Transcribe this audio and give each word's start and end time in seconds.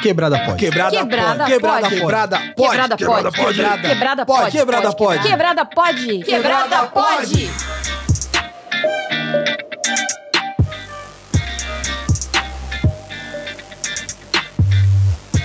Quebrada 0.00 0.38
pode. 0.44 0.56
Quebrada, 0.58 0.96
Quebrada 0.96 1.44
pode. 1.44 1.50
Quebrada 1.50 1.88
pode. 1.88 1.90
Quebrada 1.90 2.38
pode. 2.56 2.96
Quebrada 2.96 3.32
pode. 3.32 3.54
Quebrada. 3.56 3.88
Quebrada 3.88 4.26
Pode, 4.26 4.40
pode. 4.42 4.56
quebrada 4.56 4.92
pode. 4.94 5.22
Quebrada 5.22 5.64
pode. 5.66 6.18
Quebrada 6.24 6.86
pode. 6.88 7.50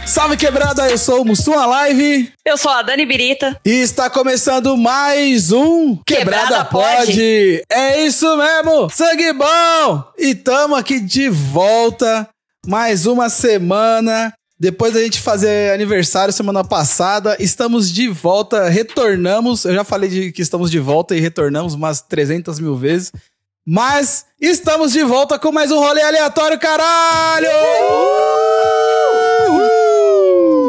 Salve 0.05 0.37
quebrada, 0.37 0.89
eu 0.89 0.97
sou 0.97 1.21
o 1.21 1.25
Mussum 1.25 1.55
Live 1.55 2.31
Eu 2.45 2.57
sou 2.57 2.71
a 2.71 2.81
Dani 2.81 3.05
Birita. 3.05 3.59
e 3.65 3.81
está 3.81 4.09
começando 4.09 4.77
mais 4.77 5.51
um 5.51 5.97
Quebrada, 6.05 6.41
Quebrada 6.47 6.65
pode. 6.65 7.05
Pode. 7.07 7.63
É 7.69 8.05
isso 8.05 8.37
mesmo, 8.37 8.89
sangue 8.89 9.33
bom! 9.33 10.03
E 10.17 10.33
tamo 10.35 10.75
aqui 10.75 10.99
de 10.99 11.27
volta, 11.27 12.29
mais 12.65 13.05
uma 13.05 13.29
semana. 13.29 14.31
Depois 14.65 14.95
da 14.95 14.99
gente 14.99 15.21
fazer 15.21 15.71
aniversário 15.71 16.33
semana 16.33 16.63
passada, 16.63 17.37
estamos 17.39 17.93
de 17.93 18.07
volta, 18.07 18.67
retornamos. 18.67 19.63
Eu 19.63 19.75
já 19.75 19.83
falei 19.83 20.09
de 20.09 20.31
que 20.31 20.41
estamos 20.41 20.71
de 20.71 20.79
volta 20.79 21.15
e 21.15 21.19
retornamos 21.19 21.75
umas 21.75 22.01
300 22.01 22.59
mil 22.59 22.75
vezes. 22.75 23.11
Mas 23.63 24.25
estamos 24.41 24.91
de 24.91 25.03
volta 25.03 25.37
com 25.37 25.51
mais 25.51 25.69
um 25.69 25.77
rolê 25.77 26.01
aleatório, 26.01 26.57
caralho! 26.59 27.45
Uhul! 27.45 28.24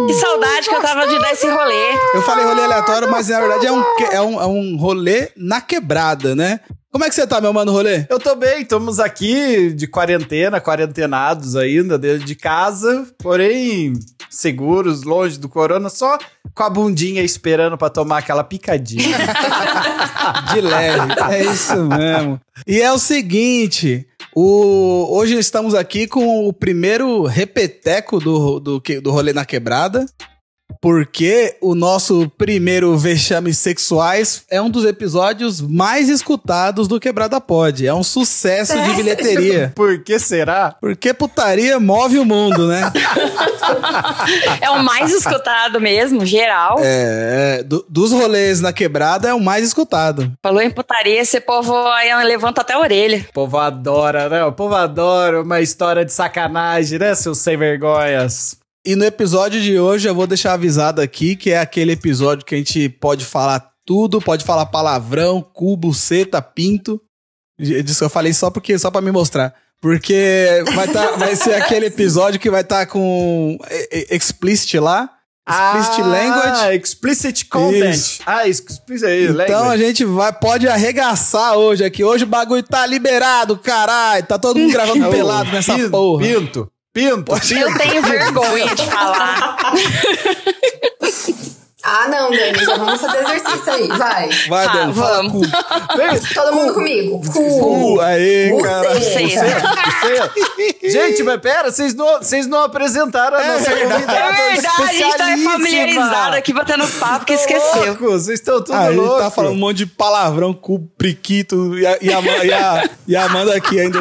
Que 0.06 0.14
saudade 0.14 0.68
que 0.68 0.74
eu 0.74 0.80
tava 0.80 1.06
de 1.06 1.18
dar 1.18 1.32
esse 1.32 1.48
rolê. 1.48 1.92
Eu 2.14 2.22
falei 2.22 2.44
rolê 2.44 2.62
aleatório, 2.62 3.10
mas 3.10 3.28
na 3.28 3.40
verdade 3.40 3.66
é 3.66 3.72
um, 3.72 3.84
é 4.12 4.20
um, 4.20 4.40
é 4.40 4.46
um 4.46 4.76
rolê 4.76 5.30
na 5.36 5.60
quebrada, 5.60 6.34
né? 6.34 6.60
Como 6.90 7.04
é 7.04 7.08
que 7.08 7.14
você 7.14 7.26
tá, 7.26 7.40
meu 7.40 7.52
mano, 7.52 7.72
rolê? 7.72 8.06
Eu 8.08 8.18
tô 8.18 8.34
bem, 8.34 8.62
estamos 8.62 8.98
aqui 8.98 9.70
de 9.72 9.86
quarentena, 9.86 10.60
quarentenados 10.60 11.54
ainda, 11.54 11.98
dentro 11.98 12.24
de 12.24 12.34
casa, 12.34 13.06
porém 13.18 13.92
seguros, 14.30 15.02
longe 15.02 15.38
do 15.38 15.48
corona, 15.48 15.88
só 15.88 16.18
com 16.54 16.62
a 16.62 16.70
bundinha 16.70 17.22
esperando 17.22 17.76
pra 17.76 17.90
tomar 17.90 18.18
aquela 18.18 18.42
picadinha. 18.42 19.16
De 20.52 20.60
leve. 20.60 21.12
É 21.30 21.44
isso 21.44 21.76
mesmo. 21.84 22.40
E 22.66 22.80
é 22.80 22.92
o 22.92 22.98
seguinte. 22.98 24.06
O... 24.38 25.16
Hoje 25.16 25.38
estamos 25.38 25.74
aqui 25.74 26.06
com 26.06 26.46
o 26.46 26.52
primeiro 26.52 27.24
repeteco 27.24 28.20
do, 28.20 28.60
do, 28.60 28.82
do 29.02 29.10
rolê 29.10 29.32
na 29.32 29.46
quebrada. 29.46 30.04
Porque 30.80 31.56
o 31.60 31.74
nosso 31.74 32.30
primeiro 32.36 32.96
Vexames 32.96 33.58
Sexuais 33.58 34.44
é 34.50 34.60
um 34.60 34.70
dos 34.70 34.84
episódios 34.84 35.60
mais 35.60 36.08
escutados 36.08 36.86
do 36.88 37.00
Quebrada 37.00 37.40
Pod. 37.40 37.86
É 37.86 37.92
um 37.94 38.02
sucesso 38.02 38.72
de 38.72 38.78
Sério? 38.78 38.94
bilheteria. 38.96 39.72
Por 39.76 39.98
que 40.02 40.18
será? 40.18 40.74
Porque 40.80 41.12
putaria 41.14 41.78
move 41.80 42.18
o 42.18 42.24
mundo, 42.24 42.66
né? 42.68 42.92
É 44.60 44.70
o 44.70 44.82
mais 44.82 45.12
escutado 45.12 45.80
mesmo, 45.80 46.24
geral. 46.24 46.76
É, 46.80 47.58
é, 47.58 47.62
do- 47.62 47.84
dos 47.88 48.12
rolês 48.12 48.60
na 48.60 48.72
quebrada 48.72 49.28
é 49.28 49.34
o 49.34 49.40
mais 49.40 49.66
escutado. 49.66 50.32
Falou 50.42 50.60
em 50.60 50.70
putaria, 50.70 51.20
esse 51.20 51.40
povo 51.40 51.74
aí 51.88 52.12
levanta 52.24 52.60
até 52.60 52.74
a 52.74 52.78
orelha. 52.80 53.26
O 53.30 53.32
povo 53.32 53.58
adora, 53.58 54.28
né? 54.28 54.44
O 54.44 54.52
povo 54.52 54.74
adora 54.74 55.42
uma 55.42 55.60
história 55.60 56.04
de 56.04 56.12
sacanagem, 56.12 56.98
né, 56.98 57.14
seus 57.14 57.38
sem 57.38 57.56
vergonhas? 57.56 58.56
E 58.86 58.94
no 58.94 59.04
episódio 59.04 59.60
de 59.60 59.78
hoje 59.80 60.08
eu 60.08 60.14
vou 60.14 60.28
deixar 60.28 60.52
avisado 60.52 61.00
aqui 61.00 61.34
que 61.34 61.50
é 61.50 61.58
aquele 61.58 61.90
episódio 61.92 62.44
que 62.44 62.54
a 62.54 62.58
gente 62.58 62.88
pode 62.88 63.24
falar 63.24 63.72
tudo, 63.84 64.20
pode 64.20 64.44
falar 64.44 64.66
palavrão, 64.66 65.42
cubo, 65.42 65.92
seta, 65.92 66.40
pinto. 66.40 67.00
Disso 67.58 68.04
eu 68.04 68.08
falei 68.10 68.32
só 68.32 68.48
porque 68.48 68.78
só 68.78 68.88
para 68.90 69.00
me 69.00 69.10
mostrar. 69.10 69.52
Porque 69.80 70.62
vai, 70.74 70.86
tá, 70.88 71.16
vai 71.16 71.34
ser 71.34 71.54
aquele 71.60 71.86
episódio 71.86 72.38
que 72.38 72.48
vai 72.50 72.60
estar 72.60 72.86
com 72.86 73.58
e- 73.70 74.06
e- 74.12 74.16
explicit 74.16 74.78
lá. 74.78 75.10
Explicit 75.48 76.00
ah, 76.02 76.06
language. 76.06 76.76
Explicit 76.76 77.44
content. 77.46 77.94
Isso. 77.94 78.22
Ah, 78.26 78.48
explicit 78.48 79.04
aí, 79.06 79.24
Então 79.26 79.44
a 79.58 79.60
language. 79.68 79.84
gente 79.84 80.04
vai, 80.04 80.32
pode 80.32 80.66
arregaçar 80.68 81.56
hoje 81.56 81.84
aqui. 81.84 82.02
Hoje 82.04 82.24
o 82.24 82.26
bagulho 82.26 82.62
tá 82.62 82.84
liberado, 82.86 83.56
caralho. 83.56 84.24
Tá 84.26 84.38
todo 84.38 84.58
mundo 84.58 84.70
gravando 84.72 85.08
pelado 85.10 85.50
nessa 85.52 85.76
porra. 85.88 86.24
Pinto, 86.24 86.70
pinto. 86.96 87.32
Eu 87.32 87.78
tenho 87.78 88.02
vergonha 88.02 88.74
de 88.74 88.86
falar. 88.86 89.56
Ah, 91.88 92.08
não, 92.08 92.32
Dani, 92.32 92.64
já 92.64 92.76
vamos 92.76 93.00
fazer 93.00 93.18
exercício 93.22 93.72
aí, 93.72 93.86
vai. 93.86 94.28
Vai, 94.48 94.66
Tá, 94.66 94.72
Dani, 94.72 94.92
vamos. 94.92 95.46
cu. 95.46 96.34
Todo 96.34 96.52
mundo 96.56 96.74
comigo. 96.74 97.20
Cu, 97.32 98.00
aí, 98.00 98.50
Cu. 98.50 98.60
cara. 98.64 98.94
Você. 98.94 99.28
Sei. 100.80 100.90
Gente, 100.90 101.22
mas 101.22 101.40
pera, 101.40 101.70
vocês 101.70 101.94
não, 101.94 102.18
vocês 102.18 102.48
não 102.48 102.64
apresentaram 102.64 103.36
a 103.36 103.40
É 103.40 103.52
nossa 103.52 103.70
verdade. 103.72 103.92
convidada 104.02 104.18
É 104.36 104.50
verdade, 104.52 104.82
a 104.82 104.92
gente 104.92 105.16
tá 105.16 105.50
familiarizado 105.52 106.34
aqui 106.36 106.52
batendo 106.52 106.88
papo 106.88 107.24
que 107.24 107.34
esqueceu. 107.34 107.86
louco, 107.86 108.04
Vocês 108.10 108.40
estão 108.40 108.60
tudo 108.60 108.74
Ah, 108.74 108.80
a 108.80 108.90
gente 108.90 108.96
louco. 109.00 109.20
tá 109.20 109.30
falando 109.30 109.52
um 109.52 109.56
monte 109.58 109.76
de 109.76 109.86
palavrão, 109.86 110.52
cu, 110.52 110.80
priquito, 110.98 111.78
e 111.78 111.86
a, 111.86 111.98
e 112.02 112.12
a, 112.12 112.20
e 112.44 112.52
a, 112.52 112.90
e 113.06 113.14
a 113.16 113.24
Amanda 113.26 113.54
aqui 113.56 113.78
ainda. 113.78 114.00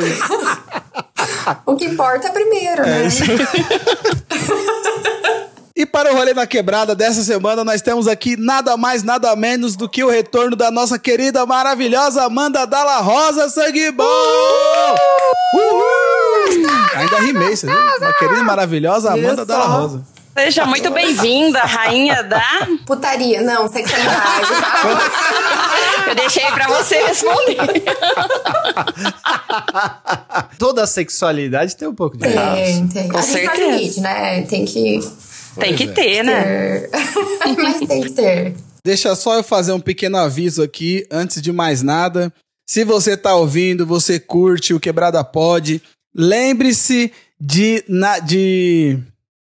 O 1.66 1.76
que 1.76 1.86
importa 1.86 2.28
é 2.28 2.32
primeiro, 2.32 2.84
É 2.84 2.86
né? 2.86 3.10
E 5.78 5.86
para 5.86 6.10
o 6.10 6.16
rolê 6.16 6.34
na 6.34 6.48
quebrada 6.48 6.96
dessa 6.96 7.22
semana, 7.22 7.62
nós 7.62 7.82
temos 7.82 8.08
aqui 8.08 8.38
nada 8.38 8.78
mais, 8.78 9.04
nada 9.04 9.36
menos 9.36 9.76
do 9.76 9.90
que 9.90 10.06
o 10.06 10.10
retorno 10.10 10.56
da 10.56 10.72
nossa 10.72 10.98
querida, 10.98 11.46
maravilhosa 11.46 12.24
Amanda 12.24 12.66
Dalla 12.66 13.00
Rosa, 13.02 13.50
sangue 13.50 13.92
bom! 13.92 14.06
Uhul! 15.54 16.66
Ainda 16.96 17.20
rimei, 17.20 17.58
você 17.58 17.68
viu? 17.68 17.76
Uma 17.76 18.14
querida, 18.14 18.40
e 18.40 18.44
maravilhosa 18.44 19.10
Amanda 19.12 19.34
Isso. 19.34 19.46
Dalla 19.46 19.66
Rosa. 19.66 20.02
Seja 20.38 20.66
muito 20.66 20.90
bem-vinda, 20.92 21.60
rainha 21.60 22.24
da. 22.24 22.42
Putaria, 22.86 23.42
não, 23.42 23.68
sexualidade. 23.68 24.48
Eu 26.08 26.16
deixei 26.16 26.46
pra 26.52 26.68
você 26.68 27.02
responder. 27.04 27.58
Toda 30.58 30.88
sexualidade 30.88 31.76
tem 31.76 31.88
um 31.88 31.96
pouco 31.96 32.18
de 32.18 32.26
errado. 32.26 32.56
Tem, 32.56 32.88
tem. 32.88 33.10
Com 33.10 33.18
a 33.18 33.22
gente 33.22 33.32
certeza. 33.32 33.72
limite, 33.72 34.00
né? 34.02 34.42
Tem 34.44 34.66
que 34.66 35.00
Tem 35.60 35.76
que 35.76 35.84
é. 35.84 35.88
ter, 35.88 36.24
né? 36.24 36.88
Mas 37.58 37.88
tem 37.88 38.02
que 38.02 38.12
ter. 38.12 38.56
Deixa 38.84 39.16
só 39.16 39.36
eu 39.36 39.44
fazer 39.44 39.72
um 39.72 39.80
pequeno 39.80 40.18
aviso 40.18 40.62
aqui, 40.62 41.08
antes 41.10 41.42
de 41.42 41.52
mais 41.52 41.82
nada. 41.82 42.32
Se 42.68 42.84
você 42.84 43.16
tá 43.16 43.36
ouvindo, 43.36 43.86
você 43.86 44.20
curte 44.20 44.74
o 44.74 44.80
Quebrada 44.80 45.24
Pod, 45.24 45.82
lembre-se 46.16 47.12
de, 47.40 47.84
na, 47.88 48.20
de. 48.20 49.00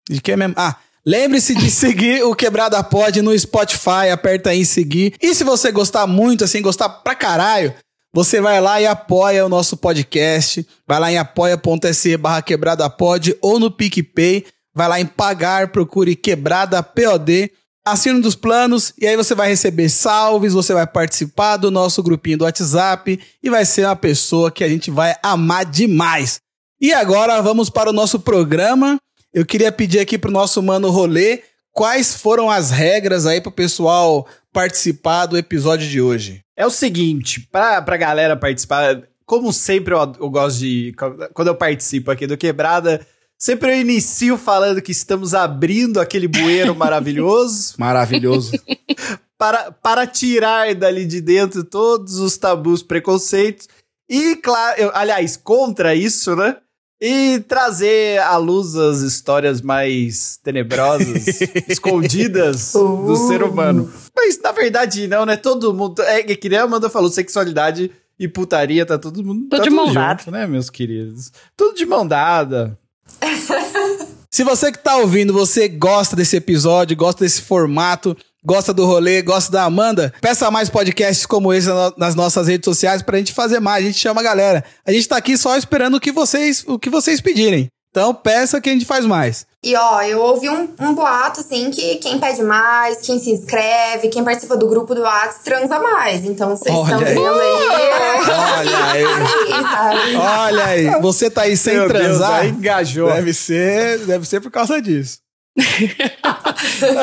De 0.09 0.21
que 0.21 0.35
mesmo? 0.35 0.55
Ah, 0.57 0.75
lembre-se 1.09 1.55
de 1.55 1.71
seguir 1.71 2.23
o 2.23 2.35
Quebrada 2.35 2.83
Pod 2.83 3.19
no 3.23 3.37
Spotify, 3.37 4.11
aperta 4.13 4.51
aí 4.51 4.59
em 4.59 4.63
seguir. 4.63 5.15
E 5.19 5.33
se 5.33 5.43
você 5.43 5.71
gostar 5.71 6.05
muito, 6.05 6.43
assim, 6.43 6.61
gostar 6.61 6.87
pra 6.87 7.15
caralho, 7.15 7.73
você 8.13 8.39
vai 8.39 8.61
lá 8.61 8.79
e 8.79 8.85
apoia 8.85 9.43
o 9.43 9.49
nosso 9.49 9.75
podcast. 9.75 10.63
Vai 10.87 10.99
lá 10.99 11.11
em 11.11 11.17
apoia.se 11.17 12.15
barra 12.15 12.43
quebrada 12.43 12.87
pod 12.91 13.35
ou 13.41 13.59
no 13.59 13.71
PicPay. 13.71 14.45
Vai 14.71 14.87
lá 14.87 15.01
em 15.01 15.05
pagar, 15.07 15.69
procure 15.69 16.15
quebrada 16.15 16.83
POD. 16.83 17.51
Assina 17.83 18.19
um 18.19 18.21
dos 18.21 18.35
planos 18.35 18.93
e 18.99 19.07
aí 19.07 19.17
você 19.17 19.33
vai 19.33 19.49
receber 19.49 19.89
salves, 19.89 20.53
você 20.53 20.75
vai 20.75 20.85
participar 20.85 21.57
do 21.57 21.71
nosso 21.71 22.03
grupinho 22.03 22.37
do 22.37 22.43
WhatsApp 22.43 23.19
e 23.41 23.49
vai 23.49 23.65
ser 23.65 23.85
uma 23.85 23.95
pessoa 23.95 24.51
que 24.51 24.63
a 24.63 24.69
gente 24.69 24.91
vai 24.91 25.15
amar 25.23 25.65
demais. 25.65 26.39
E 26.79 26.93
agora 26.93 27.41
vamos 27.41 27.67
para 27.67 27.89
o 27.89 27.93
nosso 27.93 28.19
programa. 28.19 28.99
Eu 29.33 29.45
queria 29.45 29.71
pedir 29.71 29.99
aqui 29.99 30.17
pro 30.17 30.31
nosso 30.31 30.61
mano 30.61 30.89
Rolê 30.89 31.41
quais 31.71 32.15
foram 32.15 32.49
as 32.49 32.71
regras 32.71 33.25
aí 33.25 33.39
pro 33.39 33.51
pessoal 33.51 34.27
participar 34.51 35.25
do 35.27 35.37
episódio 35.37 35.87
de 35.87 36.01
hoje. 36.01 36.41
É 36.57 36.65
o 36.65 36.71
seguinte, 36.71 37.47
pra, 37.51 37.81
pra 37.81 37.95
galera 37.97 38.35
participar, 38.35 39.03
como 39.25 39.53
sempre 39.53 39.93
eu, 39.93 39.99
eu 40.19 40.29
gosto 40.29 40.59
de. 40.59 40.93
Quando 41.33 41.47
eu 41.49 41.55
participo 41.55 42.11
aqui 42.11 42.25
do 42.27 42.35
Quebrada, 42.37 43.05
sempre 43.37 43.71
eu 43.71 43.79
inicio 43.79 44.37
falando 44.37 44.81
que 44.81 44.91
estamos 44.91 45.33
abrindo 45.33 45.99
aquele 46.01 46.27
bueiro 46.27 46.73
maravilhoso 46.75 47.75
Maravilhoso. 47.77 48.51
para, 49.37 49.71
para 49.71 50.05
tirar 50.07 50.73
dali 50.75 51.05
de 51.05 51.21
dentro 51.21 51.63
todos 51.63 52.15
os 52.17 52.35
tabus, 52.37 52.83
preconceitos 52.83 53.69
e, 54.09 54.35
claro, 54.37 54.81
eu- 54.81 54.91
aliás, 54.95 55.37
contra 55.37 55.93
isso, 55.95 56.35
né? 56.35 56.57
E 57.01 57.39
trazer 57.47 58.19
à 58.19 58.35
luz 58.35 58.75
as 58.75 58.99
histórias 58.99 59.61
mais 59.61 60.37
tenebrosas, 60.43 61.39
escondidas 61.69 62.73
do 62.73 63.13
Uh. 63.13 63.27
ser 63.27 63.41
humano. 63.41 63.89
Mas, 64.15 64.39
na 64.41 64.51
verdade, 64.51 65.07
não, 65.07 65.25
né? 65.25 65.37
Todo 65.37 65.73
mundo. 65.73 66.01
É 66.01 66.23
que 66.23 66.49
nem 66.49 66.59
a 66.59 66.63
Amanda 66.63 66.89
falou, 66.89 67.09
sexualidade 67.09 67.89
e 68.19 68.27
putaria, 68.27 68.85
tá 68.85 68.97
todo 68.97 69.23
mundo. 69.23 69.43
Tudo 69.43 69.57
tá 69.57 69.63
de 69.63 69.69
mão 69.69 69.93
dada. 69.93 70.29
né, 70.29 70.45
meus 70.45 70.69
queridos? 70.69 71.31
Tudo 71.55 71.73
de 71.75 71.85
mão 71.85 72.05
dada. 72.05 72.77
Se 74.31 74.43
você 74.43 74.71
que 74.71 74.77
tá 74.77 74.97
ouvindo, 74.97 75.33
você 75.33 75.67
gosta 75.67 76.15
desse 76.15 76.35
episódio, 76.35 76.95
gosta 76.95 77.23
desse 77.23 77.41
formato, 77.41 78.15
gosta 78.45 78.73
do 78.73 78.85
rolê, 78.85 79.21
gosta 79.21 79.51
da 79.51 79.63
Amanda, 79.63 80.13
peça 80.21 80.49
mais 80.51 80.69
podcasts 80.69 81.25
como 81.25 81.53
esse 81.53 81.67
na- 81.67 81.93
nas 81.97 82.15
nossas 82.15 82.47
redes 82.47 82.65
sociais 82.65 83.01
pra 83.01 83.17
gente 83.17 83.33
fazer 83.33 83.59
mais. 83.59 83.83
A 83.83 83.87
gente 83.87 83.99
chama 83.99 84.21
a 84.21 84.23
galera. 84.23 84.63
A 84.85 84.91
gente 84.91 85.07
tá 85.07 85.17
aqui 85.17 85.37
só 85.37 85.55
esperando 85.57 85.95
o 85.95 85.99
que 85.99 86.11
vocês, 86.11 86.63
o 86.67 86.77
que 86.79 86.89
vocês 86.89 87.19
pedirem. 87.21 87.67
Então 87.91 88.13
peça 88.13 88.61
que 88.61 88.69
a 88.69 88.71
gente 88.73 88.85
faz 88.85 89.03
mais. 89.03 89.47
E 89.63 89.75
ó, 89.75 90.01
eu 90.03 90.19
ouvi 90.21 90.47
um, 90.47 90.69
um 90.79 90.93
boato, 90.93 91.39
assim, 91.41 91.71
que 91.71 91.95
quem 91.95 92.19
pede 92.19 92.43
mais, 92.43 92.99
quem 93.01 93.17
se 93.19 93.31
inscreve, 93.31 94.09
quem 94.09 94.23
participa 94.23 94.55
do 94.55 94.67
grupo 94.69 94.93
do 94.93 95.01
WhatsApp 95.01 95.43
transa 95.43 95.79
mais. 95.79 96.23
Então 96.23 96.55
vocês 96.55 96.73
Olha 96.73 96.83
estão 96.83 96.99
aí. 96.99 97.13
vendo 97.15 97.39
aí. 97.39 98.29
Olha 98.29 98.85
aí. 98.91 100.15
Olha 100.15 100.65
aí. 100.65 101.01
Você 101.01 101.29
tá 101.31 101.41
aí 101.41 101.57
sem 101.57 101.73
Meu 101.73 101.87
Deus, 101.89 101.99
transar. 101.99 102.39
aí 102.41 102.49
engajou. 102.49 103.11
deve 103.11 103.33
ser, 103.33 103.97
deve 104.05 104.25
ser 104.27 104.39
por 104.39 104.51
causa 104.51 104.79
disso. 104.81 105.17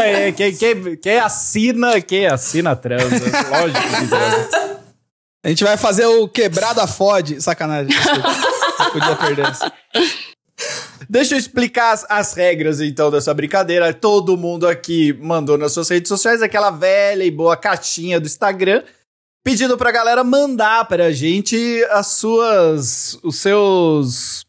É, 0.02 0.32
quem, 0.32 0.56
quem, 0.56 0.96
quem 0.96 1.18
assina, 1.18 2.00
quem 2.00 2.26
assina 2.26 2.74
transa. 2.74 3.06
Lógico 3.50 3.82
que 3.82 4.08
transa. 4.08 4.80
A 5.44 5.48
gente 5.48 5.62
vai 5.62 5.76
fazer 5.76 6.06
o 6.06 6.26
quebrada 6.28 6.86
fode. 6.86 7.40
Sacanagem. 7.40 7.86
desculpa. 7.86 8.90
Podia 8.92 9.16
perder 9.16 9.46
essa. 9.46 9.72
Deixa 11.08 11.34
eu 11.34 11.38
explicar 11.38 11.92
as, 11.92 12.04
as 12.08 12.34
regras, 12.34 12.80
então, 12.80 13.10
dessa 13.10 13.32
brincadeira. 13.32 13.94
Todo 13.94 14.36
mundo 14.36 14.66
aqui 14.66 15.12
mandou 15.12 15.56
nas 15.56 15.72
suas 15.72 15.88
redes 15.88 16.08
sociais 16.08 16.42
aquela 16.42 16.70
velha 16.70 17.22
e 17.22 17.30
boa 17.30 17.56
caixinha 17.56 18.18
do 18.18 18.26
Instagram, 18.26 18.82
pedindo 19.44 19.76
pra 19.76 19.92
galera 19.92 20.24
mandar 20.24 20.86
pra 20.88 21.12
gente 21.12 21.84
as 21.90 22.08
suas. 22.08 23.18
os 23.22 23.36
seus. 23.36 24.44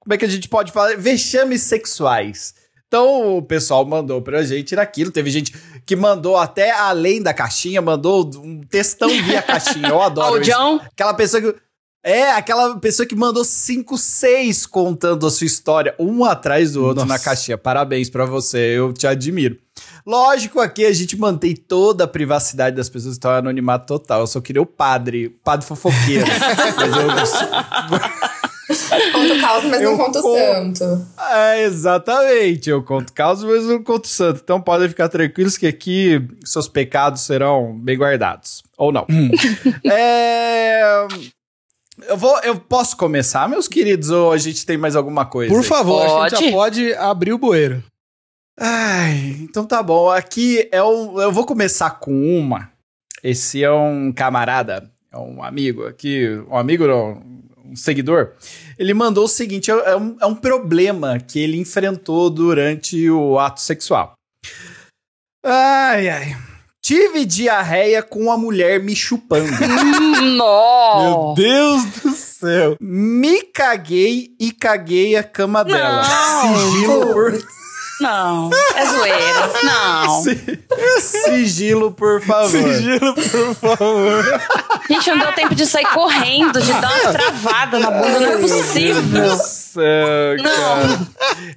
Como 0.00 0.12
é 0.12 0.18
que 0.18 0.24
a 0.26 0.28
gente 0.28 0.48
pode 0.48 0.70
falar? 0.70 0.96
Vexames 0.98 1.62
sexuais. 1.62 2.54
Então, 2.88 3.38
o 3.38 3.42
pessoal 3.42 3.84
mandou 3.84 4.22
pra 4.22 4.42
gente 4.42 4.76
naquilo. 4.76 5.10
Teve 5.10 5.30
gente 5.30 5.54
que 5.84 5.96
mandou 5.96 6.36
até 6.36 6.70
além 6.70 7.20
da 7.20 7.34
caixinha, 7.34 7.82
mandou 7.82 8.30
um 8.36 8.60
textão 8.60 9.08
via 9.08 9.42
caixinha. 9.42 9.88
Eu 9.88 10.00
adoro 10.00 10.40
isso. 10.40 10.80
Aquela 10.92 11.14
pessoa 11.14 11.42
que. 11.42 11.54
É, 12.04 12.30
aquela 12.30 12.78
pessoa 12.78 13.04
que 13.04 13.16
mandou 13.16 13.44
5, 13.44 13.98
6 13.98 14.64
contando 14.66 15.26
a 15.26 15.30
sua 15.30 15.44
história, 15.44 15.92
um 15.98 16.24
atrás 16.24 16.74
do 16.74 16.84
outro 16.84 17.04
Nossa. 17.04 17.08
na 17.08 17.18
caixinha. 17.18 17.58
Parabéns 17.58 18.08
pra 18.08 18.24
você, 18.24 18.78
eu 18.78 18.92
te 18.92 19.08
admiro. 19.08 19.58
Lógico, 20.06 20.60
aqui 20.60 20.86
a 20.86 20.92
gente 20.92 21.16
mantém 21.18 21.56
toda 21.56 22.04
a 22.04 22.06
privacidade 22.06 22.76
das 22.76 22.88
pessoas, 22.88 23.16
então 23.16 23.32
é 23.32 23.38
anonimato 23.38 23.86
total. 23.86 24.20
Eu 24.20 24.28
só 24.28 24.40
queria 24.40 24.62
o 24.62 24.66
padre, 24.66 25.26
o 25.26 25.30
padre 25.42 25.66
fofoqueiro. 25.66 26.24
Mas 26.76 26.96
eu, 26.96 28.35
Conta 29.12 29.34
o 29.34 29.40
caos, 29.40 29.64
mas 29.64 29.80
Eu 29.82 29.90
não 29.90 29.98
conta 29.98 30.18
o 30.18 30.22
con- 30.22 30.36
santo. 30.36 31.06
É, 31.32 31.62
exatamente. 31.64 32.70
Eu 32.70 32.82
conto 32.82 33.12
caos, 33.12 33.42
mas 33.44 33.64
não 33.64 33.82
conto 33.82 34.06
santo. 34.08 34.40
Então 34.42 34.60
podem 34.60 34.88
ficar 34.88 35.08
tranquilos 35.08 35.56
que 35.56 35.66
aqui 35.66 36.20
seus 36.44 36.68
pecados 36.68 37.22
serão 37.22 37.76
bem 37.78 37.96
guardados. 37.96 38.62
Ou 38.76 38.92
não. 38.92 39.06
é... 39.90 41.06
Eu, 42.08 42.16
vou, 42.16 42.38
eu 42.40 42.56
posso 42.60 42.96
começar, 42.96 43.48
meus 43.48 43.66
queridos, 43.66 44.10
ou 44.10 44.30
a 44.30 44.36
gente 44.36 44.66
tem 44.66 44.76
mais 44.76 44.94
alguma 44.94 45.24
coisa? 45.24 45.52
Por 45.52 45.64
favor, 45.64 46.02
a 46.02 46.28
gente 46.28 46.30
já 46.32 46.36
Pode. 46.38 46.52
pode 46.52 46.94
abrir 46.94 47.32
o 47.32 47.38
bueiro. 47.38 47.82
Ai, 48.58 49.36
então 49.40 49.64
tá 49.64 49.82
bom. 49.82 50.10
Aqui 50.10 50.68
é 50.70 50.82
um, 50.82 51.20
eu 51.20 51.32
vou 51.32 51.44
começar 51.46 51.90
com 51.98 52.12
uma. 52.38 52.70
Esse 53.22 53.64
é 53.64 53.70
um 53.72 54.12
camarada, 54.12 54.90
é 55.12 55.16
um 55.16 55.42
amigo 55.42 55.86
aqui, 55.86 56.28
um 56.50 56.56
amigo 56.56 56.86
não, 56.86 57.22
um 57.70 57.76
seguidor. 57.76 58.32
Ele 58.78 58.94
mandou 58.94 59.24
o 59.24 59.28
seguinte: 59.28 59.70
é, 59.70 59.74
é 59.74 59.96
um, 59.96 60.16
é 60.20 60.26
um 60.26 60.34
problema 60.34 61.18
que 61.18 61.38
ele 61.38 61.58
enfrentou 61.58 62.30
durante 62.30 63.08
o 63.10 63.38
ato 63.38 63.60
sexual. 63.60 64.14
Ai, 65.44 66.08
ai. 66.08 66.36
Tive 66.82 67.24
diarreia 67.24 68.00
com 68.00 68.30
a 68.30 68.38
mulher 68.38 68.80
me 68.80 68.94
chupando. 68.94 69.50
Nó. 70.36 71.34
Deus 71.34 71.84
do 71.84 72.12
céu. 72.12 72.76
me 72.80 73.42
caguei 73.42 74.36
e 74.38 74.52
caguei 74.52 75.16
a 75.16 75.24
cama 75.24 75.64
dela. 75.64 76.02
Não. 76.02 76.72
Sigilo 76.72 77.12
por 77.12 77.32
Não. 78.00 78.50
É 78.74 78.86
zoeira. 78.86 79.50
Não. 79.62 80.22
Si- 80.22 80.58
Sigilo, 81.00 81.92
por 81.92 82.20
favor. 82.22 82.50
Sigilo, 82.50 83.14
por 83.14 83.54
favor. 83.54 84.40
Gente, 84.90 85.10
não 85.10 85.18
deu 85.18 85.32
tempo 85.32 85.54
de 85.54 85.66
sair 85.66 85.86
correndo, 85.94 86.60
de 86.60 86.72
dar 86.74 86.92
uma 87.02 87.12
travada 87.12 87.78
na 87.78 87.90
bunda. 87.90 88.20
Não 88.20 88.32
é 88.32 88.36
possível. 88.38 89.36
Céu, 89.36 90.36
cara. 90.42 91.00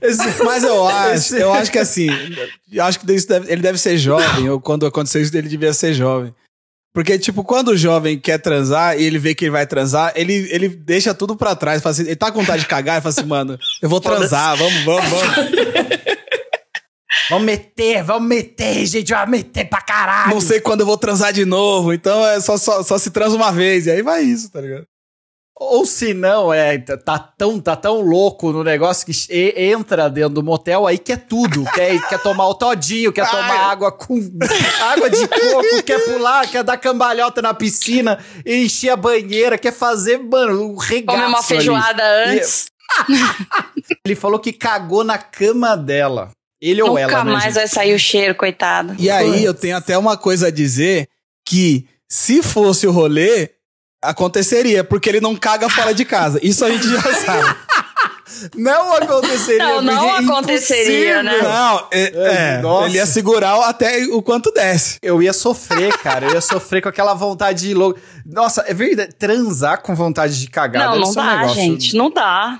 Esse- 0.01 0.43
Mas 0.43 0.63
eu 0.63 0.87
acho, 0.87 1.35
eu 1.35 1.53
acho 1.53 1.71
que 1.71 1.79
assim, 1.79 2.07
eu 2.71 2.83
acho 2.83 2.99
que 2.99 3.11
isso 3.13 3.27
deve- 3.27 3.51
ele 3.51 3.61
deve 3.61 3.77
ser 3.77 3.97
jovem, 3.97 4.49
ou 4.49 4.59
quando 4.59 4.85
aconteceu 4.85 5.21
isso, 5.21 5.35
ele 5.35 5.47
devia 5.49 5.73
ser 5.73 5.93
jovem. 5.93 6.33
Porque, 6.91 7.19
tipo, 7.19 7.43
quando 7.43 7.69
o 7.69 7.77
jovem 7.77 8.17
quer 8.19 8.39
transar 8.39 8.99
e 8.99 9.03
ele 9.03 9.19
vê 9.19 9.35
que 9.35 9.45
ele 9.45 9.51
vai 9.51 9.65
transar, 9.67 10.11
ele, 10.15 10.33
ele 10.51 10.67
deixa 10.67 11.13
tudo 11.13 11.35
pra 11.35 11.55
trás. 11.55 11.83
Fala 11.83 11.91
assim, 11.93 12.01
ele 12.01 12.15
tá 12.15 12.31
com 12.31 12.39
vontade 12.39 12.63
de 12.63 12.67
cagar 12.67 12.97
e 12.97 13.01
fala 13.01 13.13
assim, 13.15 13.25
mano, 13.27 13.59
eu 13.81 13.87
vou 13.87 14.01
transar, 14.01 14.57
vamos, 14.57 14.83
vamos, 14.83 15.05
vamos. 15.07 15.49
Vamos 17.29 17.45
meter, 17.45 18.03
vamos 18.03 18.27
meter, 18.27 18.85
gente, 18.85 19.13
vamos 19.13 19.29
meter 19.29 19.65
pra 19.69 19.81
caralho. 19.81 20.33
Não 20.33 20.41
sei 20.41 20.59
quando 20.59 20.81
eu 20.81 20.85
vou 20.85 20.97
transar 20.97 21.31
de 21.31 21.45
novo, 21.45 21.93
então 21.93 22.25
é 22.25 22.39
só, 22.39 22.57
só, 22.57 22.81
só 22.83 22.97
se 22.97 23.11
transa 23.11 23.35
uma 23.35 23.51
vez. 23.51 23.85
E 23.85 23.91
aí 23.91 24.01
vai 24.01 24.23
isso, 24.23 24.49
tá 24.51 24.59
ligado? 24.61 24.85
Ou 25.61 25.85
se 25.85 26.13
não, 26.13 26.53
é, 26.53 26.77
tá- 26.77 26.95
tá 26.97 27.19
tão, 27.19 27.59
tá 27.59 27.75
tão 27.75 27.99
louco 27.99 28.49
no 28.53 28.63
negócio 28.63 29.05
que 29.05 29.11
e- 29.29 29.53
entra 29.71 30.09
dentro 30.09 30.29
do 30.35 30.43
motel, 30.43 30.87
aí 30.87 30.97
quer 30.97 31.17
tudo. 31.27 31.65
Quer, 31.73 31.99
quer 32.07 32.17
tomar 32.23 32.47
o 32.47 32.53
todinho, 32.55 33.11
quer 33.11 33.29
tomar 33.29 33.69
água 33.69 33.91
com 33.91 34.15
água 34.81 35.09
de 35.09 35.27
coco, 35.27 35.83
quer 35.85 35.99
pular, 36.05 36.47
quer 36.49 36.63
dar 36.63 36.77
cambalhota 36.77 37.41
na 37.41 37.53
piscina, 37.53 38.17
encher 38.45 38.91
a 38.91 38.95
banheira, 38.95 39.57
quer 39.57 39.73
fazer, 39.73 40.17
mano, 40.17 40.63
um 40.71 40.77
regaço 40.77 41.17
Come 41.19 41.27
uma 41.29 41.37
ali. 41.39 41.47
feijoada 41.47 42.03
E- 42.03 42.29
antes. 42.37 42.67
Ele 44.05 44.15
falou 44.15 44.39
que 44.39 44.53
cagou 44.53 45.03
na 45.03 45.17
cama 45.17 45.75
dela. 45.75 46.31
Ele 46.61 46.81
ou 46.81 46.89
Nunca 46.89 47.01
ela, 47.01 47.23
né, 47.23 47.31
mais 47.31 47.43
gente? 47.45 47.53
vai 47.53 47.67
sair 47.67 47.93
o 47.93 47.99
cheiro, 47.99 48.35
coitado. 48.35 48.95
E 48.99 49.09
aí 49.09 49.43
eu 49.43 49.53
tenho 49.53 49.77
até 49.77 49.97
uma 49.97 50.17
coisa 50.17 50.47
a 50.47 50.51
dizer 50.51 51.07
que 51.45 51.87
se 52.07 52.43
fosse 52.43 52.85
o 52.85 52.91
rolê, 52.91 53.49
aconteceria, 54.01 54.83
porque 54.83 55.09
ele 55.09 55.21
não 55.21 55.35
caga 55.35 55.69
fora 55.69 55.93
de 55.93 56.03
casa. 56.03 56.39
Isso 56.41 56.65
a 56.65 56.69
gente 56.69 56.87
já 56.89 57.01
sabe. 57.25 57.55
Não 58.55 58.93
aconteceria. 58.93 59.57
Não, 59.57 59.81
não 59.81 60.09
é 60.09 60.19
aconteceria, 60.19 61.23
né? 61.23 61.41
Não, 61.41 61.87
é, 61.91 62.57
é, 62.57 62.61
Nossa. 62.61 62.87
ele 62.87 62.97
ia 62.97 63.05
segurar 63.05 63.55
até 63.67 64.05
o 64.05 64.21
quanto 64.21 64.51
desce. 64.51 64.97
Eu 65.01 65.21
ia 65.21 65.33
sofrer, 65.33 65.97
cara. 65.97 66.27
Eu 66.27 66.33
ia 66.33 66.41
sofrer 66.41 66.81
com 66.81 66.89
aquela 66.89 67.13
vontade 67.13 67.67
de 67.67 67.73
louco. 67.73 67.99
Nossa, 68.31 68.63
é 68.67 68.73
verdade. 68.73 69.13
Transar 69.17 69.81
com 69.81 69.95
vontade 69.95 70.39
de 70.39 70.47
cagar 70.47 70.83
Não, 70.85 70.91
deve 70.93 71.05
não 71.05 71.11
ser 71.13 71.19
um 71.19 71.25
dá, 71.25 71.35
negócio 71.37 71.55
gente. 71.55 71.95
Não 71.95 72.11
dá. 72.11 72.57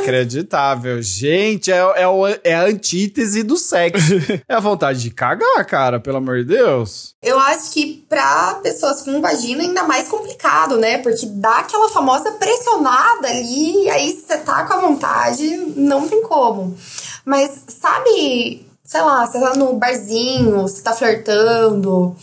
Inacreditável. 0.00 1.02
Gente, 1.02 1.70
é, 1.70 1.76
é, 1.96 2.06
o- 2.08 2.26
é 2.44 2.54
a 2.54 2.64
antítese 2.64 3.42
do 3.42 3.56
sexo. 3.56 4.00
É 4.48 4.54
a 4.54 4.60
vontade 4.60 5.00
de 5.00 5.10
cagar, 5.10 5.64
cara, 5.66 6.00
pelo 6.00 6.16
amor 6.18 6.38
de 6.38 6.44
Deus. 6.44 7.14
Eu 7.22 7.38
acho 7.38 7.70
que 7.72 8.04
pra 8.08 8.54
pessoas 8.62 9.02
com 9.02 9.20
vagina 9.20 9.62
é 9.62 9.66
ainda 9.66 9.84
mais 9.84 10.08
complicado, 10.08 10.76
né? 10.76 10.98
Porque 10.98 11.24
dá 11.26 11.58
aquela 11.58 11.88
famosa 11.88 12.32
pressionada 12.32 13.28
ali, 13.28 13.84
e 13.84 13.90
aí 13.90 14.10
você 14.12 14.36
tá 14.38 14.64
com 14.64 14.74
a 14.74 14.80
vontade, 14.80 15.44
não 15.76 16.08
tem 16.08 16.22
como. 16.22 16.76
Mas 17.24 17.64
sabe, 17.68 18.66
sei 18.84 19.00
lá, 19.02 19.26
você 19.26 19.38
tá 19.38 19.54
no 19.54 19.74
barzinho, 19.74 20.62
você 20.62 20.82
tá 20.82 20.92
flertando, 20.92 22.16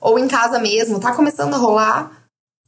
ou 0.00 0.18
em 0.18 0.28
casa 0.28 0.58
mesmo, 0.58 1.00
tá 1.00 1.12
começando 1.12 1.54
a 1.54 1.58
rolar. 1.58 2.10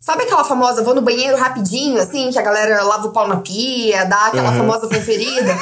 Sabe 0.05 0.25
aquela 0.25 0.45
famosa, 0.45 0.83
vou 0.83 0.95
no 0.95 1.01
banheiro 1.01 1.35
rapidinho, 1.35 1.99
assim, 1.99 2.31
que 2.31 2.39
a 2.39 2.43
galera 2.43 2.83
lava 2.83 3.07
o 3.07 3.11
pau 3.11 3.27
na 3.27 3.37
pia, 3.39 4.05
dá 4.05 4.27
aquela 4.27 4.53
famosa 4.53 4.87
conferida? 4.87 5.57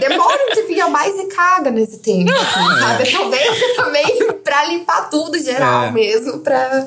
Demora 0.00 0.38
um 0.50 0.54
tempinho 0.54 0.86
a 0.86 0.88
mais 0.88 1.14
e 1.14 1.26
caga 1.26 1.70
nesse 1.70 1.98
tempo, 1.98 2.32
assim, 2.32 2.80
sabe? 2.80 3.12
Talvez 3.12 3.58
também 3.76 4.32
pra 4.42 4.64
limpar 4.64 5.10
tudo 5.10 5.38
geral 5.38 5.84
É. 5.84 5.90
mesmo, 5.90 6.38
pra 6.38 6.86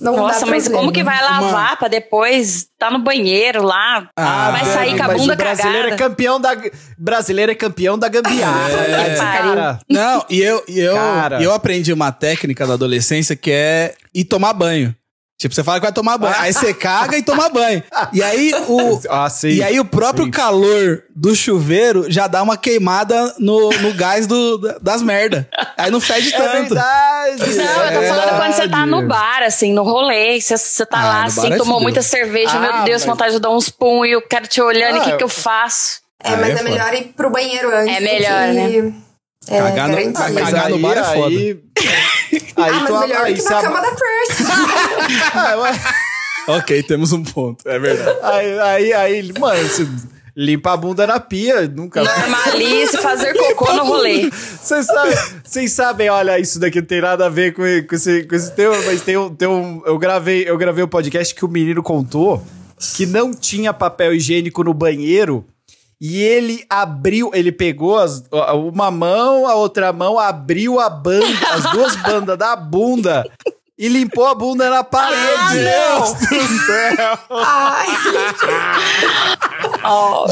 não 0.00 0.14
dar 0.14 0.22
Nossa, 0.22 0.46
mas 0.46 0.62
problema. 0.64 0.78
como 0.78 0.92
que 0.92 1.02
vai 1.02 1.20
lavar 1.20 1.76
pra 1.76 1.88
depois 1.88 2.68
tá 2.78 2.92
no 2.92 3.00
banheiro 3.00 3.64
lá? 3.64 4.08
Ah, 4.16 4.52
vai 4.52 4.64
sair 4.66 4.96
com 4.96 5.02
a 5.02 5.08
bunda 5.08 5.34
brasileiro 5.34 5.88
cagada. 5.90 5.94
é 6.04 6.08
campeão 6.08 6.40
da 6.40 6.56
brasileiro 6.96 7.50
é 7.50 7.54
campeão 7.56 7.98
da 7.98 8.08
gambiarra. 8.08 8.70
É. 8.70 8.88
né, 8.88 9.16
cara? 9.16 9.80
Não, 9.90 10.24
e 10.30 10.40
eu, 10.40 10.62
e 10.68 10.78
eu, 10.78 10.94
Cara. 10.94 11.40
e 11.40 11.44
eu 11.44 11.52
aprendi 11.52 11.92
uma 11.92 12.12
técnica 12.12 12.66
da 12.68 12.74
adolescência 12.74 13.34
que 13.34 13.50
é 13.50 13.94
ir 14.14 14.24
tomar 14.24 14.52
banho. 14.52 14.94
Tipo, 15.40 15.54
você 15.54 15.64
fala 15.64 15.80
que 15.80 15.86
vai 15.86 15.92
tomar 15.92 16.18
banho, 16.18 16.34
aí 16.38 16.52
você 16.52 16.72
caga 16.74 17.16
e 17.16 17.22
toma 17.22 17.48
banho. 17.48 17.82
E 18.12 18.22
aí 18.22 18.52
o, 18.68 19.00
Ah, 19.08 19.30
sim. 19.30 19.48
e 19.48 19.62
aí 19.62 19.80
o 19.80 19.86
próprio 19.86 20.26
Sim. 20.26 20.30
calor 20.30 21.02
do 21.16 21.34
chuveiro 21.34 22.10
já 22.12 22.26
dá 22.26 22.42
uma 22.42 22.58
queimada 22.58 23.34
no, 23.38 23.70
no 23.70 23.94
gás 23.94 24.26
do, 24.26 24.58
das 24.82 25.00
merda. 25.00 25.48
Aí 25.78 25.90
não 25.90 25.98
fede 25.98 26.34
É 26.34 26.36
tanto. 26.36 26.74
verdade. 26.74 27.54
Não, 27.56 27.84
eu 27.86 27.92
tô 27.92 28.02
é 28.02 28.08
falando 28.08 28.36
quando 28.36 28.52
você 28.52 28.68
tá 28.68 28.84
no 28.84 29.08
bar, 29.08 29.42
assim, 29.42 29.72
no 29.72 29.82
rolê, 29.82 30.38
você, 30.38 30.58
você 30.58 30.84
tá 30.84 30.98
Ah, 31.00 31.04
lá, 31.04 31.24
assim, 31.24 31.50
é 31.50 31.56
tomou 31.56 31.80
muita 31.80 32.02
cerveja, 32.02 32.58
Ah, 32.58 32.60
meu 32.60 32.72
Deus, 32.84 33.02
mas- 33.02 33.10
vontade 33.10 33.32
de 33.32 33.40
dar 33.40 33.48
uns 33.50 33.72
eu 34.06 34.20
quero 34.20 34.46
te 34.46 34.60
olhando, 34.60 34.98
o 34.98 35.00
Ah, 35.00 35.04
que 35.04 35.10
eu- 35.12 35.16
que 35.16 35.24
eu 35.24 35.28
faço? 35.30 36.00
É, 36.22 36.34
Ah, 36.34 36.36
mas 36.36 36.50
é 36.50 36.52
é, 36.52 36.56
foda. 36.58 36.68
melhor 36.68 36.92
ir 36.92 37.04
pro 37.16 37.30
banheiro 37.30 37.74
antes. 37.74 37.96
É 37.96 38.00
melhor, 38.00 38.46
porque 38.46 38.92
É, 39.48 39.58
Cagar 39.58 39.88
no-. 39.88 39.96
Ah, 40.16 40.32
Cagar 40.44 40.68
no 40.68 40.76
aí- 40.76 40.82
bar 40.82 40.98
é 40.98 41.04
foda. 41.04 41.34
Aí, 42.56 42.70
Ah, 42.74 42.80
mas 42.80 42.86
tu- 42.90 43.00
melhor 43.00 43.24
aí 43.24 43.34
que 43.34 43.40
você 43.40 43.50
na 43.50 43.58
ab- 43.58 43.64
cama 43.66 43.80
da 43.80 43.90
crush. 43.90 44.50
Ah. 45.34 46.54
Ok, 46.56 46.82
temos 46.82 47.12
um 47.12 47.22
ponto. 47.22 47.68
É 47.68 47.78
verdade. 47.78 48.18
Aí, 48.22 48.58
aí, 48.60 48.92
aí, 48.92 49.32
mano, 49.38 49.68
se- 49.68 49.88
limpa 50.36 50.72
a 50.72 50.76
bunda 50.76 51.06
na 51.06 51.20
pia, 51.20 51.68
nunca. 51.68 52.02
Normalize 52.02 52.96
fazer 52.98 53.34
cocô 53.34 53.72
no 53.74 53.84
rolê. 53.84 54.30
Vocês 54.30 54.86
sabem, 54.86 55.16
vocês 55.44 55.72
sabem, 55.72 56.08
olha, 56.08 56.38
isso 56.38 56.58
daqui 56.58 56.80
não 56.80 56.86
tem 56.86 57.00
nada 57.00 57.26
a 57.26 57.28
ver 57.28 57.52
com, 57.52 57.62
com, 57.88 57.94
esse, 57.94 58.24
com 58.24 58.34
esse 58.34 58.50
tema, 58.52 58.74
mas 58.86 59.02
tem 59.02 59.16
um, 59.16 59.34
tem 59.34 59.46
um. 59.48 59.82
Eu 59.84 59.98
gravei, 59.98 60.48
eu 60.48 60.56
gravei 60.56 60.82
um 60.82 60.88
podcast 60.88 61.34
que 61.34 61.44
o 61.44 61.48
menino 61.48 61.82
contou 61.82 62.42
que 62.96 63.04
não 63.06 63.34
tinha 63.34 63.72
papel 63.74 64.14
higiênico 64.14 64.64
no 64.64 64.72
banheiro. 64.72 65.44
E 66.00 66.22
ele 66.22 66.64
abriu, 66.70 67.30
ele 67.34 67.52
pegou 67.52 67.98
as- 67.98 68.24
uma 68.72 68.90
mão, 68.90 69.46
a 69.46 69.54
outra 69.54 69.92
mão, 69.92 70.18
abriu 70.18 70.80
a 70.80 70.88
banda, 70.88 71.26
as 71.52 71.62
duas 71.72 71.94
bandas 72.02 72.38
da 72.38 72.56
bunda 72.56 73.30
e 73.78 73.86
limpou 73.88 74.26
a 74.26 74.34
bunda 74.34 74.70
na 74.70 74.82
parede. 74.82 75.58
Deus 75.58 76.12
do 76.14 76.64
céu! 76.66 77.18
Ai, 77.30 77.86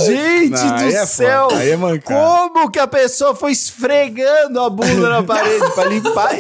Gente 0.07 0.51
Não, 0.51 0.77
do 0.77 0.85
aí 0.85 0.95
é 0.95 1.07
céu! 1.07 1.51
foda, 1.51 1.65
é. 1.65 1.99
Como 1.99 2.71
que 2.71 2.79
a 2.79 2.87
pessoa 2.87 3.35
foi 3.35 3.53
esfregando 3.53 4.61
a 4.61 4.71
bunda 4.71 5.09
na 5.11 5.23
parede 5.23 5.71
pra 5.75 5.85
limpar? 5.85 6.39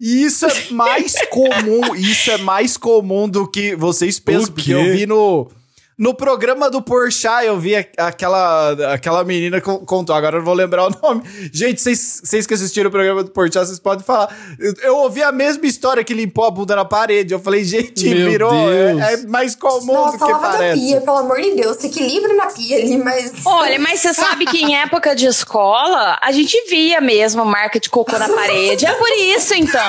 E 0.00 0.24
isso 0.24 0.46
é 0.46 0.52
mais 0.70 1.14
comum, 1.30 1.94
isso 1.94 2.30
é 2.30 2.38
mais 2.38 2.76
comum 2.76 3.28
do 3.28 3.48
que 3.48 3.74
vocês 3.76 4.18
pensam, 4.18 4.52
porque 4.52 4.72
eu 4.74 4.82
vi 4.92 5.06
no 5.06 5.48
no 5.96 6.12
programa 6.14 6.68
do 6.68 6.82
Porchat, 6.82 7.44
eu 7.46 7.58
vi 7.58 7.76
aquela 7.96 8.92
aquela 8.92 9.22
menina 9.24 9.60
co- 9.60 9.78
contou, 9.80 10.14
agora 10.14 10.36
eu 10.36 10.40
não 10.40 10.44
vou 10.46 10.54
lembrar 10.54 10.86
o 10.86 10.90
nome. 11.02 11.22
Gente, 11.52 11.80
vocês 11.80 12.20
vocês 12.24 12.46
que 12.46 12.54
assistiram 12.54 12.88
o 12.88 12.90
programa 12.90 13.22
do 13.22 13.30
Porchat, 13.30 13.66
vocês 13.66 13.78
podem 13.78 14.04
falar. 14.04 14.34
Eu, 14.58 14.74
eu 14.82 14.96
ouvi 14.98 15.22
a 15.22 15.30
mesma 15.32 15.66
história 15.66 16.02
que 16.02 16.12
limpou 16.14 16.44
a 16.44 16.50
bunda 16.50 16.74
na 16.74 16.84
parede. 16.84 17.32
Eu 17.32 17.38
falei, 17.38 17.64
gente, 17.64 18.08
Meu 18.08 18.28
virou, 18.30 18.52
é, 18.72 19.12
é 19.14 19.16
mais 19.26 19.54
comum 19.54 19.92
nossa, 19.92 20.18
do 20.18 20.24
que 20.26 20.32
lava 20.32 20.46
da 20.48 20.52
parece. 20.58 20.80
pia, 20.80 21.00
pelo 21.00 21.16
amor 21.18 21.40
de 21.40 21.50
Deus. 21.54 21.76
Se 21.76 21.86
equilibra 21.86 22.34
na 22.34 22.46
pia 22.46 22.76
ali, 22.78 22.98
mas. 22.98 23.32
Olha, 23.44 23.78
mas 23.78 24.00
você 24.00 24.12
sabe 24.12 24.46
que 24.46 24.58
em 24.64 24.76
época 24.76 25.14
de 25.14 25.26
escola, 25.26 26.18
a 26.22 26.32
gente 26.32 26.56
via 26.68 27.00
mesmo 27.00 27.44
marca 27.44 27.78
de 27.78 27.88
cocô 27.88 28.18
na 28.18 28.28
parede. 28.34 28.84
É 28.86 28.92
por 28.94 29.10
isso, 29.36 29.54
então. 29.54 29.80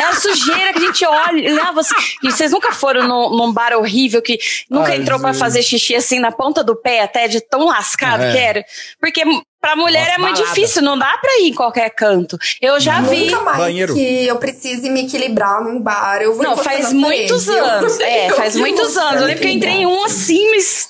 É 0.00 0.04
a 0.04 0.14
sujeira 0.14 0.72
que 0.72 0.78
a 0.78 0.86
gente 0.86 1.04
olha. 1.06 1.54
Lá 1.54 1.72
você, 1.72 1.94
e 2.22 2.30
vocês 2.30 2.50
nunca 2.50 2.72
foram 2.72 3.06
num, 3.06 3.36
num 3.36 3.52
bar 3.52 3.72
horrível 3.74 4.20
que 4.20 4.38
nunca 4.68 4.90
Ai, 4.90 4.96
entrou 4.98 5.18
pra 5.20 5.30
gente. 5.32 5.40
fazer 5.40 5.62
xixi 5.62 5.94
assim 5.94 6.18
na 6.18 6.32
ponta 6.32 6.64
do 6.64 6.74
pé, 6.74 7.02
até 7.02 7.28
de 7.28 7.40
tão 7.40 7.66
lascado 7.66 8.22
É. 8.24 8.32
que 8.32 8.38
era? 8.38 8.64
Porque 9.00 9.22
pra 9.60 9.76
mulher 9.76 10.00
Nossa, 10.08 10.12
é 10.14 10.18
muito 10.18 10.36
balada. 10.38 10.54
difícil, 10.54 10.82
não 10.82 10.98
dá 10.98 11.16
pra 11.18 11.30
ir 11.40 11.48
em 11.48 11.54
qualquer 11.54 11.90
canto. 11.90 12.36
Eu 12.60 12.78
já 12.80 13.00
vi. 13.00 13.30
Nunca 13.30 13.42
mais 13.44 13.58
banheiro. 13.58 13.94
que 13.94 14.26
eu 14.26 14.36
precise 14.36 14.90
me 14.90 15.04
equilibrar 15.06 15.62
num 15.62 15.80
bar. 15.80 16.20
Eu 16.20 16.34
vou 16.34 16.42
Não, 16.42 16.56
faz 16.56 16.92
muitos 16.92 17.46
parede. 17.46 17.66
anos. 17.68 18.00
É, 18.00 18.30
faz 18.30 18.56
muitos 18.56 18.96
anos. 18.96 19.20
Eu 19.20 19.26
lembro 19.28 19.42
que 19.42 19.48
eu 19.48 19.52
entrei 19.52 19.72
em 19.74 19.86
um 19.86 20.04
assim, 20.04 20.50
mas 20.54 20.88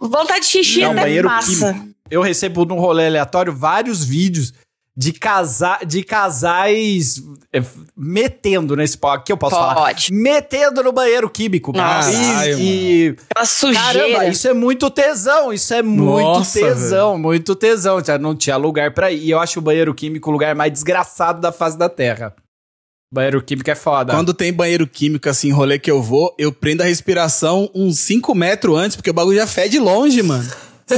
vontade 0.00 0.40
de 0.40 0.46
xixi 0.46 0.80
Não, 0.80 0.92
até 0.92 1.02
banheiro 1.02 1.28
passa. 1.28 1.72
químico. 1.72 1.90
Eu 2.10 2.20
recebo 2.22 2.64
num 2.64 2.78
rolê 2.80 3.06
aleatório 3.06 3.54
vários 3.54 4.04
vídeos 4.04 4.52
de, 5.00 5.14
casa, 5.14 5.78
de 5.86 6.02
casais 6.02 7.22
é, 7.50 7.62
metendo 7.96 8.76
nesse 8.76 8.98
pau. 8.98 9.12
Aqui 9.12 9.32
eu 9.32 9.36
posso 9.38 9.56
falar. 9.56 9.74
Pode. 9.74 10.12
Metendo 10.12 10.82
no 10.82 10.92
banheiro 10.92 11.30
químico. 11.30 11.72
Nossa. 11.72 12.12
E, 12.58 13.08
e- 13.08 13.46
sujeira. 13.46 13.82
caramba, 13.82 14.26
isso 14.26 14.46
é 14.46 14.52
muito 14.52 14.90
tesão. 14.90 15.54
Isso 15.54 15.72
é 15.72 15.80
muito 15.80 16.26
Nossa, 16.26 16.60
tesão, 16.60 17.16
muito 17.16 17.54
tesão. 17.54 18.04
Já 18.04 18.18
não 18.18 18.36
tinha 18.36 18.58
lugar 18.58 18.92
pra 18.92 19.10
ir. 19.10 19.24
E 19.24 19.30
eu 19.30 19.38
acho 19.38 19.58
o 19.58 19.62
banheiro 19.62 19.94
químico 19.94 20.28
o 20.28 20.32
lugar 20.34 20.54
mais 20.54 20.70
desgraçado 20.70 21.40
da 21.40 21.50
face 21.50 21.78
da 21.78 21.88
Terra. 21.88 22.34
Banheiro 23.10 23.42
químico 23.42 23.70
é 23.70 23.74
foda. 23.74 24.12
Quando 24.12 24.34
tem 24.34 24.52
banheiro 24.52 24.86
químico, 24.86 25.30
assim, 25.30 25.50
rolê 25.50 25.78
que 25.78 25.90
eu 25.90 26.02
vou, 26.02 26.34
eu 26.38 26.52
prendo 26.52 26.82
a 26.82 26.84
respiração 26.84 27.70
uns 27.74 27.98
5 28.00 28.34
metros 28.34 28.76
antes, 28.76 28.96
porque 28.96 29.10
o 29.10 29.14
bagulho 29.14 29.38
já 29.38 29.46
fede 29.46 29.78
longe, 29.78 30.22
mano. 30.22 30.48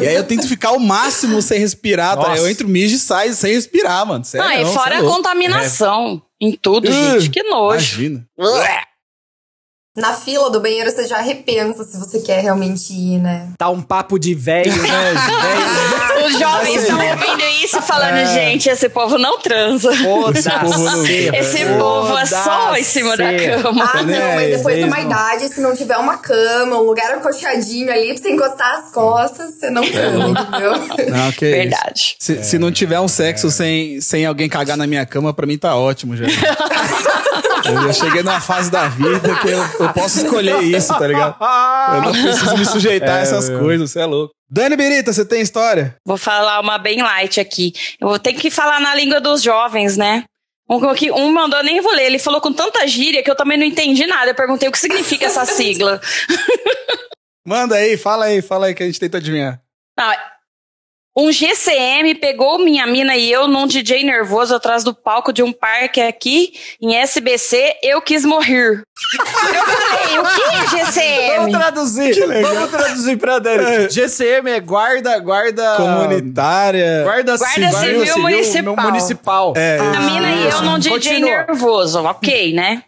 E 0.01 0.07
aí 0.09 0.15
eu 0.15 0.25
tento 0.25 0.47
ficar 0.49 0.73
o 0.73 0.79
máximo 0.81 1.41
sem 1.43 1.59
respirar, 1.59 2.19
tá? 2.19 2.37
Eu 2.37 2.49
entro 2.49 2.69
mijo 2.69 2.95
e 2.97 2.99
saio 2.99 3.35
sem 3.35 3.53
respirar, 3.55 4.07
mano. 4.07 4.25
Sério, 4.25 4.47
Não, 4.49 4.55
e 4.57 4.65
não, 4.65 4.73
fora 4.73 4.95
é 4.95 4.99
a 4.99 5.01
louco. 5.01 5.17
contaminação 5.17 6.23
em 6.41 6.53
tudo, 6.53 6.89
Uh, 6.89 7.21
gente. 7.21 7.31
Que 7.31 7.43
nojo. 7.43 8.03
Imagina. 8.03 8.27
Na 9.95 10.15
fila 10.15 10.49
do 10.51 10.59
banheiro, 10.59 10.91
você 10.91 11.07
já 11.07 11.19
repensa 11.21 11.85
se 11.85 11.99
você 11.99 12.21
quer 12.21 12.41
realmente 12.41 12.95
ir, 12.95 13.19
né? 13.21 13.53
Tá 13.59 13.69
um 13.69 13.83
papo 13.83 14.19
de 14.19 14.35
velho, 14.35 14.75
né? 14.75 14.89
velho. 16.17 16.22
Os 16.27 16.39
jovens 16.39 16.83
estão 16.83 16.99
ouvindo 16.99 17.45
isso 17.65 17.81
falando, 17.83 18.17
É. 18.19 18.27
gente, 18.27 18.69
esse 18.69 18.89
povo 18.89 19.19
não 19.19 19.39
transa. 19.39 19.93
Foda-se. 19.97 20.49
Esse 21.35 21.65
povo 21.79 22.17
é 22.17 22.27
só 22.27 22.77
em 22.77 22.83
cima 22.83 23.17
da 23.17 23.25
cama. 23.37 23.91
Ah, 23.95 24.03
Né, 24.03 24.19
não, 24.19 24.35
mas 24.37 24.57
depois 24.57 24.77
de 24.79 24.85
uma 24.85 25.01
idade, 25.01 25.49
se 25.49 25.61
não 25.61 25.75
tiver 25.75 25.97
uma 25.97 26.17
cama, 26.19 26.77
um 26.77 26.83
lugar 26.83 27.11
acolchadinho 27.13 27.91
ali 27.93 28.15
pra 28.15 28.23
você 28.23 28.31
encostar 28.31 28.75
as 28.79 28.91
costas, 28.93 29.55
você 29.55 29.71
não 29.71 29.83
cama, 29.91 30.29
entendeu? 30.41 30.73
Não, 31.11 31.33
que. 31.33 31.45
Verdade. 31.51 32.17
Se, 32.19 32.43
se 32.45 32.59
não 32.59 32.71
tiver 32.71 33.01
um 33.01 33.09
sexo 33.09 33.51
sem, 33.51 34.01
sem 34.01 34.25
alguém 34.27 34.49
cagar 34.49 34.77
na 34.77 34.87
minha 34.87 35.05
cama, 35.07 35.33
pra 35.33 35.47
mim 35.47 35.59
tá 35.59 35.75
ótimo 35.77 36.17
já. 36.17 36.27
eu 37.65 37.83
já 37.87 37.93
cheguei 37.93 38.23
numa 38.23 38.41
fase 38.41 38.71
da 38.71 38.89
vida 38.89 39.35
que 39.41 39.49
eu, 39.49 39.65
eu 39.81 39.93
posso 39.93 40.19
escolher 40.25 40.61
isso, 40.63 40.89
tá 40.89 41.07
ligado? 41.07 41.37
Eu 41.95 42.03
não 42.03 42.13
preciso 42.13 42.57
me 42.59 42.65
sujeitar 42.67 43.17
a 43.17 43.19
É, 43.19 43.23
essas 43.23 43.49
meu. 43.49 43.61
coisas, 43.61 43.91
você 43.91 44.01
é 44.01 44.07
louco. 44.07 44.35
Dani 44.55 44.77
Berita, 44.77 45.15
você 45.15 45.25
tem 45.25 45.41
história? 45.41 45.97
Vou 46.05 46.19
falar 46.19 46.61
uma 46.61 46.77
bem 46.77 47.01
light 47.03 47.41
aqui. 47.41 47.73
Eu 47.99 48.09
vou 48.09 48.19
ter 48.19 48.35
que 48.35 48.51
falar 48.51 48.81
na 48.81 48.95
língua 48.95 49.19
dos 49.19 49.43
jovens, 49.43 49.97
né? 49.97 50.25
Um, 50.69 50.89
aqui- 50.91 51.11
um 51.11 51.33
mandou, 51.33 51.63
nem 51.63 51.81
vou 51.81 51.93
ler. 51.93 52.05
Ele 52.05 52.19
falou 52.19 52.39
com 52.39 52.53
tanta 52.53 52.87
gíria 52.87 53.23
que 53.23 53.31
eu 53.31 53.35
também 53.35 53.57
não 53.57 53.65
entendi 53.65 54.07
nada. 54.07 54.31
Eu 54.31 54.35
perguntei 54.35 54.69
o 54.69 54.73
que 54.73 54.79
significa 54.79 55.25
essa 55.25 55.45
sigla. 55.47 55.99
Manda 57.47 57.77
aí, 57.77 57.97
fala 57.97 58.27
aí, 58.27 58.43
fala 58.43 58.67
aí 58.67 58.75
que 58.75 58.83
a 58.83 58.87
gente 58.87 59.01
tenta 59.01 59.17
adivinhar. 59.17 59.59
Não, 59.99 60.13
um 61.17 61.31
GCM 61.31 62.15
pegou 62.15 62.59
minha 62.59 62.87
mina 62.87 63.15
e 63.17 63.31
eu 63.31 63.47
num 63.47 63.67
DJ 63.67 64.03
nervoso 64.03 64.55
atrás 64.55 64.83
do 64.83 64.95
palco 64.95 65.33
de 65.33 65.43
um 65.43 65.53
parque 65.53 66.01
aqui 66.01 66.53
em 66.81 66.95
SBC. 66.97 67.75
Eu 67.83 68.01
quis 68.01 68.25
morrer. 68.25 68.83
Eu 69.19 69.27
falei, 69.27 70.19
o 70.19 70.23
que 70.25 70.43
é 70.43 70.57
Vamos 70.57 71.51
GCM? 71.51 71.53
traduzir. 71.53 72.27
Vamos 72.43 72.71
traduzir 72.71 73.17
pra 73.19 73.39
Dani. 73.39 73.91
GCM 73.91 74.51
é 74.51 74.61
guarda, 74.61 75.19
guarda. 75.19 75.77
Comunitária. 75.77 77.03
Guarda, 77.05 77.37
Guarda 77.37 77.71
Civil 77.73 78.19
Municipal. 78.19 78.77
municipal. 78.77 79.53
É, 79.57 79.79
A 79.79 80.01
mina 80.01 80.31
e 80.31 80.49
eu 80.51 80.63
num 80.63 80.79
DJ 80.79 80.93
Continua. 80.93 81.29
nervoso, 81.47 82.03
ok, 82.05 82.53
né? 82.55 82.85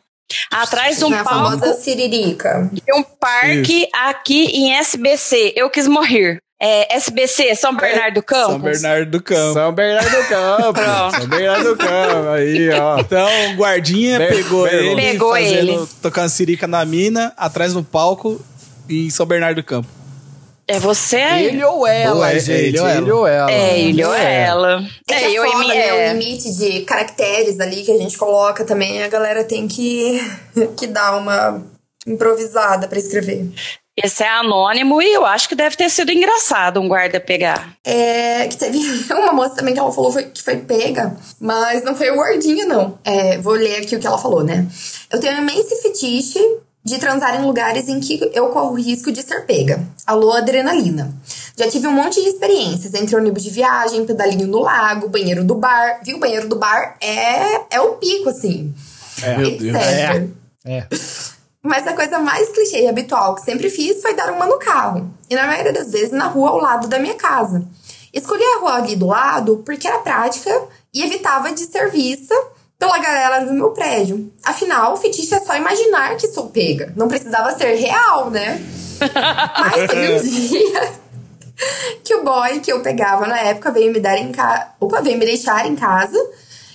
Atrás 0.50 0.98
de 0.98 1.04
um 1.04 1.14
É 1.14 1.18
a 1.18 1.24
palco 1.24 1.58
famosa 1.58 1.74
siririca. 1.74 2.68
de 2.72 2.82
um 2.94 3.02
parque 3.02 3.86
aqui 3.92 4.46
em 4.46 4.72
SBC. 4.74 5.52
Eu 5.54 5.68
quis 5.68 5.86
morrer. 5.86 6.38
É, 6.60 6.96
SBC, 6.96 7.54
São 7.56 7.76
Bernardo 7.76 8.14
do 8.14 8.22
Campos. 8.22 8.52
São 8.52 8.58
Bernardo 8.60 9.10
do 9.10 9.22
Campo. 9.22 9.52
São 9.54 9.72
Bernardo 9.72 10.10
do 10.10 10.28
Campo. 10.28 10.80
São 11.18 11.28
Bernardo 11.28 11.64
do 11.70 11.76
Campo. 11.76 12.28
Aí, 12.30 12.70
ó. 12.70 12.98
Então, 13.00 13.28
o 13.50 13.56
guardinha 13.56 14.18
Ber- 14.18 14.28
pegou 14.36 14.66
ele, 14.68 14.94
Pegou 15.00 15.32
fazendo, 15.32 15.56
ele. 15.72 15.88
tocando 16.00 16.28
sirica 16.30 16.66
na 16.66 16.84
mina, 16.84 17.32
atrás 17.36 17.74
no 17.74 17.82
palco, 17.84 18.40
em 18.88 19.10
São 19.10 19.26
Bernardo 19.26 19.60
do 19.60 19.64
Campo. 19.66 19.88
É 20.66 20.78
você 20.78 21.16
aí. 21.16 21.44
Ele 21.48 21.62
ou 21.64 21.86
ela, 21.86 22.16
Ou 22.16 22.24
é- 22.24 22.38
gente. 22.40 22.50
ele 22.68 22.78
ou 22.80 22.86
ela. 22.88 22.98
Ele 23.02 23.12
ou 23.12 23.26
ela. 23.26 23.50
É, 23.52 23.78
ele 23.80 24.04
ou 24.04 24.14
ela. 24.14 24.82
É, 25.10 25.14
que 25.18 25.24
é, 25.24 25.30
eu 25.38 25.44
e 25.44 25.48
foda, 25.50 25.58
minha. 25.58 25.74
né? 25.74 25.92
O 25.92 25.96
É. 25.96 26.12
limite 26.14 26.54
de 26.56 26.80
caracteres 26.82 27.60
ali 27.60 27.82
que 27.82 27.92
a 27.92 27.98
gente 27.98 28.16
coloca 28.16 28.64
também, 28.64 29.02
a 29.02 29.08
galera 29.08 29.44
tem 29.44 29.68
que, 29.68 30.18
que 30.78 30.86
dar 30.86 31.18
uma 31.18 31.62
improvisada 32.06 32.88
pra 32.88 32.98
escrever. 32.98 33.46
Esse 33.96 34.24
é 34.24 34.28
anônimo 34.28 35.00
e 35.00 35.12
eu 35.12 35.24
acho 35.24 35.48
que 35.48 35.54
deve 35.54 35.76
ter 35.76 35.88
sido 35.88 36.10
engraçado 36.10 36.80
um 36.80 36.88
guarda 36.88 37.20
pegar. 37.20 37.74
É, 37.84 38.46
que 38.48 38.56
teve 38.56 38.78
uma 39.14 39.32
moça 39.32 39.54
também 39.54 39.72
que 39.72 39.78
ela 39.78 39.92
falou 39.92 40.10
foi- 40.10 40.24
que 40.24 40.42
foi 40.42 40.56
pega, 40.56 41.16
mas 41.40 41.84
não 41.84 41.94
foi 41.94 42.10
o 42.10 42.16
guardinha, 42.16 42.66
não. 42.66 42.98
É, 43.04 43.38
vou 43.38 43.52
ler 43.52 43.76
aqui 43.82 43.94
o 43.94 44.00
que 44.00 44.06
ela 44.06 44.18
falou, 44.18 44.42
né? 44.42 44.66
Eu 45.12 45.20
tenho 45.20 45.34
um 45.36 45.42
imenso 45.42 45.76
fetiche 45.80 46.40
de 46.84 46.98
transar 46.98 47.40
em 47.40 47.46
lugares 47.46 47.88
em 47.88 48.00
que 48.00 48.30
eu 48.34 48.48
corro 48.48 48.74
risco 48.74 49.12
de 49.12 49.22
ser 49.22 49.46
pega. 49.46 49.80
Alô, 50.06 50.32
adrenalina. 50.32 51.14
Já 51.56 51.70
tive 51.70 51.86
um 51.86 51.92
monte 51.92 52.20
de 52.20 52.28
experiências, 52.28 52.92
entre 52.94 53.14
ônibus 53.16 53.44
de 53.44 53.50
viagem, 53.50 54.04
pedalinho 54.04 54.46
no 54.48 54.58
lago, 54.60 55.08
banheiro 55.08 55.44
do 55.44 55.54
bar. 55.54 56.00
Viu? 56.04 56.16
O 56.16 56.20
banheiro 56.20 56.48
do 56.48 56.56
bar 56.56 56.96
é, 57.00 57.76
é 57.76 57.80
o 57.80 57.92
pico, 57.92 58.28
assim. 58.28 58.74
Meu 59.38 59.46
etc. 59.46 59.60
Deus. 59.60 59.76
É. 59.76 60.28
É. 60.66 60.86
Mas 61.64 61.86
a 61.86 61.94
coisa 61.94 62.18
mais 62.18 62.50
clichê 62.50 62.82
e 62.82 62.88
habitual 62.88 63.34
que 63.34 63.40
sempre 63.40 63.70
fiz 63.70 64.02
foi 64.02 64.12
dar 64.12 64.30
uma 64.30 64.46
no 64.46 64.58
carro. 64.58 65.10
E 65.30 65.34
na 65.34 65.46
maioria 65.46 65.72
das 65.72 65.90
vezes 65.90 66.10
na 66.10 66.26
rua 66.26 66.50
ao 66.50 66.58
lado 66.58 66.88
da 66.88 66.98
minha 66.98 67.14
casa. 67.14 67.66
Escolhi 68.12 68.44
a 68.44 68.60
rua 68.60 68.74
ali 68.74 68.94
do 68.94 69.06
lado 69.06 69.62
porque 69.64 69.88
era 69.88 69.98
prática 70.00 70.50
e 70.92 71.02
evitava 71.02 71.50
de 71.52 71.64
ser 71.64 71.90
vista 71.90 72.34
pela 72.78 72.98
galera 72.98 73.46
do 73.46 73.54
meu 73.54 73.70
prédio. 73.70 74.30
Afinal, 74.44 74.92
o 74.92 74.96
fetiche 74.98 75.34
é 75.34 75.40
só 75.40 75.56
imaginar 75.56 76.18
que 76.18 76.28
sou 76.28 76.50
pega. 76.50 76.92
Não 76.94 77.08
precisava 77.08 77.56
ser 77.56 77.76
real, 77.76 78.30
né? 78.30 78.62
Mas 79.58 79.90
teve 79.90 80.14
um 80.14 80.22
dia 80.22 80.92
que 82.04 82.14
o 82.14 82.24
boy 82.24 82.60
que 82.60 82.70
eu 82.70 82.80
pegava 82.80 83.26
na 83.26 83.40
época 83.40 83.70
veio 83.70 83.90
me 83.90 84.00
dar 84.00 84.18
em 84.18 84.30
casa. 84.30 84.66
Opa, 84.78 85.00
veio 85.00 85.16
me 85.16 85.24
deixar 85.24 85.66
em 85.66 85.74
casa. 85.74 86.18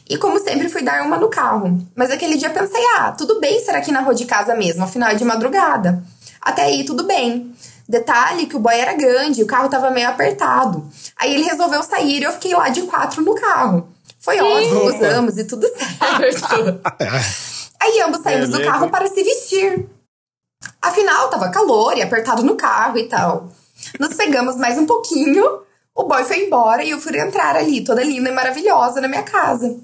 E 0.09 0.17
como 0.17 0.39
sempre, 0.39 0.67
fui 0.67 0.81
dar 0.81 1.05
uma 1.05 1.17
no 1.17 1.29
carro. 1.29 1.79
Mas 1.95 2.09
aquele 2.09 2.35
dia 2.35 2.49
pensei, 2.49 2.81
ah, 2.97 3.11
tudo 3.11 3.39
bem 3.39 3.59
ser 3.59 3.75
aqui 3.75 3.91
na 3.91 4.01
rua 4.01 4.15
de 4.15 4.25
casa 4.25 4.55
mesmo, 4.55 4.83
afinal 4.83 5.09
é 5.09 5.13
de 5.13 5.23
madrugada. 5.23 6.03
Até 6.41 6.63
aí, 6.63 6.83
tudo 6.83 7.03
bem. 7.03 7.53
Detalhe 7.87 8.47
que 8.47 8.55
o 8.55 8.59
boy 8.59 8.73
era 8.73 8.93
grande, 8.93 9.43
o 9.43 9.47
carro 9.47 9.69
tava 9.69 9.91
meio 9.91 10.09
apertado. 10.09 10.83
Aí 11.15 11.33
ele 11.33 11.43
resolveu 11.43 11.83
sair 11.83 12.21
e 12.21 12.23
eu 12.23 12.31
fiquei 12.33 12.55
lá 12.55 12.69
de 12.69 12.83
quatro 12.83 13.21
no 13.21 13.35
carro. 13.35 13.87
Foi 14.19 14.39
ótimo, 14.39 14.85
usamos 14.85 15.37
e 15.37 15.43
tudo 15.43 15.67
certo. 15.67 16.81
Aí 17.79 18.01
ambos 18.01 18.21
saímos 18.21 18.49
do 18.49 18.61
carro 18.63 18.89
para 18.89 19.07
se 19.07 19.23
vestir. 19.23 19.87
Afinal, 20.81 21.29
tava 21.29 21.49
calor 21.49 21.97
e 21.97 22.01
apertado 22.01 22.43
no 22.43 22.55
carro 22.55 22.97
e 22.97 23.07
tal. 23.07 23.51
Nos 23.99 24.13
pegamos 24.13 24.57
mais 24.57 24.77
um 24.77 24.85
pouquinho, 24.85 25.61
o 25.95 26.03
boy 26.03 26.23
foi 26.23 26.45
embora 26.45 26.83
e 26.83 26.91
eu 26.91 26.99
fui 26.99 27.17
entrar 27.17 27.55
ali, 27.55 27.83
toda 27.83 28.03
linda 28.03 28.29
e 28.29 28.33
maravilhosa, 28.33 29.01
na 29.01 29.07
minha 29.07 29.23
casa. 29.23 29.77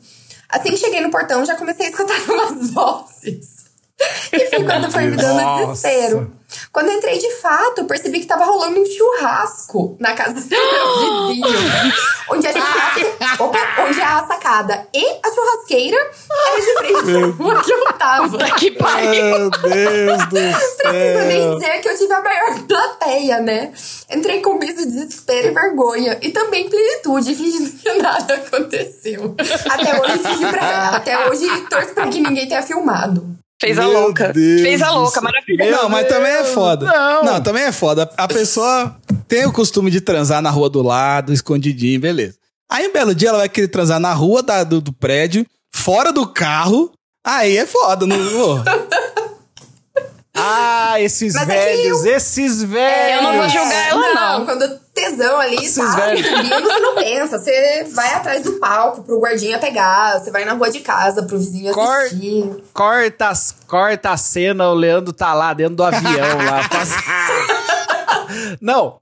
Assim 0.49 0.69
que 0.71 0.77
cheguei 0.77 1.01
no 1.01 1.11
portão, 1.11 1.45
já 1.45 1.55
comecei 1.55 1.87
a 1.87 1.89
escutar 1.89 2.19
umas 2.29 2.69
vozes. 2.71 3.65
E 4.31 4.45
foi 4.47 4.63
quando 4.63 4.91
foi 4.91 5.05
me 5.05 5.15
dando 5.17 5.41
Nossa. 5.41 5.87
desespero. 5.87 6.31
Quando 6.71 6.89
eu 6.89 6.97
entrei 6.97 7.17
de 7.17 7.31
fato, 7.35 7.79
eu 7.79 7.85
percebi 7.85 8.19
que 8.19 8.25
tava 8.25 8.45
rolando 8.45 8.79
um 8.79 8.85
churrasco 8.85 9.95
na 9.99 10.13
casa 10.13 10.33
do 10.33 10.47
meu 10.49 11.27
vizinho. 11.27 11.47
onde 12.31 12.47
a 12.47 12.51
churrasca, 12.53 13.43
opa, 13.43 13.59
onde 13.87 14.01
a 14.01 14.25
sacada 14.27 14.87
e 14.93 15.05
a 15.23 15.31
churrasqueira 15.33 15.97
era 16.47 16.59
de 16.61 16.73
frente 16.77 17.37
pra 17.37 17.61
que 17.63 17.71
eu 17.71 17.85
tava. 17.97 18.37
Que 18.55 18.71
pariu. 18.71 19.23
Meu 19.25 19.49
Deus 19.49 20.23
do 20.23 20.83
Precisa 20.83 21.25
nem 21.25 21.41
céu. 21.41 21.53
dizer 21.55 21.81
que 21.81 21.89
eu 21.89 21.97
tive 21.97 22.13
a 22.13 22.21
maior 22.21 22.59
plateia, 22.67 23.39
né? 23.39 23.73
Entrei 24.09 24.41
com 24.41 24.53
misto 24.55 24.77
de 24.85 24.91
desespero 24.91 25.47
e 25.47 25.51
vergonha. 25.51 26.17
E 26.21 26.29
também 26.31 26.69
plenitude, 26.69 27.35
fingindo 27.35 27.71
que 27.71 27.93
nada 27.93 28.35
aconteceu. 28.35 29.35
Até 29.69 29.99
hoje, 30.01 30.47
pra, 30.51 30.89
até 30.89 31.27
hoje 31.29 31.47
torço 31.69 31.93
pra 31.93 32.07
que 32.07 32.19
ninguém 32.19 32.47
tenha 32.47 32.61
filmado. 32.63 33.35
Fez 33.65 33.79
a 33.79 33.87
louca. 33.87 34.33
Deus 34.33 34.61
Fez 34.61 34.81
a 34.81 34.91
louca, 34.91 35.21
maravilha. 35.21 35.71
Não, 35.71 35.89
mas 35.89 36.07
também 36.07 36.31
é 36.31 36.43
foda. 36.43 36.85
Não. 36.85 37.23
Não, 37.23 37.41
também 37.41 37.63
é 37.63 37.71
foda. 37.71 38.09
A 38.17 38.27
pessoa 38.27 38.95
tem 39.27 39.45
o 39.45 39.51
costume 39.51 39.89
de 39.91 40.01
transar 40.01 40.41
na 40.41 40.49
rua 40.49 40.69
do 40.69 40.81
lado, 40.81 41.33
escondidinho, 41.33 41.99
beleza. 41.99 42.35
Aí 42.71 42.87
um 42.87 42.93
belo 42.93 43.13
dia 43.15 43.29
ela 43.29 43.37
vai 43.39 43.49
querer 43.49 43.67
transar 43.67 43.99
na 43.99 44.13
rua 44.13 44.41
da- 44.41 44.63
do, 44.63 44.81
do 44.81 44.91
prédio, 44.93 45.45
fora 45.73 46.11
do 46.11 46.25
carro. 46.27 46.91
Aí 47.25 47.57
é 47.57 47.65
foda, 47.65 48.05
não. 48.05 48.15
Ah, 50.37 50.99
esses 50.99 51.33
Mas 51.33 51.47
é 51.47 51.75
velhos, 51.75 52.03
esses 52.05 52.61
velhos. 52.61 53.17
Eu 53.17 53.23
não 53.23 53.37
vou 53.37 53.47
julgar 53.49 53.87
ela, 53.89 54.13
não. 54.13 54.45
Quando 54.45 54.63
o 54.65 54.79
tesão 54.93 55.39
ali 55.39 55.55
Esses 55.55 55.75
tá 55.75 55.95
velhos. 55.95 56.27
subindo, 56.27 56.61
você 56.61 56.79
não 56.79 56.95
pensa. 56.95 57.39
Você 57.39 57.83
vai 57.93 58.13
atrás 58.13 58.43
do 58.43 58.53
palco 58.59 59.03
pro 59.03 59.19
guardinha 59.19 59.57
pegar. 59.59 60.19
Você 60.19 60.31
vai 60.31 60.43
na 60.43 60.51
rua 60.53 60.69
de 60.69 60.81
casa 60.81 61.23
pro 61.23 61.37
vizinho 61.37 61.73
Cor- 61.73 61.87
assistir. 61.87 62.63
Corta, 62.73 63.31
corta 63.65 64.09
a 64.09 64.17
cena, 64.17 64.67
o 64.69 64.73
Leandro 64.73 65.13
tá 65.13 65.33
lá 65.33 65.53
dentro 65.53 65.75
do 65.75 65.83
avião 65.83 66.37
lá. 66.45 66.63
faz- 66.69 66.95
Não. 68.61 68.97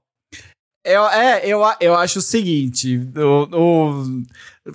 Eu, 0.86 1.06
é, 1.08 1.40
eu, 1.46 1.62
eu 1.80 1.94
acho 1.96 2.18
o 2.18 2.22
seguinte, 2.22 3.00
o, 3.16 3.48
o- 3.58 4.22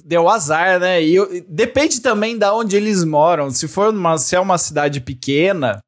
deu 0.03 0.27
azar, 0.27 0.79
né? 0.79 1.01
E 1.03 1.13
eu- 1.15 1.29
depende 1.47 2.01
também 2.01 2.35
da 2.37 2.53
onde 2.53 2.75
eles 2.75 3.03
moram. 3.03 3.51
Se 3.51 3.67
for 3.67 3.93
uma, 3.93 4.17
se 4.17 4.35
é 4.35 4.39
uma 4.39 4.57
cidade 4.57 4.99
pequena, 4.99 5.79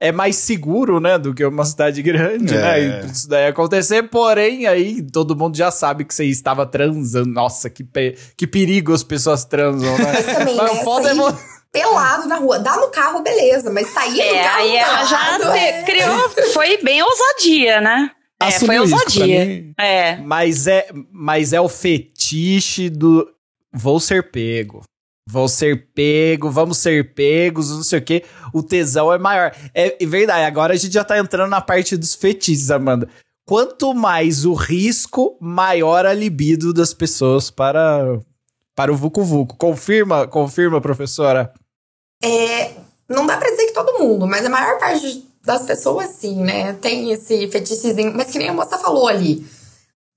é 0.00 0.10
mais 0.10 0.36
seguro, 0.36 0.98
né, 0.98 1.18
do 1.18 1.34
que 1.34 1.44
uma 1.44 1.64
cidade 1.64 2.00
grande, 2.02 2.54
É. 2.54 2.58
né? 2.60 2.80
E 3.06 3.10
Isso 3.12 3.28
daí 3.28 3.46
acontecer, 3.48 4.02
porém, 4.04 4.66
aí 4.66 5.02
todo 5.02 5.36
mundo 5.36 5.56
já 5.56 5.70
sabe 5.70 6.04
que 6.04 6.14
você 6.14 6.24
estava 6.24 6.64
transando. 6.66 7.28
Nossa, 7.30 7.68
que, 7.68 7.84
pe- 7.84 8.16
que 8.36 8.46
perigo 8.46 8.92
as 8.94 9.02
pessoas 9.04 9.44
transam, 9.44 9.96
né? 9.98 10.04
Mas 10.12 10.26
também, 10.26 10.56
Mas 10.56 10.72
né? 10.74 10.80
o 10.80 10.84
foda 10.84 11.10
é 11.10 11.14
pelado 11.70 12.26
na 12.26 12.36
rua. 12.38 12.58
Dá 12.58 12.76
no 12.76 12.88
carro, 12.88 13.22
beleza. 13.22 13.70
Mas 13.70 13.88
sair 13.88 14.14
do 14.14 14.20
É, 14.22 14.42
carro 14.42 14.58
aí 14.60 14.76
ela 14.76 15.04
já 15.04 15.54
é- 15.56 15.82
criou. 15.84 16.30
Foi 16.54 16.78
bem 16.82 17.02
ousadia, 17.02 17.80
né? 17.80 18.10
É, 18.42 18.50
foi 18.52 18.78
ousadia. 18.78 19.66
É. 19.78 20.16
Mas 20.16 20.66
é, 20.66 20.88
mas 21.12 21.52
é 21.52 21.60
o 21.60 21.68
fetiche 21.68 22.88
do 22.88 23.28
vou 23.72 24.00
ser 24.00 24.30
pego. 24.30 24.82
Vou 25.30 25.48
ser 25.48 25.88
pego, 25.94 26.50
vamos 26.50 26.78
ser 26.78 27.14
pegos, 27.14 27.70
não 27.70 27.82
sei 27.82 27.98
o 28.00 28.02
quê. 28.02 28.24
O 28.52 28.62
tesão 28.62 29.12
é 29.12 29.18
maior. 29.18 29.54
É, 29.72 30.02
é 30.02 30.06
verdade, 30.06 30.44
agora 30.44 30.74
a 30.74 30.76
gente 30.76 30.92
já 30.92 31.04
tá 31.04 31.18
entrando 31.18 31.50
na 31.50 31.60
parte 31.60 31.96
dos 31.96 32.14
fetiches, 32.14 32.70
Amanda. 32.70 33.08
Quanto 33.46 33.94
mais 33.94 34.44
o 34.44 34.54
risco, 34.54 35.36
maior 35.40 36.04
a 36.04 36.12
libido 36.12 36.72
das 36.72 36.92
pessoas 36.92 37.50
para, 37.50 38.20
para 38.74 38.92
o 38.92 38.96
Vucu 38.96 39.22
Vucu. 39.22 39.56
Confirma, 39.56 40.26
confirma, 40.26 40.80
professora? 40.80 41.52
É, 42.22 42.72
não 43.08 43.26
dá 43.26 43.36
pra 43.36 43.50
dizer 43.50 43.66
que 43.66 43.74
todo 43.74 43.98
mundo, 43.98 44.26
mas 44.26 44.44
a 44.44 44.50
maior 44.50 44.78
parte 44.78 45.24
das 45.44 45.62
pessoas, 45.62 46.10
sim, 46.10 46.42
né? 46.42 46.74
Tem 46.74 47.10
esse 47.10 47.48
fetichezinho. 47.48 48.12
Mas 48.14 48.30
que 48.30 48.38
nem 48.38 48.48
a 48.48 48.54
moça 48.54 48.78
falou 48.78 49.08
ali. 49.08 49.44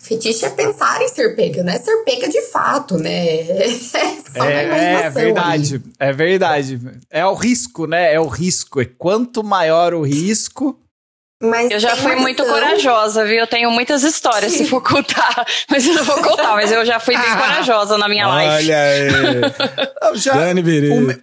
Fetiche 0.04 0.44
é 0.44 0.50
pensar 0.50 1.02
em 1.02 1.08
ser 1.08 1.34
pega, 1.34 1.64
não 1.64 1.72
é 1.72 1.78
ser 1.80 1.96
pega 2.04 2.28
de 2.28 2.42
fato, 2.42 2.98
né? 2.98 3.38
É 3.64 3.70
só 3.70 4.44
É, 4.44 5.04
é 5.06 5.10
verdade, 5.10 5.76
ali. 5.76 5.84
é 5.98 6.12
verdade. 6.12 6.82
É 7.10 7.26
o 7.26 7.34
risco, 7.34 7.88
né? 7.88 8.14
É 8.14 8.20
o 8.20 8.28
risco. 8.28 8.82
E 8.82 8.86
quanto 8.86 9.44
maior 9.44 9.94
o 9.94 10.02
risco, 10.02 10.78
Mas 11.42 11.72
Eu 11.72 11.80
já 11.80 11.96
fui 11.96 12.16
muito 12.16 12.44
corajosa, 12.46 13.26
viu? 13.26 13.38
Eu 13.38 13.48
tenho 13.48 13.72
muitas 13.72 14.04
histórias 14.04 14.52
se 14.52 14.66
for 14.66 14.82
contar. 14.82 15.46
Mas 15.72 15.86
eu 15.86 15.94
não 15.94 16.04
vou 16.04 16.22
contar, 16.22 16.54
mas 16.56 16.72
eu 16.72 16.86
já 16.86 17.00
fui 17.00 17.18
bem 17.18 17.36
corajosa 17.36 17.98
na 17.98 18.08
minha 18.08 18.28
live. 18.28 18.56
Olha 18.56 18.78
aí. 18.78 19.88
Eu 20.04 20.16
já, 20.18 20.34
Dani 20.34 20.62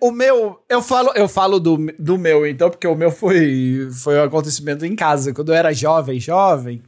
o, 0.00 0.08
o 0.08 0.10
meu, 0.10 0.58
eu 0.68 0.82
falo, 0.82 1.12
eu 1.14 1.28
falo 1.28 1.60
do, 1.60 1.76
do 1.98 2.16
meu 2.16 2.46
então, 2.46 2.70
porque 2.70 2.86
o 2.86 2.94
meu 2.94 3.10
foi 3.10 3.88
foi 4.02 4.18
um 4.18 4.24
acontecimento 4.24 4.86
em 4.86 4.96
casa, 4.96 5.34
quando 5.34 5.52
eu 5.52 5.54
era 5.54 5.72
jovem, 5.72 6.18
jovem. 6.18 6.82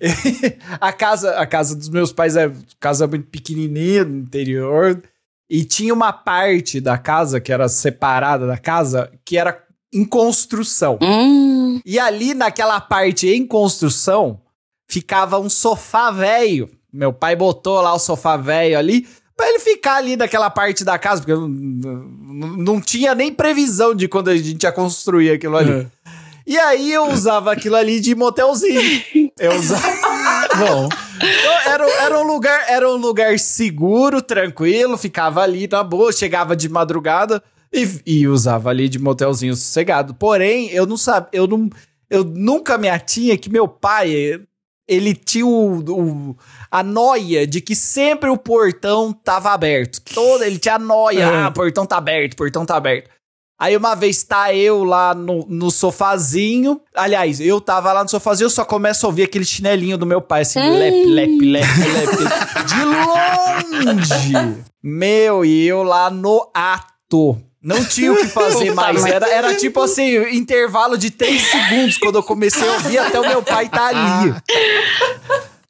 a 0.80 0.92
casa, 0.92 1.36
a 1.38 1.46
casa 1.46 1.74
dos 1.74 1.88
meus 1.88 2.12
pais 2.12 2.36
é 2.36 2.50
casa 2.78 3.06
muito 3.06 3.26
pequenininha 3.28 4.04
no 4.04 4.18
interior 4.18 5.02
e 5.48 5.64
tinha 5.64 5.92
uma 5.92 6.12
parte 6.12 6.80
da 6.80 6.96
casa 6.96 7.40
que 7.40 7.52
era 7.52 7.68
separada 7.68 8.46
da 8.46 8.56
casa 8.56 9.10
que 9.24 9.36
era 9.36 9.62
em 9.92 10.04
construção. 10.04 10.98
Hum, 11.00 11.80
E 11.84 11.98
ali 11.98 12.34
naquela 12.34 12.80
parte 12.80 13.28
em 13.28 13.46
construção 13.46 14.40
ficava 14.88 15.38
um 15.38 15.48
sofá 15.48 16.10
velho. 16.10 16.68
Meu 16.92 17.12
pai 17.12 17.36
botou 17.36 17.80
lá 17.80 17.94
o 17.94 17.98
sofá 17.98 18.36
velho 18.36 18.78
ali 18.78 19.06
pra 19.36 19.48
ele 19.48 19.58
ficar 19.58 19.96
ali 19.96 20.16
naquela 20.16 20.48
parte 20.48 20.84
da 20.84 20.98
casa, 20.98 21.20
porque 21.22 21.32
não, 21.32 21.48
não, 21.48 22.56
não 22.56 22.80
tinha 22.80 23.14
nem 23.14 23.32
previsão 23.32 23.94
de 23.94 24.08
quando 24.08 24.28
a 24.28 24.36
gente 24.36 24.62
ia 24.62 24.72
construir 24.72 25.30
aquilo 25.30 25.56
ali. 25.56 25.72
É. 25.72 25.86
E 26.46 26.58
aí 26.58 26.92
eu 26.92 27.08
usava 27.08 27.52
aquilo 27.52 27.76
ali 27.76 28.00
de 28.00 28.14
motelzinho. 28.14 29.02
Eu 29.38 29.52
usava. 29.54 29.94
Bom, 30.58 30.88
Então, 31.16 31.72
era, 31.72 31.90
era 32.02 32.18
um 32.20 32.26
lugar, 32.26 32.64
era 32.68 32.88
um 32.88 32.96
lugar 32.96 33.38
seguro, 33.38 34.20
tranquilo, 34.22 34.96
ficava 34.98 35.42
ali 35.42 35.66
na 35.66 35.82
boa, 35.82 36.12
chegava 36.12 36.54
de 36.54 36.68
madrugada 36.68 37.42
e, 37.72 37.88
e 38.06 38.28
usava 38.28 38.70
ali 38.70 38.88
de 38.88 38.98
motelzinho 38.98 39.54
sossegado. 39.56 40.14
Porém, 40.14 40.68
eu 40.70 40.86
não 40.86 40.96
sabia, 40.96 41.28
eu 41.32 41.46
não, 41.46 41.68
eu 42.10 42.22
nunca 42.24 42.76
me 42.78 42.88
atinha 42.88 43.36
que 43.38 43.50
meu 43.50 43.66
pai, 43.66 44.40
ele 44.86 45.14
tinha 45.14 45.46
o, 45.46 45.78
o- 45.78 46.36
a 46.70 46.82
noia 46.82 47.46
de 47.46 47.60
que 47.60 47.74
sempre 47.74 48.28
o 48.30 48.36
portão 48.36 49.12
tava 49.12 49.50
aberto. 49.52 50.00
Todo, 50.14 50.44
ele 50.44 50.58
tinha 50.58 50.74
a 50.74 50.78
noia, 50.78 51.24
É. 51.24 51.42
ah, 51.44 51.50
portão 51.50 51.86
tá 51.86 51.96
aberto, 51.96 52.36
portão 52.36 52.64
tá 52.66 52.76
aberto. 52.76 53.10
Aí 53.64 53.74
uma 53.78 53.94
vez 53.94 54.22
tá 54.22 54.54
eu 54.54 54.84
lá 54.84 55.14
no, 55.14 55.46
no 55.48 55.70
sofazinho. 55.70 56.82
Aliás, 56.94 57.40
eu 57.40 57.58
tava 57.62 57.94
lá 57.94 58.02
no 58.02 58.10
sofazinho, 58.10 58.44
eu 58.44 58.50
só 58.50 58.62
começo 58.62 59.06
a 59.06 59.08
ouvir 59.08 59.22
aquele 59.22 59.46
chinelinho 59.46 59.96
do 59.96 60.04
meu 60.04 60.20
pai, 60.20 60.42
assim, 60.42 60.60
lep, 60.60 61.06
lep, 61.06 61.40
lep, 61.40 61.66
lep. 61.66 62.06
De 62.66 62.84
longe! 62.84 64.64
Meu, 64.82 65.46
e 65.46 65.66
eu 65.66 65.82
lá 65.82 66.10
no 66.10 66.46
ato. 66.52 67.40
Não 67.62 67.82
tinha 67.82 68.12
o 68.12 68.16
que 68.18 68.26
fazer 68.28 68.74
mais. 68.74 69.02
Era, 69.02 69.30
era 69.30 69.54
tipo 69.54 69.80
assim, 69.80 70.14
intervalo 70.36 70.98
de 70.98 71.10
três 71.10 71.40
segundos 71.40 71.96
quando 71.96 72.16
eu 72.16 72.22
comecei 72.22 72.68
a 72.68 72.72
ouvir 72.72 72.98
até 72.98 73.18
o 73.18 73.26
meu 73.26 73.42
pai 73.42 73.70
tá 73.70 73.86
ali. 73.86 74.34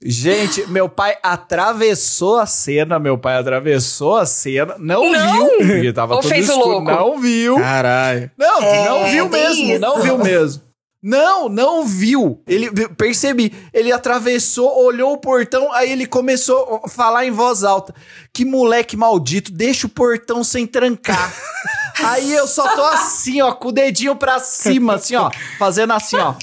Gente, 0.07 0.67
meu 0.69 0.87
pai 0.87 1.17
atravessou 1.23 2.38
a 2.38 2.45
cena, 2.45 2.99
meu 2.99 3.17
pai 3.17 3.37
atravessou 3.38 4.17
a 4.17 4.27
cena, 4.27 4.75
não, 4.79 5.11
Não! 5.11 5.59
viu, 5.59 5.67
porque 5.69 5.93
tava 5.95 6.14
Ou 6.17 6.21
tudo 6.21 6.31
fez 6.31 6.47
o 6.49 6.53
escuro, 6.53 6.69
louco? 6.69 6.90
não 6.90 7.19
viu. 7.19 7.57
caralho. 7.57 8.31
Não, 8.37 8.62
É, 8.62 8.85
não 8.88 9.05
viu 9.11 9.29
mesmo, 9.31 9.64
isso. 9.73 9.81
não 9.81 10.03
viu 10.03 10.19
mesmo. 10.19 10.62
Não, 11.03 11.49
não 11.51 11.85
viu. 11.87 12.43
Ele 12.47 12.71
percebi, 12.88 13.53
ele 13.75 13.93
atravessou, 13.93 14.75
olhou 14.85 15.12
o 15.12 15.19
portão, 15.19 15.71
aí 15.73 15.90
ele 15.93 16.07
começou 16.07 16.81
a 16.85 16.88
falar 16.88 17.27
em 17.27 17.31
voz 17.31 17.62
alta: 17.64 17.95
"Que 18.33 18.45
moleque 18.45 18.97
maldito, 18.97 19.53
deixa 19.53 19.87
o 19.87 19.90
portão 19.90 20.43
sem 20.45 20.67
trancar". 20.67 21.31
aí 22.05 22.33
eu 22.33 22.47
só 22.47 22.75
tô 22.75 22.83
assim, 22.85 23.40
ó, 23.43 23.53
com 23.53 23.69
o 23.69 23.73
dedinho 23.73 24.17
pra 24.17 24.38
cima, 24.38 24.95
assim, 24.95 25.14
ó, 25.17 25.31
fazendo 25.59 25.93
assim, 25.93 26.17
ó. 26.17 26.35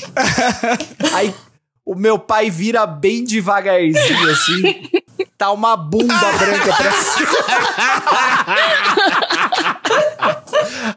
Aí 1.14 1.34
o 1.92 1.96
meu 1.96 2.18
pai 2.18 2.50
vira 2.50 2.86
bem 2.88 3.24
devagarzinho 3.24 4.30
assim. 4.32 4.90
Tá 5.38 5.52
uma 5.52 5.76
bunda 5.76 6.14
branca 6.38 6.72
pra 6.76 6.92
cima. 6.92 7.32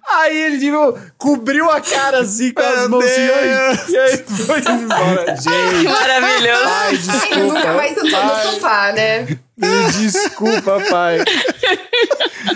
Aí 0.07 0.37
ele 0.39 0.59
tipo, 0.59 0.99
cobriu 1.17 1.71
a 1.71 1.81
cara 1.81 2.21
assim 2.21 2.53
com 2.53 2.63
as 2.63 2.77
Meu 2.81 2.89
mãos 2.91 3.05
assim, 3.05 3.27
Deus. 3.27 3.89
e 3.89 3.97
aí 3.99 4.17
foi 4.19 4.59
embora. 4.73 5.37
Gente, 5.41 5.85
Maravilhoso. 5.89 6.65
ai, 6.67 6.97
desculpa. 6.97 7.37
nunca 7.37 7.73
mais 7.73 7.95
sentou 7.95 8.23
no 8.25 8.31
pai. 8.31 8.43
sofá, 8.47 8.93
né? 8.93 9.21
Me 9.57 9.93
Desculpa, 9.93 10.81
pai. 10.91 11.19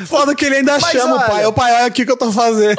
Foda 0.06 0.34
que 0.34 0.44
ele 0.44 0.56
ainda 0.56 0.78
Mas 0.80 0.90
chama 0.92 1.14
olha- 1.16 1.24
o 1.24 1.28
pai. 1.30 1.46
Ô 1.46 1.52
pai, 1.52 1.72
olha 1.74 1.86
aqui 1.86 2.02
o 2.02 2.06
que 2.06 2.12
eu 2.12 2.16
tô 2.18 2.30
fazendo. 2.32 2.76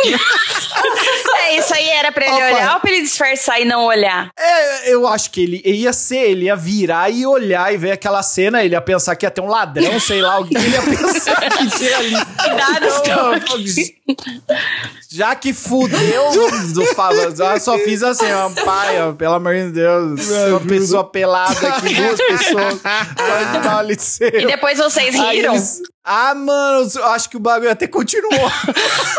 Isso 1.69 1.75
aí 1.75 1.89
era 1.89 2.11
pra 2.11 2.25
ele 2.25 2.33
Opa. 2.35 2.45
olhar 2.45 2.73
ou 2.75 2.79
pra 2.79 2.91
ele 2.91 3.01
disfarçar 3.01 3.61
e 3.61 3.65
não 3.65 3.85
olhar? 3.85 4.31
É, 4.37 4.91
eu 4.93 5.07
acho 5.07 5.29
que 5.29 5.41
ele 5.43 5.61
ia 5.65 5.93
ser, 5.93 6.31
ele 6.31 6.45
ia 6.45 6.55
virar 6.55 7.09
e 7.11 7.25
olhar 7.25 7.71
e 7.73 7.77
ver 7.77 7.91
aquela 7.91 8.23
cena, 8.23 8.63
ele 8.63 8.73
ia 8.73 8.81
pensar 8.81 9.15
que 9.15 9.25
ia 9.25 9.29
ter 9.31 9.41
um 9.41 9.47
ladrão, 9.47 9.99
sei 9.99 10.21
lá, 10.21 10.33
alguém 10.33 10.57
ele 10.61 10.73
ia 10.75 10.81
pensar 10.97 11.39
que 11.49 11.69
tinha 11.77 11.97
ali. 11.97 12.15
Cuidado, 12.41 12.85
Então, 12.85 13.39
Stuart. 13.39 13.75
já 15.11 15.33
que 15.35 15.53
fudeu, 15.53 16.29
do 16.73 16.85
favor, 16.93 17.33
eu 17.37 17.59
só 17.59 17.77
fiz 17.79 18.03
assim, 18.03 18.31
ó, 18.31 18.49
pai, 18.63 19.01
ó, 19.01 19.11
pelo 19.13 19.33
amor 19.33 19.55
de 19.55 19.71
Deus, 19.71 20.29
uma 20.49 20.59
pessoa 20.59 21.03
pelada 21.03 21.67
aqui, 21.67 21.95
duas 21.95 22.19
pessoas, 22.21 22.73
pode 22.81 23.59
dar 23.63 23.69
uma 23.73 23.81
licença. 23.81 24.37
E 24.37 24.45
depois 24.45 24.77
vocês 24.77 25.15
riram? 25.15 25.55
eles- 25.55 25.81
Ah, 26.03 26.33
mano, 26.35 26.87
eu 26.95 27.05
acho 27.07 27.29
que 27.29 27.37
o 27.37 27.39
bagulho 27.39 27.71
até 27.71 27.87
continuou. 27.87 28.51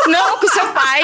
Não, 0.07 0.37
com 0.39 0.47
seu 0.47 0.67
pai. 0.69 1.01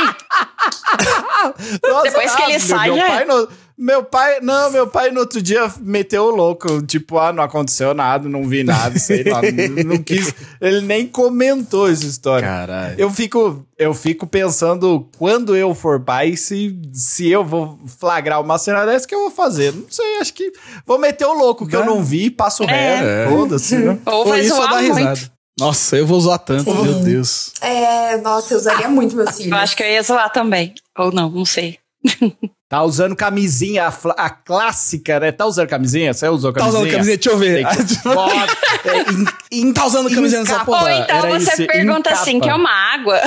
Nossa, 1.87 2.03
Depois 2.03 2.35
que 2.35 2.41
ele 2.43 2.51
meu- 2.51 2.59
sai, 2.59 2.87
meu 2.89 2.97
já 2.97 3.03
é. 3.05 3.07
pai, 3.09 3.25
no, 3.25 3.49
meu 3.77 4.03
pai, 4.03 4.39
não, 4.41 4.71
meu 4.71 4.87
pai 4.87 5.11
no 5.11 5.19
outro 5.19 5.41
dia 5.41 5.71
meteu 5.81 6.23
o 6.23 6.29
louco, 6.35 6.81
tipo, 6.81 7.19
ah, 7.19 7.31
não 7.31 7.43
aconteceu 7.43 7.93
nada, 7.93 8.27
não 8.27 8.43
vi 8.47 8.63
nada, 8.63 8.97
sei 8.97 9.23
lá, 9.23 9.39
não, 9.51 9.83
não 9.83 9.97
quis, 10.03 10.33
ele 10.59 10.81
nem 10.81 11.05
comentou 11.07 11.87
essa 11.89 12.05
história. 12.05 12.47
Caralho. 12.47 12.95
Eu 12.97 13.11
fico, 13.11 13.63
eu 13.77 13.93
fico 13.93 14.25
pensando 14.25 15.07
quando 15.17 15.55
eu 15.55 15.75
for 15.75 15.99
pai, 15.99 16.35
se, 16.35 16.75
se 16.91 17.29
eu 17.29 17.45
vou 17.45 17.79
flagrar 17.99 18.41
uma 18.41 18.57
cena 18.57 18.85
dessa 18.85 19.07
que 19.07 19.13
eu 19.13 19.19
vou 19.21 19.31
fazer. 19.31 19.71
Não 19.73 19.85
sei, 19.89 20.17
acho 20.19 20.33
que 20.33 20.51
vou 20.85 20.97
meter 20.97 21.25
o 21.25 21.33
louco 21.33 21.67
que 21.67 21.75
eu 21.75 21.85
não 21.85 22.03
vi, 22.03 22.29
passo 22.31 22.63
o 22.63 22.69
É. 22.69 23.25
resto, 23.25 23.29
foda-se, 23.37 23.75
né? 23.77 23.99
Ou 24.07 24.23
Foi 24.23 24.31
vai 24.31 24.41
isso 24.41 24.53
ou 24.55 24.61
zoar 24.61 24.69
dar 24.73 24.81
muito. 24.81 24.97
risada. 24.97 25.31
Nossa, 25.59 25.97
eu 25.97 26.05
vou 26.05 26.19
zoar 26.19 26.37
tanto, 26.39 26.63
Sim. 26.71 26.81
meu 26.83 26.93
Deus. 26.99 27.51
É, 27.61 28.17
nossa, 28.17 28.53
eu 28.53 28.57
usaria 28.59 28.87
muito 28.89 29.15
meus 29.15 29.35
filhos. 29.37 29.51
Eu 29.51 29.57
acho 29.57 29.75
que 29.75 29.81
eu 29.81 29.87
ia 29.87 30.03
zoar 30.03 30.31
também. 30.31 30.75
Ou 30.97 31.11
não, 31.11 31.29
não 31.31 31.45
sei. 31.45 31.79
Tá 32.69 32.83
usando 32.83 33.15
camisinha, 33.15 33.85
a, 33.87 34.25
a 34.25 34.29
clássica, 34.29 35.21
né? 35.21 35.31
Tá 35.31 35.45
usando 35.45 35.69
camisinha? 35.69 36.13
Você 36.13 36.27
usou 36.27 36.51
Tá 36.51 36.59
camisinha? 36.59 36.81
usando 36.81 36.91
camisinha? 36.91 37.15
Deixa 37.17 37.29
eu 37.29 37.37
ver. 37.37 37.65
Tem 37.65 37.85
que- 37.85 38.03
Bota, 38.03 38.57
é, 38.83 39.71
Tá 39.73 39.85
usando 39.85 40.13
camisinha 40.13 40.41
nessa 40.41 40.65
porra? 40.65 40.81
Ou 40.83 40.89
então 40.89 41.15
era 41.17 41.39
você 41.39 41.53
isso, 41.63 41.65
pergunta 41.67 42.09
encapa. 42.09 42.21
assim, 42.21 42.39
que 42.41 42.49
é 42.49 42.53
uma 42.53 42.69
água. 42.69 43.21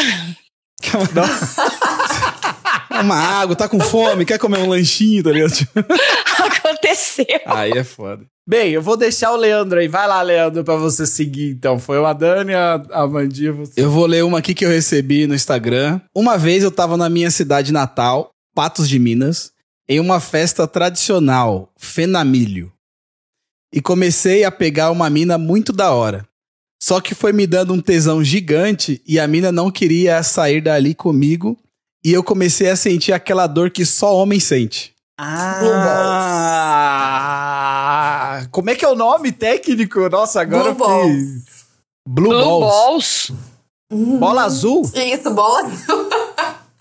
Uma 3.02 3.16
água, 3.16 3.56
tá 3.56 3.68
com 3.68 3.80
fome, 3.80 4.24
quer 4.26 4.38
comer 4.38 4.58
um 4.58 4.68
lanchinho, 4.68 5.22
tá 5.22 5.30
ligado? 5.32 5.52
Tipo, 5.52 5.72
Aconteceu. 6.38 7.24
Aí 7.46 7.72
é 7.72 7.84
foda. 7.84 8.24
Bem, 8.46 8.72
eu 8.72 8.82
vou 8.82 8.96
deixar 8.96 9.30
o 9.32 9.36
Leandro 9.36 9.78
aí. 9.78 9.86
Vai 9.88 10.06
lá, 10.08 10.20
Leandro, 10.22 10.64
pra 10.64 10.74
você 10.76 11.06
seguir, 11.06 11.50
então. 11.52 11.78
Foi 11.78 12.04
a 12.04 12.12
Dani, 12.12 12.52
a, 12.54 12.82
a 12.92 13.06
Mandinha, 13.06 13.52
você. 13.52 13.72
Eu 13.80 13.90
vou 13.90 14.06
ler 14.06 14.24
uma 14.24 14.38
aqui 14.38 14.52
que 14.54 14.64
eu 14.64 14.70
recebi 14.70 15.26
no 15.26 15.34
Instagram. 15.34 16.00
Uma 16.14 16.36
vez 16.36 16.62
eu 16.62 16.70
tava 16.70 16.96
na 16.96 17.08
minha 17.08 17.30
cidade 17.30 17.72
natal, 17.72 18.30
Patos 18.54 18.88
de 18.88 18.98
Minas, 18.98 19.52
em 19.88 20.00
uma 20.00 20.20
festa 20.20 20.66
tradicional, 20.66 21.72
Fenamilho. 21.76 22.72
E 23.72 23.80
comecei 23.80 24.44
a 24.44 24.50
pegar 24.50 24.90
uma 24.90 25.08
mina 25.08 25.38
muito 25.38 25.72
da 25.72 25.92
hora. 25.92 26.26
Só 26.82 27.00
que 27.00 27.14
foi 27.14 27.32
me 27.32 27.46
dando 27.46 27.72
um 27.74 27.80
tesão 27.80 28.24
gigante 28.24 29.00
e 29.06 29.20
a 29.20 29.28
mina 29.28 29.52
não 29.52 29.70
queria 29.70 30.22
sair 30.22 30.60
dali 30.62 30.94
comigo. 30.94 31.58
E 32.04 32.12
eu 32.12 32.24
comecei 32.24 32.70
a 32.70 32.76
sentir 32.76 33.12
aquela 33.12 33.46
dor 33.46 33.70
que 33.70 33.84
só 33.84 34.16
homem 34.16 34.40
sente. 34.40 34.94
Ah, 36.72 38.46
como 38.50 38.70
é 38.70 38.74
que 38.74 38.82
é 38.84 38.88
o 38.88 38.94
nome 38.94 39.30
técnico? 39.32 40.08
Nossa, 40.08 40.40
agora 40.40 40.72
Blue 40.72 40.86
eu 40.88 41.02
fiquei... 41.02 41.12
balls. 41.18 41.66
Blue, 42.08 42.28
Blue 42.30 42.40
balls. 42.60 43.30
balls. 43.30 43.32
Bola 44.18 44.44
azul? 44.44 44.90
Isso, 44.94 45.30
bola 45.34 45.60
azul. 45.66 46.08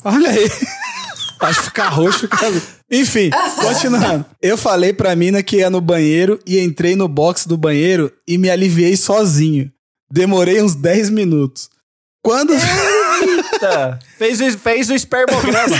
Olha 0.06 0.30
aí. 0.30 0.50
Que 1.39 1.54
ficar 1.63 1.89
roxo. 1.89 2.19
fica- 2.21 2.52
Enfim, 2.91 3.30
continuando. 3.62 4.25
Eu 4.41 4.58
falei 4.58 4.91
pra 4.93 5.15
mina 5.15 5.41
que 5.41 5.58
ia 5.58 5.69
no 5.69 5.80
banheiro 5.82 6.39
e 6.45 6.60
entrei 6.60 6.95
no 6.95 7.08
box 7.08 7.47
do 7.47 7.58
banheiro 7.58 8.12
e 8.28 8.38
me 8.38 8.49
aliviei 8.49 8.95
sozinho. 8.97 9.71
Demorei 10.12 10.62
uns 10.62 10.75
10 10.75 11.10
minutos. 11.10 11.69
Quando. 12.23 12.52
Eita, 12.54 13.99
fez, 14.17 14.41
o- 14.41 14.58
fez 14.58 14.89
o 14.89 14.93
espermograma. 14.93 15.75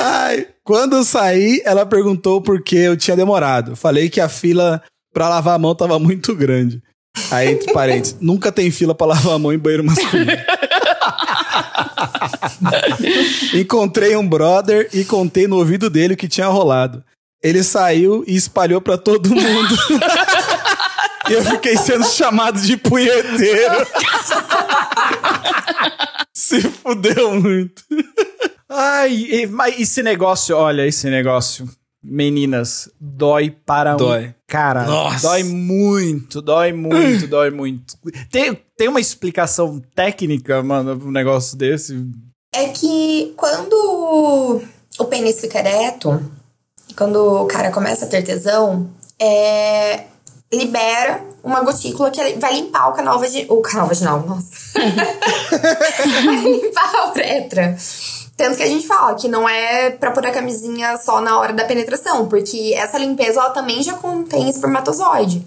Ai, 0.00 0.46
quando 0.62 0.96
eu 0.96 1.04
saí, 1.04 1.60
ela 1.64 1.84
perguntou 1.86 2.40
por 2.40 2.62
que 2.62 2.76
eu 2.76 2.96
tinha 2.96 3.16
demorado. 3.16 3.76
Falei 3.76 4.08
que 4.08 4.20
a 4.20 4.28
fila 4.28 4.82
pra 5.12 5.28
lavar 5.28 5.54
a 5.54 5.58
mão 5.58 5.74
tava 5.74 5.98
muito 5.98 6.34
grande. 6.34 6.82
Aí, 7.30 7.48
entre 7.52 7.72
parênteses, 7.72 8.16
nunca 8.20 8.50
tem 8.50 8.70
fila 8.70 8.94
pra 8.94 9.06
lavar 9.06 9.34
a 9.34 9.38
mão 9.38 9.52
em 9.52 9.58
banheiro 9.58 9.84
masculino. 9.84 10.32
Encontrei 13.54 14.16
um 14.16 14.26
brother 14.28 14.88
e 14.92 15.04
contei 15.04 15.46
no 15.46 15.56
ouvido 15.56 15.88
dele 15.90 16.14
o 16.14 16.16
que 16.16 16.28
tinha 16.28 16.46
rolado. 16.48 17.02
Ele 17.42 17.62
saiu 17.62 18.24
e 18.26 18.34
espalhou 18.36 18.80
pra 18.80 18.96
todo 18.96 19.28
mundo. 19.28 19.76
e 21.28 21.32
eu 21.34 21.44
fiquei 21.44 21.76
sendo 21.76 22.04
chamado 22.06 22.60
de 22.60 22.76
punheteiro. 22.76 23.74
Se 26.32 26.60
fudeu 26.62 27.40
muito. 27.40 27.82
Ai, 28.68 29.12
e- 29.14 29.46
mas 29.46 29.78
esse 29.78 30.02
negócio, 30.02 30.56
olha, 30.56 30.86
esse 30.86 31.08
negócio, 31.08 31.68
meninas, 32.02 32.90
dói 33.00 33.50
para 33.50 33.94
Dói. 33.94 34.26
um 34.28 34.34
cara. 34.48 34.84
Nossa. 34.84 35.28
Dói 35.28 35.44
muito, 35.44 36.42
dói 36.42 36.72
muito, 36.72 37.26
dói 37.26 37.50
muito. 37.50 37.94
Tem, 38.30 38.58
tem 38.76 38.88
uma 38.88 39.00
explicação 39.00 39.80
técnica, 39.94 40.62
mano, 40.62 40.98
pra 40.98 41.08
um 41.08 41.12
negócio 41.12 41.56
desse? 41.56 42.04
É 42.54 42.68
que 42.68 43.32
quando 43.36 44.62
o 44.98 45.04
pênis 45.06 45.40
fica 45.40 45.58
ereto, 45.58 46.22
quando 46.96 47.42
o 47.42 47.46
cara 47.46 47.70
começa 47.70 48.04
a 48.04 48.08
ter 48.08 48.22
tesão, 48.22 48.88
é, 49.18 50.04
libera 50.52 51.22
uma 51.42 51.62
gotícula 51.62 52.10
que 52.10 52.20
vai 52.38 52.54
limpar 52.54 52.88
o 52.88 52.92
canal 52.92 53.18
vaginal. 53.18 53.56
O 53.56 53.62
canal 53.62 53.86
vaginal, 53.86 54.20
nossa. 54.20 54.50
vai 56.24 56.36
limpar 56.36 56.94
a 56.94 57.10
uretra. 57.10 57.76
Tanto 58.36 58.56
que 58.56 58.62
a 58.62 58.68
gente 58.68 58.86
fala 58.86 59.14
que 59.14 59.28
não 59.28 59.48
é 59.48 59.90
pra 59.90 60.10
pôr 60.10 60.26
a 60.26 60.32
camisinha 60.32 60.96
só 60.96 61.20
na 61.20 61.38
hora 61.38 61.52
da 61.52 61.64
penetração, 61.64 62.28
porque 62.28 62.74
essa 62.76 62.98
limpeza 62.98 63.40
ela 63.40 63.50
também 63.50 63.82
já 63.82 63.94
contém 63.94 64.48
espermatozoide. 64.48 65.46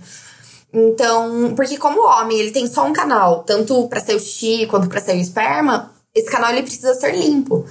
Então, 0.73 1.53
porque 1.55 1.77
como 1.77 2.01
o 2.01 2.05
homem 2.07 2.39
ele 2.39 2.51
tem 2.51 2.67
só 2.67 2.85
um 2.85 2.93
canal, 2.93 3.43
tanto 3.43 3.87
pra 3.87 3.99
ser 4.01 4.15
o 4.15 4.19
xixi 4.19 4.65
quanto 4.67 4.87
pra 4.89 4.99
ser 5.01 5.13
o 5.15 5.19
esperma, 5.21 5.91
esse 6.13 6.29
canal 6.29 6.51
ele 6.51 6.63
precisa 6.63 6.93
ser 6.93 7.15
limpo. 7.15 7.65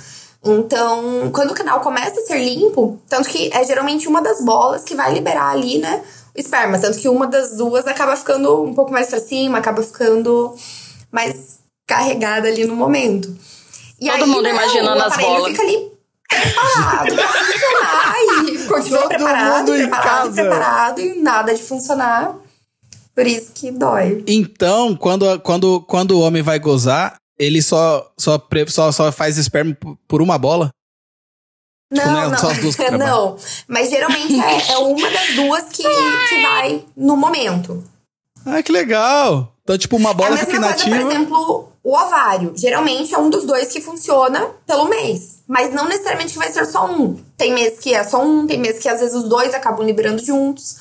Então, 0.44 1.30
quando 1.32 1.50
o 1.50 1.54
canal 1.54 1.80
começa 1.80 2.20
a 2.20 2.24
ser 2.24 2.38
limpo, 2.38 3.00
tanto 3.08 3.28
que 3.28 3.50
é 3.52 3.64
geralmente 3.64 4.06
uma 4.08 4.22
das 4.22 4.40
bolas 4.44 4.82
que 4.84 4.94
vai 4.94 5.12
liberar 5.12 5.50
ali, 5.50 5.78
né, 5.78 6.02
o 6.36 6.40
esperma, 6.40 6.78
tanto 6.78 6.98
que 6.98 7.08
uma 7.08 7.26
das 7.26 7.56
duas 7.56 7.86
acaba 7.86 8.16
ficando 8.16 8.62
um 8.62 8.74
pouco 8.74 8.92
mais 8.92 9.08
pra 9.08 9.18
cima, 9.20 9.58
acaba 9.58 9.82
ficando 9.82 10.54
mais 11.10 11.58
carregada 11.86 12.48
ali 12.48 12.64
no 12.64 12.76
momento. 12.76 13.36
E 14.00 14.08
Todo 14.10 14.26
mundo 14.26 14.42
né, 14.42 14.50
imaginando 14.50 15.02
as 15.02 15.16
bolas. 15.16 15.50
fica 15.50 15.62
ali 15.62 15.92
preparado 16.28 17.14
pra 17.14 17.28
funcionar 17.28 18.14
e 18.48 18.58
continua 18.66 18.98
Todo 19.00 19.08
preparado, 19.08 19.56
mundo 19.58 19.74
em 19.74 19.78
preparado, 19.80 20.06
casa. 20.06 20.32
preparado 20.32 21.00
e 21.00 21.20
nada 21.22 21.54
de 21.54 21.62
funcionar. 21.62 22.34
Por 23.16 23.26
isso 23.26 23.50
que 23.52 23.70
dói. 23.72 24.22
Então, 24.28 24.94
quando, 24.94 25.40
quando, 25.40 25.80
quando 25.80 26.10
o 26.12 26.20
homem 26.20 26.42
vai 26.42 26.58
gozar, 26.60 27.16
ele 27.38 27.60
só, 27.62 28.08
só, 28.18 28.38
só, 28.68 28.92
só 28.92 29.10
faz 29.10 29.38
esperma 29.38 29.74
por- 30.06 30.20
uma 30.22 30.36
bola? 30.38 30.70
Tipo, 31.92 32.06
Não, 32.06 32.14
né, 32.14 32.28
não. 32.28 32.38
só 32.38 32.50
as 32.50 32.58
duas 32.58 32.76
não. 32.98 33.36
Mas 33.66 33.90
geralmente 33.90 34.38
é, 34.38 34.72
é 34.72 34.78
uma 34.78 35.10
das 35.10 35.34
duas 35.34 35.62
que, 35.64 35.82
que 35.82 36.42
vai 36.42 36.84
no 36.96 37.16
momento. 37.16 37.82
Ah, 38.44 38.62
que 38.62 38.70
legal! 38.70 39.52
Então, 39.62 39.76
tipo, 39.78 39.96
uma 39.96 40.10
é 40.10 40.14
bola 40.14 40.30
mesma 40.30 40.46
fica 40.46 40.60
coisa, 40.60 40.74
por 40.78 40.86
inativa. 40.88 41.10
exemplo, 41.12 41.72
o 41.82 41.92
ovário. 41.96 42.52
Geralmente 42.56 43.12
é 43.14 43.18
um 43.18 43.28
dos 43.30 43.44
dois 43.44 43.72
que 43.72 43.80
funciona 43.80 44.46
pelo 44.66 44.88
mês. 44.88 45.42
Mas 45.48 45.72
não 45.72 45.86
necessariamente 45.88 46.32
que 46.34 46.38
vai 46.38 46.52
ser 46.52 46.64
só 46.66 46.86
um. 46.86 47.16
Tem 47.36 47.52
mês 47.52 47.78
que 47.80 47.92
é 47.94 48.04
só 48.04 48.22
um, 48.22 48.46
tem 48.46 48.58
mês 48.58 48.78
que 48.78 48.88
às 48.88 49.00
vezes 49.00 49.14
os 49.16 49.28
dois 49.28 49.52
acabam 49.54 49.84
liberando 49.84 50.24
juntos. 50.24 50.76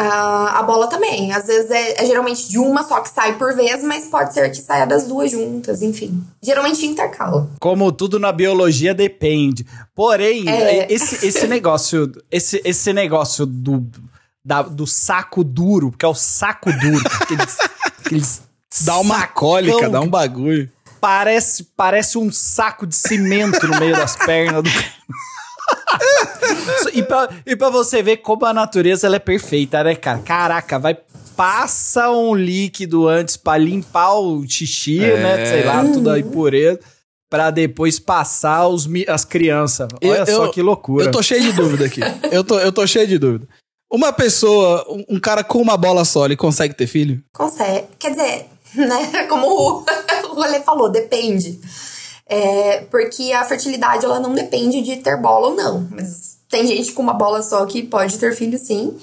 Ah, 0.00 0.60
a 0.60 0.62
bola 0.62 0.86
também. 0.86 1.32
Às 1.32 1.46
vezes 1.48 1.70
é, 1.72 2.02
é 2.02 2.06
geralmente 2.06 2.48
de 2.48 2.56
uma 2.56 2.84
só 2.84 3.00
que 3.00 3.10
sai 3.10 3.36
por 3.36 3.52
vez, 3.56 3.82
mas 3.82 4.06
pode 4.06 4.32
ser 4.32 4.48
que 4.50 4.56
saia 4.58 4.86
das 4.86 5.08
duas 5.08 5.30
juntas, 5.32 5.82
enfim. 5.82 6.22
Geralmente 6.40 6.86
intercala. 6.86 7.50
Como 7.60 7.90
tudo 7.90 8.18
na 8.20 8.30
biologia 8.30 8.94
depende. 8.94 9.66
Porém, 9.96 10.48
É. 10.48 10.86
esse, 10.92 11.26
esse 11.26 11.46
negócio, 11.48 12.12
esse, 12.30 12.62
esse 12.64 12.92
negócio 12.92 13.44
do, 13.44 13.84
da- 14.44 14.62
do 14.62 14.86
saco 14.86 15.42
duro, 15.42 15.90
porque 15.90 16.04
é 16.06 16.08
o 16.08 16.14
saco 16.14 16.70
duro, 16.72 17.04
aqueles, 17.20 17.56
aqueles 18.04 18.42
Dá 18.84 18.98
uma 18.98 19.18
sacão 19.20 19.34
cólica, 19.34 19.88
dá 19.90 19.98
um 20.00 20.04
que- 20.04 20.08
bagulho. 20.10 20.70
Parece, 21.00 21.64
parece 21.76 22.18
um 22.18 22.30
saco 22.30 22.86
de 22.86 22.94
cimento 22.94 23.66
no 23.66 23.78
meio 23.80 23.96
das 23.96 24.14
pernas 24.16 24.62
do 24.62 24.70
e, 26.92 27.02
pra, 27.02 27.28
e 27.46 27.56
pra 27.56 27.70
você 27.70 28.02
ver 28.02 28.18
como 28.18 28.44
a 28.46 28.52
natureza 28.54 29.06
ela 29.06 29.16
é 29.16 29.20
perfeita, 29.20 29.82
né, 29.84 29.94
cara? 29.94 30.18
Caraca, 30.20 30.78
vai 30.78 30.96
passa 31.36 32.10
um 32.10 32.34
líquido 32.34 33.06
antes 33.06 33.36
pra 33.36 33.56
limpar 33.56 34.14
o 34.14 34.44
xixi, 34.48 34.98
É. 35.04 35.16
né? 35.22 35.46
Sei 35.46 35.64
lá, 35.64 35.84
tudo 35.84 36.10
a 36.10 36.18
impureza. 36.18 36.80
Pra 37.30 37.50
depois 37.50 37.98
passar 38.00 38.66
os, 38.68 38.88
as 39.06 39.24
crianças. 39.24 39.86
Olha 40.02 40.18
Eu- 40.20 40.26
só 40.26 40.44
eu- 40.46 40.50
que 40.50 40.62
loucura. 40.62 41.04
Eu 41.04 41.10
tô 41.10 41.22
cheio 41.22 41.42
de 41.42 41.52
dúvida 41.52 41.84
aqui. 41.84 42.00
Eu 42.32 42.42
tô, 42.42 42.58
eu 42.58 42.72
tô 42.72 42.86
cheio 42.86 43.06
de 43.06 43.18
dúvida. 43.18 43.46
Uma 43.92 44.12
pessoa, 44.12 44.84
um, 44.88 45.16
um 45.16 45.20
cara 45.20 45.44
com 45.44 45.60
uma 45.60 45.76
bola 45.76 46.04
só, 46.04 46.24
ele 46.24 46.36
consegue 46.36 46.74
ter 46.74 46.86
filho? 46.86 47.22
Consegue. 47.32 47.86
Quer 47.98 48.10
dizer, 48.12 48.46
né? 48.74 49.24
Como 49.28 49.46
o, 49.46 49.84
o 50.32 50.34
Rolê 50.34 50.60
falou, 50.60 50.90
depende. 50.90 51.60
É, 52.28 52.80
porque 52.90 53.32
a 53.32 53.44
fertilidade 53.44 54.04
ela 54.04 54.20
não 54.20 54.34
depende 54.34 54.82
de 54.82 54.96
ter 54.96 55.16
bola 55.16 55.48
ou 55.48 55.54
não. 55.54 55.88
Mas 55.90 56.38
tem 56.48 56.66
gente 56.66 56.92
com 56.92 57.02
uma 57.02 57.14
bola 57.14 57.42
só 57.42 57.64
que 57.64 57.82
pode 57.82 58.18
ter 58.18 58.34
filho, 58.34 58.58
sim. 58.58 58.98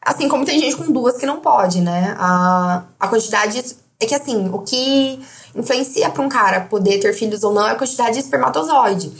Assim 0.00 0.28
como 0.28 0.44
tem 0.44 0.58
gente 0.58 0.76
com 0.76 0.90
duas 0.90 1.18
que 1.18 1.26
não 1.26 1.40
pode, 1.40 1.80
né? 1.80 2.16
A, 2.18 2.84
a 2.98 3.08
quantidade. 3.08 3.62
É 4.00 4.06
que 4.06 4.14
assim, 4.14 4.48
o 4.48 4.58
que 4.60 5.20
influencia 5.54 6.10
pra 6.10 6.22
um 6.22 6.28
cara 6.28 6.62
poder 6.62 6.98
ter 6.98 7.12
filhos 7.12 7.44
ou 7.44 7.52
não 7.52 7.68
é 7.68 7.72
a 7.72 7.76
quantidade 7.76 8.14
de 8.14 8.20
espermatozoide. 8.20 9.12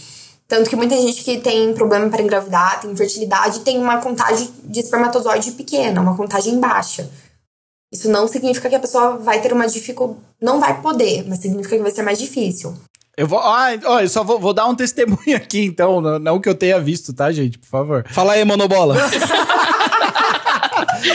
Tanto 0.49 0.69
que 0.69 0.75
muita 0.75 0.97
gente 0.97 1.23
que 1.23 1.39
tem 1.39 1.73
problema 1.73 2.11
para 2.11 2.21
engravidar, 2.21 2.81
tem 2.81 2.91
infertilidade, 2.91 3.61
tem 3.61 3.79
uma 3.79 3.99
contagem 3.99 4.51
de 4.65 4.81
espermatozoide 4.81 5.53
pequena, 5.53 6.01
uma 6.01 6.17
contagem 6.17 6.59
baixa. 6.59 7.09
Isso 7.93 8.09
não 8.11 8.27
significa 8.27 8.69
que 8.69 8.75
a 8.75 8.81
pessoa 8.81 9.19
vai 9.19 9.41
ter 9.41 9.53
uma 9.53 9.67
dificuldade. 9.69 10.21
Não 10.41 10.59
vai 10.59 10.81
poder, 10.81 11.25
mas 11.29 11.39
significa 11.39 11.77
que 11.77 11.83
vai 11.83 11.93
ser 11.93 12.03
mais 12.03 12.19
difícil. 12.19 12.75
Eu 13.23 13.29
vou, 13.29 13.39
ah, 13.39 13.69
ó, 13.85 14.01
eu 14.01 14.09
só 14.09 14.25
vou, 14.25 14.41
vou 14.41 14.53
dar 14.53 14.67
um 14.67 14.75
testemunho 14.75 15.37
aqui, 15.37 15.65
então. 15.65 16.01
Não, 16.01 16.19
não 16.19 16.41
que 16.41 16.49
eu 16.49 16.57
tenha 16.57 16.81
visto, 16.81 17.13
tá, 17.13 17.31
gente? 17.31 17.57
Por 17.57 17.69
favor. 17.69 18.05
Fala 18.11 18.33
aí, 18.33 18.45
monobola. 18.45 18.97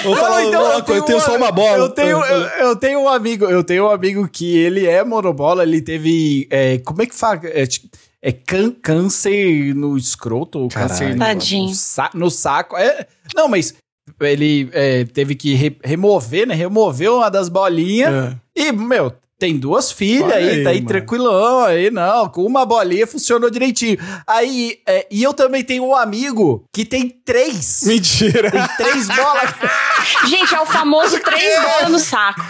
Vou 0.03 0.15
falar 0.15 0.41
Não, 0.41 0.47
então, 0.49 0.63
uma 0.63 0.81
coisa, 0.81 1.01
eu 1.01 1.05
tenho 1.05 1.21
só 1.21 1.35
uma 1.37 1.51
bola. 1.51 1.77
Eu 1.77 1.89
tenho, 1.89 2.23
eu, 2.23 2.41
eu 2.67 2.75
tenho 2.75 2.99
um 3.01 3.09
amigo, 3.09 3.45
eu 3.45 3.63
tenho 3.63 3.85
um 3.85 3.89
amigo 3.91 4.27
que 4.27 4.57
ele 4.57 4.85
é 4.85 5.03
monobola, 5.03 5.63
ele 5.63 5.81
teve. 5.81 6.47
é, 6.49 6.77
como 6.79 7.01
é 7.01 7.05
que 7.05 7.15
fala? 7.15 7.41
É, 7.43 7.65
ti- 7.65 7.89
é 8.21 8.31
can- 8.31 8.71
câncer 8.81 9.73
no 9.75 9.97
escroto? 9.97 10.59
ou. 10.59 10.67
Câncer 10.69 11.13
no, 11.13 11.19
Tadinho. 11.19 11.69
no, 11.69 11.73
sa- 11.75 12.09
no 12.13 12.29
saco. 12.31 12.75
É, 12.77 13.05
não, 13.35 13.47
mas 13.47 13.73
ele 14.21 14.69
é, 14.73 15.05
teve 15.05 15.35
que 15.35 15.53
re- 15.53 15.77
remover, 15.83 16.47
né? 16.47 16.53
Removeu 16.55 17.17
uma 17.17 17.29
das 17.29 17.49
bolinhas. 17.49 18.13
É. 18.13 18.35
E, 18.55 18.71
meu, 18.71 19.13
tem 19.39 19.57
duas 19.57 19.91
filhas 19.91 20.31
aí, 20.31 20.49
aí, 20.49 20.63
tá 20.63 20.69
aí 20.71 20.75
mano. 20.77 20.87
tranquilão, 20.87 21.63
aí 21.63 21.91
não, 21.91 22.27
com 22.27 22.43
uma 22.43 22.65
bolinha 22.65 23.05
funcionou 23.05 23.49
direitinho. 23.49 23.97
Aí, 24.25 24.79
é, 24.87 25.05
e 25.11 25.21
eu 25.21 25.33
também 25.33 25.63
tenho 25.63 25.85
um 25.85 25.95
amigo 25.95 26.63
que 26.73 26.83
tem 26.83 27.07
três. 27.09 27.83
Mentira. 27.83 28.49
Tem 28.49 28.67
três 28.77 29.07
bolas. 29.07 29.53
Gente, 30.27 30.55
é 30.55 30.59
o 30.59 30.65
famoso 30.65 31.19
três 31.19 31.61
bolas 31.61 31.89
no 31.89 31.99
saco. 31.99 32.41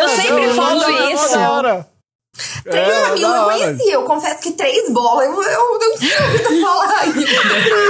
Eu 0.00 0.08
sempre 0.08 0.50
falo 0.54 0.78
isso. 1.10 1.34
Três 2.64 2.88
É, 2.88 3.04
amigos 3.06 3.34
eu 3.34 3.44
conheci. 3.44 3.90
Eu 3.90 4.02
confesso 4.02 4.40
que 4.42 4.52
três 4.52 4.92
bolas 4.92 5.26
eu, 5.26 5.42
eu 5.42 5.78
não 5.78 5.96
tinha 5.98 6.22
ouvido 6.22 6.60
falar 6.60 7.00
ainda. 7.00 7.20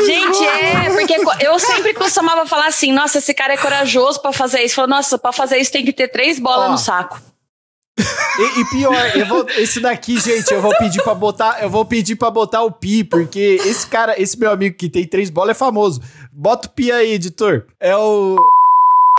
Gente, 0.07 0.45
é, 0.47 0.91
porque 0.91 1.45
eu 1.45 1.59
sempre 1.59 1.93
costumava 1.95 2.47
falar 2.47 2.69
assim, 2.69 2.93
nossa, 2.93 3.19
esse 3.19 3.35
cara 3.35 3.55
é 3.55 3.57
corajoso 3.57 4.21
pra 4.23 4.33
fazer 4.33 4.63
isso. 4.63 4.77
Falou, 4.77 4.89
nossa, 4.89 5.19
pra 5.19 5.33
fazer 5.33 5.59
isso 5.59 5.73
tem 5.73 5.85
que 5.85 5.93
ter 5.93 6.09
três 6.09 6.39
bolas 6.39 6.69
Ó. 6.69 6.73
no 6.73 6.79
saco. 6.79 7.21
E, 7.99 8.61
e 8.61 8.65
pior, 8.67 9.17
eu 9.17 9.27
vou, 9.27 9.47
esse 9.57 9.81
daqui, 9.81 10.21
gente, 10.21 10.53
eu 10.53 10.61
vou 10.61 10.77
pedir 10.77 11.03
pra 11.03 11.15
botar, 11.15 11.63
eu 11.63 11.71
vou 11.71 11.85
pedir 11.87 12.17
para 12.17 12.31
botar 12.31 12.63
o 12.63 12.71
pi, 12.71 13.03
porque 13.03 13.59
esse 13.65 13.87
cara, 13.87 14.21
esse 14.21 14.39
meu 14.39 14.51
amigo 14.51 14.77
que 14.77 14.91
tem 14.91 15.07
três 15.07 15.31
bolas 15.31 15.57
é 15.57 15.59
famoso. 15.59 16.03
Bota 16.31 16.69
o 16.69 16.71
pi 16.71 16.93
aí, 16.93 17.13
editor. 17.13 17.65
É 17.81 17.97
o 17.97 18.37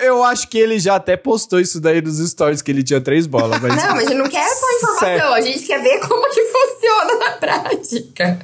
eu 0.01 0.23
acho 0.23 0.47
que 0.47 0.57
ele 0.57 0.79
já 0.79 0.95
até 0.95 1.17
postou 1.17 1.59
isso 1.59 1.81
daí 1.81 2.01
nos 2.01 2.17
stories 2.19 2.61
que 2.61 2.71
ele 2.71 2.83
tinha 2.83 3.01
três 3.01 3.25
bolas, 3.25 3.59
mas 3.61 3.75
Não, 3.75 3.95
mas 3.95 4.05
a 4.05 4.09
gente 4.09 4.13
não 4.13 4.29
quer 4.29 4.47
só 4.47 4.71
informação, 4.77 4.99
Certo. 4.99 5.33
a 5.33 5.41
gente 5.41 5.59
quer 5.65 5.81
ver 5.81 5.99
como 5.99 6.29
que 6.29 6.41
funciona 6.43 7.15
na 7.19 7.31
prática. 7.31 8.39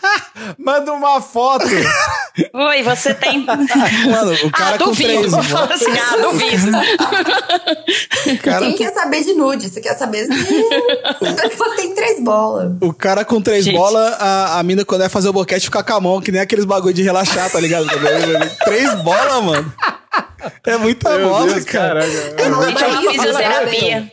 manda 0.58 0.92
uma 0.92 1.20
foto. 1.20 1.66
Oi, 1.66 2.82
você 2.82 3.14
tem. 3.14 3.44
Mano, 3.44 4.34
o 4.44 4.50
cara 4.50 4.76
ah, 4.76 4.78
com 4.78 4.84
duvido. 4.86 5.30
três 5.30 5.46
falar 5.46 5.72
assim, 5.74 5.92
ah, 5.92 6.16
duvido. 6.16 6.70
Cara, 8.42 8.60
Quem 8.60 8.74
quer 8.74 8.92
saber 8.92 9.22
de 9.22 9.34
nude? 9.34 9.68
Você 9.68 9.80
quer 9.80 9.94
saber 9.94 10.26
se, 10.26 10.32
se 10.34 11.26
a 11.26 11.48
pessoa 11.48 11.76
tem 11.76 11.94
três 11.94 12.22
bolas. 12.22 12.72
o 12.80 12.92
cara 12.92 13.24
com 13.24 13.40
três 13.40 13.64
Gente. 13.64 13.76
bolas, 13.76 14.14
a, 14.18 14.58
a 14.58 14.62
mina 14.62 14.84
quando 14.84 15.00
vai 15.02 15.10
fazer 15.10 15.28
o 15.28 15.32
boquete 15.32 15.66
fica 15.66 15.82
com 15.82 15.92
a 15.92 16.00
mão, 16.00 16.20
que 16.20 16.32
nem 16.32 16.40
aqueles 16.40 16.64
bagulho 16.64 16.94
de 16.94 17.02
relaxar, 17.02 17.50
tá 17.50 17.60
ligado? 17.60 17.86
três 18.64 18.94
bolas, 19.02 19.42
mano. 19.44 19.72
É 20.64 20.76
muita 20.76 21.16
Meu 21.16 21.28
bola, 21.28 21.46
Deus, 21.52 21.64
cara. 21.64 22.00
caraca. 22.00 22.42
É 22.42 22.48
uma 22.48 22.66
Gente, 22.68 22.82
é 22.82 22.86
uma 22.88 23.12
fisioterapia. 23.12 24.12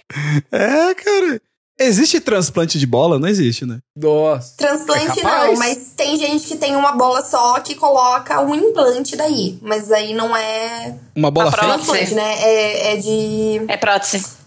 É, 0.52 0.94
cara. 0.96 1.41
Existe 1.80 2.20
transplante 2.20 2.78
de 2.78 2.86
bola? 2.86 3.17
Não 3.17 3.28
existe, 3.28 3.65
né? 3.65 3.80
Nossa. 3.98 4.56
Transplante 4.56 5.20
É 5.20 5.24
não, 5.24 5.56
mas 5.56 5.94
tem 5.98 6.15
gente 6.15 6.48
que 6.48 6.56
tem 6.56 6.76
uma 6.76 6.91
bola 6.91 7.24
só 7.24 7.60
que 7.60 7.74
coloca 7.74 8.39
um 8.41 8.54
implante 8.54 9.15
daí. 9.15 9.58
Mas 9.63 9.91
aí 9.91 10.13
não 10.13 10.36
é 10.36 10.96
Uma 11.15 11.32
bola 11.32 11.52
prótese. 11.52 11.74
transplante, 11.86 12.13
né? 12.13 12.36
É, 12.44 12.94
é 12.94 12.96
de. 12.98 13.62
É 13.67 13.78
prótese. 13.78 14.41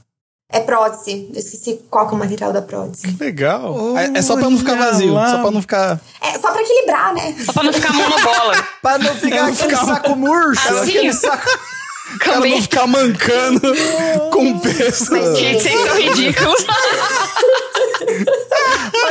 É 0.54 0.60
prótese. 0.60 1.28
Eu 1.34 1.40
esqueci 1.40 1.80
qual 1.90 2.06
que 2.06 2.14
é 2.14 2.16
o 2.16 2.18
material 2.20 2.52
da 2.52 2.62
prótese. 2.62 3.16
Legal. 3.18 3.98
É, 3.98 4.18
é 4.18 4.22
só 4.22 4.36
pra 4.36 4.48
não 4.48 4.56
ficar 4.56 4.76
vazio. 4.76 5.12
lá. 5.12 5.30
Só 5.30 5.38
pra 5.42 5.50
não 5.50 5.60
ficar. 5.60 6.00
É 6.20 6.38
só 6.38 6.52
pra 6.52 6.62
equilibrar, 6.62 7.12
né? 7.12 7.34
Só 7.44 7.52
pra 7.52 7.62
não 7.64 7.72
ficar 7.72 7.92
monobola. 7.92 8.54
Pra 8.80 8.98
não 8.98 9.14
ficar 9.16 9.48
aquele 9.48 9.76
saco 9.76 10.14
murcho, 10.14 10.68
Assim. 10.68 10.90
aquele 10.90 11.12
saco... 11.12 11.48
Cara 12.20 12.40
não 12.40 12.62
ficar 12.62 12.86
mancando 12.86 13.60
com 14.30 14.58
peso. 14.60 15.10
Mas, 15.10 15.38
Gente, 15.38 15.62
vocês 15.62 15.80
são 15.80 15.96
ridículos. 15.96 16.66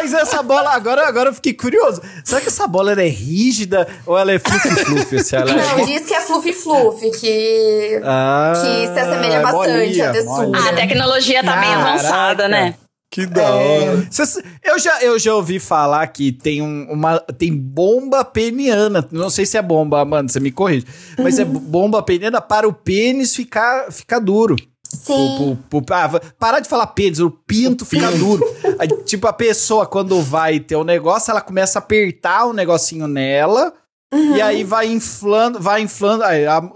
Mas 0.04 0.14
essa 0.14 0.44
bola, 0.44 0.72
agora, 0.72 1.08
agora 1.08 1.30
eu 1.30 1.34
fiquei 1.34 1.54
curioso. 1.54 2.02
Será 2.26 2.42
que 2.42 2.48
essa 2.50 2.68
bola 2.68 2.92
ela 2.92 3.02
é 3.04 3.08
rígida 3.08 3.88
ou 4.06 4.18
ela 4.18 4.34
é 4.34 4.38
fluffy-fluffy? 4.40 5.20
Se 5.24 5.36
ela 5.36 5.50
é... 5.50 5.56
Não, 5.78 5.86
diz 5.86 6.06
que 6.06 6.14
é 6.14 6.20
fluffy 6.20 6.52
fluffy, 6.52 7.10
que. 7.12 8.02
Ah, 8.04 8.52
que 8.56 8.88
se 8.94 9.00
assemelha 9.00 9.40
bastante 9.42 9.72
bolinha, 9.72 10.10
à 10.10 10.12
textura. 10.12 10.46
bolinha. 10.48 10.60
Ah, 10.66 10.70
a 10.70 10.74
tecnologia 10.76 11.44
tá 11.44 11.56
bem 11.58 11.70
Caraca. 11.70 11.90
avançada, 11.90 12.48
né? 12.50 12.76
Que 13.10 13.26
da 13.28 13.48
hora. 13.54 14.08
Cês- 14.12 14.42
eu, 14.64 14.78
já, 14.80 15.00
eu 15.04 15.18
já 15.20 15.36
ouvi 15.36 15.60
falar 15.60 16.06
que 16.08 16.32
tem 16.32 16.62
um- 16.62 16.88
uma 16.92 17.20
tem 17.20 17.56
bomba 17.56 18.26
peniana. 18.26 19.08
Não 19.12 19.30
sei 19.30 19.46
se 19.46 19.56
é 19.58 19.62
bomba, 19.62 20.02
Amanda, 20.02 20.32
você 20.32 20.40
me 20.40 20.52
corrige. 20.52 20.86
Mas 21.18 21.38
é 21.40 21.46
bomba 21.46 22.02
peniana 22.04 22.42
para 22.42 22.68
o 22.68 22.74
pênis 22.74 23.36
ficar, 23.36 23.92
ficar 23.92 24.20
duro. 24.20 24.56
Sim. 24.94 25.58
Pro- 25.70 25.82
pro- 25.82 25.94
ah, 25.96 26.22
parar 26.38 26.60
de 26.60 26.70
falar 26.70 26.88
pênis, 26.88 27.20
o 27.20 27.30
pinto 27.32 27.86
fica 27.86 28.12
duro. 28.12 28.44
Aí, 28.80 28.88
tipo, 29.04 29.28
a 29.28 29.34
pessoa, 29.34 29.86
quando 29.86 30.22
vai 30.22 30.60
ter 30.60 30.76
o 30.76 30.84
negócio, 30.84 31.32
ela 31.32 31.42
começa 31.42 31.80
a 31.80 31.82
apertar 31.82 32.46
um 32.48 32.54
negocinho 32.54 33.08
nela. 33.08 33.74
E 34.14 34.40
aí 34.40 34.64
vai 34.64 34.88
inflando, 34.88 35.60
vai 35.60 35.82
inflando. 35.82 36.24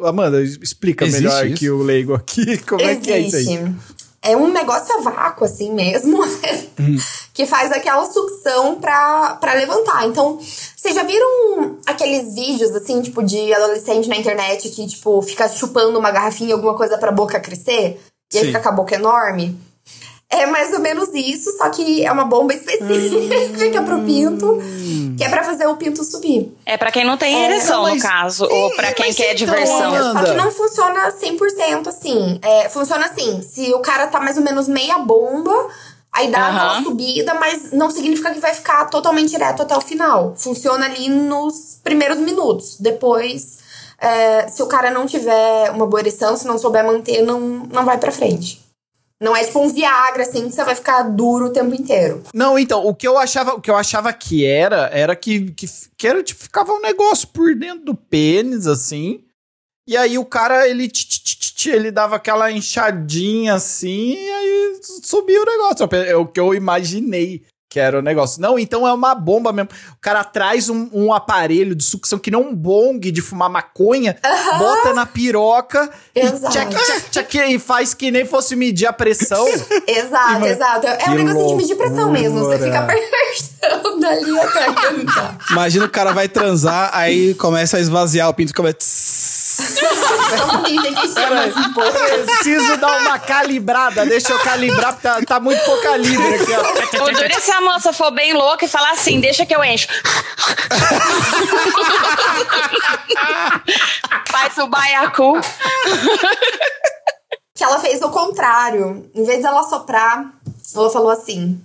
Amanda, 0.04 0.42
explica 0.42 1.06
Existe 1.06 1.24
melhor 1.24 1.46
isso? 1.46 1.56
que 1.56 1.70
o 1.70 1.84
leigo 1.84 2.16
aqui. 2.16 2.58
Como 2.66 2.82
é 2.82 2.96
que 2.96 3.12
é 3.12 3.20
isso 3.20 3.36
aí? 3.36 3.72
É 4.28 4.36
um 4.36 4.52
negócio 4.52 4.94
a 4.96 5.02
vácuo, 5.02 5.46
assim 5.46 5.74
mesmo, 5.74 6.20
que 7.34 7.46
faz 7.46 7.72
aquela 7.72 8.06
sucção 8.06 8.76
pra, 8.76 9.38
pra 9.40 9.54
levantar. 9.54 10.06
Então, 10.06 10.38
vocês 10.38 10.94
já 10.94 11.04
viram 11.04 11.78
aqueles 11.86 12.36
vídeos, 12.36 12.76
assim, 12.76 13.02
tipo, 13.02 13.24
de 13.24 13.54
adolescente 13.54 14.10
na 14.10 14.18
internet 14.18 14.70
que, 14.70 14.86
tipo, 14.86 15.22
fica 15.22 15.48
chupando 15.48 15.98
uma 15.98 16.12
garrafinha, 16.12 16.56
alguma 16.56 16.76
coisa 16.76 16.98
pra 16.98 17.12
boca 17.12 17.40
crescer? 17.40 18.02
E 18.34 18.38
aí 18.38 18.44
Sim. 18.44 18.48
fica 18.48 18.60
com 18.60 18.70
a 18.70 18.74
boca 18.74 18.96
enorme? 18.96 19.58
É 20.30 20.46
mais 20.46 20.74
ou 20.74 20.80
menos 20.80 21.08
isso, 21.14 21.50
só 21.58 21.70
que 21.70 22.06
é 22.06 22.12
uma 22.12 22.26
bomba 22.26 22.54
específica 22.54 23.82
pro 23.84 24.02
pinto, 24.04 24.60
que 25.18 25.24
é 25.24 25.30
pra 25.30 25.42
fazer 25.44 25.66
o 25.68 25.78
pinto 25.78 26.04
subir. 26.04 26.54
É 26.66 26.76
pra 26.76 26.92
quem 26.92 27.06
não 27.06 27.16
tem 27.16 27.34
É, 27.34 27.46
ereção, 27.46 27.84
mas- 27.84 27.96
no 27.96 28.10
caso. 28.10 28.46
ou 28.46 28.70
pra 28.76 28.92
quem 28.92 29.14
quer 29.14 29.34
então, 29.34 29.36
diversão. 29.36 29.86
Amanda. 29.96 30.20
Só 30.20 30.26
que 30.26 30.38
não 30.38 30.52
funciona 30.52 31.10
100% 31.12 31.88
assim. 31.88 32.40
É, 32.42 32.68
funciona 32.68 33.06
assim, 33.06 33.42
se 33.42 33.74
o 33.74 33.80
cara 33.80 34.08
tá 34.08 34.20
mais 34.20 34.36
ou 34.38 34.44
menos 34.44 34.68
meia 34.68 34.98
bomba, 35.00 35.70
aí 36.12 36.30
dá 36.30 36.48
aquela 36.48 36.84
subida, 36.84 37.34
mas 37.36 37.72
não 37.72 37.90
significa 37.90 38.34
que 38.34 38.40
vai 38.42 38.54
ficar 38.54 38.84
totalmente 38.90 39.30
direto 39.30 39.62
até 39.62 39.78
o 39.78 39.82
final. 39.82 40.34
Funciona 40.36 40.86
ali 40.88 41.08
nos 41.08 41.80
primeiros 41.82 42.18
minutos. 42.18 42.76
Depois, 42.82 43.60
é, 43.98 44.50
se 44.50 44.62
o 44.62 44.68
cara 44.68 44.92
não 44.92 45.06
tiver 45.06 45.72
uma 45.72 45.86
boa 45.86 46.02
ereção, 46.02 46.36
se 46.36 46.46
não 46.46 46.58
souber 46.58 46.86
manter, 46.86 47.22
não, 47.22 47.40
não 47.40 47.86
vai 47.86 47.98
pra 47.98 48.12
frente. 48.12 48.67
Não 49.22 49.36
é 49.36 49.44
tipo 49.44 49.60
um 49.60 49.70
Viagra, 49.70 50.24
assim, 50.24 50.48
que 50.48 50.54
você 50.54 50.64
vai 50.64 50.76
ficar 50.76 51.02
duro 51.04 51.48
o 51.48 51.54
tempo 51.54 51.74
inteiro. 51.74 52.24
Não, 52.34 52.58
então, 52.58 52.86
o 52.86 52.94
que 52.94 53.08
eu 53.08 53.18
achava, 53.18 53.56
o 53.56 53.62
que 53.62 53.70
eu 53.70 53.76
achava 53.76 54.14
que 54.14 54.46
era, 54.46 54.90
era 54.94 55.16
que, 55.16 55.52
que, 55.52 55.66
que 55.98 56.08
era, 56.08 56.22
tipo, 56.22 56.44
ficava 56.44 56.72
um 56.72 56.82
negócio 56.82 57.28
por 57.30 57.56
dentro 57.56 57.84
do 57.86 57.96
pênis, 57.96 58.68
assim. 58.68 59.24
E 59.88 59.96
aí 59.96 60.18
o 60.18 60.26
cara, 60.26 60.68
ele, 60.68 60.88
tch, 60.88 61.08
tch, 61.08 61.54
tch, 61.56 61.66
ele 61.68 61.90
dava 61.90 62.18
aquela 62.18 62.52
inchadinha 62.52 63.54
assim, 63.54 64.14
e 64.14 64.30
aí 64.30 64.80
subiu 65.02 65.42
o 65.42 65.46
negócio. 65.46 65.88
É 65.96 66.16
o 66.16 66.28
que 66.28 66.40
eu 66.40 66.54
imaginei 66.54 67.44
que 67.70 67.80
era 67.80 68.00
o 68.00 68.02
negócio. 68.02 68.42
Não, 68.42 68.58
então 68.58 68.88
é 68.88 68.94
uma 68.94 69.14
bomba 69.14 69.52
mesmo. 69.52 69.70
O 69.94 70.02
cara 70.02 70.24
traz 70.24 70.70
um, 70.70 70.90
um 70.94 71.14
aparelho 71.14 71.76
de 71.76 71.84
sucção 71.84 72.18
que 72.18 72.32
não 72.32 72.42
um 72.44 72.56
bong 72.56 73.12
de 73.12 73.22
fumar 73.22 73.50
maconha, 73.50 74.18
bota 74.58 74.94
na 74.94 75.06
piroca 75.06 75.90
e, 76.16 76.20
Exato. 76.22 76.54
tchac, 76.54 76.74
tchac, 76.74 77.10
tchac, 77.12 77.38
e 77.54 77.60
faz 77.60 77.94
que 77.94 78.10
nem 78.10 78.26
fosse 78.26 78.56
medir 78.56 78.86
a 78.86 78.94
pressão. 78.94 79.46
Exato, 79.86 80.36
Ima- 80.38 80.48
exato. 80.48 80.88
É 80.88 80.96
Que 80.96 81.10
um 81.10 81.14
negocinho 81.16 81.48
de 81.50 81.56
medir 81.56 81.76
pressão 81.76 82.12
mesmo. 82.12 82.40
Você 82.40 82.58
fica 82.60 82.80
apertando 82.80 84.06
ali 84.06 84.40
até. 84.40 84.66
Imagina 85.52 85.86
o 85.86 85.90
cara 85.90 86.14
vai 86.14 86.30
transar, 86.30 86.90
aí 86.94 87.34
começa 87.36 87.78
a 87.78 87.80
esvaziar 87.80 88.30
o 88.30 88.34
pinto, 88.34 88.54
começa. 88.54 88.78
Tem 89.58 90.94
que 90.94 91.08
pô. 91.74 91.82
Preciso 92.26 92.78
dar 92.78 93.02
uma 93.02 93.18
calibrada. 93.18 94.06
Deixa 94.06 94.32
eu 94.32 94.40
calibrar, 94.40 94.94
porque 94.94 95.08
tá, 95.08 95.22
tá 95.26 95.40
muito 95.40 95.64
pouco 95.66 95.82
calibre 95.82 96.36
aqui, 96.36 96.54
ó. 96.54 96.62
O 97.08 97.12
duro 97.12 97.42
se 97.42 97.52
a 97.52 97.62
moça 97.62 97.92
for 97.92 98.12
bem 98.12 98.34
louca 98.34 98.66
e 98.66 98.68
falar 98.68 98.92
assim, 98.92 99.20
deixa 99.20 99.46
que 99.46 99.56
eu 99.56 99.64
encho. 99.64 99.88
Faz 104.30 104.58
o 104.58 104.68
baiacu. 104.68 105.40
que 107.56 107.64
ela 107.64 107.80
fez 107.80 108.02
o 108.02 108.10
contrário. 108.10 109.10
Em 109.16 109.24
vez 109.24 109.42
dela 109.42 109.64
soprar, 109.64 110.26
ela 110.76 110.90
falou 110.90 111.10
assim: 111.10 111.60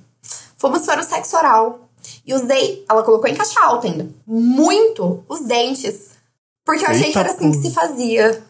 fomos 0.57 0.87
para 0.87 1.01
o 1.01 1.05
sexo 1.05 1.37
oral. 1.37 1.81
E 2.27 2.35
usei, 2.35 2.85
ela 2.89 3.03
colocou 3.03 3.29
em 3.29 3.35
caixa 3.35 3.61
alta 3.61 3.87
ainda, 3.87 4.09
muito 4.27 5.25
os 5.29 5.41
dentes. 5.41 6.12
Porque 6.73 6.85
eu 6.87 6.91
achei 6.91 7.07
Eita 7.09 7.13
que 7.13 7.19
era 7.19 7.29
assim 7.31 7.51
que 7.51 7.59
porra. 7.59 7.69
se 7.69 7.75
fazia. 7.75 8.43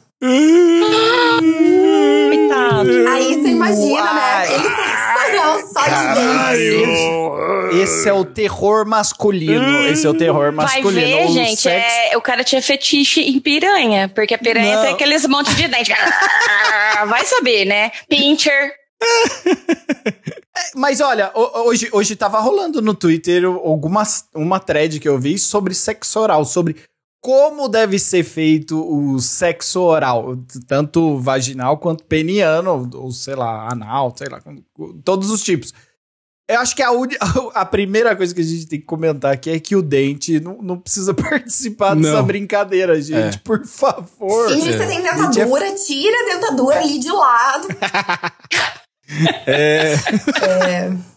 Coitado. 2.28 2.90
Aí 3.08 3.34
você 3.34 3.48
imagina, 3.48 4.02
Uai. 4.02 4.48
né? 4.48 4.54
Ele 4.54 5.38
oral 5.38 5.60
só 5.60 5.82
de 5.82 6.14
dentes. 6.14 7.82
Esse 7.82 8.08
é 8.08 8.12
o 8.12 8.24
terror 8.24 8.86
masculino. 8.86 9.86
Esse 9.88 10.06
é 10.06 10.10
o 10.10 10.14
terror 10.14 10.52
Vai 10.52 10.66
masculino. 10.66 11.00
ver, 11.00 11.24
O 11.26 11.32
gente, 11.32 11.60
sexo- 11.60 11.68
é, 12.12 12.16
o 12.16 12.20
cara 12.20 12.44
tinha 12.44 12.62
fetiche 12.62 13.20
em 13.22 13.40
piranha, 13.40 14.08
porque 14.14 14.34
a 14.34 14.38
piranha 14.38 14.76
Não. 14.76 14.82
tem 14.82 14.92
aqueles 14.94 15.26
montes 15.26 15.56
de 15.56 15.66
dente. 15.68 15.92
Vai 17.08 17.24
saber, 17.24 17.64
né? 17.64 17.90
Pincher. 18.08 18.72
Mas 20.76 21.00
olha, 21.00 21.30
ho- 21.34 21.66
hoje, 21.66 21.88
hoje 21.92 22.14
tava 22.14 22.38
rolando 22.38 22.80
no 22.82 22.94
Twitter 22.94 23.44
alguma, 23.44 24.02
uma 24.34 24.60
thread 24.60 25.00
que 25.00 25.08
eu 25.08 25.18
vi 25.18 25.38
sobre 25.38 25.74
sexo 25.74 26.20
oral, 26.20 26.44
sobre 26.44 26.76
como 27.22 27.68
deve 27.68 27.98
ser 28.00 28.24
feito 28.24 28.76
o 28.84 29.20
sexo 29.20 29.80
oral, 29.80 30.36
tanto 30.66 31.18
vaginal 31.20 31.78
quanto 31.78 32.04
peniano, 32.04 32.90
ou, 32.94 33.12
sei 33.12 33.36
lá, 33.36 33.68
anal, 33.72 34.12
sei 34.16 34.26
lá, 34.28 34.42
todos 35.04 35.30
os 35.30 35.40
tipos. 35.42 35.72
Eu 36.50 36.58
acho 36.58 36.74
que 36.74 36.82
a, 36.82 36.90
uni- 36.90 37.16
a 37.54 37.64
primeira 37.64 38.16
coisa 38.16 38.34
que 38.34 38.40
a 38.40 38.44
gente 38.44 38.66
tem 38.66 38.80
que 38.80 38.84
comentar 38.86 39.32
aqui 39.32 39.48
é 39.50 39.60
que 39.60 39.76
o 39.76 39.80
dente 39.80 40.40
não, 40.40 40.58
não 40.60 40.76
precisa 40.78 41.14
participar 41.14 41.94
dessa 41.94 42.14
Não. 42.18 42.24
brincadeira, 42.26 43.00
gente. 43.00 43.36
É. 43.36 43.40
Por 43.44 43.64
favor. 43.64 44.48
Que 44.48 44.56
você 44.60 44.84
tem 44.86 44.98
é- 44.98 45.02
dentadura, 45.14 45.74
tira 45.76 46.16
a 46.16 46.34
dentadura 46.34 46.80
ali 46.80 46.98
de 46.98 47.10
lado. 47.10 47.68
É. 49.46 49.94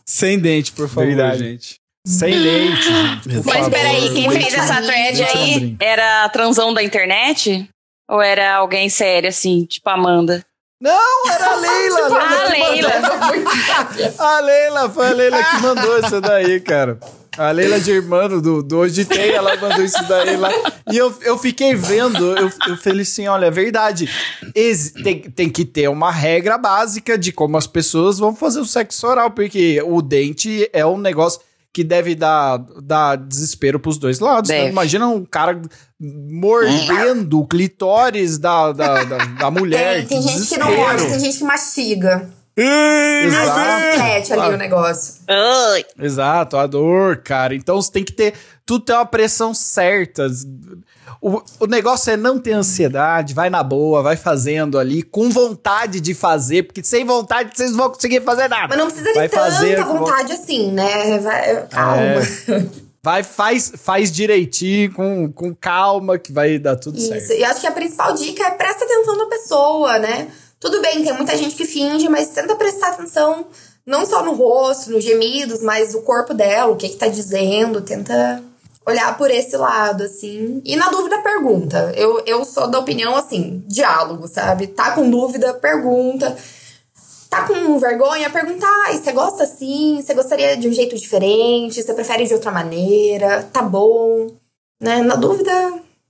Sem 0.05 0.37
dente, 0.37 0.71
por 0.73 0.87
favor, 0.89 1.07
Verdade. 1.07 1.39
gente. 1.39 1.79
Sem 2.05 2.39
dente, 2.41 2.83
gente. 2.83 3.45
Mas 3.45 3.67
peraí, 3.69 4.13
quem 4.13 4.29
fez 4.29 4.53
essa 4.53 4.81
thread 4.81 5.23
aí 5.23 5.75
era 5.79 6.23
a 6.25 6.29
transão 6.29 6.73
da 6.73 6.83
internet? 6.83 7.67
Ou 8.09 8.21
era 8.21 8.55
alguém 8.57 8.87
sério, 8.89 9.29
assim, 9.29 9.65
tipo 9.65 9.89
Amanda? 9.89 10.45
Não, 10.79 11.29
era 11.31 11.51
a 11.53 11.55
Leila. 11.55 11.99
Ah, 12.19 12.49
Leila 12.49 12.51
que 12.51 12.61
Leila. 12.61 14.13
A 14.19 14.39
Leila, 14.41 14.89
foi 14.89 15.07
a 15.07 15.11
Leila 15.13 15.43
que 15.43 15.57
mandou 15.61 15.99
isso 15.99 16.21
daí, 16.21 16.59
cara. 16.59 16.99
A 17.37 17.51
Leila 17.51 17.79
de 17.79 17.91
irmão 17.91 18.27
do, 18.29 18.61
do 18.61 18.77
Hoje 18.77 19.03
Tem, 19.03 19.31
ela 19.31 19.55
mandou 19.57 19.83
isso 19.83 20.01
daí 20.07 20.37
lá. 20.37 20.49
E 20.91 20.97
eu, 20.97 21.13
eu 21.21 21.37
fiquei 21.37 21.73
vendo, 21.75 22.37
eu, 22.37 22.49
eu 22.67 22.77
falei 22.77 23.01
assim, 23.01 23.27
olha, 23.27 23.47
é 23.47 23.51
verdade. 23.51 24.09
Exi- 24.53 24.93
tem, 25.03 25.21
tem 25.21 25.49
que 25.49 25.65
ter 25.65 25.89
uma 25.89 26.11
regra 26.11 26.57
básica 26.57 27.17
de 27.17 27.31
como 27.31 27.57
as 27.57 27.67
pessoas 27.67 28.19
vão 28.19 28.35
fazer 28.35 28.59
o 28.59 28.65
sexo 28.65 29.07
oral, 29.07 29.31
porque 29.31 29.81
o 29.85 30.01
dente 30.01 30.69
é 30.71 30.85
um 30.85 30.97
negócio 30.97 31.41
que 31.75 31.83
deve 31.83 32.15
dar, 32.15 32.57
dar 32.81 33.17
desespero 33.17 33.81
pros 33.81 33.97
dois 33.97 34.21
lados. 34.21 34.49
né? 34.49 34.69
Imagina 34.69 35.09
um 35.09 35.25
cara 35.25 35.61
mordendo 35.99 37.41
o 37.41 37.45
clitóris 37.45 38.37
da, 38.37 38.71
da, 38.71 39.03
da, 39.03 39.17
da 39.17 39.51
mulher. 39.51 40.07
Tem, 40.07 40.21
tem 40.21 40.21
gente 40.21 40.47
que 40.47 40.57
não 40.57 40.73
morde, 40.73 41.05
tem 41.05 41.19
gente 41.19 41.37
que 41.37 41.43
mastiga. 41.43 42.29
Às 42.57 43.25
Exato. 43.25 43.59
vezes 43.59 43.95
flete 43.95 44.33
ali 44.33 44.53
o 44.53 44.57
negócio. 44.57 45.15
Ai. 45.27 45.85
Exato, 45.99 46.55
a 46.55 46.65
dor, 46.65 47.17
cara. 47.17 47.53
Então 47.53 47.75
você 47.81 47.91
tem 47.91 48.05
que 48.05 48.13
ter. 48.13 48.33
Tudo 48.65 48.83
tem 48.85 48.95
uma 48.95 49.05
pressão 49.05 49.53
certa. 49.53 50.27
O, 51.21 51.41
o 51.59 51.65
negócio 51.67 52.11
é 52.11 52.17
não 52.17 52.39
ter 52.39 52.53
ansiedade, 52.53 53.33
vai 53.33 53.49
na 53.49 53.61
boa, 53.63 54.01
vai 54.01 54.15
fazendo 54.17 54.77
ali, 54.79 55.03
com 55.03 55.29
vontade 55.29 55.99
de 55.99 56.13
fazer, 56.13 56.63
porque 56.63 56.83
sem 56.83 57.05
vontade 57.05 57.51
vocês 57.55 57.71
não 57.71 57.77
vão 57.77 57.89
conseguir 57.91 58.21
fazer 58.21 58.47
nada. 58.47 58.67
Mas 58.69 58.77
não 58.77 58.87
precisa 58.87 59.13
Vai 59.13 59.27
de 59.27 59.33
tanta 59.35 59.51
fazer 59.51 59.83
com- 59.83 59.97
vontade 59.99 60.33
assim, 60.33 60.71
né? 60.71 61.19
Vai- 61.19 61.67
calma. 61.67 62.01
É. 62.03 62.85
Vai, 63.03 63.21
faz, 63.21 63.71
faz 63.77 64.11
direitinho, 64.11 64.91
com, 64.91 65.31
com 65.31 65.53
calma, 65.53 66.17
que 66.17 66.31
vai 66.31 66.57
dar 66.57 66.75
tudo 66.75 66.97
Isso. 66.97 67.07
certo. 67.09 67.33
E 67.33 67.43
acho 67.43 67.61
que 67.61 67.67
a 67.67 67.71
principal 67.71 68.13
dica 68.15 68.43
é 68.47 68.51
presta 68.51 68.83
atenção 68.83 69.15
na 69.15 69.27
pessoa, 69.27 69.99
né? 69.99 70.27
Tudo 70.59 70.81
bem, 70.81 71.03
tem 71.03 71.13
muita 71.13 71.37
gente 71.37 71.55
que 71.55 71.65
finge, 71.65 72.09
mas 72.09 72.29
tenta 72.29 72.55
prestar 72.55 72.87
atenção 72.89 73.45
não 73.85 74.07
só 74.07 74.23
no 74.23 74.33
rosto, 74.33 74.89
nos 74.89 75.03
gemidos, 75.03 75.61
mas 75.61 75.93
o 75.93 76.01
corpo 76.01 76.33
dela, 76.33 76.71
o 76.71 76.75
que 76.75 76.89
que 76.89 76.95
tá 76.95 77.07
dizendo, 77.07 77.79
tenta 77.81 78.41
olhar 78.85 79.17
por 79.17 79.31
esse 79.31 79.57
lado, 79.57 80.03
assim. 80.03 80.61
E 80.63 80.75
na 80.75 80.89
dúvida, 80.89 81.21
pergunta. 81.21 81.91
Eu, 81.95 82.21
eu 82.25 82.45
sou 82.45 82.67
da 82.67 82.79
opinião, 82.79 83.15
assim, 83.15 83.63
diálogo, 83.67 84.27
sabe? 84.27 84.67
Tá 84.67 84.91
com 84.91 85.09
dúvida, 85.09 85.53
pergunta. 85.55 86.35
Tá 87.29 87.47
com 87.47 87.77
vergonha, 87.79 88.29
perguntar, 88.29 88.71
"Ai, 88.87 88.97
você 88.97 89.11
gosta 89.11 89.43
assim? 89.43 90.01
Você 90.01 90.13
gostaria 90.13 90.55
de 90.55 90.69
um 90.69 90.73
jeito 90.73 90.95
diferente? 90.95 91.81
Você 91.83 91.93
prefere 91.93 92.25
de 92.25 92.33
outra 92.33 92.51
maneira? 92.51 93.43
Tá 93.51 93.61
bom? 93.61 94.31
Né? 94.81 95.01
Na 95.01 95.15
dúvida, 95.15 95.51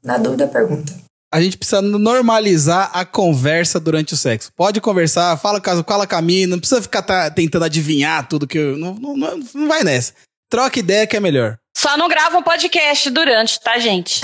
na 0.04 0.18
dúvida, 0.18 0.48
pergunta. 0.48 0.94
A 1.34 1.42
gente 1.42 1.58
precisa 1.58 1.82
normalizar 1.82 2.92
a 2.94 3.04
conversa 3.04 3.80
durante 3.80 4.14
o 4.14 4.18
sexo. 4.18 4.52
Pode 4.56 4.80
conversar, 4.80 5.36
fala 5.38 5.60
caso 5.60 5.84
fala 5.86 6.06
caminho, 6.08 6.48
não 6.48 6.60
precisa 6.60 6.82
ficar 6.82 7.02
tá- 7.02 7.30
tentando 7.30 7.66
adivinhar 7.66 8.28
tudo 8.28 8.48
que 8.48 8.58
eu. 8.58 8.78
Não, 8.78 8.94
não, 8.94 9.38
não 9.54 9.68
vai 9.68 9.84
nessa. 9.84 10.14
Troca 10.50 10.80
ideia 10.80 11.08
que 11.08 11.18
é 11.18 11.20
melhor. 11.20 11.58
Só 11.76 11.98
não 11.98 12.08
grava 12.08 12.38
um 12.38 12.44
podcast 12.44 13.10
durante, 13.10 13.60
tá, 13.60 13.78
gente? 13.78 14.22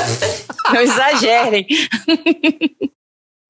não 0.72 0.80
exagerem. 0.80 1.66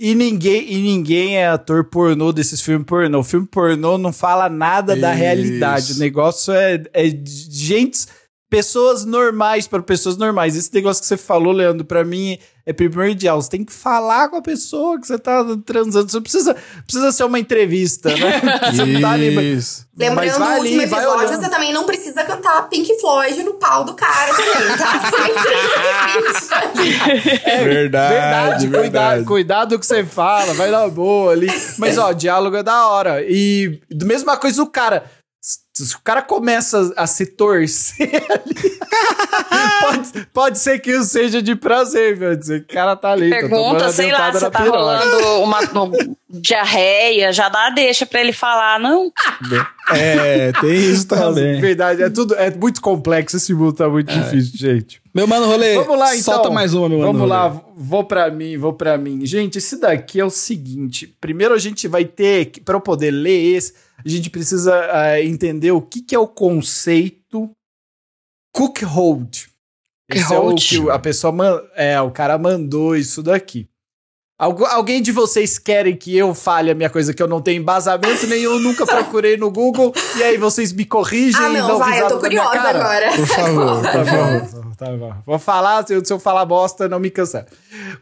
E 0.05 0.15
ninguém, 0.15 0.71
e 0.71 0.77
ninguém 0.79 1.39
é 1.39 1.49
ator 1.49 1.85
pornô 1.85 2.33
desses 2.33 2.61
filmes 2.61 2.87
pornô. 2.87 3.21
O 3.21 3.25
filme 3.25 3.47
pornô 3.47 3.97
não 3.97 4.13
fala 4.13 4.49
nada 4.49 4.97
da 4.97 5.13
Isso. 5.13 5.19
realidade. 5.19 5.93
O 5.93 5.99
negócio 5.99 6.53
é, 6.53 6.83
é 6.93 7.09
de 7.09 7.47
gente, 7.51 8.07
pessoas 8.51 9.05
normais 9.05 9.67
para 9.67 9.83
pessoas 9.83 10.17
normais. 10.17 10.57
Esse 10.57 10.75
negócio 10.75 11.01
que 11.01 11.07
você 11.07 11.17
falou, 11.17 11.53
Leandro, 11.53 11.87
pra 11.87 12.05
mim 12.05 12.37
é 12.65 12.73
primordial. 12.73 13.41
Você 13.43 13.51
tem 13.51 13.65
que 13.65 13.73
falar 13.73 14.29
com 14.29 14.37
a 14.37 14.43
pessoa 14.43 15.01
que 15.01 15.07
você 15.07 15.19
tá 15.19 15.45
transando. 15.67 16.11
Você 16.11 16.21
precisa, 16.21 16.57
precisa 16.85 17.11
ser 17.13 17.25
uma 17.25 17.39
entrevista, 17.39 18.09
né? 18.17 18.41
Você 18.73 18.85
não 18.85 19.01
tá 19.01 19.11
ali- 19.13 19.55
Isso. 19.55 19.87
Mas 19.95 20.09
Lembrando 20.09 20.31
último 20.41 20.47
ali, 20.57 20.77
vai 20.87 21.01
episódio, 21.01 21.27
olhando. 21.29 21.43
você 21.43 21.51
também 21.51 21.73
não 21.73 21.85
precisa 21.85 22.25
cantar 22.25 22.67
Pink 22.71 22.99
Floyd 22.99 23.43
no 23.43 23.55
pau 23.55 23.85
do 23.85 23.93
cara 23.95 24.33
também, 24.35 24.77
tá? 24.79 25.01
É 27.45 27.63
verdade, 27.65 28.67
Verdade, 28.69 29.25
cuidado, 29.25 29.75
o 29.75 29.79
que 29.79 29.85
você 29.87 30.03
fala, 30.05 30.55
vai 30.55 30.71
na 30.71 30.89
boa 30.89 31.33
ali. 31.33 31.49
Mas, 31.79 31.99
ó, 31.99 32.13
diálogo 32.13 32.57
é 32.57 32.63
da 32.63 32.87
hora. 32.87 33.23
E, 33.23 33.81
mesma 34.05 34.37
coisa, 34.37 34.63
o 34.63 34.67
cara. 34.67 35.05
Se 35.45 35.97
o 35.97 36.01
cara 36.05 36.23
começa 36.23 36.93
a 36.97 37.05
se 37.05 37.27
torcer 37.27 38.23
ali, 38.31 38.79
pode, 39.81 40.27
pode 40.33 40.59
ser 40.59 40.79
que 40.79 40.93
isso 40.93 41.07
seja 41.07 41.43
de 41.43 41.57
prazer, 41.57 42.17
meu. 42.17 42.37
Dizer, 42.37 42.61
o 42.61 42.73
cara 42.73 42.95
tá 42.95 43.11
ali, 43.11 43.29
tá 43.29 43.37
Pergunta, 43.37 43.91
sei 43.91 44.13
lá, 44.13 44.33
se 44.33 44.39
tá 44.41 44.51
piroca. 44.61 44.79
rolando 44.79 45.17
uma, 45.43 45.61
uma 45.61 46.17
diarreia, 46.31 47.33
já 47.33 47.49
dá 47.49 47.71
deixa 47.71 48.07
pra 48.07 48.21
ele 48.21 48.33
falar, 48.33 48.79
não. 48.79 49.11
É, 49.91 50.53
tem 50.61 50.75
isso 50.75 51.07
Nossa, 51.11 51.23
também. 51.25 51.61
verdade, 51.61 52.03
é 52.03 52.11
tudo, 52.11 52.35
é 52.37 52.51
muito 52.55 52.81
complexo, 52.81 53.37
esse 53.37 53.53
mundo 53.53 53.73
tá 53.73 53.89
muito 53.89 54.13
difícil, 54.13 54.53
gente. 54.57 55.03
Meu 55.13 55.27
mano 55.27 55.47
rolê. 55.47 55.75
Vamos 55.75 55.99
lá, 55.99 56.15
então. 56.17 56.35
Solta 56.35 56.51
mais 56.51 56.73
uma, 56.73 56.89
meu 56.89 56.99
mano. 56.99 57.13
Vamos 57.13 57.29
rolê. 57.29 57.33
lá, 57.33 57.63
vou 57.77 58.05
pra 58.05 58.31
mim, 58.31 58.57
vou 58.57 58.73
pra 58.75 58.97
mim. 58.97 59.27
Gente, 59.27 59.59
esse 59.59 59.81
daqui 59.81 60.21
é 60.21 60.25
o 60.25 60.31
seguinte. 60.31 61.15
Primeiro 61.21 61.53
a 61.53 61.59
gente 61.59 61.89
vai 61.89 62.05
ter, 62.05 62.47
que- 62.47 62.61
pra 62.61 62.77
eu 62.77 62.81
poder 62.81 63.11
ler 63.11 63.57
esse, 63.57 63.75
a 64.05 64.09
gente 64.09 64.31
precisa 64.31 64.75
eh, 64.93 65.25
entender 65.25 65.71
o 65.73 65.81
que, 65.83 66.03
que 66.03 66.15
é 66.15 66.19
o 66.19 66.27
conceito 66.29 67.51
cook 68.55 68.83
hold. 68.83 69.47
Esse 70.11 70.35
é 70.35 70.39
o 70.39 70.55
que 70.55 70.91
a 70.91 70.99
pessoa, 70.99 71.71
é, 71.75 71.99
o 72.01 72.11
cara 72.11 72.37
mandou 72.37 72.95
isso 72.95 73.23
daqui. 73.23 73.67
Algu- 74.39 74.67
alguém 74.67 75.01
de 75.01 75.13
vocês 75.13 75.57
querem 75.59 75.97
que 75.97 76.17
eu 76.17 76.35
fale 76.35 76.71
a 76.71 76.75
minha 76.75 76.91
coisa 76.91 77.15
que 77.15 77.23
eu 77.23 77.29
não 77.29 77.41
tenho 77.41 77.61
embasamento 77.63 78.27
nenhum, 78.27 78.59
nunca 78.59 78.85
procurei 78.85 79.37
no 79.37 79.51
Google, 79.53 79.93
e 80.19 80.23
aí 80.23 80.37
vocês 80.37 80.73
me 80.73 80.85
corrigem 80.85 81.41
Ah, 81.41 81.49
e 81.49 81.53
não, 81.59 81.67
dão 81.69 81.79
vai, 81.79 82.01
eu 82.03 82.09
tô 82.09 82.19
curiosa 82.19 82.59
agora. 82.61 83.13
Por 83.17 83.27
favor, 83.27 83.83
Tá 83.83 83.93
por 83.99 84.05
favor. 84.05 84.63
bom, 84.65 84.71
tá 84.73 84.97
bom. 84.97 85.15
Vou 85.25 85.39
falar, 85.39 85.87
se 85.87 85.95
eu, 85.95 86.05
se 86.05 86.13
eu 86.13 86.19
falar 86.19 86.45
bosta, 86.45 86.89
não 86.89 86.99
me 86.99 87.09
cancela. 87.11 87.47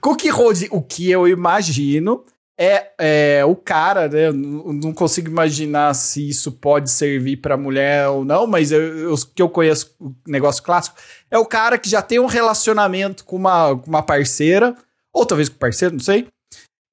Cookie 0.00 0.30
Road, 0.30 0.66
o 0.72 0.80
que 0.82 1.10
eu 1.10 1.28
imagino 1.28 2.24
é, 2.60 2.92
é 2.98 3.44
o 3.44 3.56
cara, 3.56 4.06
né? 4.08 4.28
Eu 4.28 4.32
não 4.34 4.92
consigo 4.92 5.28
imaginar 5.30 5.94
se 5.94 6.28
isso 6.28 6.52
pode 6.52 6.90
servir 6.90 7.38
pra 7.38 7.56
mulher 7.56 8.08
ou 8.08 8.22
não, 8.24 8.46
mas 8.46 8.70
eu, 8.70 8.80
eu- 8.98 9.14
o 9.14 9.26
que 9.26 9.40
eu 9.40 9.48
conheço, 9.48 9.94
o 9.98 10.14
negócio 10.26 10.62
clássico, 10.62 10.96
é 11.30 11.38
o 11.38 11.46
cara 11.46 11.78
que 11.78 11.88
já 11.88 12.02
tem 12.02 12.18
um 12.18 12.26
relacionamento 12.26 13.24
com 13.24 13.36
uma, 13.36 13.74
com 13.76 13.86
uma 13.88 14.02
parceira, 14.02 14.76
ou 15.12 15.24
talvez 15.24 15.48
com 15.48 15.56
parceiro, 15.56 15.94
não 15.94 16.00
sei, 16.02 16.26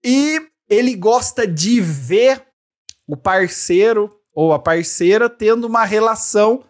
e 0.05 0.41
ele 0.69 0.95
gosta 0.95 1.45
de 1.45 1.81
ver 1.81 2.41
o 3.05 3.17
parceiro 3.17 4.13
ou 4.33 4.53
a 4.53 4.59
parceira 4.59 5.29
tendo 5.29 5.65
uma 5.67 5.83
relação 5.83 6.63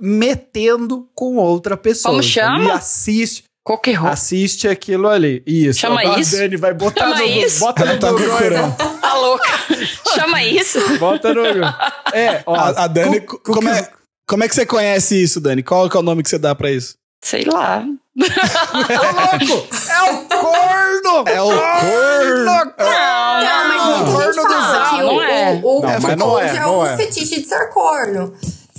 metendo 0.00 1.08
com 1.14 1.36
outra 1.36 1.76
pessoa. 1.76 2.12
Como 2.12 2.22
Então, 2.22 2.30
chama? 2.30 2.58
Ele 2.58 2.70
assiste, 2.70 3.44
Coque 3.64 3.92
Road. 3.92 4.12
assiste 4.12 4.68
aquilo 4.68 5.08
ali. 5.08 5.42
Isso. 5.46 5.80
Chama 5.80 6.00
a 6.00 6.18
isso? 6.20 6.36
Dani 6.36 6.56
vai 6.56 6.74
botar 6.74 7.04
Chama 7.08 7.16
no 7.16 7.24
isso? 7.24 7.60
bota 7.60 7.84
no 7.86 7.98
tá 7.98 8.12
procurando. 8.12 8.76
Tá 9.00 9.14
louca. 9.14 9.48
Chama 10.14 10.42
isso. 10.44 10.98
Bota 10.98 11.32
no 11.32 11.42
Google. 11.42 11.62
É, 12.12 12.42
ó. 12.46 12.54
A, 12.54 12.84
a 12.84 12.86
Dani, 12.86 13.20
cu- 13.22 13.40
como, 13.40 13.68
é, 13.68 13.88
como 14.28 14.44
é 14.44 14.48
que 14.48 14.54
você 14.54 14.64
conhece 14.66 15.20
isso, 15.20 15.40
Dani? 15.40 15.62
Qual 15.64 15.88
que 15.90 15.96
é 15.96 16.00
o 16.00 16.02
nome 16.02 16.22
que 16.22 16.28
você 16.28 16.38
dá 16.38 16.54
pra 16.54 16.70
isso? 16.70 16.94
Sei 17.24 17.44
lá. 17.44 17.84
Louco! 18.16 19.66
É 19.90 20.02
o 20.12 20.16
corno! 20.28 21.24
É 21.26 21.42
o 21.42 21.46
corno! 21.48 22.44
Não, 22.44 22.64
Não, 22.64 23.68
mas 23.68 23.82
Não, 23.98 24.12
corno 24.12 24.34
fala 24.42 24.90
que 24.90 25.02
Não 25.02 25.16
o, 25.16 25.22
é. 25.22 25.52
o, 25.52 25.78
o, 25.78 25.80
Não, 25.82 25.88
o 25.98 26.02
mas 26.02 26.16
não 26.16 26.38
é, 26.38 26.42
coach 26.48 26.56
é, 26.56 26.60
não 26.60 26.78
o 26.80 26.86
é. 26.86 26.96
fetiche 26.96 27.40
de 27.40 27.46
ser 27.48 27.68
corno. 27.70 28.34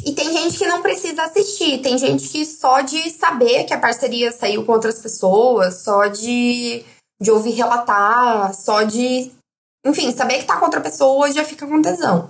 E 0.05 0.13
tem 0.13 0.31
gente 0.31 0.57
que 0.57 0.67
não 0.67 0.83
precisa 0.83 1.23
assistir. 1.23 1.79
Tem 1.79 1.97
gente 1.97 2.29
que 2.29 2.45
só 2.45 2.81
de 2.81 3.09
saber 3.09 3.63
que 3.63 3.73
a 3.73 3.79
parceria 3.79 4.31
saiu 4.31 4.63
com 4.63 4.71
outras 4.71 4.99
pessoas, 4.99 5.81
só 5.81 6.05
de, 6.07 6.83
de 7.19 7.31
ouvir 7.31 7.51
relatar, 7.51 8.53
só 8.53 8.83
de. 8.83 9.31
Enfim, 9.83 10.11
saber 10.11 10.39
que 10.39 10.45
tá 10.45 10.57
com 10.57 10.65
outra 10.65 10.81
pessoa 10.81 11.31
já 11.31 11.43
fica 11.43 11.65
com 11.65 11.81
tesão. 11.81 12.29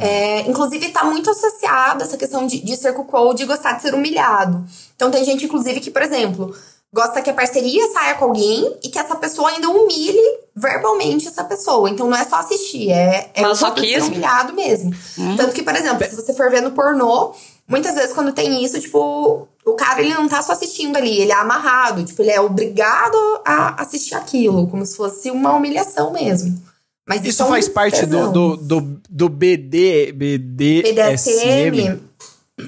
É, 0.00 0.40
inclusive, 0.42 0.90
tá 0.90 1.04
muito 1.04 1.30
associado 1.30 2.02
essa 2.02 2.16
questão 2.16 2.46
de, 2.46 2.60
de 2.60 2.76
ser 2.76 2.92
cuckold 2.92 3.36
de 3.36 3.46
gostar 3.46 3.72
de 3.72 3.82
ser 3.82 3.94
humilhado. 3.94 4.64
Então, 4.94 5.10
tem 5.10 5.24
gente, 5.24 5.44
inclusive, 5.44 5.80
que, 5.80 5.90
por 5.90 6.02
exemplo, 6.02 6.56
gosta 6.96 7.20
que 7.20 7.28
a 7.28 7.34
parceria 7.34 7.86
saia 7.92 8.14
com 8.14 8.24
alguém 8.24 8.74
e 8.82 8.88
que 8.88 8.98
essa 8.98 9.14
pessoa 9.16 9.50
ainda 9.50 9.68
humilhe 9.68 10.38
verbalmente 10.56 11.28
essa 11.28 11.44
pessoa. 11.44 11.90
Então, 11.90 12.08
não 12.08 12.16
é 12.16 12.24
só 12.24 12.36
assistir, 12.36 12.90
é, 12.90 13.30
é 13.34 13.42
de 13.42 13.56
ser 13.56 14.02
humilhado 14.02 14.54
mesmo. 14.54 14.90
Tanto 15.36 15.52
que, 15.54 15.62
por 15.62 15.76
exemplo, 15.76 16.04
se 16.08 16.16
você 16.16 16.32
for 16.32 16.50
ver 16.50 16.62
no 16.62 16.70
pornô, 16.70 17.34
muitas 17.68 17.94
vezes 17.94 18.14
quando 18.14 18.32
tem 18.32 18.64
isso, 18.64 18.80
tipo, 18.80 19.46
o 19.64 19.72
cara 19.74 20.00
ele 20.00 20.14
não 20.14 20.26
tá 20.26 20.40
só 20.42 20.52
assistindo 20.52 20.96
ali, 20.96 21.20
ele 21.20 21.32
é 21.32 21.34
amarrado, 21.34 22.02
tipo, 22.02 22.22
ele 22.22 22.30
é 22.30 22.40
obrigado 22.40 23.18
a 23.44 23.82
assistir 23.82 24.14
aquilo, 24.14 24.66
como 24.66 24.84
se 24.86 24.96
fosse 24.96 25.30
uma 25.30 25.52
humilhação 25.52 26.12
mesmo. 26.12 26.58
Mas 27.06 27.24
Isso 27.24 27.42
é 27.42 27.44
um 27.44 27.48
faz 27.50 27.68
parte 27.68 28.04
do, 28.06 28.32
do, 28.32 28.56
do, 28.56 29.00
do 29.08 29.28
BD, 29.28 30.12
BDSM? 30.12 31.70
BDSM. 31.70 32.06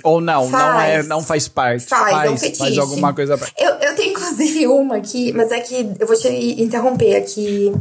Ou 0.05 0.21
não, 0.21 0.49
não, 0.51 0.81
é, 0.81 0.97
Faz. 0.97 1.09
não 1.09 1.23
faz 1.23 1.49
parte. 1.49 1.87
Faz, 1.87 2.27
é 2.27 2.31
um 2.31 2.37
faz, 2.37 2.41
fetiche. 2.41 2.59
faz 2.59 2.79
alguma 2.79 3.15
coisa 3.15 3.39
pra... 3.39 3.49
Eu, 3.59 3.71
eu 3.77 3.97
tenho 3.97 4.18
inclusive 4.39 4.67
uma 4.69 4.97
aqui, 4.97 5.33
mas 5.33 5.51
é 5.51 5.61
que 5.61 5.95
eu 5.99 6.07
vou 6.07 6.17
te 6.17 6.29
interromper 6.63 7.17
aqui 7.17 7.73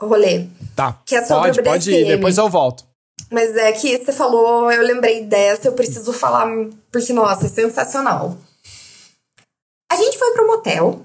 o 0.00 0.06
rolê. 0.06 0.46
Tá, 0.74 0.98
Que 1.06 1.14
é 1.14 1.24
sobre 1.24 1.52
pode, 1.52 1.62
pode 1.62 1.92
ir, 1.92 2.06
depois 2.06 2.36
eu 2.36 2.48
volto. 2.48 2.84
Mas 3.30 3.56
é 3.56 3.72
que 3.72 3.98
você 3.98 4.12
falou, 4.12 4.70
eu 4.70 4.82
lembrei 4.82 5.24
dessa, 5.24 5.68
eu 5.68 5.72
preciso 5.72 6.12
falar, 6.12 6.46
porque, 6.90 7.12
nossa, 7.12 7.46
é 7.46 7.48
sensacional. 7.48 8.36
A 9.90 9.96
gente 9.96 10.18
foi 10.18 10.32
pro 10.32 10.46
motel. 10.46 11.02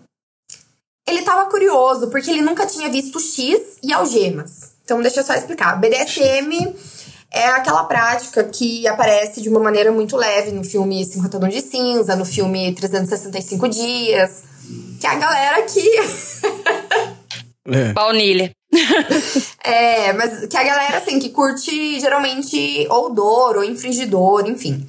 Ele 1.08 1.22
tava 1.22 1.50
curioso, 1.50 2.08
porque 2.10 2.30
ele 2.30 2.42
nunca 2.42 2.66
tinha 2.66 2.90
visto 2.90 3.20
X 3.20 3.78
e 3.82 3.94
algemas. 3.94 4.74
Então, 4.84 5.02
deixa 5.02 5.22
eu 5.22 5.24
só 5.24 5.34
explicar. 5.36 5.80
BDSM 5.80 6.76
é 7.32 7.48
aquela 7.48 7.86
prática 7.86 8.44
que 8.44 8.86
aparece 8.88 9.42
de 9.42 9.48
uma 9.48 9.60
maneira 9.60 9.92
muito 9.92 10.18
leve 10.18 10.52
no 10.52 10.64
filme 10.64 11.06
50 11.06 11.40
Tons 11.40 11.54
de 11.54 11.62
Cinza, 11.62 12.16
no 12.16 12.26
filme 12.26 12.74
365 12.74 13.70
Dias. 13.70 14.44
Que 15.00 15.08
é 15.08 15.10
a 15.10 15.16
galera 15.16 15.62
que 15.64 15.82
É. 17.68 17.94
Baunilha. 17.94 18.52
É, 19.64 20.14
mas 20.14 20.46
que 20.46 20.56
a 20.56 20.64
galera, 20.64 20.98
assim, 20.98 21.20
que 21.20 21.30
curte 21.30 22.00
geralmente 22.00 22.88
ou 22.90 23.14
dor 23.14 23.58
ou 23.58 23.64
infringidor, 23.66 24.48
enfim. 24.48 24.88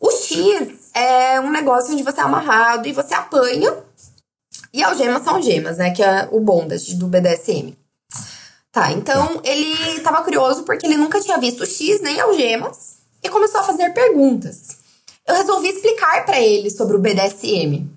O 0.00 0.10
X 0.10 0.90
é 0.94 1.38
um 1.40 1.50
negócio 1.50 1.92
onde 1.92 2.02
você 2.02 2.18
é 2.18 2.24
amarrado 2.24 2.88
e 2.88 2.92
você 2.92 3.14
apanha. 3.14 3.72
E 4.72 4.82
algemas 4.82 5.22
são 5.22 5.36
algemas, 5.36 5.78
né? 5.78 5.92
Que 5.92 6.02
é 6.02 6.28
o 6.32 6.40
bondage 6.40 6.96
do 6.96 7.06
BDSM. 7.06 7.76
Tá, 8.72 8.92
então 8.92 9.40
ele 9.44 10.00
tava 10.00 10.22
curioso 10.22 10.64
porque 10.64 10.86
ele 10.86 10.96
nunca 10.96 11.20
tinha 11.20 11.38
visto 11.38 11.66
X 11.66 12.00
nem 12.00 12.20
algemas 12.20 12.98
e 13.22 13.28
começou 13.28 13.60
a 13.60 13.64
fazer 13.64 13.90
perguntas. 13.90 14.78
Eu 15.26 15.36
resolvi 15.36 15.68
explicar 15.68 16.24
pra 16.24 16.40
ele 16.40 16.70
sobre 16.70 16.96
o 16.96 17.00
BDSM. 17.00 17.88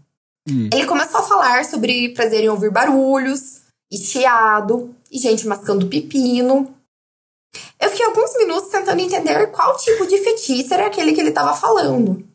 Ele 0.47 0.85
começou 0.85 1.21
a 1.21 1.23
falar 1.23 1.63
sobre 1.65 2.13
prazer 2.13 2.43
em 2.43 2.49
ouvir 2.49 2.69
barulhos, 2.69 3.61
e 3.91 3.97
chiado, 3.97 4.93
e 5.11 5.19
gente 5.19 5.47
mascando 5.47 5.87
pepino. 5.87 6.75
Eu 7.79 7.89
fiquei 7.89 8.05
alguns 8.05 8.35
minutos 8.37 8.69
tentando 8.69 8.99
entender 8.99 9.47
qual 9.51 9.77
tipo 9.77 10.07
de 10.07 10.17
fetiche 10.17 10.73
era 10.73 10.87
aquele 10.87 11.13
que 11.13 11.21
ele 11.21 11.31
tava 11.31 11.53
falando. 11.53 12.27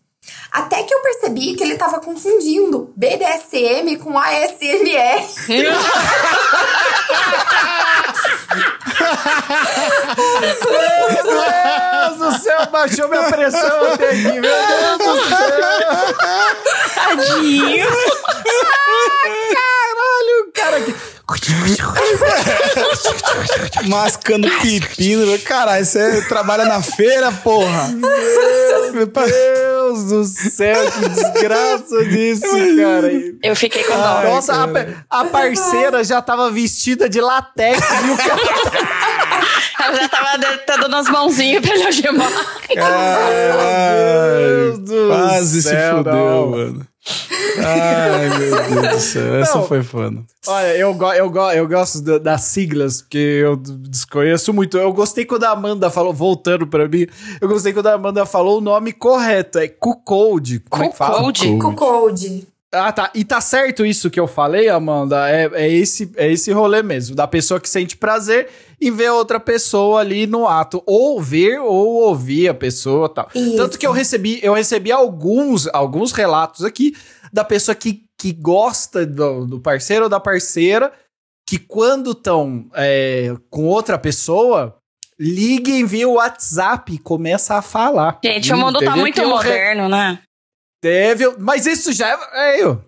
Até 0.51 0.83
que 0.83 0.95
eu 0.95 1.01
percebi 1.01 1.55
que 1.55 1.63
ele 1.63 1.77
tava 1.77 2.01
confundindo 2.01 2.93
BDSM 2.97 3.97
com 4.03 4.19
ASMR. 4.19 5.27
Meu 5.49 5.73
Deus 11.25 12.19
do 12.19 12.39
céu, 12.43 12.67
baixou 12.71 13.09
minha 13.09 13.25
pressão 13.25 13.93
até 13.93 14.09
aqui, 14.11 14.41
meu 14.41 14.43
Deus 14.43 14.99
do 14.99 15.29
céu. 15.29 16.78
Tadinho. 17.17 17.87
Caralho, 19.55 20.53
cara 20.55 20.81
que... 20.83 20.95
Mascando 23.89 24.49
pepino. 24.63 25.39
Caralho, 25.41 25.85
você 25.85 26.23
trabalha 26.23 26.65
na 26.65 26.83
feira, 26.83 27.31
porra. 27.33 27.89
Meu 28.93 29.07
Deus 29.07 30.05
do 30.05 30.25
céu, 30.25 30.91
que 30.91 31.09
desgraça 31.09 32.05
disso, 32.05 32.43
cara. 32.77 33.11
Eu 33.43 33.55
fiquei 33.57 33.85
com 33.85 33.95
dó. 33.95 34.23
Nossa, 34.23 34.55
a, 34.55 35.21
a 35.21 35.25
parceira 35.27 36.03
já 36.03 36.21
tava 36.23 36.51
vestida 36.51 37.09
de 37.09 37.21
latex, 37.21 37.79
viu, 38.03 38.17
cara? 38.17 38.41
Ela 39.81 39.95
já 39.97 40.09
tava 40.09 40.39
tá 40.67 40.77
dando 40.77 40.97
as 40.97 41.09
mãozinhas 41.09 41.65
pra 41.65 41.75
ele 41.75 41.85
algemar. 41.85 42.31
Caralho. 42.75 44.39
Deus 44.39 44.79
do 44.81 45.09
Quase 45.09 45.63
se 45.63 45.69
céu, 45.69 45.99
fudeu, 45.99 46.13
não. 46.13 46.51
mano. 46.51 46.87
Ai, 47.65 48.29
meu 48.39 48.83
Deus 48.83 48.95
do 48.95 49.01
céu. 49.01 49.35
Essa 49.41 49.59
Não. 49.59 49.67
foi 49.67 49.83
foda. 49.83 50.23
Olha, 50.47 50.77
eu, 50.77 50.95
go 50.95 51.13
eu, 51.13 51.31
go 51.31 51.51
eu 51.51 51.67
gosto 51.69 52.01
da- 52.03 52.19
das 52.19 52.43
siglas, 52.43 53.03
porque 53.03 53.19
eu 53.19 53.57
desconheço 53.57 54.53
muito. 54.53 54.79
Eu 54.79 54.93
gostei 54.93 55.25
quando 55.25 55.45
a 55.45 55.51
Amanda 55.51 55.91
falou, 55.91 56.13
voltando 56.15 56.67
pra 56.67 56.89
mim, 56.89 57.07
eu 57.41 57.49
gostei 57.49 57.73
quando 57.73 57.89
a 57.89 57.95
Amanda 57.95 58.25
falou 58.25 58.59
o 58.59 58.61
nome 58.63 58.93
correto, 58.93 59.59
é 59.59 59.69
Cuckold. 59.69 60.61
Como 60.71 60.85
é? 60.85 60.89
Cuckold? 60.89 61.59
Cuckold. 61.59 62.47
Ah, 62.73 62.93
tá. 62.93 63.11
E 63.15 63.25
tá 63.25 63.41
certo 63.41 63.87
isso 63.87 64.11
que 64.11 64.21
eu 64.21 64.27
falei, 64.27 64.69
Amanda? 64.69 65.29
É, 65.31 65.51
é, 65.55 65.69
esse, 65.73 66.13
é 66.17 66.31
esse 66.31 66.53
rolê 66.53 66.83
mesmo, 66.83 67.17
da 67.17 67.27
pessoa 67.27 67.59
que 67.59 67.69
sente 67.69 67.97
prazer 67.97 68.49
em 68.81 68.91
ver 68.91 69.11
outra 69.11 69.41
pessoa 69.41 70.01
ali 70.01 70.27
no 70.27 70.47
ato. 70.47 70.83
Ou 70.87 71.21
ver 71.23 71.59
ou 71.61 72.03
ouvir 72.03 72.49
a 72.49 72.55
pessoa 72.55 73.09
tal. 73.09 73.29
Isso. 73.35 73.57
Tanto 73.57 73.79
que 73.79 73.87
eu 73.87 73.93
recebi, 73.93 74.39
eu 74.43 74.53
recebi 74.53 74.93
alguns, 74.93 75.67
alguns 75.69 76.13
relatos 76.13 76.63
aqui 76.65 76.95
da 77.33 77.43
pessoa 77.43 77.75
que, 77.75 78.03
que 78.19 78.33
gosta 78.33 79.07
do, 79.07 79.47
do 79.47 79.61
parceiro 79.61 80.05
ou 80.05 80.11
da 80.11 80.21
parceira, 80.21 80.93
que 81.49 81.59
quando 81.59 82.11
estão 82.11 82.67
com 83.49 83.65
outra 83.65 83.99
pessoa, 83.99 84.77
liguem 85.19 85.87
via 85.87 86.07
WhatsApp 86.09 86.93
e 86.93 86.99
começa 86.99 87.55
a 87.57 87.63
falar. 87.63 88.19
Gente, 88.23 88.53
o 88.53 88.57
Hum, 88.57 88.61
mundo 88.61 88.75
tá 88.81 88.93
teve 88.93 89.01
muito 89.01 89.21
re- 89.21 89.27
moderno, 89.27 89.89
né? 89.89 90.19
Teve, 90.81 91.35
mas 91.39 91.67
isso 91.67 91.93
já 91.93 92.09
é. 92.09 92.57
é 92.57 92.63
eu. 92.63 92.81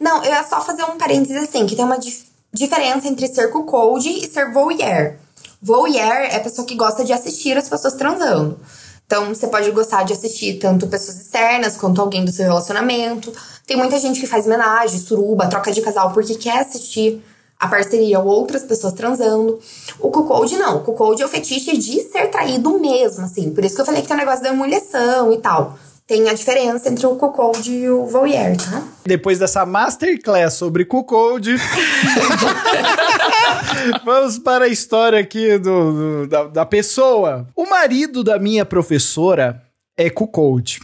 Não, 0.00 0.22
eu 0.24 0.30
ia 0.30 0.44
só 0.44 0.60
fazer 0.60 0.84
um 0.84 0.98
parênteses 0.98 1.42
assim, 1.42 1.66
que 1.66 1.76
tem 1.76 1.84
uma 1.84 1.98
dif- 1.98 2.26
diferença 2.52 3.08
entre 3.08 3.26
ser 3.28 3.48
cuckold 3.50 4.08
e 4.08 4.26
ser 4.28 4.52
voyeur. 4.52 5.16
Voyeur 5.60 6.00
é 6.30 6.36
a 6.36 6.40
pessoa 6.40 6.66
que 6.66 6.74
gosta 6.74 7.04
de 7.04 7.12
assistir 7.12 7.56
as 7.56 7.68
pessoas 7.68 7.94
transando. 7.94 8.60
Então, 9.06 9.28
você 9.32 9.46
pode 9.46 9.70
gostar 9.70 10.02
de 10.02 10.12
assistir 10.12 10.58
tanto 10.58 10.88
pessoas 10.88 11.16
externas 11.20 11.76
quanto 11.76 12.00
alguém 12.00 12.24
do 12.24 12.32
seu 12.32 12.44
relacionamento. 12.44 13.32
Tem 13.64 13.76
muita 13.76 13.98
gente 13.98 14.20
que 14.20 14.26
faz 14.26 14.46
homenagem, 14.46 14.98
suruba, 14.98 15.48
troca 15.48 15.72
de 15.72 15.80
casal, 15.80 16.12
porque 16.12 16.34
quer 16.34 16.58
assistir 16.58 17.22
a 17.58 17.68
parceria 17.68 18.18
ou 18.18 18.26
outras 18.26 18.64
pessoas 18.64 18.92
transando. 18.92 19.60
O 20.00 20.10
cuckold 20.10 20.56
não. 20.56 20.78
O 20.78 20.80
cuckold 20.80 21.22
é 21.22 21.24
o 21.24 21.28
fetiche 21.28 21.76
de 21.76 22.02
ser 22.02 22.28
traído 22.30 22.78
mesmo, 22.80 23.24
assim. 23.24 23.50
Por 23.54 23.64
isso 23.64 23.76
que 23.76 23.80
eu 23.80 23.86
falei 23.86 24.02
que 24.02 24.08
tem 24.08 24.16
o 24.16 24.20
negócio 24.20 24.42
da 24.42 24.50
emulação 24.50 25.32
e 25.32 25.38
tal. 25.38 25.78
Tem 26.06 26.28
a 26.28 26.34
diferença 26.34 26.88
entre 26.88 27.04
o 27.04 27.16
cuckold 27.16 27.68
e 27.68 27.90
o 27.90 28.06
voyeur, 28.06 28.56
tá? 28.56 28.86
Depois 29.04 29.40
dessa 29.40 29.66
masterclass 29.66 30.54
sobre 30.54 30.84
cuckold, 30.84 31.56
vamos 34.04 34.38
para 34.38 34.66
a 34.66 34.68
história 34.68 35.18
aqui 35.18 35.58
do, 35.58 35.92
do- 35.92 36.26
da, 36.28 36.44
da 36.44 36.66
pessoa. 36.66 37.48
O 37.56 37.68
marido 37.68 38.22
da 38.22 38.38
minha 38.38 38.64
professora 38.64 39.60
é 39.96 40.08
cuckold. 40.08 40.78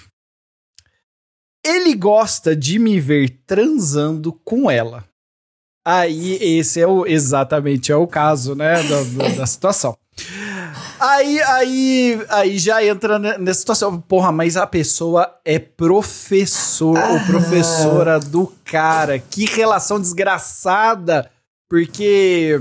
Ele 1.64 1.94
gosta 1.94 2.56
de 2.56 2.80
me 2.80 2.98
ver 2.98 3.40
transando 3.46 4.32
com 4.44 4.68
ela. 4.68 5.04
Aí, 5.84 6.34
esse 6.40 6.80
é 6.80 6.86
o 6.86 7.06
exatamente 7.06 7.90
é 7.92 7.96
o 7.96 8.06
caso, 8.06 8.54
né, 8.54 8.74
da, 8.82 9.02
da- 9.28 9.34
da 9.36 9.46
situação. 9.46 9.96
Aí, 11.04 11.42
aí, 11.42 12.24
aí 12.28 12.58
já 12.58 12.84
entra 12.84 13.18
ne- 13.18 13.36
nessa 13.38 13.58
situação. 13.60 14.00
Porra, 14.00 14.30
mas 14.30 14.56
a 14.56 14.66
pessoa 14.66 15.28
é 15.44 15.58
professor 15.58 16.96
ou 16.96 17.20
professora 17.26 18.20
do 18.20 18.52
cara. 18.64 19.18
Que 19.18 19.44
relação 19.46 20.00
desgraçada. 20.00 21.28
Porque. 21.68 22.60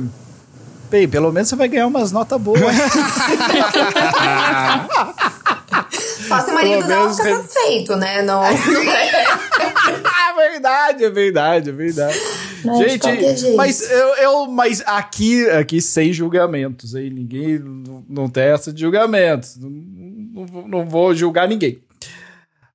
Bem, 0.89 1.07
pelo 1.07 1.31
menos 1.31 1.47
você 1.49 1.55
vai 1.55 1.67
ganhar 1.67 1.85
umas 1.87 2.11
notas 2.11 2.41
boas. 2.41 2.59
Só 6.27 6.39
se 6.41 6.51
o 6.51 6.53
marido 6.53 6.87
menos 6.87 7.17
fica 7.17 7.35
satisfeito, 7.35 7.95
né? 7.95 8.21
Não, 8.21 8.41
não 8.41 8.91
é, 8.91 9.25
Ah, 9.25 10.10
verdade, 10.51 11.03
é 11.03 11.09
verdade, 11.09 11.69
é 11.69 11.73
verdade. 11.73 12.19
não 12.65 12.81
é 12.81 12.89
jeito. 12.89 13.07
mas 13.55 13.89
eu, 13.89 14.07
eu 14.15 14.47
mas 14.47 14.81
aqui, 14.85 15.49
aqui 15.49 15.81
sem 15.81 16.11
julgamentos, 16.13 16.95
aí 16.95 17.09
ninguém 17.09 17.57
não, 17.59 18.03
não 18.09 18.29
tem 18.29 18.43
essa 18.43 18.71
de 18.73 18.81
julgamentos. 18.81 19.57
Não, 19.57 19.69
não, 19.69 20.45
vou- 20.45 20.67
não 20.67 20.85
vou 20.85 21.13
julgar 21.15 21.47
ninguém. 21.47 21.81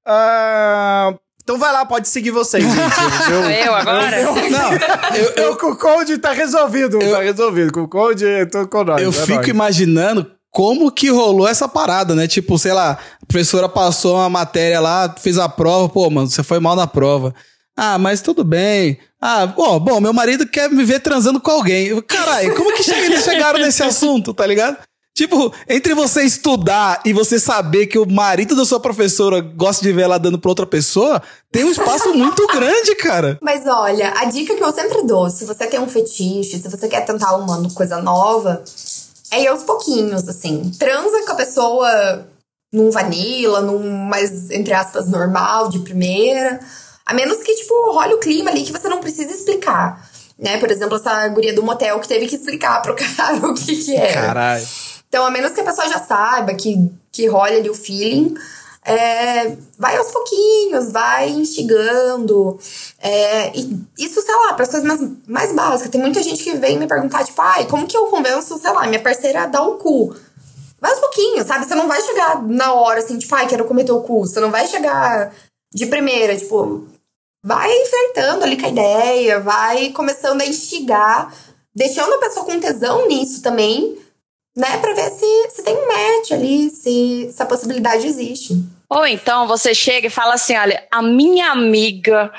Ah, 0.04 1.14
então 1.42 1.58
vai 1.58 1.72
lá, 1.72 1.84
pode 1.84 2.08
seguir 2.08 2.30
vocês, 2.30 2.62
gente. 2.64 2.74
Sou 3.26 3.50
eu 3.50 3.74
agora? 3.74 4.22
Não, 4.22 4.36
eu, 5.16 5.44
Eu, 5.44 5.56
com 5.56 5.68
o 5.68 5.76
Code 5.76 6.18
tá 6.18 6.32
resolvido, 6.32 6.98
tá 6.98 7.20
resolvido. 7.22 7.72
Com 7.72 7.82
o 7.82 7.88
Code, 7.88 8.24
eu 8.24 8.50
tô 8.50 8.66
com 8.68 8.84
nós. 8.84 9.00
eu 9.02 9.10
é 9.10 9.12
fico 9.12 9.34
nóis. 9.34 9.48
imaginando 9.48 10.30
como 10.50 10.90
que 10.90 11.08
rolou 11.10 11.46
essa 11.46 11.68
parada, 11.68 12.14
né? 12.14 12.26
Tipo, 12.26 12.58
sei 12.58 12.72
lá, 12.72 12.92
a 12.92 13.26
professora 13.26 13.68
passou 13.68 14.16
uma 14.16 14.30
matéria 14.30 14.80
lá, 14.80 15.14
fez 15.20 15.38
a 15.38 15.48
prova, 15.48 15.88
pô, 15.88 16.08
mano, 16.08 16.28
você 16.28 16.42
foi 16.42 16.58
mal 16.58 16.74
na 16.74 16.86
prova. 16.86 17.34
Ah, 17.76 17.98
mas 17.98 18.22
tudo 18.22 18.42
bem. 18.42 18.98
Ah, 19.20 19.46
bom, 19.46 19.78
bom, 19.78 20.00
meu 20.00 20.12
marido 20.12 20.46
quer 20.46 20.70
me 20.70 20.84
ver 20.84 21.00
transando 21.00 21.40
com 21.40 21.50
alguém. 21.50 22.00
Caralho, 22.02 22.54
como 22.54 22.72
que 22.72 22.90
eles 22.90 23.24
chegaram 23.24 23.58
nesse 23.58 23.82
assunto, 23.82 24.32
tá 24.32 24.46
ligado? 24.46 24.78
Tipo, 25.16 25.50
entre 25.66 25.94
você 25.94 26.22
estudar 26.24 27.00
e 27.02 27.12
você 27.12 27.40
saber 27.40 27.86
que 27.86 27.98
o 27.98 28.04
marido 28.04 28.54
da 28.54 28.66
sua 28.66 28.78
professora 28.78 29.40
gosta 29.40 29.82
de 29.82 29.90
ver 29.90 30.02
ela 30.02 30.18
dando 30.18 30.38
pra 30.38 30.50
outra 30.50 30.66
pessoa, 30.66 31.22
tem 31.50 31.64
um 31.64 31.70
espaço 31.70 32.12
muito 32.12 32.46
grande, 32.52 32.94
cara. 32.96 33.38
Mas 33.40 33.66
olha, 33.66 34.12
a 34.18 34.26
dica 34.26 34.54
que 34.54 34.62
eu 34.62 34.72
sempre 34.72 35.06
dou, 35.06 35.30
se 35.30 35.46
você 35.46 35.66
tem 35.66 35.80
um 35.80 35.88
fetiche, 35.88 36.58
se 36.58 36.68
você 36.68 36.86
quer 36.86 37.00
tentar 37.06 37.34
uma 37.36 37.66
coisa 37.70 38.02
nova, 38.02 38.62
é 39.30 39.42
ir 39.42 39.48
aos 39.48 39.62
pouquinhos, 39.62 40.28
assim. 40.28 40.70
Transa 40.78 41.24
com 41.24 41.32
a 41.32 41.36
pessoa 41.36 42.28
num 42.70 42.90
vanilla, 42.90 43.62
num 43.62 43.90
mais, 43.90 44.50
entre 44.50 44.74
aspas, 44.74 45.08
normal, 45.08 45.70
de 45.70 45.78
primeira. 45.78 46.60
A 47.06 47.14
menos 47.14 47.38
que, 47.38 47.54
tipo, 47.54 47.92
role 47.92 48.14
o 48.14 48.18
clima 48.18 48.50
ali 48.50 48.64
que 48.64 48.72
você 48.72 48.88
não 48.88 49.00
precisa 49.00 49.30
explicar. 49.30 50.10
Né? 50.36 50.58
Por 50.58 50.70
exemplo, 50.70 50.96
essa 50.96 51.26
guria 51.28 51.54
do 51.54 51.62
motel 51.62 52.00
que 52.00 52.08
teve 52.08 52.26
que 52.26 52.34
explicar 52.34 52.82
pro 52.82 52.96
cara 53.16 53.36
o 53.36 53.54
que 53.54 53.76
que 53.76 53.94
era. 53.94 54.22
Caralho. 54.22 54.66
Então, 55.08 55.24
a 55.24 55.30
menos 55.30 55.52
que 55.52 55.60
a 55.60 55.64
pessoa 55.64 55.88
já 55.88 56.00
saiba 56.00 56.52
que, 56.54 56.90
que 57.12 57.26
rola 57.26 57.52
ali 57.52 57.70
o 57.70 57.74
feeling, 57.74 58.34
é, 58.84 59.56
vai 59.78 59.96
aos 59.96 60.12
pouquinhos, 60.12 60.92
vai 60.92 61.28
instigando. 61.30 62.58
É, 63.00 63.52
isso, 63.98 64.20
sei 64.20 64.34
lá, 64.34 64.54
para 64.54 64.64
as 64.64 64.70
coisas 64.70 64.86
mais, 64.86 65.10
mais 65.26 65.52
básicas. 65.52 65.90
Tem 65.90 66.00
muita 66.00 66.22
gente 66.22 66.42
que 66.42 66.56
vem 66.56 66.78
me 66.78 66.86
perguntar, 66.86 67.24
tipo, 67.24 67.40
ai, 67.40 67.66
como 67.66 67.86
que 67.86 67.96
eu 67.96 68.06
convenço, 68.06 68.58
sei 68.58 68.70
lá, 68.72 68.86
minha 68.86 69.02
parceira 69.02 69.42
a 69.42 69.46
dar 69.46 69.62
o 69.62 69.76
cu? 69.76 70.14
Vai 70.80 70.90
aos 70.90 71.00
pouquinhos, 71.00 71.46
sabe? 71.46 71.64
Você 71.64 71.74
não 71.74 71.88
vai 71.88 72.00
chegar 72.02 72.42
na 72.42 72.74
hora 72.74 73.00
assim, 73.00 73.18
tipo, 73.18 73.34
ai, 73.34 73.46
quero 73.46 73.64
comer 73.64 73.84
teu 73.84 74.00
cu. 74.00 74.26
Você 74.26 74.38
não 74.38 74.50
vai 74.50 74.66
chegar 74.66 75.32
de 75.72 75.86
primeira, 75.86 76.36
tipo, 76.36 76.86
vai 77.46 77.70
flertando 77.86 78.42
ali 78.42 78.56
com 78.56 78.66
a 78.66 78.70
ideia, 78.70 79.38
vai 79.38 79.90
começando 79.90 80.42
a 80.42 80.46
instigar, 80.46 81.32
deixando 81.72 82.12
a 82.14 82.18
pessoa 82.18 82.44
com 82.44 82.58
tesão 82.58 83.06
nisso 83.06 83.40
também, 83.40 83.96
né? 84.56 84.76
Pra 84.78 84.92
ver 84.92 85.08
se, 85.10 85.50
se 85.50 85.62
tem 85.62 85.76
um 85.76 85.86
match 85.86 86.32
ali, 86.32 86.68
se, 86.70 87.30
se 87.32 87.40
a 87.40 87.46
possibilidade 87.46 88.04
existe. 88.04 88.54
Ou 88.90 89.06
então 89.06 89.46
você 89.46 89.72
chega 89.74 90.08
e 90.08 90.10
fala 90.10 90.34
assim: 90.34 90.56
olha, 90.56 90.84
a 90.90 91.00
minha 91.00 91.52
amiga 91.52 92.32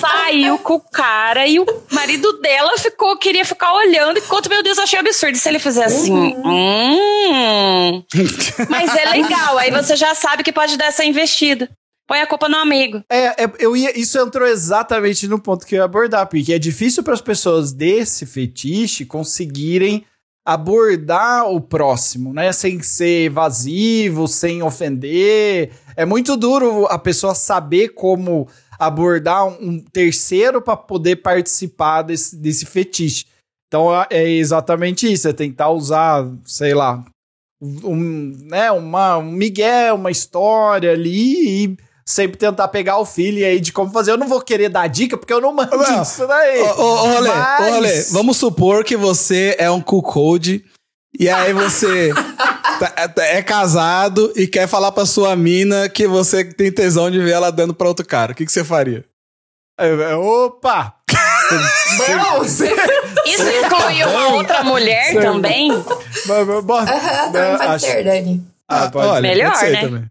saiu 0.00 0.58
com 0.58 0.74
o 0.74 0.80
cara 0.80 1.48
e 1.48 1.58
o 1.58 1.66
marido 1.90 2.40
dela 2.40 2.78
ficou, 2.78 3.16
queria 3.16 3.44
ficar 3.44 3.72
olhando, 3.74 4.18
enquanto, 4.18 4.48
meu 4.48 4.62
Deus, 4.62 4.78
eu 4.78 4.84
achei 4.84 4.98
absurdo. 5.00 5.34
E 5.34 5.38
se 5.40 5.48
ele 5.48 5.58
fizer 5.58 5.84
assim, 5.84 6.36
hum. 6.36 8.04
Mas 8.70 8.94
é 8.94 9.10
legal, 9.10 9.58
aí 9.58 9.72
você 9.72 9.96
já 9.96 10.14
sabe 10.14 10.44
que 10.44 10.52
pode 10.52 10.76
dar 10.76 10.86
essa 10.86 11.04
investida. 11.04 11.68
Põe 12.10 12.22
a 12.22 12.26
culpa 12.26 12.48
no 12.48 12.56
amigo. 12.56 13.04
É, 13.08 13.44
é, 13.44 13.52
eu 13.60 13.76
ia, 13.76 13.96
isso 13.96 14.18
entrou 14.18 14.44
exatamente 14.44 15.28
no 15.28 15.38
ponto 15.38 15.64
que 15.64 15.76
eu 15.76 15.78
ia 15.78 15.84
abordar, 15.84 16.26
porque 16.26 16.52
é 16.52 16.58
difícil 16.58 17.04
para 17.04 17.14
as 17.14 17.20
pessoas 17.20 17.72
desse 17.72 18.26
fetiche 18.26 19.04
conseguirem 19.04 20.04
abordar 20.44 21.48
o 21.48 21.60
próximo, 21.60 22.32
né? 22.32 22.50
Sem 22.50 22.82
ser 22.82 23.26
evasivo, 23.26 24.26
sem 24.26 24.60
ofender. 24.60 25.70
É 25.94 26.04
muito 26.04 26.36
duro 26.36 26.86
a 26.86 26.98
pessoa 26.98 27.32
saber 27.32 27.90
como 27.90 28.48
abordar 28.76 29.46
um, 29.46 29.78
terceiro 29.78 30.60
para 30.60 30.76
poder 30.76 31.14
participar 31.22 32.02
desse, 32.02 32.34
desse 32.34 32.66
fetiche. 32.66 33.24
Então 33.68 33.94
é- 33.94 34.08
é 34.10 34.28
exatamente 34.28 35.06
isso, 35.12 35.28
é 35.28 35.32
tentar 35.32 35.70
usar, 35.70 36.28
sei 36.44 36.74
lá, 36.74 37.04
um, 37.62 38.36
né, 38.48 38.68
uma, 38.72 39.18
um 39.18 39.30
migué, 39.30 39.92
uma 39.92 40.10
história 40.10 40.90
ali 40.90 41.66
e 41.66 41.89
sempre 42.10 42.36
tentar 42.36 42.68
pegar 42.68 42.98
o 42.98 43.06
feeling 43.06 43.44
aí 43.44 43.60
de 43.60 43.72
como 43.72 43.90
fazer. 43.92 44.10
Eu 44.10 44.16
não 44.18 44.26
vou 44.28 44.40
querer 44.40 44.68
dar 44.68 44.86
dica 44.88 45.16
porque 45.16 45.32
eu 45.32 45.40
não 45.40 45.52
mando 45.52 45.76
Não. 45.76 46.02
isso 46.02 46.26
daí. 46.26 46.60
Ô, 46.60 46.80
ô, 46.82 46.96
Rolê, 47.14 47.28
Mas- 47.28 47.70
Rolê, 47.72 48.02
vamos 48.10 48.36
supor 48.36 48.84
que 48.84 48.96
você 48.96 49.54
é 49.58 49.70
um 49.70 49.80
cuckold 49.80 50.64
e 51.18 51.28
aí 51.28 51.52
você 51.52 52.12
tá- 52.80 53.08
tá- 53.08 53.24
é 53.24 53.42
casado 53.42 54.32
e 54.36 54.46
quer 54.46 54.66
falar 54.66 54.90
pra 54.92 55.06
sua 55.06 55.36
mina 55.36 55.88
que 55.88 56.06
você 56.06 56.44
tem 56.44 56.72
tesão 56.72 57.10
de 57.10 57.20
ver 57.20 57.30
ela 57.32 57.50
dando 57.52 57.72
pra 57.74 57.88
outro 57.88 58.04
cara. 58.06 58.32
O 58.32 58.34
que, 58.34 58.44
que 58.44 58.52
você 58.52 58.64
faria? 58.64 59.04
Opa! 60.18 60.94
Isso 63.26 63.42
inclui 63.42 64.04
uma 64.04 64.28
outra 64.34 64.62
mulher 64.64 65.12
também? 65.20 65.70
Bota- 66.64 66.92
também 67.32 67.56
pode 67.58 67.62
acho- 67.70 67.86
ser, 67.86 68.04
Dani. 68.04 68.44
Ah, 68.68 68.88
pode. 68.90 69.06
olha, 69.08 69.22
Melhor, 69.22 69.48
pode 69.52 69.58
ser 69.60 69.72
né? 69.72 69.80
também. 69.80 70.09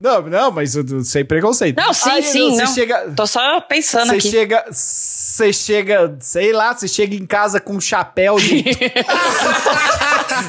Não, 0.00 0.20
não, 0.22 0.50
mas 0.50 0.74
eu- 0.74 1.02
sem 1.04 1.24
preconceito. 1.24 1.76
Não, 1.76 1.92
sim, 1.94 2.10
Aí, 2.10 2.22
sim, 2.22 2.50
Você 2.50 2.62
não. 2.64 2.74
chega, 2.74 3.12
Tô 3.16 3.26
só 3.26 3.60
pensando 3.60 4.08
você 4.08 4.16
aqui. 4.16 4.30
chega, 4.30 4.64
você 4.70 5.52
chega, 5.52 6.16
sei 6.20 6.52
lá, 6.52 6.74
você 6.76 6.86
chega 6.88 7.14
em 7.14 7.24
casa 7.24 7.60
com 7.60 7.74
um 7.74 7.80
chapéu 7.80 8.36
de 8.36 8.64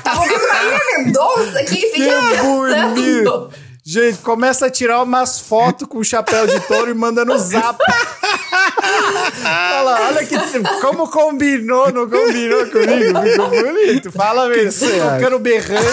Tá 0.04 0.16
Marília 0.16 0.80
Mendonça 0.98 1.60
aqui? 1.60 1.76
Fica 1.92 2.06
Que 2.06 2.38
pensando. 2.38 2.96
bonito. 2.96 3.52
Gente, 3.88 4.18
começa 4.18 4.66
a 4.66 4.70
tirar 4.72 5.04
umas 5.04 5.40
fotos 5.40 5.88
com 5.88 6.00
o 6.00 6.04
chapéu 6.04 6.48
de 6.48 6.60
touro 6.62 6.90
e 6.90 6.94
manda 6.96 7.24
no 7.24 7.38
zap. 7.38 7.78
Fala, 9.44 10.08
olha 10.08 10.26
que 10.26 10.36
como 10.82 11.08
combinou, 11.08 11.92
não 11.92 12.10
combinou 12.10 12.66
comigo, 12.72 13.22
ficou 13.22 13.48
bonito. 13.48 14.12
Fala 14.12 14.48
mesmo, 14.48 14.88
ficando 14.90 15.38
berrando. 15.38 15.86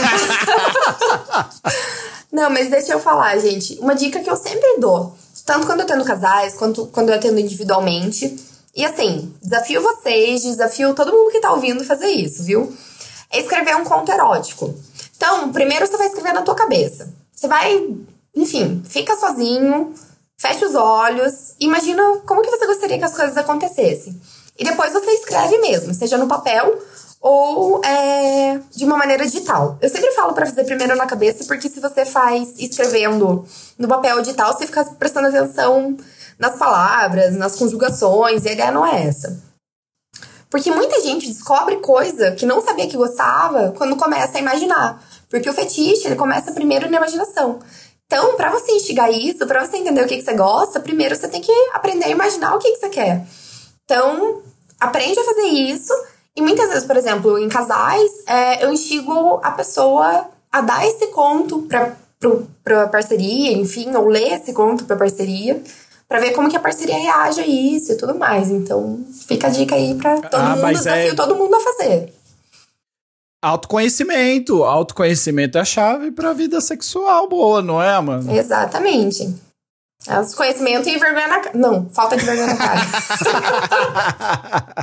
Não, 2.32 2.48
mas 2.48 2.70
deixa 2.70 2.94
eu 2.94 2.98
falar, 2.98 3.36
gente. 3.36 3.78
Uma 3.78 3.94
dica 3.94 4.20
que 4.20 4.30
eu 4.30 4.36
sempre 4.36 4.78
dou, 4.78 5.14
tanto 5.44 5.66
quando 5.66 5.80
eu 5.80 5.84
atendo 5.84 6.02
casais, 6.02 6.54
quanto 6.54 6.86
quando 6.86 7.10
eu 7.10 7.16
atendo 7.16 7.38
individualmente. 7.38 8.34
E 8.74 8.86
assim, 8.86 9.34
desafio 9.42 9.82
vocês, 9.82 10.44
desafio 10.44 10.94
todo 10.94 11.12
mundo 11.12 11.30
que 11.30 11.40
tá 11.40 11.52
ouvindo 11.52 11.84
fazer 11.84 12.08
isso, 12.08 12.42
viu? 12.42 12.74
É 13.30 13.38
escrever 13.38 13.76
um 13.76 13.84
conto 13.84 14.10
erótico. 14.10 14.74
Então, 15.14 15.52
primeiro 15.52 15.86
você 15.86 15.98
vai 15.98 16.06
escrever 16.06 16.32
na 16.32 16.40
tua 16.40 16.54
cabeça. 16.54 17.20
Você 17.42 17.48
vai, 17.48 17.96
enfim, 18.36 18.84
fica 18.88 19.16
sozinho, 19.16 19.92
fecha 20.38 20.64
os 20.64 20.76
olhos, 20.76 21.56
imagina 21.58 22.00
como 22.24 22.40
que 22.40 22.48
você 22.48 22.64
gostaria 22.68 22.98
que 22.98 23.04
as 23.04 23.16
coisas 23.16 23.36
acontecessem. 23.36 24.16
E 24.56 24.62
depois 24.62 24.92
você 24.92 25.10
escreve 25.10 25.58
mesmo, 25.58 25.92
seja 25.92 26.16
no 26.16 26.28
papel 26.28 26.80
ou 27.20 27.84
é, 27.84 28.60
de 28.70 28.84
uma 28.84 28.96
maneira 28.96 29.26
digital. 29.26 29.76
Eu 29.82 29.88
sempre 29.88 30.12
falo 30.12 30.34
pra 30.34 30.46
fazer 30.46 30.62
primeiro 30.62 30.94
na 30.94 31.04
cabeça, 31.04 31.44
porque 31.46 31.68
se 31.68 31.80
você 31.80 32.04
faz 32.04 32.56
escrevendo 32.60 33.44
no 33.76 33.88
papel 33.88 34.22
digital, 34.22 34.52
você 34.52 34.64
fica 34.64 34.84
prestando 34.96 35.26
atenção 35.26 35.96
nas 36.38 36.56
palavras, 36.56 37.34
nas 37.34 37.56
conjugações, 37.56 38.44
e 38.44 38.50
a 38.50 38.52
ideia 38.52 38.70
não 38.70 38.86
é 38.86 39.08
essa. 39.08 39.42
Porque 40.48 40.70
muita 40.70 41.00
gente 41.00 41.26
descobre 41.26 41.78
coisa 41.78 42.30
que 42.32 42.46
não 42.46 42.60
sabia 42.60 42.86
que 42.86 42.96
gostava 42.96 43.72
quando 43.76 43.96
começa 43.96 44.38
a 44.38 44.40
imaginar. 44.40 45.02
Porque 45.32 45.48
o 45.48 45.52
fetiche, 45.54 46.06
ele 46.06 46.14
começa 46.16 46.52
primeiro 46.52 46.88
na 46.90 46.98
imaginação. 46.98 47.58
Então, 48.06 48.36
para 48.36 48.50
você 48.50 48.70
instigar 48.72 49.10
isso, 49.10 49.46
para 49.46 49.64
você 49.64 49.78
entender 49.78 50.02
o 50.02 50.06
que, 50.06 50.18
que 50.18 50.22
você 50.22 50.34
gosta, 50.34 50.78
primeiro 50.78 51.16
você 51.16 51.26
tem 51.26 51.40
que 51.40 51.50
aprender 51.72 52.04
a 52.04 52.10
imaginar 52.10 52.54
o 52.54 52.58
que, 52.58 52.70
que 52.72 52.76
você 52.78 52.90
quer. 52.90 53.24
Então, 53.84 54.42
aprende 54.78 55.18
a 55.18 55.24
fazer 55.24 55.46
isso. 55.46 55.92
E 56.36 56.42
muitas 56.42 56.68
vezes, 56.68 56.84
por 56.84 56.98
exemplo, 56.98 57.38
em 57.38 57.48
casais, 57.48 58.10
é, 58.26 58.62
eu 58.62 58.70
instigo 58.70 59.40
a 59.42 59.52
pessoa 59.52 60.26
a 60.52 60.60
dar 60.60 60.86
esse 60.86 61.06
conto 61.06 61.62
pra, 61.62 61.96
pro, 62.20 62.46
pra 62.62 62.88
parceria, 62.88 63.52
enfim, 63.52 63.94
ou 63.96 64.06
ler 64.08 64.34
esse 64.34 64.52
conto 64.52 64.84
pra 64.84 64.96
parceria, 64.96 65.62
pra 66.06 66.20
ver 66.20 66.32
como 66.32 66.50
que 66.50 66.56
a 66.56 66.60
parceria 66.60 66.98
reage 66.98 67.40
a 67.40 67.46
isso 67.46 67.92
e 67.92 67.96
tudo 67.96 68.14
mais. 68.14 68.50
Então, 68.50 69.00
fica 69.26 69.46
a 69.46 69.50
dica 69.50 69.74
aí 69.74 69.94
pra 69.94 70.20
todo 70.20 70.40
Ah, 70.40 70.56
mundo, 70.56 70.68
desafio 70.68 71.12
é- 71.12 71.14
todo 71.14 71.34
mundo 71.34 71.54
a 71.54 71.60
fazer. 71.60 72.12
Autoconhecimento. 73.42 74.62
Autoconhecimento 74.62 75.58
é 75.58 75.60
a 75.60 75.64
chave 75.64 76.12
pra 76.12 76.32
vida 76.32 76.60
sexual 76.60 77.28
boa, 77.28 77.60
não 77.60 77.82
é, 77.82 78.00
mano? 78.00 78.32
Exatamente. 78.32 79.34
Conhecimento 80.36 80.88
e 80.88 80.98
vergonha 80.98 81.28
na 81.28 81.40
cara. 81.40 81.58
Não, 81.58 81.88
falta 81.90 82.16
de 82.16 82.24
vergonha 82.24 82.46
na 82.48 82.56
cara. 82.56 82.80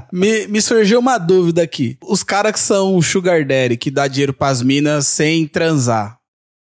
Me, 0.11 0.47
me 0.47 0.61
surgiu 0.61 0.99
uma 0.99 1.17
dúvida 1.17 1.61
aqui. 1.61 1.97
Os 2.01 2.23
caras 2.23 2.53
que 2.53 2.59
são 2.59 2.95
o 2.95 3.01
sugar 3.01 3.45
daddy, 3.45 3.77
que 3.77 3.91
dá 3.91 4.07
dinheiro 4.07 4.33
pras 4.33 4.61
minas 4.61 5.07
sem 5.07 5.47
transar. 5.47 6.17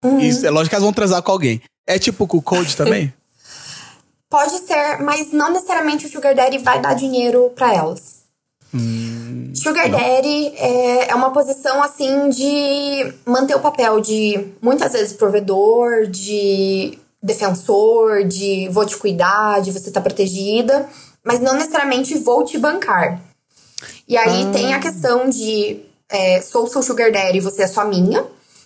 Uhum. 0.04 0.20
Isso, 0.20 0.46
é 0.46 0.50
lógico 0.50 0.70
que 0.70 0.76
elas 0.76 0.84
vão 0.84 0.94
transar 0.94 1.22
com 1.22 1.32
alguém. 1.32 1.62
É 1.88 1.98
tipo 2.00 2.28
com 2.28 2.38
o 2.38 2.42
Code 2.42 2.76
também? 2.76 3.14
Pode 4.30 4.58
ser, 4.60 4.98
mas 5.02 5.32
não 5.32 5.52
necessariamente 5.52 6.06
o 6.06 6.10
Sugar 6.10 6.34
Daddy 6.34 6.58
vai 6.58 6.82
dar 6.82 6.96
dinheiro 6.96 7.52
pra 7.56 7.74
elas. 7.74 8.23
Sugar 9.56 9.90
Daddy 9.90 10.54
é, 10.58 11.10
é 11.12 11.16
uma 11.16 11.32
posição 11.32 11.82
assim 11.84 12.30
de 12.30 13.14
manter 13.26 13.56
o 13.56 13.60
papel 13.60 14.00
de 14.02 14.48
muitas 14.62 14.94
vezes 14.94 15.14
provedor, 15.14 16.08
de 16.08 16.98
defensor, 17.22 18.24
de 18.24 18.68
vou 18.70 18.86
te 18.86 18.98
cuidar, 18.98 19.62
de 19.62 19.72
você 19.72 19.92
tá 19.92 20.02
protegida, 20.02 20.88
mas 21.24 21.40
não 21.40 21.54
necessariamente 21.54 22.18
vou 22.18 22.44
te 22.44 22.58
bancar. 22.58 23.20
E 24.08 24.18
aí 24.18 24.46
tem 24.52 24.74
a 24.74 24.80
questão 24.80 25.30
de 25.30 25.80
é, 26.10 26.42
sou 26.42 26.68
seu 26.68 26.82
Sugar 26.84 27.12
Daddy, 27.12 27.40
você 27.40 27.64
é 27.64 27.68
só 27.68 27.86
minha. 27.86 28.26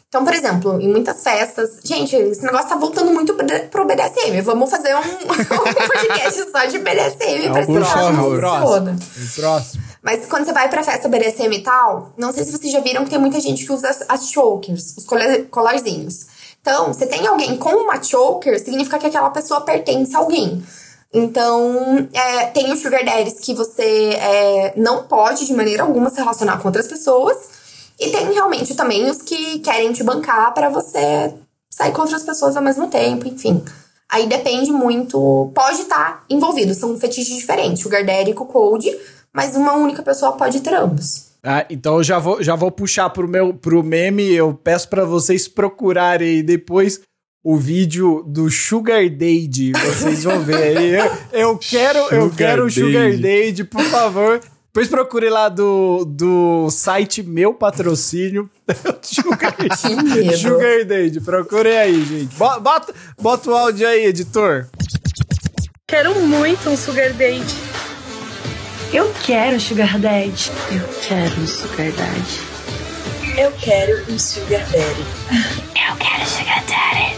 Então, 0.09 0.23
por 0.23 0.33
exemplo, 0.33 0.79
em 0.79 0.87
muitas 0.87 1.21
festas. 1.21 1.81
Gente, 1.83 2.15
esse 2.15 2.41
negócio 2.43 2.69
tá 2.69 2.77
voltando 2.77 3.11
muito 3.11 3.33
pro- 3.69 3.85
BDSM. 3.85 4.41
Vamos 4.41 4.69
fazer 4.69 4.95
um, 4.95 4.99
um 5.27 5.73
podcast 5.73 6.49
só 6.49 6.65
de 6.65 6.79
BDSM 6.79 7.51
pra 7.51 7.61
explicar 7.61 7.93
como 7.93 8.15
favor. 8.15 8.41
funciona. 8.41 8.97
Próximo. 9.35 9.83
Mas 10.07 10.25
quando 10.25 10.45
você 10.45 10.53
vai 10.53 10.69
pra 10.69 10.81
festa 10.85 11.09
BDSM 11.09 11.53
e 11.53 11.61
tal, 11.61 12.13
não 12.17 12.31
sei 12.31 12.45
se 12.45 12.53
vocês 12.53 12.71
já 12.71 12.79
viram 12.79 13.03
que 13.03 13.09
tem 13.09 13.19
muita 13.19 13.41
gente 13.41 13.65
que 13.65 13.73
usa 13.73 13.89
as, 13.89 14.05
as 14.07 14.29
chokers, 14.29 14.95
os 14.97 15.03
cola- 15.03 15.43
colarzinhos. 15.51 16.27
Então, 16.61 16.93
você 16.93 17.05
tem 17.05 17.27
alguém 17.27 17.57
com 17.57 17.71
uma 17.71 18.01
choker, 18.01 18.57
significa 18.57 18.97
que 18.99 19.07
aquela 19.07 19.29
pessoa 19.31 19.59
pertence 19.59 20.15
a 20.15 20.19
alguém. 20.19 20.63
Então, 21.13 22.07
é, 22.13 22.45
tem 22.45 22.71
os 22.71 22.79
sugar 22.81 23.03
daddies 23.03 23.41
que 23.41 23.53
você 23.53 24.11
é, 24.13 24.73
não 24.77 25.03
pode 25.03 25.45
de 25.45 25.51
maneira 25.53 25.83
alguma 25.83 26.09
se 26.09 26.15
relacionar 26.15 26.57
com 26.61 26.69
outras 26.69 26.87
pessoas. 26.87 27.35
E 27.99 28.09
tem 28.09 28.31
realmente 28.31 28.75
também 28.75 29.09
os 29.09 29.21
que 29.21 29.59
querem 29.59 29.91
te 29.91 30.05
bancar 30.05 30.53
pra 30.53 30.69
você 30.69 31.33
sair 31.69 31.91
com 31.91 32.03
outras 32.03 32.23
pessoas 32.23 32.55
ao 32.55 32.63
mesmo 32.63 32.87
tempo, 32.87 33.27
enfim. 33.27 33.61
Aí 34.09 34.25
depende 34.25 34.71
muito. 34.71 35.51
Pode 35.53 35.81
estar 35.81 36.23
envolvido, 36.29 36.73
são 36.73 36.97
fetiches 36.97 37.35
diferentes, 37.35 37.83
sugar 37.83 38.05
daddy 38.05 38.31
e 38.31 38.33
cold, 38.33 38.97
mas 39.37 39.55
uma 39.55 39.73
única 39.73 40.01
pessoa 40.01 40.31
pode 40.31 40.61
ter 40.61 40.73
ambos. 40.73 41.27
Ah, 41.43 41.63
então 41.69 41.97
eu 41.97 42.03
já 42.03 42.17
vou, 42.17 42.41
já 42.41 42.55
vou 42.55 42.71
puxar 42.71 43.07
pro 43.11 43.27
meu 43.27 43.53
pro 43.53 43.83
meme. 43.83 44.33
Eu 44.33 44.51
peço 44.51 44.89
pra 44.89 45.05
vocês 45.05 45.47
procurarem 45.47 46.27
aí 46.27 46.43
depois 46.43 46.99
o 47.43 47.55
vídeo 47.55 48.23
do 48.27 48.49
Sugar 48.49 49.07
Daddy. 49.07 49.73
Vocês 49.73 50.23
vão 50.23 50.39
ver 50.41 50.55
aí. 50.77 50.93
Eu, 50.95 51.17
eu 51.51 51.57
quero, 51.59 51.99
eu 51.99 52.23
Sugar 52.23 52.35
quero 52.35 52.65
o 52.65 52.71
Sugar 52.71 53.11
Daddy. 53.11 53.63
Por 53.63 53.83
favor. 53.83 54.41
Depois 54.73 54.87
procure 54.89 55.29
lá 55.29 55.47
do, 55.49 56.03
do 56.05 56.69
site 56.71 57.21
Meu 57.21 57.53
Patrocínio. 57.53 58.49
Sugar. 59.03 59.55
Sugar 60.41 60.85
Daddy. 60.85 61.21
Procure 61.21 61.69
aí, 61.77 62.03
gente. 62.03 62.35
Bo- 62.35 62.59
Bota, 62.59 62.93
bota 63.21 63.49
o 63.51 63.55
áudio 63.55 63.87
aí, 63.87 64.05
editor. 64.07 64.67
Quero 65.87 66.19
muito 66.21 66.69
um 66.69 66.75
Sugar 66.75 67.13
Daddy. 67.13 67.55
Eu 68.93 69.11
quero 69.25 69.59
Sugar 69.59 69.99
Daddy. 69.99 70.51
Eu 70.71 70.87
quero 71.07 71.41
um 71.41 71.47
Sugar 71.47 71.91
Daddy. 71.91 72.39
Eu 73.39 73.51
quero 73.57 74.11
um 74.11 74.17
Sugar 74.19 74.63
Daddy. 76.65 77.17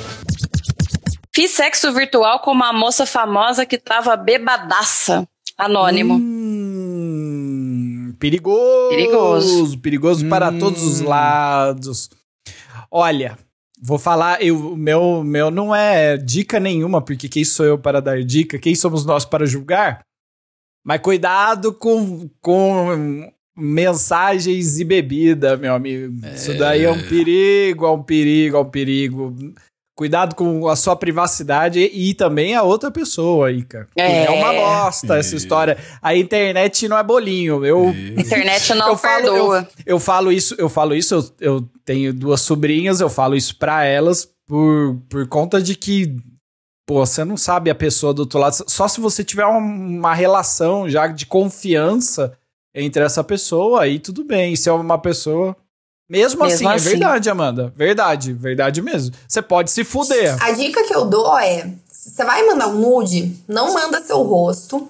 Fiz 1.34 1.52
sexo 1.52 1.94
virtual 1.94 2.40
com 2.40 2.52
uma 2.52 2.74
moça 2.74 3.06
famosa 3.06 3.66
que 3.66 3.78
tava 3.78 4.16
bebadaça. 4.18 5.28
Anônimo. 5.58 6.16
Hum, 6.16 8.14
perigoso. 8.20 8.90
Perigoso. 8.90 9.78
Perigoso 9.80 10.28
para 10.28 10.50
Hum. 10.50 10.60
todos 10.60 10.82
os 10.84 11.00
lados. 11.02 12.10
Olha, 12.92 13.38
vou 13.82 14.00
falar, 14.00 14.42
eu, 14.42 14.74
o 14.74 14.78
meu, 14.78 15.24
meu 15.24 15.52
não 15.52 15.74
é 15.76 16.18
dica 16.18 16.60
nenhuma, 16.60 17.02
porque 17.02 17.30
quem 17.30 17.46
sou 17.46 17.66
eu 17.66 17.78
para 17.78 18.02
dar 18.02 18.24
dica? 18.24 18.58
Quem 18.58 18.74
somos 18.76 19.06
nós 19.06 19.24
para 19.26 19.46
julgar? 19.46 20.02
Mas 20.90 21.02
cuidado 21.02 21.72
com, 21.72 22.28
com 22.42 23.32
mensagens 23.56 24.80
e 24.80 24.84
bebida, 24.84 25.56
meu 25.56 25.76
amigo. 25.76 26.16
Isso 26.34 26.58
daí 26.58 26.84
é 26.84 26.92
um 26.92 27.08
perigo, 27.08 27.86
é 27.86 27.92
um 27.92 28.02
perigo, 28.02 28.58
é 28.58 28.60
um 28.60 28.66
perigo. 28.66 29.36
Cuidado 29.96 30.34
com 30.34 30.68
a 30.68 30.76
sua 30.76 30.96
privacidade 30.96 31.80
e, 31.80 32.10
e 32.10 32.14
também 32.16 32.56
a 32.56 32.64
outra 32.64 32.90
pessoa 32.90 33.50
aí, 33.50 33.62
cara. 33.62 33.88
É. 33.96 34.24
É 34.24 34.30
uma 34.32 34.52
bosta 34.52 35.18
essa 35.18 35.36
história. 35.36 35.78
A 36.02 36.16
internet 36.16 36.88
não 36.88 36.98
é 36.98 37.04
bolinho. 37.04 37.64
Eu, 37.64 37.90
Internet 38.18 38.74
não 38.74 38.88
eu 38.88 38.98
falo, 38.98 39.24
perdoa. 39.26 39.68
eu, 39.86 39.94
eu 39.94 40.00
falo 40.00 40.32
isso, 40.32 40.56
eu 40.58 40.70
falo 40.70 40.96
isso, 40.96 41.14
eu, 41.14 41.54
eu 41.54 41.70
tenho 41.86 42.12
duas 42.12 42.42
sobrinhas, 42.42 43.00
eu 43.00 43.12
falo 43.12 43.36
isso 43.36 43.56
pra 43.58 43.86
elas 43.86 44.28
por, 44.48 45.00
por 45.08 45.28
conta 45.28 45.62
de 45.62 45.76
que, 45.76 46.18
pô, 46.90 47.06
você 47.06 47.24
não 47.24 47.38
sabe 47.38 47.70
a 47.70 47.76
pessoa 47.76 48.16
do 48.16 48.22
outro 48.22 48.40
lado, 48.40 48.66
só 48.66 48.88
se 48.88 49.00
você 49.00 49.24
tiver 49.24 49.46
uma, 49.46 50.16
relação 50.16 50.90
já 50.90 51.06
de 51.06 51.28
confiança 51.28 52.36
entre 52.74 53.04
essa 53.04 53.24
pessoa, 53.24 53.84
aí 53.84 54.00
tudo 54.00 54.24
bem. 54.24 54.56
Se 54.56 54.70
é 54.70 54.72
uma 54.72 54.98
pessoa. 54.98 55.56
Mesmo, 56.10 56.44
Mesmo 56.44 56.56
assim, 56.56 56.66
é 56.66 56.76
assim. 56.76 56.90
verdade, 56.90 57.30
Amanda. 57.30 57.72
Verdade, 57.76 58.34
verdade 58.34 58.82
mesmo. 58.82 59.14
Você 59.28 59.40
pode 59.40 59.70
se 59.70 59.84
fuder. 59.84 60.36
A 60.44 60.52
dica 60.52 60.84
que 60.84 60.96
eu 60.96 61.06
dou 61.06 61.38
é: 61.38 61.72
você 61.88 62.26
vai 62.26 62.44
mandar 62.48 62.70
um 62.70 62.80
nude, 62.80 63.36
não 63.48 63.72
manda 63.72 64.02
seu 64.02 64.24
rosto. 64.24 64.90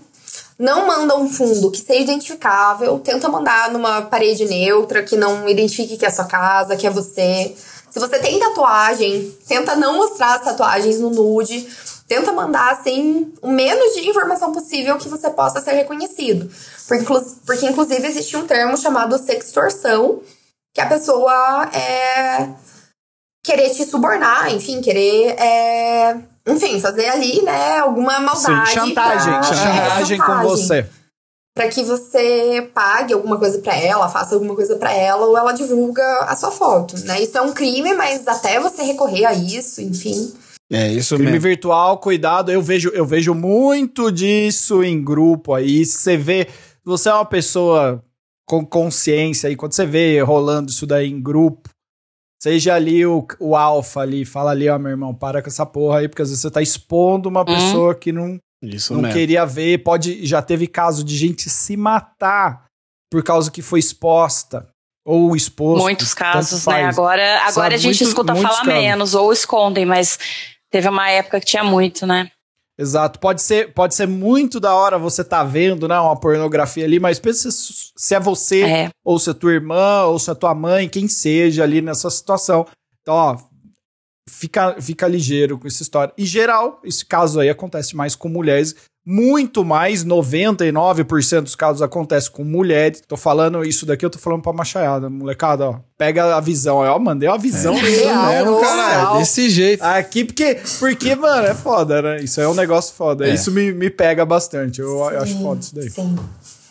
Não 0.58 0.88
manda 0.88 1.18
um 1.18 1.30
fundo 1.30 1.72
que 1.72 1.80
seja 1.80 2.00
identificável. 2.00 3.00
Tenta 3.00 3.28
mandar 3.28 3.72
numa 3.72 4.04
parede 4.04 4.45
neutra 4.45 5.04
que 5.04 5.18
não 5.18 5.47
identifique 5.50 5.97
que 5.97 6.06
é 6.06 6.08
a 6.08 6.12
sua 6.12 6.26
casa, 6.26 6.78
que 6.78 6.88
é 6.88 6.89
você. 6.89 7.56
Se 7.89 8.00
você 8.00 8.20
tem 8.20 8.39
tatuagem, 8.39 9.36
tenta 9.47 9.76
não 9.76 9.97
mostrar 9.97 10.36
as 10.36 10.43
tatuagens 10.43 11.00
no 11.00 11.10
nude. 11.10 11.68
Tenta 12.10 12.32
mandar, 12.34 12.72
assim, 12.72 13.32
o 13.39 13.49
menos 13.51 13.93
de 13.93 14.10
informação 14.10 14.51
possível 14.51 14.97
que 14.97 15.07
você 15.07 15.30
possa 15.30 15.62
ser 15.62 15.74
reconhecido. 15.74 16.49
Porque, 16.88 17.05
porque 17.45 17.66
inclusive, 17.68 18.05
existe 18.07 18.36
um 18.36 18.47
termo 18.47 18.76
chamado 18.76 19.16
sextorção, 19.20 20.20
que 20.74 20.82
a 20.82 20.88
pessoa 20.88 21.70
é 21.72 22.49
querer 23.45 23.70
te 23.70 23.86
subornar, 23.86 24.51
enfim, 24.53 24.82
querer, 24.82 25.36
é, 25.39 26.18
enfim, 26.47 26.80
fazer 26.82 27.07
ali, 27.10 27.41
né, 27.43 27.78
alguma 27.78 28.20
maldade. 28.20 28.70
Sim, 28.72 28.76
chantagem. 28.76 29.34
pra- 29.34 29.43
chantagem 29.43 30.20
é, 30.20 30.26
com 30.26 30.41
você. 30.41 30.89
Pra 31.55 31.68
que 31.68 31.84
você 31.84 32.70
pague 32.74 33.14
alguma 33.14 33.38
coisa 33.38 33.60
pra 33.60 33.76
ela, 33.76 34.10
faça 34.10 34.34
alguma 34.34 34.55
coisa 34.55 34.78
pra 34.78 34.93
ela, 34.93 35.26
ou 35.28 35.38
ela 35.38 35.51
divulga 35.51 36.03
a 36.22 36.36
sua 36.36 36.51
foto, 36.51 36.97
né? 37.05 37.22
Isso 37.22 37.38
é 37.38 37.41
um 37.41 37.51
crime, 37.53 37.93
mas 37.93 38.28
até 38.28 38.60
você 38.60 38.82
recorrer 38.82 39.26
a 39.26 39.34
isso, 39.34 39.80
enfim. 39.82 40.34
É 40.72 40.91
isso 40.91 41.15
Crime 41.15 41.32
mesmo. 41.32 41.47
virtual, 41.47 41.97
cuidado. 41.97 42.51
Eu 42.51 42.61
vejo, 42.61 42.89
eu 42.89 43.05
vejo 43.05 43.34
muito 43.34 44.11
disso 44.11 44.84
em 44.84 45.03
grupo 45.03 45.53
aí. 45.53 45.84
Você 45.86 46.15
vê, 46.15 46.47
você 46.84 47.09
é 47.09 47.13
uma 47.13 47.26
pessoa 47.26 48.03
com 48.47 48.65
consciência 48.65 49.47
aí, 49.49 49.55
quando 49.55 49.74
você 49.74 49.86
vê 49.86 50.20
rolando 50.22 50.72
isso 50.72 50.86
daí 50.88 51.07
em 51.09 51.22
grupo, 51.22 51.70
seja 52.41 52.74
ali 52.76 53.05
o, 53.05 53.26
o 53.39 53.55
alfa 53.55 53.99
ali, 54.01 54.26
fala 54.26 54.51
ali, 54.51 54.67
ó, 54.70 54.78
meu 54.80 54.89
irmão, 54.91 55.13
para 55.13 55.41
com 55.41 55.47
essa 55.49 55.65
porra 55.65 55.99
aí, 55.99 56.07
porque 56.07 56.22
às 56.24 56.30
vezes 56.30 56.41
você 56.41 56.49
tá 56.51 56.61
expondo 56.61 57.30
uma 57.30 57.45
pessoa 57.45 57.93
que 57.93 58.11
não, 58.11 58.39
Isso 58.63 58.93
não 58.93 59.01
mesmo. 59.03 59.15
queria 59.15 59.45
ver. 59.45 59.80
Pode, 59.84 60.26
já 60.26 60.41
teve 60.41 60.65
caso 60.67 61.03
de 61.03 61.15
gente 61.17 61.49
se 61.49 61.76
matar 61.78 62.65
por 63.11 63.24
causa 63.24 63.51
que 63.51 63.61
foi 63.61 63.80
exposta 63.80 64.67
ou 65.05 65.36
exposto. 65.36 65.82
Muitos 65.84 66.13
casos, 66.13 66.65
né? 66.67 66.86
Agora, 66.86 67.38
agora 67.39 67.51
Sabe, 67.51 67.74
a 67.76 67.78
gente 67.78 67.86
muitos- 67.86 68.07
escuta 68.07 68.34
muitos 68.34 68.51
falar 68.51 68.65
casos. 68.65 68.82
menos 68.84 69.13
ou 69.15 69.32
escondem, 69.34 69.86
mas 69.86 70.17
teve 70.70 70.88
uma 70.88 71.09
época 71.09 71.39
que 71.39 71.45
tinha 71.45 71.63
muito, 71.63 72.05
né? 72.05 72.32
Exato. 72.78 73.20
Pode 73.20 73.41
ser, 73.41 73.74
pode 73.74 73.93
ser 73.93 74.07
muito 74.07 74.57
da 74.57 74.74
hora 74.74 74.97
você 74.97 75.22
tá 75.22 75.43
vendo, 75.43 75.86
né, 75.86 75.99
uma 75.99 76.17
pornografia 76.17 76.86
ali, 76.86 76.97
mas 76.97 77.20
pensa 77.20 77.49
se, 77.51 78.15
é 78.15 78.20
você, 78.20 78.61
É. 78.61 78.89
ou 79.03 79.20
se 79.20 79.30
é 79.30 79.34
tua 79.34 79.51
irmã, 79.51 80.03
ou 80.05 80.17
se 80.17 80.32
é 80.32 80.34
tua 80.34 80.55
mãe, 80.55 80.88
quem 80.88 81.05
seja 81.07 81.63
ali 81.63 81.82
nessa 81.82 82.09
situação. 82.09 82.65
Então, 83.01 83.13
ó, 83.13 83.38
fica, 84.30 84.80
fica 84.82 85.07
ligeiro 85.09 85.57
com 85.59 85.67
essa 85.67 85.84
história. 85.84 86.13
Em 86.17 86.26
geral, 86.26 86.80
esse 86.86 87.05
caso 87.05 87.41
aí 87.41 87.49
acontece 87.49 87.97
mais 87.97 88.15
com 88.15 88.30
mulheres, 88.30 88.74
muito 89.06 89.64
mais, 89.66 90.06
99% 90.06 91.41
dos 91.41 91.56
casos 91.56 91.82
acontece 91.82 92.30
com 92.30 92.43
mulheres. 92.43 93.02
Tô 93.08 93.18
falando 93.18 93.64
isso 93.64 93.86
daqui, 93.86 94.06
eu 94.06 94.10
tô 94.10 94.20
falando 94.20 94.41
pra 94.41 94.54
machaiada, 94.54 95.10
molecada, 95.10 95.70
ó. 95.70 95.80
Pega 95.97 96.36
a 96.36 96.39
visão, 96.39 96.78
ó, 96.78 97.00
mandei 97.00 97.28
uma 97.28 97.38
visão 97.38 97.74
Isso 97.76 97.86
real, 97.86 98.28
mesmo, 98.28 98.62
caralho. 98.62 99.00
real. 99.00 99.18
Desse 99.18 99.50
jeito. 99.50 99.82
Aqui, 99.84 100.24
porque, 100.24 100.58
porque, 100.80 101.16
mano, 101.16 101.47
é 101.47 101.54
foda, 101.54 102.02
né? 102.02 102.22
Isso 102.22 102.39
é 102.39 102.47
um 102.47 102.54
negócio 102.54 102.93
foda. 102.95 103.28
É. 103.28 103.34
Isso 103.34 103.52
me, 103.52 103.74
me 103.74 103.89
pega 103.89 104.26
bastante. 104.26 104.80
Eu, 104.80 104.88
eu 104.88 105.20
acho 105.22 105.38
foda 105.41 105.60
isso 105.60 105.76
daí. 105.76 105.89
Sim. 105.89 106.16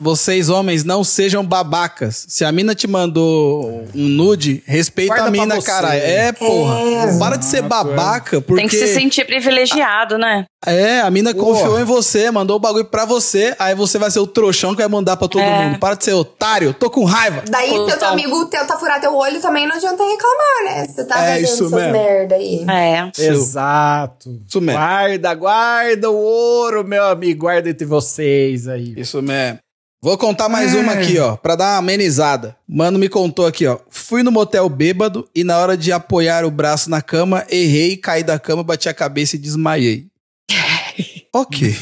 Vocês, 0.00 0.48
homens, 0.48 0.84
não 0.84 1.02
sejam 1.02 1.44
babacas. 1.44 2.24
Se 2.28 2.44
a 2.44 2.52
mina 2.52 2.74
te 2.74 2.86
mandou 2.86 3.84
um 3.94 4.08
nude, 4.08 4.62
respeita 4.66 5.14
Guarda 5.14 5.28
a 5.28 5.30
mina, 5.30 5.60
caralho. 5.62 6.00
É, 6.00 6.32
porra. 6.32 6.78
É. 6.80 7.18
Para 7.18 7.36
de 7.36 7.44
ser 7.44 7.62
babaca, 7.62 8.40
porque... 8.40 8.60
Tem 8.62 8.68
que 8.68 8.76
se 8.76 8.94
sentir 8.94 9.24
privilegiado, 9.26 10.16
né? 10.18 10.44
É, 10.66 11.00
a 11.00 11.10
mina 11.10 11.32
Porra. 11.32 11.44
confiou 11.46 11.80
em 11.80 11.84
você, 11.84 12.30
mandou 12.32 12.56
o 12.56 12.60
bagulho 12.60 12.84
pra 12.84 13.04
você, 13.04 13.54
aí 13.60 13.74
você 13.76 13.96
vai 13.96 14.10
ser 14.10 14.18
o 14.18 14.26
trouxão 14.26 14.72
que 14.74 14.80
vai 14.82 14.88
mandar 14.88 15.16
pra 15.16 15.28
todo 15.28 15.42
É. 15.42 15.66
mundo. 15.68 15.78
Para 15.78 15.94
de 15.94 16.04
ser 16.04 16.14
otário, 16.14 16.74
tô 16.74 16.90
com 16.90 17.04
raiva. 17.04 17.44
Daí, 17.48 17.70
teu 17.70 18.08
amigo 18.08 18.44
tenta 18.46 18.76
furar 18.76 19.00
teu 19.00 19.14
olho, 19.14 19.40
também 19.40 19.66
não 19.68 19.76
adianta 19.76 20.02
reclamar, 20.02 20.64
né? 20.64 20.86
Você 20.86 21.04
tá 21.04 21.24
É, 21.24 21.40
fazendo 21.46 21.70
mesmo. 21.70 21.92
merda 21.92 22.34
aí. 22.34 22.66
É. 22.68 23.22
Exato. 23.22 24.30
Isso 24.48 24.60
mesmo. 24.60 24.80
Guarda, 24.80 25.34
guarda 25.34 26.10
o 26.10 26.16
ouro, 26.16 26.84
meu 26.84 27.04
amigo. 27.04 27.40
Guarda 27.40 27.70
entre 27.70 27.86
vocês 27.86 28.66
aí. 28.66 28.94
Isso 28.96 29.22
mesmo. 29.22 29.58
Vou 30.00 30.16
contar 30.16 30.48
mais 30.48 30.74
uma 30.76 30.92
aqui, 30.92 31.18
ó, 31.18 31.36
pra 31.36 31.56
dar 31.56 31.72
uma 31.72 31.78
amenizada. 31.78 32.56
Mano 32.68 33.00
me 33.00 33.08
contou 33.08 33.46
aqui, 33.46 33.66
ó. 33.66 33.78
Fui 33.90 34.22
no 34.22 34.30
motel 34.30 34.68
bêbado 34.68 35.28
e 35.34 35.42
na 35.42 35.58
hora 35.58 35.76
de 35.76 35.90
apoiar 35.90 36.44
o 36.44 36.50
braço 36.52 36.88
na 36.88 37.02
cama, 37.02 37.44
errei, 37.50 37.96
caí 37.96 38.22
da 38.22 38.38
cama, 38.38 38.62
bati 38.62 38.88
a 38.88 38.94
cabeça 38.94 39.34
e 39.34 39.40
desmaiei. 39.40 40.06
ok. 41.34 41.76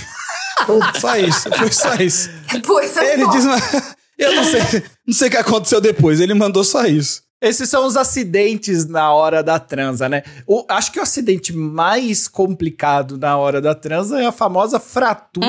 só 0.99 1.17
isso, 1.19 1.51
foi 1.59 1.71
só 1.71 1.95
isso. 1.97 2.31
Pois 2.65 2.97
é 2.97 3.13
Ele 3.13 3.29
desmaiou. 3.29 3.83
Eu 4.19 4.35
não 4.35 4.45
sei, 4.45 4.83
não 5.07 5.15
sei 5.15 5.29
o 5.29 5.31
que 5.31 5.37
aconteceu 5.37 5.79
depois, 5.79 6.21
ele 6.21 6.33
mandou 6.33 6.65
só 6.65 6.87
isso. 6.87 7.23
Esses 7.47 7.69
são 7.69 7.87
os 7.87 7.97
acidentes 7.97 8.87
na 8.87 9.13
hora 9.13 9.43
da 9.43 9.59
transa, 9.59 10.09
né? 10.09 10.23
O, 10.47 10.65
acho 10.69 10.93
que 10.93 10.99
o 10.99 11.03
acidente 11.03 11.53
mais 11.55 12.27
complicado 12.29 13.17
na 13.19 13.37
hora 13.37 13.61
da 13.61 13.75
transa 13.75 14.21
é 14.21 14.27
a 14.27 14.33
famosa 14.33 14.79
fratura 14.81 15.47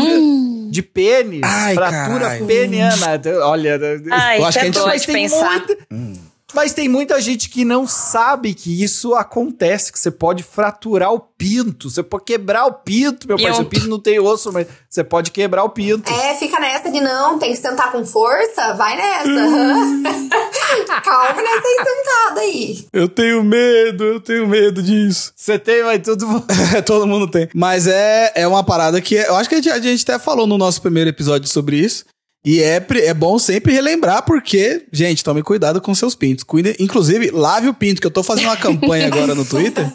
de 0.70 0.82
pênis. 0.84 1.41
Ai, 1.43 1.74
fratura 1.76 2.20
caralho. 2.20 2.45
peniana. 2.45 3.22
Olha, 3.43 3.80
Ai, 4.12 4.39
Eu 4.39 4.45
acho 4.45 4.54
que 4.54 4.60
a 4.60 4.62
é 4.62 4.66
gente- 4.66 4.74
doido 4.76 4.88
mas 4.88 5.02
de 5.02 5.08
tem 5.08 5.16
pensar. 5.30 5.50
muita- 5.66 5.78
Mas 6.54 6.74
tem 6.74 6.88
muita 6.88 7.20
gente 7.20 7.50
que 7.50 7.66
não 7.66 7.86
sabe 7.86 8.54
que 8.54 8.82
isso 8.82 9.14
acontece, 9.14 9.91
que 9.91 10.00
você 10.00 10.10
pode 10.10 10.43
fraturar 10.43 11.12
o 11.14 11.20
pinto, 11.20 11.89
você 11.89 12.02
pode 12.02 12.24
quebrar 12.24 12.66
o 12.66 12.72
pinto, 12.74 13.28
meu 13.28 13.36
parceiro. 13.38 13.60
um- 13.60 13.68
O 13.68 13.70
pinto 13.70 13.88
não 13.88 14.00
tem 14.00 14.18
osso, 14.20 14.52
mas 14.54 14.66
você 14.89 15.04
pode 15.04 15.32
quebrar 15.32 15.64
o 15.66 15.70
pinto. 15.70 16.10
É, 16.12 16.34
fica 16.36 16.58
nessa 16.60 16.89
de 16.89 17.02
não, 17.02 17.38
tem 17.38 17.52
que 17.52 17.58
sentar 17.58 17.91
com 17.91 18.06
força, 18.06 18.74
vai 18.76 18.95
nessa. 18.95 19.28
Hum. 19.30 20.04
Calma 21.04 21.41
nessa 21.41 21.68
aí 21.68 21.86
sentada 21.86 22.39
aí. 22.41 22.86
Eu 22.93 23.10
tenho 23.10 23.43
medo, 23.43 24.04
eu 24.04 24.20
tenho 24.20 24.48
medo 24.48 24.82
disso. 24.82 25.34
Você 25.36 25.60
tem, 25.60 25.84
mas 25.84 26.02
tudo. 26.02 26.26
Todo 26.86 27.06
mundo 27.08 27.28
tem. 27.30 27.50
Mas 27.54 27.88
é, 27.88 28.32
é 28.36 28.48
uma 28.48 28.64
parada 28.64 29.02
que 29.02 29.16
eu 29.16 29.36
acho 29.36 29.50
que 29.50 29.56
a 29.56 29.58
gente, 29.58 29.70
a 29.70 29.80
gente 29.80 30.04
até 30.04 30.18
falou 30.18 30.48
no 30.48 30.58
nosso 30.58 30.82
primeiro 30.82 31.10
episódio 31.10 31.48
sobre 31.50 31.78
isso. 31.78 32.06
E 32.48 32.64
é, 32.64 32.78
é 33.04 33.14
bom 33.14 33.38
sempre 33.38 33.74
relembrar, 33.74 34.24
porque, 34.24 34.88
gente, 34.89 35.22
tome 35.22 35.43
cuidado 35.43 35.82
com 35.82 35.93
seus 35.93 36.16
pintos. 36.16 36.45
Cuide, 36.45 36.78
inclusive, 36.80 37.30
lave 37.30 37.68
o 37.68 37.74
pinto, 37.74 38.00
que 38.00 38.08
eu 38.08 38.12
tô 38.12 38.24
fazendo 38.24 38.45
uma 38.45 38.56
campanha 38.56 39.08
agora 39.12 39.36
no 39.36 39.43
Twitter 39.43 39.86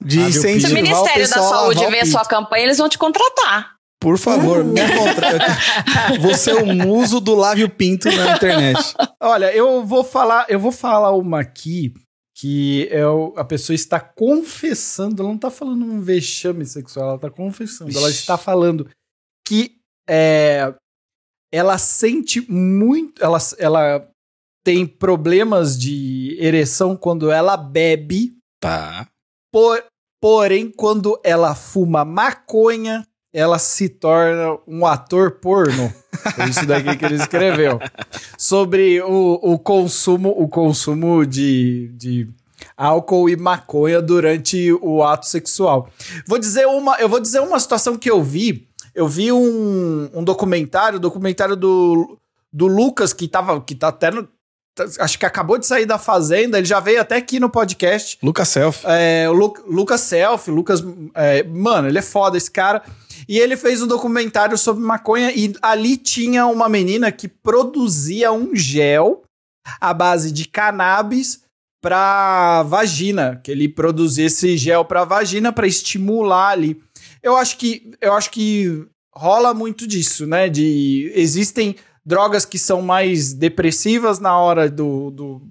de 0.00 0.18
viu, 0.18 0.32
Se 0.32 0.38
incentivar 0.38 0.70
o 0.70 0.72
o 0.72 0.82
Ministério 0.82 1.28
da 1.28 1.34
pessoal 1.34 1.44
a 1.44 1.58
Saúde 1.74 1.86
ver 1.90 2.00
a 2.02 2.06
sua 2.06 2.24
campanha, 2.24 2.62
eles 2.66 2.78
vão 2.78 2.88
te 2.88 2.96
contratar. 2.96 3.74
Por 4.00 4.16
favor, 4.16 4.62
me 4.64 4.80
contrata. 4.80 5.58
Você 6.22 6.52
é 6.52 6.54
o 6.54 6.66
muso 6.66 7.18
do 7.20 7.34
lave 7.34 7.64
o 7.64 7.68
pinto 7.68 8.08
na 8.10 8.36
internet. 8.36 8.94
Olha, 9.20 9.52
eu 9.52 9.84
vou 9.84 10.04
falar, 10.04 10.46
eu 10.48 10.60
vou 10.60 10.70
falar 10.70 11.10
uma 11.16 11.40
aqui 11.40 11.92
que 12.38 12.88
é 12.92 13.04
o- 13.06 13.34
a 13.36 13.44
pessoa 13.44 13.74
está 13.74 13.98
confessando, 14.00 15.20
ela 15.20 15.28
não 15.28 15.36
está 15.36 15.50
falando 15.50 15.84
um 15.84 16.00
vexame 16.00 16.64
sexual, 16.64 17.06
ela 17.08 17.16
está 17.16 17.28
confessando, 17.28 17.94
ela 17.98 18.08
está 18.08 18.38
falando 18.38 18.88
que 19.46 19.72
é, 20.08 20.72
ela 21.52 21.78
sente 21.78 22.40
muito, 22.50 23.22
ela, 23.22 23.38
ela 23.58 24.08
tem 24.64 24.86
problemas 24.86 25.78
de 25.78 26.36
ereção 26.40 26.96
quando 26.96 27.30
ela 27.30 27.56
bebe, 27.56 28.32
Tá. 28.60 29.06
por- 29.52 29.82
porém 30.20 30.70
quando 30.70 31.18
ela 31.24 31.54
fuma 31.54 32.04
maconha, 32.04 33.06
ela 33.32 33.58
se 33.58 33.88
torna 33.88 34.58
um 34.66 34.84
ator 34.84 35.32
porno. 35.40 35.92
Foi 36.34 36.48
isso 36.50 36.66
daqui 36.66 36.96
que 36.96 37.04
ele 37.04 37.14
escreveu. 37.14 37.78
Sobre 38.36 39.00
o, 39.02 39.38
o 39.40 39.58
consumo, 39.58 40.30
o 40.36 40.48
consumo 40.48 41.24
de, 41.24 41.92
de 41.94 42.28
álcool 42.76 43.30
e 43.30 43.36
maconha 43.36 44.02
durante 44.02 44.72
o 44.82 45.02
ato 45.02 45.26
sexual. 45.26 45.88
Vou 46.26 46.38
dizer 46.38 46.66
uma, 46.66 46.96
eu 46.98 47.08
vou 47.08 47.20
dizer 47.20 47.40
uma 47.40 47.58
situação 47.60 47.96
que 47.96 48.10
eu 48.10 48.22
vi. 48.22 48.68
Eu 48.94 49.06
vi 49.08 49.30
um, 49.32 50.10
um 50.14 50.24
documentário, 50.24 50.98
documentário 50.98 51.56
do, 51.56 52.18
do 52.52 52.66
Lucas, 52.66 53.12
que 53.12 53.28
tava, 53.28 53.60
que 53.60 53.74
tá 53.74 53.88
até 53.88 54.10
no, 54.10 54.28
tá- 54.74 54.86
acho 55.00 55.18
que 55.18 55.26
acabou 55.26 55.58
de 55.58 55.66
sair 55.66 55.86
da 55.86 55.98
fazenda, 55.98 56.58
ele 56.58 56.66
já 56.66 56.80
veio 56.80 57.00
até 57.00 57.16
aqui 57.16 57.38
no 57.40 57.48
podcast. 57.50 58.18
Lucas 58.22 58.48
Self. 58.48 58.82
É, 58.86 59.28
o 59.28 59.32
Lu- 59.32 59.54
Lucas 59.66 60.00
Self, 60.00 60.50
Lucas. 60.50 60.82
é, 61.14 61.42
mano, 61.44 61.88
ele 61.88 61.98
é 61.98 62.02
foda, 62.02 62.36
esse 62.36 62.50
cara. 62.50 62.82
E 63.28 63.38
ele 63.38 63.56
fez 63.56 63.80
um 63.82 63.86
documentário 63.86 64.56
sobre 64.58 64.82
maconha 64.82 65.30
e 65.32 65.54
ali 65.62 65.96
tinha 65.96 66.46
uma 66.46 66.68
menina 66.68 67.12
que 67.12 67.28
produzia 67.28 68.32
um 68.32 68.56
gel 68.56 69.22
à 69.80 69.92
base 69.94 70.32
de 70.32 70.46
cannabis 70.48 71.42
pra 71.82 72.62
vagina, 72.64 73.40
que 73.42 73.50
ele 73.50 73.68
produzia 73.68 74.26
esse 74.26 74.56
gel 74.56 74.84
pra 74.84 75.04
vagina 75.04 75.52
pra 75.52 75.66
estimular 75.66 76.48
ali. 76.50 76.80
Eu 77.22 77.36
acho 77.36 77.56
que 77.58 77.92
eu 78.00 78.12
acho 78.14 78.30
que 78.30 78.86
rola 79.14 79.52
muito 79.52 79.86
disso, 79.86 80.26
né? 80.26 80.48
De 80.48 81.12
existem 81.14 81.76
drogas 82.04 82.44
que 82.44 82.58
são 82.58 82.80
mais 82.82 83.32
depressivas 83.32 84.18
na 84.18 84.38
hora 84.38 84.68
do, 84.70 85.10
do 85.10 85.42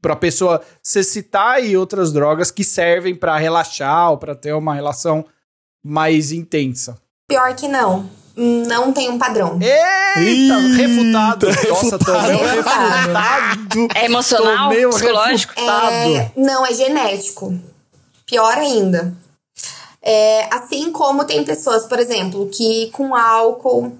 para 0.00 0.12
a 0.12 0.16
pessoa 0.16 0.62
se 0.82 1.00
excitar 1.00 1.64
e 1.64 1.76
outras 1.76 2.12
drogas 2.12 2.50
que 2.50 2.62
servem 2.62 3.14
pra 3.14 3.36
relaxar 3.38 4.10
ou 4.12 4.18
pra 4.18 4.34
ter 4.34 4.52
uma 4.52 4.74
relação 4.74 5.24
mais 5.84 6.30
intensa. 6.30 6.96
Pior 7.28 7.54
que 7.56 7.66
não. 7.66 8.08
Não 8.36 8.92
tem 8.92 9.08
um 9.08 9.18
padrão. 9.18 9.58
Eita, 9.60 10.20
Eita, 10.20 10.58
refutado. 10.76 11.46
Nossa, 11.68 11.98
tomei 11.98 12.34
um 12.34 12.46
refutado. 12.46 12.92
refutado. 12.92 13.88
É 13.94 14.04
emocional, 14.04 14.68
Tomei 14.68 14.86
um 14.86 14.90
psicológico? 14.90 15.54
refutado. 15.56 15.92
É, 15.94 16.32
não, 16.36 16.66
é 16.66 16.74
genético. 16.74 17.58
Pior 18.26 18.58
ainda. 18.58 19.16
É, 20.08 20.46
assim 20.54 20.92
como 20.92 21.24
tem 21.24 21.42
pessoas, 21.42 21.84
por 21.84 21.98
exemplo, 21.98 22.46
que 22.46 22.88
com 22.92 23.12
álcool, 23.12 23.92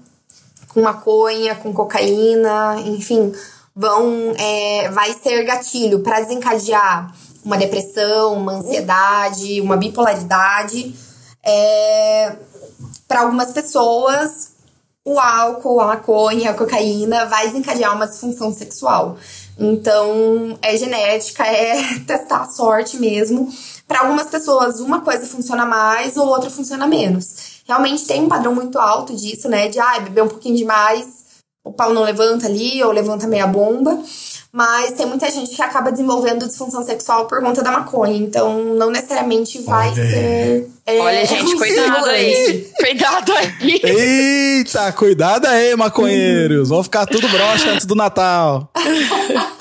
com 0.69 0.81
maconha, 0.81 1.53
com 1.55 1.73
cocaína, 1.73 2.77
enfim, 2.85 3.33
vão 3.75 4.33
é, 4.37 4.89
vai 4.89 5.11
ser 5.11 5.43
gatilho 5.43 5.99
para 5.99 6.21
desencadear 6.21 7.13
uma 7.43 7.57
depressão, 7.57 8.35
uma 8.35 8.53
ansiedade, 8.53 9.59
uma 9.59 9.75
bipolaridade. 9.75 10.95
É, 11.43 12.37
para 13.05 13.23
algumas 13.23 13.51
pessoas, 13.51 14.53
o 15.03 15.19
álcool, 15.19 15.81
a 15.81 15.87
maconha, 15.87 16.51
a 16.51 16.53
cocaína 16.53 17.25
vai 17.25 17.47
desencadear 17.47 17.93
uma 17.93 18.07
disfunção 18.07 18.53
sexual. 18.53 19.17
Então, 19.59 20.57
é 20.61 20.77
genética, 20.77 21.45
é 21.45 21.99
testar 22.07 22.43
a 22.43 22.45
sorte 22.45 22.95
mesmo. 22.95 23.51
Para 23.87 24.01
algumas 24.01 24.27
pessoas, 24.27 24.79
uma 24.79 25.01
coisa 25.01 25.25
funciona 25.25 25.65
mais 25.65 26.17
ou 26.17 26.27
outra 26.27 26.49
funciona 26.49 26.85
menos. 26.85 27.61
Realmente 27.65 28.05
tem 28.05 28.21
um 28.21 28.27
padrão 28.27 28.53
muito 28.53 28.77
alto 28.77 29.15
disso, 29.15 29.47
né? 29.47 29.69
De, 29.69 29.79
ah, 29.79 29.99
beber 29.99 30.23
um 30.23 30.27
pouquinho 30.27 30.57
demais, 30.57 31.05
o 31.63 31.71
pau 31.71 31.93
não 31.93 32.03
levanta 32.03 32.47
ali, 32.47 32.83
ou 32.83 32.91
levanta 32.91 33.27
meia 33.27 33.47
bomba. 33.47 33.97
Mas 34.51 34.93
tem 34.93 35.05
muita 35.05 35.29
gente 35.29 35.53
que 35.55 35.61
acaba 35.61 35.91
desenvolvendo 35.91 36.47
disfunção 36.47 36.81
sexual 36.81 37.27
por 37.27 37.41
conta 37.41 37.61
da 37.61 37.71
maconha. 37.71 38.17
Então, 38.17 38.75
não 38.75 38.89
necessariamente 38.89 39.61
vai 39.61 39.93
ser. 39.93 40.69
é, 40.85 40.99
Olha, 40.99 41.25
gente, 41.25 41.55
cuidado 41.55 42.05
aí. 42.05 42.71
Cuidado 42.77 43.33
aí. 43.33 43.81
Eita, 43.83 44.91
cuidado 44.93 45.45
aí, 45.45 45.75
maconheiros. 45.75 46.69
Vão 46.69 46.81
ficar 46.81 47.05
tudo 47.05 47.27
broxa 47.27 47.69
antes 47.71 47.85
do 47.85 47.93
Natal. 47.95 48.71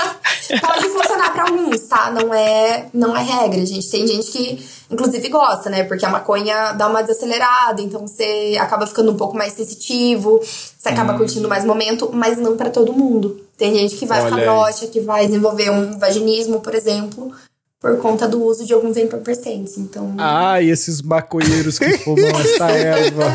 Para 1.79 1.87
alguns, 1.87 1.89
tá? 1.89 2.11
Não 2.11 2.33
é, 2.35 2.87
não 2.93 3.16
é 3.16 3.22
regra, 3.22 3.64
gente. 3.64 3.89
Tem 3.91 4.07
gente 4.07 4.31
que, 4.31 4.66
inclusive, 4.91 5.29
gosta, 5.29 5.68
né? 5.70 5.85
Porque 5.85 6.05
a 6.05 6.11
maconha 6.11 6.72
dá 6.72 6.87
uma 6.89 7.03
desacelerada, 7.03 7.81
então 7.83 8.07
você 8.07 8.57
acaba 8.61 8.87
ficando 8.87 9.12
um 9.12 9.16
pouco 9.16 9.37
mais 9.37 9.53
sensitivo, 9.53 10.41
você 10.43 10.89
acaba 10.89 11.14
Hum. 11.14 11.18
curtindo 11.18 11.49
mais 11.49 11.64
momento, 11.64 12.11
mas 12.12 12.39
não 12.39 12.57
pra 12.57 12.70
todo 12.70 12.93
mundo. 12.93 13.41
Tem 13.57 13.74
gente 13.74 13.97
que 13.97 14.07
vai 14.07 14.20
Olha 14.20 14.31
ficar 14.31 14.43
broxa, 14.43 14.87
que 14.87 15.01
vai 15.01 15.27
desenvolver 15.27 15.70
um 15.70 15.99
vaginismo, 15.99 16.61
por 16.61 16.74
exemplo, 16.74 17.33
por 17.81 17.99
conta 17.99 18.27
do 18.29 18.43
uso 18.43 18.66
de 18.66 18.72
alguns 18.74 18.97
entorpecentes. 18.97 19.79
Então, 19.79 20.14
Ai, 20.18 20.68
esses 20.68 21.01
maconheiros 21.03 21.79
que 21.79 21.99
fumam 21.99 22.29
essa 22.29 22.70
erva. 22.70 23.33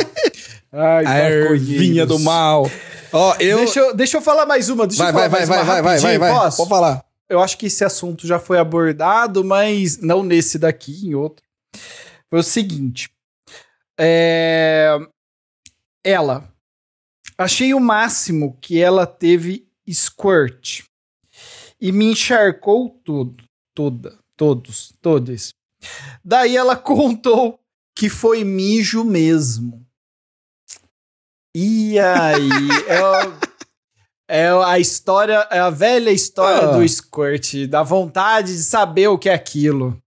Ai, 0.74 1.06
A 1.06 1.30
ervinha 1.30 2.06
do 2.06 2.20
mal. 2.20 2.70
Ó, 3.14 3.36
eu. 3.40 3.58
Deixa 3.58 3.80
eu, 3.80 3.94
deixa 3.96 4.18
eu 4.18 4.22
falar 4.22 4.46
mais 4.46 4.70
uma. 4.70 4.88
Deixa 4.88 5.04
Vai, 5.04 5.12
eu 5.12 5.14
falar 5.16 5.28
vai, 5.28 5.30
vai, 5.30 5.40
mais 5.40 5.50
vai, 5.50 5.58
uma 5.58 5.66
vai, 5.66 5.82
vai, 5.82 6.00
vai, 6.00 6.12
rapidinho, 6.14 6.20
vai. 6.20 6.44
posso? 6.46 6.58
Pode 6.58 6.70
falar. 6.70 7.04
Eu 7.32 7.42
acho 7.42 7.58
que 7.58 7.68
esse 7.68 7.84
assunto 7.86 8.28
já 8.28 8.38
foi 8.38 8.60
abordado, 8.60 9.44
mas 9.44 9.98
não 9.98 10.22
nesse 10.22 10.60
daqui, 10.60 11.08
em 11.08 11.16
outro. 11.16 11.44
Foi 12.30 12.40
o 12.40 12.44
seguinte. 12.44 13.10
É... 13.98 14.98
Ela. 16.04 16.54
Achei 17.38 17.74
o 17.74 17.80
máximo 17.80 18.58
que 18.60 18.82
ela 18.82 19.08
teve 19.08 19.66
squirt. 19.90 20.84
E 21.80 21.92
me 21.92 22.12
encharcou 22.12 22.90
todo. 23.04 23.44
Toda. 23.74 24.20
Todos. 24.36 24.94
Todos. 25.02 25.54
Daí 26.24 26.58
ela 26.58 26.76
contou 26.78 27.60
que 27.96 28.10
foi 28.10 28.44
mijo 28.44 29.06
mesmo. 29.06 29.86
E 31.56 31.98
aí? 32.00 32.50
é, 32.88 33.02
o- 33.02 33.51
é 34.34 34.48
a 34.66 34.80
história, 34.80 35.46
é 35.52 35.60
a 35.60 35.70
velha 35.70 36.10
história 36.10 36.70
Ah. 36.70 36.78
do 36.78 36.88
squirt, 36.88 37.68
da 37.68 37.84
vontade 37.84 38.56
de 38.56 38.64
saber 38.64 39.10
o 39.10 39.18
que 39.18 39.28
é 39.30 39.34
aquilo. 39.34 39.98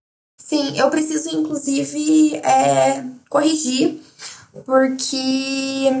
Sim, 0.41 0.77
eu 0.79 0.89
preciso, 0.89 1.29
inclusive, 1.29 2.35
é, 2.37 3.03
corrigir, 3.29 4.01
porque 4.65 5.91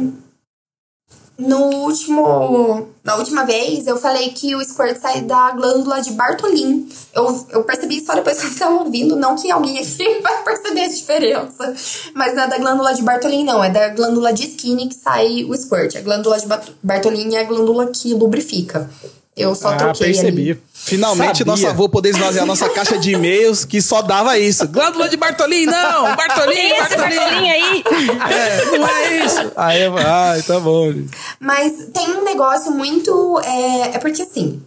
no 1.37 1.65
último, 1.83 2.87
na 3.03 3.15
última 3.15 3.43
vez 3.43 3.87
eu 3.87 3.97
falei 3.97 4.29
que 4.29 4.55
o 4.55 4.63
squirt 4.63 4.97
sai 4.97 5.21
da 5.21 5.51
glândula 5.51 6.01
de 6.01 6.11
Bartolin. 6.13 6.87
Eu, 7.13 7.45
eu 7.49 7.63
percebi 7.63 7.99
só 7.99 8.15
depois 8.15 8.39
que 8.39 8.45
eu 8.45 8.51
estava 8.51 8.75
ouvindo, 8.75 9.15
não 9.15 9.35
que 9.35 9.51
alguém 9.51 9.77
aqui 9.77 10.19
vai 10.23 10.43
perceber 10.43 10.81
a 10.81 10.87
diferença. 10.87 11.75
Mas 12.13 12.33
não 12.33 12.43
é 12.43 12.47
da 12.47 12.57
glândula 12.57 12.93
de 12.93 13.01
Bartolin, 13.01 13.43
não, 13.43 13.63
é 13.63 13.69
da 13.69 13.89
glândula 13.89 14.31
de 14.31 14.45
skinny 14.45 14.87
que 14.87 14.95
sai 14.95 15.43
o 15.43 15.55
squirt. 15.55 15.95
A 15.97 16.01
glândula 16.01 16.39
de 16.39 16.47
Bartolin 16.81 17.35
é 17.35 17.41
a 17.41 17.43
glândula 17.43 17.87
que 17.87 18.13
lubrifica. 18.13 18.89
Eu 19.35 19.53
só 19.53 19.69
ah, 19.69 19.75
troquei 19.75 20.07
ali. 20.07 20.15
percebi. 20.15 20.63
Finalmente 20.73 21.39
Sabia. 21.39 21.51
nosso 21.51 21.67
avô 21.67 21.89
poder 21.89 22.09
esvaziar 22.09 22.43
a 22.43 22.47
nossa 22.47 22.69
caixa 22.69 22.97
de 22.97 23.11
e-mails 23.11 23.65
que 23.65 23.81
só 23.81 24.01
dava 24.01 24.37
isso. 24.37 24.65
Glândula 24.67 25.09
de 25.09 25.17
Bartolin, 25.17 25.65
não! 25.65 26.03
Bartolin, 26.15 26.69
Bartolin! 26.77 27.15
cartolinho 27.17 27.53
aí. 27.53 27.83
É, 28.31 28.77
não 28.77 28.87
é 28.87 29.25
isso. 29.25 29.51
Aí 29.57 29.81
eu, 29.81 29.97
ai, 29.97 30.41
tá 30.43 30.57
bom. 30.59 30.93
Mas 31.39 31.89
tem 31.93 32.15
um 32.15 32.23
negócio 32.23 32.71
muito. 32.71 33.41
É, 33.43 33.95
é 33.95 33.99
porque 33.99 34.21
assim, 34.21 34.61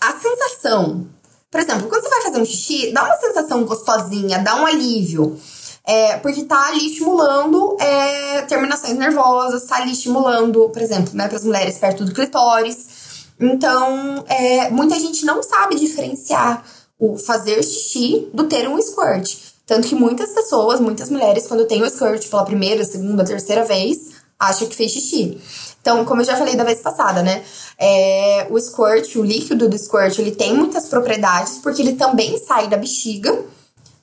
a 0.00 0.12
sensação. 0.12 1.06
Por 1.50 1.60
exemplo, 1.60 1.88
quando 1.88 2.02
você 2.02 2.10
vai 2.10 2.22
fazer 2.22 2.40
um 2.40 2.44
xixi, 2.44 2.92
dá 2.92 3.02
uma 3.02 3.16
sensação 3.16 3.64
gostosinha, 3.64 4.38
dá 4.38 4.54
um 4.56 4.66
alívio. 4.66 5.40
É, 5.84 6.18
porque 6.18 6.44
tá 6.44 6.66
ali 6.66 6.86
estimulando 6.86 7.74
é, 7.80 8.42
terminações 8.42 8.98
nervosas, 8.98 9.64
tá 9.64 9.76
ali 9.76 9.92
estimulando, 9.92 10.68
por 10.68 10.82
exemplo, 10.82 11.12
né, 11.14 11.26
para 11.26 11.38
as 11.38 11.44
mulheres 11.44 11.78
perto 11.78 12.04
do 12.04 12.12
clitóris. 12.12 12.97
Então, 13.40 14.24
é, 14.28 14.70
muita 14.70 14.98
gente 14.98 15.24
não 15.24 15.42
sabe 15.42 15.76
diferenciar 15.76 16.64
o 16.98 17.16
fazer 17.16 17.62
xixi 17.62 18.28
do 18.34 18.44
ter 18.44 18.68
um 18.68 18.80
squirt. 18.80 19.36
Tanto 19.64 19.86
que 19.86 19.94
muitas 19.94 20.30
pessoas, 20.30 20.80
muitas 20.80 21.10
mulheres, 21.10 21.46
quando 21.46 21.66
tem 21.66 21.82
o 21.82 21.90
squirt 21.90 22.28
pela 22.28 22.44
primeira, 22.44 22.84
segunda, 22.84 23.24
terceira 23.24 23.64
vez, 23.64 23.98
acham 24.38 24.66
que 24.66 24.74
fez 24.74 24.92
xixi. 24.92 25.38
Então, 25.80 26.04
como 26.04 26.20
eu 26.20 26.24
já 26.24 26.36
falei 26.36 26.56
da 26.56 26.64
vez 26.64 26.80
passada, 26.80 27.22
né? 27.22 27.44
É, 27.78 28.46
o 28.50 28.58
squirt, 28.58 29.14
o 29.16 29.22
líquido 29.22 29.68
do 29.68 29.78
squirt, 29.78 30.18
ele 30.18 30.32
tem 30.32 30.54
muitas 30.54 30.86
propriedades, 30.86 31.58
porque 31.58 31.82
ele 31.82 31.94
também 31.94 32.38
sai 32.38 32.68
da 32.68 32.76
bexiga. 32.76 33.44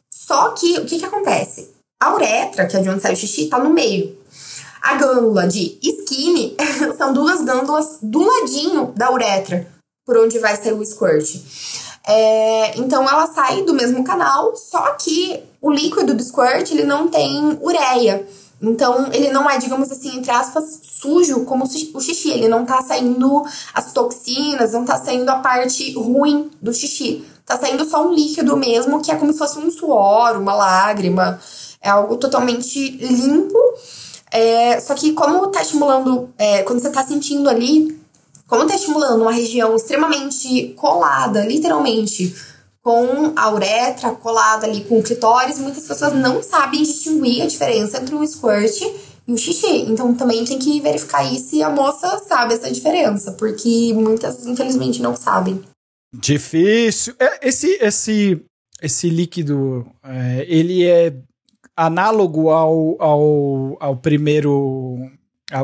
Só 0.10 0.52
que, 0.52 0.80
o 0.80 0.86
que 0.86 1.00
que 1.00 1.06
acontece? 1.06 1.72
A 2.00 2.14
uretra, 2.14 2.66
que 2.68 2.78
é 2.78 2.80
de 2.80 2.90
onde 2.90 3.02
sai 3.02 3.14
o 3.14 3.18
xixi, 3.18 3.48
tá 3.48 3.60
no 3.60 3.70
meio. 3.70 4.18
A 4.86 4.98
glândula 4.98 5.48
de 5.48 5.80
skinny 5.82 6.56
são 6.96 7.12
duas 7.12 7.42
glândulas 7.42 7.98
do 8.04 8.20
ladinho 8.20 8.94
da 8.96 9.12
uretra, 9.12 9.68
por 10.06 10.16
onde 10.16 10.38
vai 10.38 10.56
sair 10.56 10.74
o 10.74 10.86
squirt. 10.86 11.42
É, 12.08 12.78
então 12.78 13.02
ela 13.02 13.26
sai 13.26 13.64
do 13.64 13.74
mesmo 13.74 14.04
canal, 14.04 14.56
só 14.56 14.92
que 14.92 15.42
o 15.60 15.72
líquido 15.72 16.14
do 16.14 16.22
squirt 16.22 16.70
ele 16.70 16.84
não 16.84 17.08
tem 17.08 17.58
ureia. 17.64 18.28
Então 18.62 19.10
ele 19.12 19.32
não 19.32 19.50
é, 19.50 19.58
digamos 19.58 19.92
assim, 19.92 20.20
entre 20.20 20.30
aspas, 20.30 20.82
sujo 20.84 21.46
como 21.46 21.66
o 21.66 22.00
xixi. 22.00 22.30
Ele 22.30 22.48
não 22.48 22.64
tá 22.64 22.80
saindo 22.84 23.44
as 23.74 23.92
toxinas, 23.92 24.74
não 24.74 24.86
tá 24.86 24.98
saindo 24.98 25.28
a 25.30 25.40
parte 25.40 25.94
ruim 25.94 26.52
do 26.62 26.72
xixi. 26.72 27.26
Tá 27.44 27.58
saindo 27.58 27.86
só 27.86 28.08
um 28.08 28.14
líquido 28.14 28.56
mesmo, 28.56 29.02
que 29.02 29.12
é 29.12 29.16
como 29.16 29.34
se 29.34 29.40
fosse 29.40 29.58
um 29.58 29.72
suor, 29.72 30.38
uma 30.38 30.54
lágrima. 30.54 31.40
É 31.82 31.90
algo 31.90 32.18
totalmente 32.18 32.92
limpo. 32.98 33.58
É, 34.38 34.80
só 34.82 34.94
que 34.94 35.14
como 35.14 35.48
tá 35.48 35.62
estimulando, 35.62 36.30
é, 36.38 36.64
quando 36.64 36.82
você 36.82 36.90
tá 36.90 37.04
sentindo 37.04 37.50
ali, 37.50 38.00
como 38.48 38.68
tá 38.68 38.76
estimulando 38.76 39.22
uma 39.22 39.32
região 39.32 39.76
extremamente 39.76 40.74
colada, 40.76 41.46
literalmente, 41.46 42.36
com 42.82 43.34
a 43.36 43.52
uretra 43.52 44.12
colada 44.12 44.68
ali 44.68 44.84
com 44.84 45.00
o 45.00 45.04
clitóris, 45.04 45.58
muitas 45.58 45.88
pessoas 45.88 46.14
não 46.14 46.44
sabem 46.44 46.84
distinguir 46.84 47.42
a 47.42 47.48
diferença 47.48 47.98
entre 47.98 48.14
o 48.14 48.28
squirt 48.28 48.80
e 49.28 49.34
o 49.34 49.38
xixi. 49.38 49.86
Então 49.88 50.14
também 50.14 50.46
tem 50.46 50.60
que 50.60 50.80
verificar 50.82 51.22
aí 51.22 51.40
se 51.40 51.64
a 51.64 51.70
moça 51.70 52.22
sabe 52.28 52.54
essa 52.54 52.70
diferença, 52.72 53.32
porque 53.32 53.92
muitas, 53.94 54.46
infelizmente, 54.46 55.02
não 55.02 55.16
sabem. 55.16 55.64
Difícil. 56.14 57.16
É, 57.20 57.48
Esse, 57.48 57.78
esse, 57.82 58.46
esse 58.82 59.10
líquido, 59.10 59.88
é, 60.04 60.46
ele 60.48 60.86
é 60.86 61.12
análogo 61.76 62.50
ao, 62.50 62.96
ao, 63.00 63.78
ao 63.80 63.96
primeiro. 63.98 65.10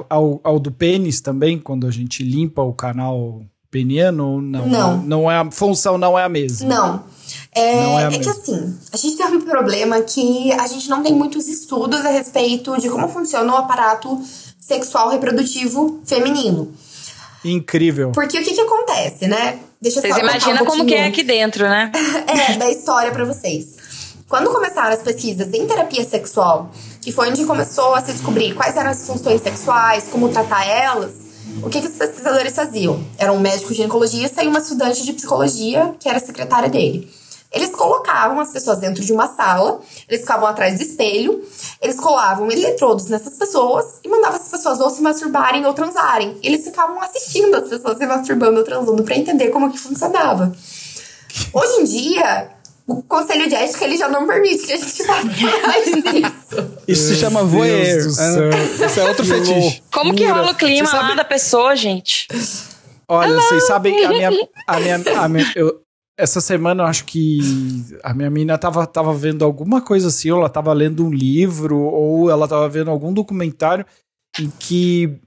Ao, 0.10 0.40
ao, 0.44 0.60
do 0.60 0.72
pênis 0.72 1.22
também, 1.22 1.58
quando 1.58 1.88
a 1.88 1.92
gente 1.92 2.24
limpa 2.24 2.62
o 2.62 2.72
canal 2.72 3.42
peniano? 3.72 4.40
Não. 4.40 4.68
Não. 4.68 4.98
não 4.98 5.32
é 5.32 5.38
a 5.38 5.50
função 5.50 5.98
não 5.98 6.18
é 6.18 6.24
a 6.24 6.30
mesma. 6.30 6.68
Não. 6.68 7.04
É, 7.54 7.84
Não 7.84 8.00
é 8.00 8.06
a 8.06 8.12
é 8.12 8.20
que 8.20 8.30
assim, 8.30 8.78
a 8.94 8.98
gente 8.98 9.18
tem 9.18 9.26
um 9.26 9.42
problema 9.42 10.02
que 10.02 10.52
a 10.54 10.68
gente 10.68 10.90
não 10.90 11.02
tem 11.02 11.14
muitos 11.14 11.48
estudos 11.48 12.06
a 12.06 12.10
respeito 12.10 12.78
de 12.80 12.90
como 12.90 13.08
funciona 13.10 13.54
o 13.54 13.58
aparato 13.58 14.22
sexual 14.60 15.10
reprodutivo 15.10 16.02
feminino. 16.06 16.74
Incrível. 17.44 18.12
Porque 18.12 18.40
o 18.40 18.44
que 18.44 18.54
que 18.54 18.62
acontece, 18.62 19.28
né? 19.28 19.60
Deixa 19.82 20.00
eu 20.00 20.02
Vocês 20.02 20.18
imaginam 20.18 20.64
um 20.64 20.66
como 20.66 20.86
que 20.86 20.94
é 20.94 21.08
aqui 21.08 21.24
dentro, 21.24 21.68
né? 21.68 21.92
é, 22.28 22.56
da 22.56 22.70
história 22.70 23.12
pra 23.12 23.26
vocês. 23.26 23.78
Quando 24.32 24.50
começaram 24.50 24.94
as 24.94 25.02
pesquisas 25.02 25.54
em 25.54 25.68
terapia 25.68 26.06
sexual, 26.06 26.72
que 27.02 27.12
foi 27.12 27.30
onde 27.30 27.44
começou 27.44 27.94
a 27.94 28.00
se 28.00 28.14
descobrir 28.14 28.56
quais 28.56 28.78
eram 28.78 28.92
as 28.92 29.06
funções 29.06 29.42
sexuais, 29.42 30.08
como 30.10 30.30
tratar 30.30 30.66
elas, 30.66 31.12
o 31.62 31.70
que, 31.70 31.82
que 31.82 31.88
os 31.88 31.96
pesquisadores 31.96 32.56
faziam? 32.56 33.04
Era 33.18 33.34
um 33.34 33.42
médico 33.42 33.74
ginecologista 33.74 34.42
e 34.42 34.48
uma 34.48 34.60
estudante 34.60 35.04
de 35.04 35.12
psicologia, 35.12 35.94
que 36.00 36.08
era 36.08 36.18
secretária 36.18 36.70
dele. 36.70 37.14
Eles 37.52 37.72
colocavam 37.72 38.40
as 38.40 38.54
pessoas 38.54 38.80
dentro 38.80 39.04
de 39.04 39.12
uma 39.12 39.28
sala, 39.28 39.82
eles 40.08 40.22
ficavam 40.22 40.48
atrás 40.48 40.78
do 40.78 40.82
espelho, 40.82 41.44
eles 41.82 42.00
colavam 42.00 42.50
eletrodos 42.50 43.08
nessas 43.08 43.38
pessoas 43.38 44.00
e 44.02 44.08
mandavam 44.08 44.40
as 44.40 44.48
pessoas 44.48 44.80
ou 44.80 44.90
se 44.90 45.02
masturbarem 45.02 45.66
ou 45.66 45.74
transarem. 45.74 46.38
Eles 46.42 46.64
ficavam 46.64 47.02
assistindo 47.02 47.54
as 47.56 47.68
pessoas 47.68 47.98
se 47.98 48.06
masturbando 48.06 48.60
ou 48.60 48.64
transando 48.64 49.04
pra 49.04 49.18
entender 49.18 49.50
como 49.50 49.70
que 49.70 49.78
funcionava. 49.78 50.56
Hoje 51.54 51.82
em 51.82 51.84
dia, 51.84 52.61
o 52.88 53.02
conselho 53.04 53.48
de 53.48 53.56
ética 53.56 53.86
ele 53.86 53.98
já 53.98 54.10
não 54.10 54.28
permite 54.28 54.66
que 54.66 54.74
a 54.74 54.78
gente 54.78 55.04
faça 55.04 55.26
mais 55.68 55.88
isso. 55.88 56.78
Isso 56.88 57.08
se 57.08 57.16
chama 57.16 57.44
voyeur. 57.44 58.10
céu. 58.10 58.50
Esse 58.50 59.00
é 59.00 59.08
outro 59.08 59.26
fetiche. 59.26 59.82
Como 59.94 60.14
que 60.14 60.26
rola 60.26 60.52
o 60.52 60.56
clima 60.56 60.88
sabe- 60.88 61.10
lá 61.10 61.16
da 61.16 61.24
pessoa, 61.24 61.76
gente? 61.76 62.28
Olha, 63.08 63.34
vocês 63.36 63.68
sabem, 63.68 64.06
a 64.06 64.10
minha. 64.10 64.30
A 64.68 64.80
minha, 64.80 65.02
a 65.20 65.28
minha 65.30 65.52
eu, 65.56 65.82
essa 66.18 66.40
semana 66.40 66.84
eu 66.84 66.88
acho 66.88 67.06
que 67.06 67.40
a 68.04 68.14
minha 68.14 68.30
menina 68.30 68.58
tava, 68.58 68.86
tava 68.86 69.14
vendo 69.14 69.44
alguma 69.44 69.82
coisa 69.82 70.08
assim, 70.08 70.32
ou 70.32 70.40
ela 70.40 70.50
tava 70.50 70.72
lendo 70.72 71.06
um 71.06 71.12
livro, 71.12 71.78
ou 71.80 72.30
ela 72.30 72.48
tava 72.48 72.70
vendo 72.70 72.92
algum 72.92 73.12
documentário 73.14 73.86
em 74.40 74.50
que 74.50 75.20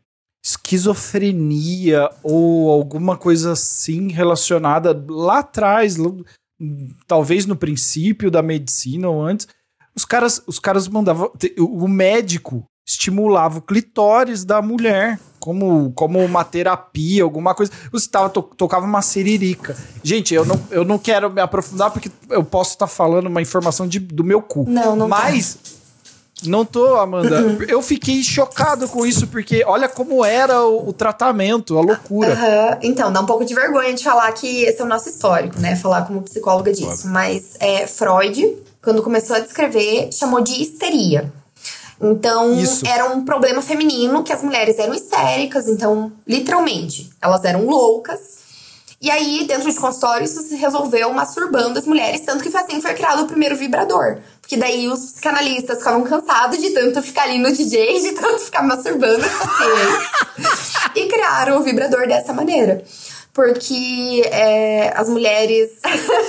esquizofrenia 0.44 2.10
ou 2.22 2.70
alguma 2.70 3.16
coisa 3.16 3.52
assim 3.52 4.08
relacionada 4.08 5.04
lá 5.08 5.38
atrás, 5.38 5.96
talvez 7.06 7.46
no 7.46 7.56
princípio 7.56 8.30
da 8.30 8.42
medicina 8.42 9.08
ou 9.08 9.22
antes, 9.22 9.48
os 9.94 10.04
caras, 10.04 10.42
os 10.46 10.58
caras 10.58 10.88
mandavam. 10.88 11.30
O 11.58 11.86
médico 11.86 12.64
estimulava 12.86 13.58
o 13.58 13.62
clitóris 13.62 14.44
da 14.44 14.60
mulher 14.60 15.18
como, 15.38 15.92
como 15.92 16.18
uma 16.22 16.44
terapia, 16.44 17.22
alguma 17.22 17.54
coisa. 17.54 17.72
Você 17.92 18.08
tava, 18.08 18.28
to, 18.28 18.42
tocava 18.42 18.84
uma 18.84 19.02
siririca. 19.02 19.76
Gente, 20.02 20.34
eu 20.34 20.44
não, 20.44 20.60
eu 20.70 20.84
não 20.84 20.98
quero 20.98 21.30
me 21.30 21.40
aprofundar 21.40 21.90
porque 21.90 22.10
eu 22.28 22.44
posso 22.44 22.72
estar 22.72 22.86
falando 22.86 23.26
uma 23.26 23.42
informação 23.42 23.86
de, 23.86 23.98
do 23.98 24.24
meu 24.24 24.42
cu. 24.42 24.64
Não, 24.68 24.96
não 24.96 25.08
Mas. 25.08 25.58
Não 26.42 26.64
tô, 26.64 26.96
Amanda. 26.96 27.40
Eu 27.68 27.80
fiquei 27.80 28.22
chocado 28.22 28.88
com 28.88 29.06
isso, 29.06 29.26
porque 29.28 29.64
olha 29.64 29.88
como 29.88 30.24
era 30.24 30.62
o, 30.64 30.88
o 30.88 30.92
tratamento, 30.92 31.78
a 31.78 31.80
loucura. 31.80 32.78
Então, 32.82 33.12
dá 33.12 33.20
um 33.20 33.26
pouco 33.26 33.44
de 33.44 33.54
vergonha 33.54 33.94
de 33.94 34.02
falar 34.02 34.30
que 34.32 34.62
esse 34.64 34.80
é 34.80 34.84
o 34.84 34.88
nosso 34.88 35.08
histórico, 35.08 35.58
né? 35.60 35.76
Falar 35.76 36.02
como 36.06 36.22
psicóloga 36.22 36.72
disso. 36.72 37.08
Mas 37.08 37.54
é, 37.60 37.86
Freud, 37.86 38.56
quando 38.82 39.02
começou 39.02 39.36
a 39.36 39.40
descrever, 39.40 40.10
chamou 40.12 40.40
de 40.40 40.60
histeria. 40.60 41.32
Então, 42.00 42.54
Isso. 42.58 42.86
era 42.86 43.06
um 43.12 43.24
problema 43.24 43.62
feminino 43.62 44.22
que 44.22 44.32
as 44.32 44.42
mulheres 44.42 44.78
eram 44.78 44.92
histéricas, 44.92 45.68
então, 45.68 46.12
literalmente, 46.26 47.10
elas 47.22 47.44
eram 47.44 47.64
loucas. 47.64 48.44
E 49.00 49.10
aí, 49.10 49.44
dentro 49.46 49.70
de 49.70 49.78
consultório, 49.78 50.24
isso 50.24 50.40
se 50.42 50.56
resolveu 50.56 51.12
masturbando 51.12 51.78
as 51.78 51.86
mulheres, 51.86 52.22
tanto 52.22 52.42
que 52.42 52.50
foi 52.50 52.60
assim 52.60 52.76
que 52.76 52.82
foi 52.82 52.94
criado 52.94 53.22
o 53.22 53.26
primeiro 53.26 53.56
vibrador. 53.56 54.18
Porque 54.44 54.58
daí 54.58 54.88
os 54.88 55.12
psicanalistas 55.12 55.78
ficavam 55.78 56.02
cansados 56.02 56.60
de 56.60 56.70
tanto 56.70 57.00
ficar 57.00 57.22
ali 57.22 57.38
no 57.38 57.50
DJ, 57.50 57.98
de 58.00 58.12
tanto 58.12 58.40
ficar 58.40 58.62
masturbando 58.62 59.24
pacientes. 59.24 60.74
e 60.94 61.06
criaram 61.06 61.58
o 61.58 61.62
vibrador 61.62 62.06
dessa 62.06 62.32
maneira. 62.34 62.84
Porque 63.32 64.22
é, 64.30 64.92
as 64.94 65.08
mulheres 65.08 65.70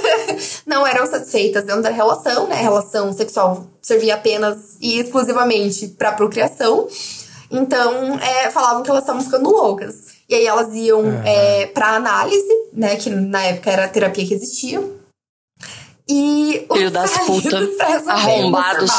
não 0.66 0.88
eram 0.88 1.06
satisfeitas 1.06 1.64
dentro 1.66 1.82
da 1.82 1.90
relação, 1.90 2.48
né? 2.48 2.56
A 2.56 2.60
relação 2.60 3.12
sexual 3.12 3.68
servia 3.82 4.16
apenas 4.16 4.78
e 4.82 4.98
exclusivamente 4.98 5.90
para 5.90 6.14
procriação. 6.14 6.88
Então, 7.52 8.18
é, 8.20 8.50
falavam 8.50 8.82
que 8.82 8.90
elas 8.90 9.04
estavam 9.04 9.22
ficando 9.22 9.52
loucas. 9.52 9.94
E 10.28 10.36
aí 10.36 10.48
elas 10.48 10.74
iam 10.74 11.04
é, 11.26 11.68
pra 11.68 11.90
análise, 11.90 12.48
né? 12.74 12.96
Que 12.96 13.10
na 13.10 13.44
época 13.44 13.70
era 13.70 13.86
a 13.86 13.90
terapia 13.90 14.26
que 14.26 14.34
existia. 14.34 14.82
E 16.08 16.66
os 16.70 16.78
Filho 16.78 16.92
das 16.92 17.12
especialistas 17.12 17.60
puta, 17.66 17.76
pra 17.78 17.88
resolver 17.88 18.12
arrombados. 18.12 18.92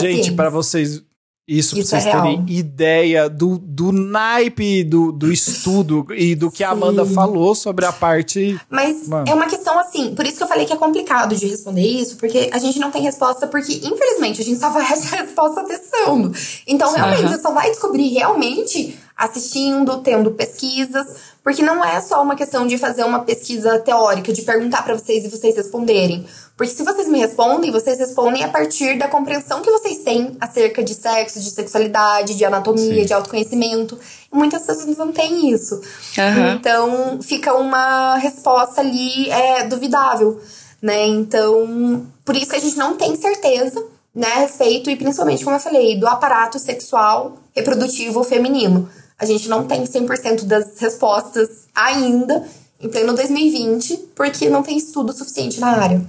Gente, 0.00 0.32
pra 0.32 0.50
vocês. 0.50 1.02
Isso, 1.50 1.70
pra 1.70 1.80
Isso 1.80 1.90
vocês 1.90 2.04
é 2.04 2.10
real. 2.10 2.22
terem 2.22 2.44
ideia 2.48 3.26
do, 3.26 3.56
do 3.56 3.90
naipe 3.90 4.84
do, 4.84 5.10
do 5.10 5.32
estudo 5.32 6.06
e 6.14 6.34
do 6.34 6.50
que 6.50 6.62
a 6.62 6.68
Sim. 6.68 6.72
Amanda 6.74 7.06
falou 7.06 7.54
sobre 7.54 7.86
a 7.86 7.92
parte. 7.92 8.60
Mas 8.68 9.08
Mano. 9.08 9.24
é 9.26 9.32
uma 9.32 9.46
questão 9.46 9.78
assim, 9.78 10.14
por 10.14 10.26
isso 10.26 10.36
que 10.36 10.42
eu 10.42 10.46
falei 10.46 10.66
que 10.66 10.74
é 10.74 10.76
complicado 10.76 11.34
de 11.34 11.46
responder 11.46 11.86
isso, 11.86 12.18
porque 12.18 12.50
a 12.52 12.58
gente 12.58 12.78
não 12.78 12.90
tem 12.90 13.00
resposta, 13.00 13.46
porque 13.46 13.72
infelizmente 13.82 14.42
a 14.42 14.44
gente 14.44 14.60
só 14.60 14.68
vai 14.70 14.82
achar 14.82 15.20
a 15.20 15.22
resposta 15.22 15.64
testando. 15.64 16.32
Então, 16.66 16.92
realmente, 16.92 17.24
Aham. 17.24 17.32
você 17.36 17.40
só 17.40 17.50
vai 17.54 17.70
descobrir 17.70 18.08
realmente 18.08 18.98
assistindo, 19.16 19.98
tendo 20.02 20.30
pesquisas, 20.32 21.06
porque 21.42 21.62
não 21.62 21.84
é 21.84 22.00
só 22.00 22.22
uma 22.22 22.36
questão 22.36 22.66
de 22.66 22.76
fazer 22.76 23.04
uma 23.04 23.20
pesquisa 23.20 23.78
teórica, 23.78 24.32
de 24.32 24.42
perguntar 24.42 24.82
pra 24.82 24.94
vocês 24.94 25.24
e 25.24 25.28
vocês 25.28 25.56
responderem. 25.56 26.26
Porque 26.56 26.72
se 26.72 26.82
vocês 26.82 27.08
me 27.08 27.20
respondem, 27.20 27.70
vocês 27.70 27.98
respondem 27.98 28.42
a 28.42 28.48
partir 28.48 28.98
da 28.98 29.06
compreensão 29.06 29.62
que 29.62 29.70
vocês 29.70 29.98
têm 29.98 30.36
acerca 30.40 30.82
de 30.82 30.92
sexo, 30.92 31.40
de 31.40 31.50
sexualidade, 31.50 32.34
de 32.34 32.44
anatomia, 32.44 33.04
de 33.04 33.12
autoconhecimento. 33.12 33.96
E 34.32 34.36
muitas 34.36 34.66
pessoas 34.66 34.96
não 34.96 35.12
têm 35.12 35.50
isso. 35.52 35.80
Aham. 36.18 36.54
Então, 36.54 37.22
fica 37.22 37.54
uma 37.54 38.16
resposta 38.16 38.80
ali 38.80 39.30
é, 39.30 39.64
duvidável, 39.64 40.40
né? 40.82 41.06
Então, 41.06 42.04
por 42.24 42.36
isso 42.36 42.50
que 42.50 42.56
a 42.56 42.60
gente 42.60 42.76
não 42.76 42.96
tem 42.96 43.14
certeza, 43.14 43.80
né, 44.12 44.26
a 44.26 44.40
respeito, 44.40 44.90
e 44.90 44.96
principalmente, 44.96 45.44
como 45.44 45.54
eu 45.54 45.60
falei, 45.60 45.96
do 45.96 46.08
aparato 46.08 46.58
sexual 46.58 47.38
reprodutivo 47.54 48.24
feminino. 48.24 48.88
A 49.18 49.26
gente 49.26 49.48
não 49.48 49.64
tem 49.66 49.82
100% 49.84 50.44
das 50.44 50.78
respostas 50.80 51.48
ainda, 51.74 52.44
em 52.80 52.88
pleno 52.88 53.12
2020, 53.14 53.96
porque 54.14 54.48
não 54.48 54.62
tem 54.62 54.76
estudo 54.78 55.12
suficiente 55.12 55.58
na 55.58 55.68
área. 55.68 56.00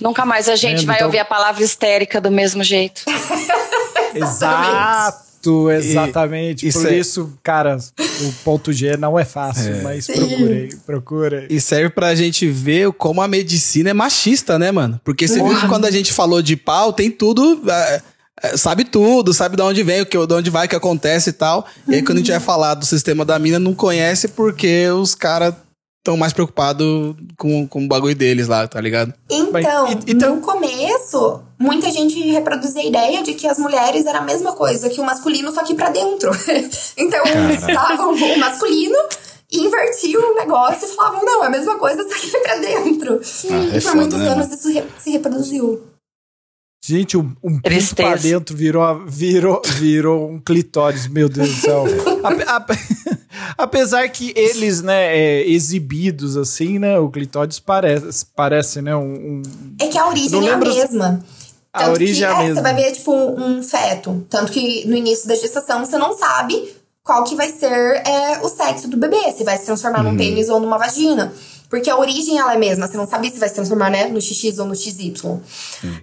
Nunca 0.00 0.24
mais 0.26 0.48
a 0.48 0.56
gente 0.56 0.78
Vendo, 0.78 0.86
vai 0.86 0.96
então- 0.96 1.06
ouvir 1.06 1.18
a 1.20 1.24
palavra 1.24 1.62
histérica 1.62 2.20
do 2.20 2.30
mesmo 2.30 2.62
jeito. 2.64 3.02
Exato, 4.14 5.70
exatamente. 5.70 6.66
isso 6.66 6.80
Por 6.80 6.92
é- 6.92 6.96
isso, 6.98 7.32
cara, 7.42 7.76
o 7.76 8.32
ponto 8.44 8.72
G 8.72 8.96
não 8.96 9.18
é 9.18 9.24
fácil, 9.24 9.82
mas 9.82 10.06
Sim. 10.06 10.12
procurei, 10.14 10.68
procurei. 10.84 11.46
E 11.50 11.60
serve 11.60 11.90
pra 11.90 12.14
gente 12.14 12.46
ver 12.48 12.92
como 12.92 13.20
a 13.22 13.28
medicina 13.28 13.90
é 13.90 13.94
machista, 13.94 14.58
né, 14.58 14.72
mano? 14.72 15.00
Porque 15.04 15.28
você 15.28 15.42
viu 15.42 15.58
que 15.60 15.68
quando 15.68 15.84
a 15.84 15.90
gente 15.90 16.12
falou 16.12 16.42
de 16.42 16.56
pau, 16.56 16.92
tem 16.92 17.10
tudo. 17.10 17.60
é, 17.70 17.72
é, 17.96 18.02
sabe 18.56 18.84
tudo, 18.84 19.32
sabe 19.34 19.56
de 19.56 19.62
onde 19.62 19.82
vem, 19.82 20.02
o 20.02 20.06
que, 20.06 20.26
de 20.26 20.34
onde 20.34 20.50
vai, 20.50 20.66
o 20.66 20.68
que 20.68 20.76
acontece 20.76 21.30
e 21.30 21.32
tal. 21.32 21.66
E 21.86 21.94
aí, 21.96 22.02
quando 22.02 22.18
a 22.18 22.20
gente 22.20 22.30
vai 22.30 22.40
falar 22.40 22.74
do 22.74 22.86
sistema 22.86 23.24
da 23.24 23.38
mina, 23.38 23.58
não 23.58 23.74
conhece 23.74 24.28
porque 24.28 24.88
os 24.90 25.14
caras 25.14 25.54
estão 26.00 26.16
mais 26.16 26.32
preocupados 26.32 27.14
com, 27.36 27.66
com 27.68 27.84
o 27.84 27.88
bagulho 27.88 28.14
deles 28.14 28.48
lá, 28.48 28.66
tá 28.66 28.80
ligado? 28.80 29.12
Então, 29.28 29.88
e- 29.92 29.98
então- 30.12 30.36
no 30.36 30.40
começo, 30.40 31.42
muita 31.58 31.90
gente 31.90 32.18
reproduzia 32.30 32.80
a 32.82 32.86
ideia 32.86 33.22
de 33.22 33.34
que 33.34 33.46
as 33.46 33.58
mulheres 33.58 34.06
era 34.06 34.18
a 34.20 34.22
mesma 34.22 34.52
coisa 34.52 34.88
que 34.88 35.00
o 35.00 35.04
masculino, 35.04 35.52
só 35.52 35.62
que 35.64 35.74
pra 35.74 35.90
dentro. 35.90 36.30
então, 36.96 37.22
estavam 37.50 38.14
o 38.14 38.38
masculino 38.38 38.96
invertiam 39.50 40.32
o 40.32 40.34
negócio 40.34 40.86
e 40.86 40.94
falavam, 40.94 41.24
não, 41.24 41.42
é 41.42 41.46
a 41.46 41.50
mesma 41.50 41.76
coisa, 41.78 42.02
só 42.02 42.14
que 42.14 42.38
pra 42.38 42.56
dentro. 42.56 43.20
Ah, 43.50 43.54
é 43.54 43.78
e 43.78 43.80
por 43.80 43.80
foda, 43.82 43.94
muitos 43.96 44.18
né, 44.18 44.28
anos 44.28 44.52
isso 44.52 44.70
re- 44.72 44.84
se 44.98 45.10
reproduziu. 45.10 45.82
Gente, 46.84 47.16
um, 47.16 47.34
um 47.42 47.60
pinto 47.60 47.94
pra 47.96 48.14
dentro 48.14 48.56
virou, 48.56 48.82
a- 48.82 48.94
virou, 49.04 49.60
virou 49.76 50.30
um 50.30 50.38
clitóris, 50.40 51.08
meu 51.08 51.28
Deus 51.28 51.48
do 51.48 51.56
céu. 51.60 51.84
Ape- 52.22 52.44
ape- 52.46 52.78
apesar 53.58 54.08
que 54.10 54.32
eles, 54.36 54.80
né, 54.80 55.16
é, 55.16 55.48
exibidos 55.48 56.36
assim, 56.36 56.78
né, 56.78 56.98
o 56.98 57.10
clitóris 57.10 57.58
parece, 57.58 58.24
parece 58.34 58.80
né, 58.80 58.94
um... 58.96 59.02
um- 59.02 59.42
É 59.80 59.88
que 59.88 59.98
a 59.98 60.08
origem 60.08 60.48
é 60.48 60.52
a 60.52 60.56
mesma. 60.56 61.24
A 61.72 61.80
Tanto 61.80 61.92
origem 61.92 62.16
que, 62.16 62.24
é 62.24 62.26
a 62.28 62.38
mesma. 62.38 62.54
Você 62.54 62.62
vai 62.62 62.74
ver, 62.74 62.92
tipo, 62.92 63.12
um 63.12 63.62
feto. 63.62 64.26
Tanto 64.30 64.52
que 64.52 64.86
no 64.86 64.96
início 64.96 65.28
da 65.28 65.34
gestação 65.34 65.84
você 65.84 65.98
não 65.98 66.16
sabe 66.16 66.74
qual 67.02 67.24
que 67.24 67.34
vai 67.34 67.50
ser 67.50 67.70
é, 68.06 68.38
o 68.42 68.48
sexo 68.48 68.88
do 68.88 68.96
bebê. 68.96 69.32
Se 69.36 69.44
vai 69.44 69.58
se 69.58 69.66
transformar 69.66 70.04
Uhum. 70.04 70.12
num 70.12 70.16
pênis 70.16 70.48
ou 70.48 70.58
numa 70.60 70.78
vagina. 70.78 71.32
Porque 71.68 71.90
a 71.90 71.96
origem 71.98 72.38
ela 72.38 72.52
é 72.52 72.56
a 72.56 72.58
mesma. 72.58 72.86
Você 72.86 72.96
não 72.96 73.06
sabe 73.06 73.30
se 73.30 73.38
vai 73.38 73.48
se 73.48 73.54
transformar 73.54 73.90
né, 73.90 74.06
no 74.08 74.20
XX 74.20 74.58
ou 74.58 74.66
no 74.66 74.74
XY. 74.74 75.12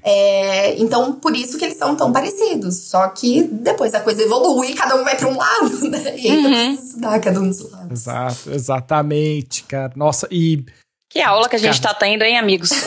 É, 0.03 0.76
então, 0.80 1.13
por 1.13 1.36
isso 1.36 1.57
que 1.57 1.66
eles 1.66 1.78
são 1.78 1.95
tão 1.95 2.11
parecidos. 2.11 2.88
Só 2.89 3.07
que 3.09 3.43
depois 3.43 3.93
a 3.93 3.99
coisa 3.99 4.22
evolui 4.24 4.72
e 4.72 4.76
cada 4.76 4.95
um 4.95 5.03
vai 5.03 5.16
pra 5.18 5.28
um 5.28 5.36
lado, 5.38 5.80
né? 5.89 6.16
E 6.18 6.30
aí 6.30 6.41
você 6.43 6.49
precisa 6.49 6.84
estudar 6.88 7.20
cada 7.20 7.39
um 7.39 7.47
dos 7.49 7.72
lados. 7.72 7.91
Exato, 7.91 8.51
exatamente, 8.51 9.63
cara. 9.63 9.91
Nossa, 9.95 10.28
e 10.32 10.63
Que 11.09 11.22
aula 11.22 11.49
que 11.49 11.55
a 11.55 11.59
gente 11.59 11.82
tá 11.82 11.93
tendo, 11.93 12.24
hein, 12.24 12.38
amigos? 12.38 12.70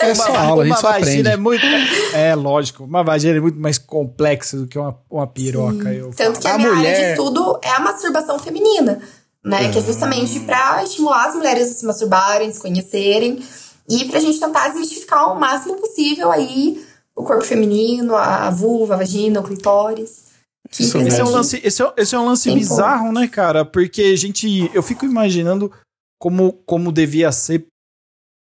É 0.00 0.14
só 0.14 0.34
aula, 0.36 0.62
a 0.62 0.66
gente 0.66 0.74
uma 0.74 0.80
só 0.80 0.92
vagina 0.92 1.20
aprende. 1.20 1.28
é 1.28 1.36
muito. 1.36 1.66
É 2.14 2.34
lógico, 2.34 2.84
uma 2.84 3.02
vagina 3.02 3.36
é 3.38 3.40
muito 3.40 3.58
mais 3.58 3.78
complexa 3.78 4.56
do 4.56 4.66
que 4.66 4.78
uma, 4.78 4.96
uma 5.10 5.26
piroca. 5.26 5.92
Eu 5.92 6.10
Tanto 6.10 6.40
que 6.40 6.46
a, 6.46 6.54
A 6.54 6.56
minha 6.58 6.68
área 6.70 6.78
mulher- 6.80 7.04
de 7.04 7.10
estudo 7.12 7.58
é 7.62 7.70
a 7.70 7.80
masturbação 7.80 8.38
feminina, 8.38 9.00
né? 9.44 9.70
Que 9.70 9.78
é 9.78 9.82
justamente 9.82 10.40
pra 10.40 10.82
estimular 10.82 11.28
as 11.28 11.34
mulheres 11.34 11.70
a 11.70 11.74
se 11.74 11.84
masturbarem, 11.84 12.50
se 12.50 12.60
conhecerem 12.60 13.42
e 13.88 14.06
pra 14.06 14.20
gente 14.20 14.40
tentar 14.40 14.68
desmistificar 14.68 15.32
o 15.32 15.38
máximo 15.38 15.76
possível 15.76 16.32
aí 16.32 16.82
o 17.16 17.22
corpo 17.22 17.44
feminino, 17.44 18.16
a 18.16 18.50
vulva, 18.50 18.94
a 18.94 18.98
vagina, 18.98 19.40
o 19.40 19.44
clitóris. 19.44 20.34
Esse 20.70 21.20
é 21.20 21.24
um 21.24 21.30
lance, 21.30 21.60
esse 21.62 21.82
é, 21.82 21.92
esse 21.96 22.14
é 22.14 22.18
um 22.18 22.26
lance 22.26 22.48
Tem 22.48 22.58
bizarro, 22.58 23.12
né, 23.12 23.28
cara? 23.28 23.64
Porque 23.64 24.02
a 24.02 24.16
gente. 24.16 24.70
Eu 24.74 24.82
fico 24.82 25.04
imaginando 25.04 25.70
como, 26.18 26.54
como 26.66 26.90
devia 26.90 27.30
ser. 27.30 27.66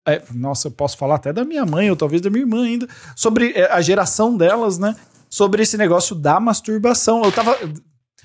é, 0.08 0.24
nossa, 0.34 0.68
eu 0.68 0.72
posso 0.72 0.98
falar 0.98 1.16
até 1.16 1.32
da 1.32 1.46
minha 1.46 1.66
mãe, 1.66 1.90
ou 1.90 1.96
talvez 1.96 2.22
da 2.22 2.30
minha 2.30 2.44
irmã 2.44 2.64
ainda, 2.64 2.88
sobre 3.16 3.52
é, 3.52 3.72
a 3.72 3.82
geração 3.82 4.36
delas, 4.36 4.80
né? 4.80 4.96
Sobre 5.30 5.62
esse 5.62 5.78
negócio 5.78 6.16
da 6.16 6.40
masturbação. 6.40 7.24
Eu 7.24 7.32
tava. 7.32 7.58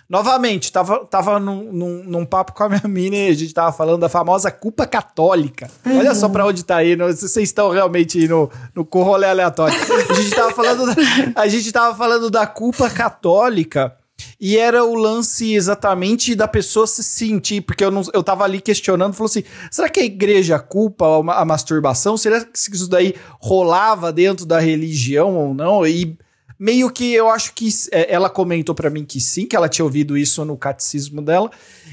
Novamente, 0.08 0.72
tava, 0.72 1.04
tava 1.04 1.38
num, 1.38 1.70
num, 1.70 2.02
num 2.04 2.24
papo 2.24 2.54
com 2.54 2.64
a 2.64 2.68
minha 2.70 2.88
mina 2.88 3.14
e 3.14 3.28
a 3.28 3.34
gente 3.34 3.52
tava 3.52 3.72
falando 3.72 4.00
da 4.00 4.08
famosa 4.08 4.50
culpa 4.50 4.86
católica. 4.86 5.70
Olha 5.84 6.14
só 6.14 6.30
pra 6.30 6.46
onde 6.46 6.64
tá 6.64 6.76
aí, 6.76 6.96
vocês 6.96 7.36
estão 7.36 7.68
realmente 7.70 8.26
no, 8.26 8.50
no 8.74 8.86
corrolé 8.86 9.28
aleatório. 9.28 9.76
A 10.08 10.14
gente 10.14 10.30
tava 10.34 10.50
falando 10.52 10.86
da, 10.86 10.94
a 11.42 11.46
gente 11.46 11.70
tava 11.70 11.94
falando 11.94 12.30
da 12.30 12.46
culpa 12.46 12.88
católica 12.88 13.94
e 14.40 14.56
era 14.56 14.82
o 14.82 14.94
lance 14.94 15.54
exatamente 15.54 16.34
da 16.34 16.48
pessoa 16.48 16.86
se 16.86 17.02
sentir, 17.04 17.60
porque 17.60 17.84
eu, 17.84 17.90
não, 17.90 18.02
eu 18.14 18.22
tava 18.22 18.44
ali 18.44 18.62
questionando, 18.62 19.12
falou 19.12 19.28
assim, 19.28 19.44
será 19.70 19.90
que 19.90 20.00
a 20.00 20.04
igreja 20.04 20.58
culpa 20.58 21.04
a, 21.04 21.42
a 21.42 21.44
masturbação? 21.44 22.16
Será 22.16 22.42
que 22.42 22.56
isso 22.56 22.88
daí 22.88 23.14
rolava 23.40 24.10
dentro 24.10 24.46
da 24.46 24.58
religião 24.58 25.36
ou 25.36 25.54
não? 25.54 25.86
E 25.86 26.16
meio 26.58 26.90
que 26.90 27.12
eu 27.14 27.28
acho 27.28 27.52
que 27.54 27.68
é, 27.92 28.12
ela 28.12 28.28
comentou 28.28 28.74
pra 28.74 28.90
mim 28.90 29.04
que 29.04 29.20
sim, 29.20 29.46
que 29.46 29.54
ela 29.54 29.68
tinha 29.68 29.84
ouvido 29.84 30.16
isso 30.18 30.44
no 30.44 30.56
catecismo 30.56 31.22
dela, 31.22 31.50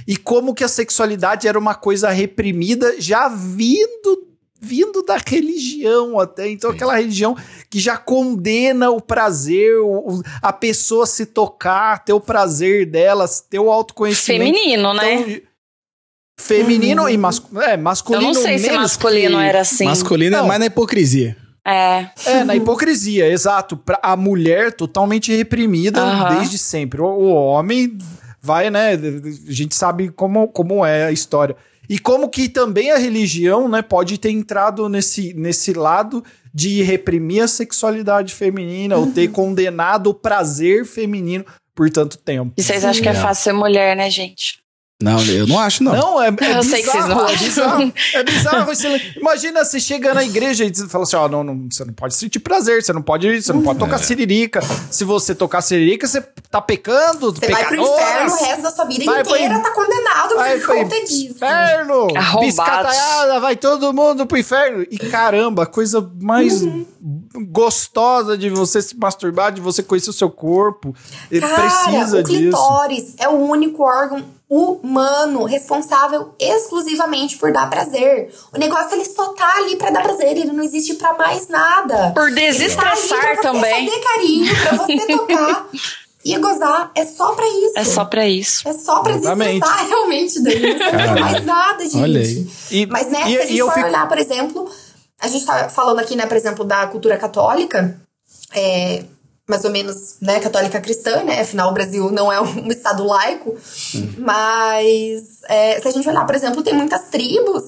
e 0.07 0.17
como 0.17 0.53
que 0.55 0.63
a 0.63 0.67
sexualidade 0.67 1.47
era 1.47 1.57
uma 1.59 1.75
coisa 1.75 2.09
reprimida 2.09 2.99
já 2.99 3.27
vindo 3.29 4.23
vindo 4.59 5.03
da 5.03 5.17
religião 5.17 6.19
até, 6.19 6.49
então 6.49 6.71
aquela 6.71 6.95
religião 6.95 7.37
que 7.69 7.79
já 7.79 7.97
condena 7.97 8.89
o 8.89 8.99
prazer, 8.99 9.77
o- 9.77 10.15
o- 10.15 10.23
a 10.41 10.51
pessoa 10.51 11.05
se 11.05 11.27
tocar, 11.27 12.03
ter 12.03 12.13
o 12.13 12.19
prazer 12.19 12.87
delas, 12.87 13.41
ter 13.41 13.59
o 13.59 13.69
autoconhecimento. 13.71 14.55
Feminino, 14.57 14.93
né? 14.95 15.13
Então, 15.13 15.41
feminino 16.39 17.09
e 17.09 17.17
masculino. 17.17 17.61
É, 17.61 17.73
Eu 17.75 17.77
masculino 17.79 18.23
não 18.23 18.33
sei 18.33 18.57
se 18.57 18.71
masculino 18.71 19.31
porque- 19.35 19.45
era 19.47 19.61
assim. 19.61 19.85
Masculino 19.85 20.37
Não. 20.37 20.45
é 20.45 20.47
mais 20.47 20.59
na 20.59 20.65
hipocrisia. 20.65 21.37
É. 21.65 22.09
É, 22.25 22.43
na 22.43 22.55
hipocrisia, 22.55 23.27
exato. 23.27 23.75
Pra 23.75 23.99
a 24.03 24.15
mulher 24.15 24.71
totalmente 24.71 25.35
reprimida 25.35 26.01
desde 26.37 26.57
sempre. 26.57 27.01
O, 27.01 27.05
o 27.05 27.33
homem 27.33 27.97
vai, 28.39 28.69
né? 28.69 28.93
A 28.93 29.51
gente 29.51 29.73
sabe 29.73 30.09
como, 30.09 30.47
como 30.47 30.85
é 30.85 31.05
a 31.05 31.11
história. 31.11 31.55
E 31.89 31.99
como 31.99 32.29
que 32.29 32.49
também 32.49 32.91
a 32.91 32.97
religião, 32.97 33.67
né, 33.67 33.81
pode 33.81 34.17
ter 34.17 34.31
entrado 34.31 34.89
nesse, 34.89 35.33
nesse 35.33 35.73
lado 35.73 36.23
de 36.53 36.81
reprimir 36.81 37.43
a 37.43 37.47
sexualidade 37.47 38.33
feminina 38.33 38.95
ou 38.95 39.11
ter 39.11 39.29
condenado 39.29 40.09
o 40.09 40.13
prazer 40.13 40.85
feminino 40.85 41.45
por 41.75 41.89
tanto 41.89 42.17
tempo. 42.17 42.53
E 42.57 42.63
vocês 42.63 42.85
acham 42.85 43.03
que 43.03 43.09
é 43.09 43.13
fácil 43.13 43.43
ser 43.43 43.53
mulher, 43.53 43.95
né, 43.95 44.09
gente? 44.09 44.64
Não, 45.03 45.21
eu 45.25 45.45
não 45.45 45.59
acho, 45.59 45.83
não. 45.83 45.91
Não, 45.93 46.21
é, 46.21 46.29
é 46.29 46.57
Eu 46.57 46.63
sei 46.63 46.81
que 46.81 46.89
vocês 46.89 47.05
não 47.05 47.25
bizarro, 47.25 47.29
é 47.29 47.35
bizarro. 47.37 47.93
É 48.13 48.23
bizarro. 48.23 48.65
Você- 48.65 49.13
imagina 49.17 49.65
você 49.65 49.77
chega 49.77 50.13
na 50.13 50.23
igreja 50.23 50.63
e 50.63 50.73
fala 50.87 51.03
assim: 51.03 51.17
ó, 51.17 51.27
não, 51.27 51.43
não, 51.43 51.67
você 51.69 51.83
não 51.83 51.93
pode 51.93 52.15
sentir 52.15 52.39
prazer, 52.39 52.81
você 52.81 52.93
não 52.93 53.01
pode, 53.01 53.41
você 53.41 53.51
não 53.51 53.61
pode 53.61 53.77
tocar 53.77 53.97
siririca. 53.97 54.61
Se 54.89 55.03
você 55.03 55.35
tocar 55.35 55.61
siririca, 55.61 56.07
você 56.07 56.21
tá 56.49 56.61
pecando, 56.61 57.33
Você 57.33 57.45
vai 57.51 57.65
pro 57.65 57.75
inferno 57.75 58.31
o 58.31 58.45
resto 58.45 58.61
da 58.61 58.71
sua 58.71 58.85
vida 58.85 59.03
Vai 59.03 59.19
inteira, 59.19 59.55
in- 59.55 59.61
tá 59.61 59.71
condenado 59.73 60.35
Vai 60.35 60.59
por 60.59 60.67
conta 60.67 60.95
disso. 61.01 61.25
Inferno! 61.35 62.07
Biscataiada, 62.39 63.39
vai 63.41 63.57
todo 63.57 63.91
mundo 63.93 64.25
pro 64.25 64.37
inferno. 64.37 64.85
E 64.89 64.97
caramba, 64.97 65.63
a 65.63 65.67
coisa 65.67 66.09
mais 66.21 66.61
Uhum. 66.61 66.85
gostosa 67.49 68.37
de 68.37 68.49
você 68.49 68.81
se 68.81 68.97
masturbar, 68.97 69.51
de 69.51 69.59
você 69.59 69.83
conhecer 69.83 70.09
o 70.09 70.13
seu 70.13 70.29
corpo. 70.29 70.95
Ele 71.29 71.41
Cara, 71.41 71.61
precisa 71.61 72.19
o 72.19 72.23
disso. 72.23 72.39
clitóris 72.39 73.15
é 73.19 73.27
o 73.27 73.33
único 73.35 73.83
órgão 73.83 74.23
humano 74.55 75.43
responsável 75.45 76.33
exclusivamente 76.39 77.37
por 77.37 77.51
dar 77.51 77.69
prazer. 77.69 78.33
O 78.53 78.57
negócio 78.57 78.93
ele 78.95 79.05
só 79.05 79.33
tá 79.33 79.55
ali 79.57 79.75
pra 79.75 79.89
dar 79.89 80.03
prazer, 80.03 80.29
ele 80.37 80.45
não 80.45 80.63
existe 80.63 80.93
pra 80.95 81.13
mais 81.13 81.47
nada. 81.47 82.11
Por 82.15 82.27
Ele 82.27 82.35
tá 82.35 82.41
ali 82.41 82.51
desestressar 82.51 83.19
pra 83.19 83.35
você 83.35 83.41
também. 83.41 83.87
fazer 83.89 84.01
carinho, 84.01 84.55
pra 84.61 84.77
você 84.77 84.97
tocar 85.07 85.67
e 86.23 86.37
gozar. 86.37 86.91
É 86.95 87.05
só 87.05 87.33
pra 87.33 87.45
isso. 87.47 87.73
É 87.77 87.83
só 87.83 88.05
pra 88.05 88.27
isso. 88.27 88.67
É 88.67 88.73
só 88.73 88.99
pra 89.01 89.13
desestressar 89.17 89.85
realmente, 89.87 90.41
Dani. 90.41 90.73
Não 90.73 90.77
serve 90.91 91.19
mais 91.21 91.45
nada, 91.45 91.83
gente. 91.83 91.97
Olha 92.01 92.21
aí. 92.21 92.47
E- 92.71 92.85
Mas, 92.87 93.07
né, 93.11 93.21
e- 93.29 93.31
se 93.31 93.37
a 93.37 93.45
gente 93.45 93.61
for 93.61 93.73
fico- 93.73 93.87
olhar, 93.87 94.07
por 94.07 94.17
exemplo, 94.17 94.69
a 95.19 95.27
gente 95.27 95.45
tá 95.45 95.69
falando 95.69 95.99
aqui, 95.99 96.15
né, 96.15 96.25
por 96.25 96.37
exemplo, 96.37 96.63
da 96.65 96.87
cultura 96.87 97.17
católica, 97.17 97.99
é, 98.53 99.03
mais 99.47 99.63
ou 99.63 99.71
menos, 99.71 100.17
né, 100.21 100.39
católica 100.39 100.81
cristã, 100.81 101.23
né, 101.23 101.41
afinal 101.41 101.69
o 101.69 101.73
Brasil 101.73 102.11
não 102.11 102.31
é 102.31 102.39
um 102.41 102.67
estado 102.71 103.05
laico, 103.05 103.55
mas 104.17 105.41
é, 105.47 105.79
se 105.79 105.87
a 105.87 105.91
gente 105.91 106.07
olhar, 106.09 106.25
por 106.25 106.35
exemplo, 106.35 106.63
tem 106.63 106.73
muitas 106.73 107.09
tribos 107.09 107.63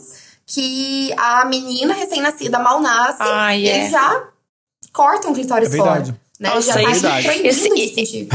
que 0.45 1.13
a 1.17 1.45
menina 1.45 1.93
recém-nascida 1.93 2.57
mal 2.59 2.79
nasce, 2.81 3.17
Ai, 3.21 3.67
é. 3.67 3.77
eles 3.77 3.91
já 3.91 4.23
cortam 4.93 5.31
o 5.31 5.33
clitóris 5.35 5.73
É 5.73 5.77
fora. 5.77 6.03
Né? 6.39 6.49
Nossa, 6.53 6.67
já 6.67 6.73
tá 6.73 6.91
isso- 6.91 7.47
esse- 7.47 7.69
de 7.73 7.87
sentir. 7.95 8.27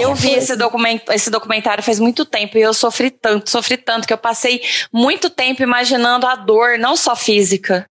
Eu 0.00 0.14
vi 0.14 0.32
esse, 0.32 0.56
document, 0.56 1.00
esse 1.10 1.28
documentário 1.30 1.84
faz 1.84 2.00
muito 2.00 2.24
tempo 2.24 2.56
e 2.56 2.62
eu 2.62 2.72
sofri 2.72 3.10
tanto, 3.10 3.50
sofri 3.50 3.76
tanto 3.76 4.06
que 4.08 4.14
eu 4.14 4.18
passei 4.18 4.62
muito 4.90 5.28
tempo 5.28 5.62
imaginando 5.62 6.26
a 6.26 6.36
dor, 6.36 6.78
não 6.78 6.96
só 6.96 7.14
física. 7.14 7.84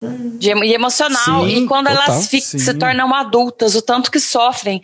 De, 0.00 0.50
emo- 0.50 0.64
e 0.64 0.72
emocional. 0.72 1.44
Sim, 1.44 1.64
e 1.64 1.66
quando 1.66 1.88
total. 1.88 2.04
elas 2.06 2.24
Sim. 2.26 2.40
se 2.40 2.74
tornam 2.74 3.12
adultas, 3.14 3.74
o 3.74 3.82
tanto 3.82 4.10
que 4.10 4.20
sofrem 4.20 4.82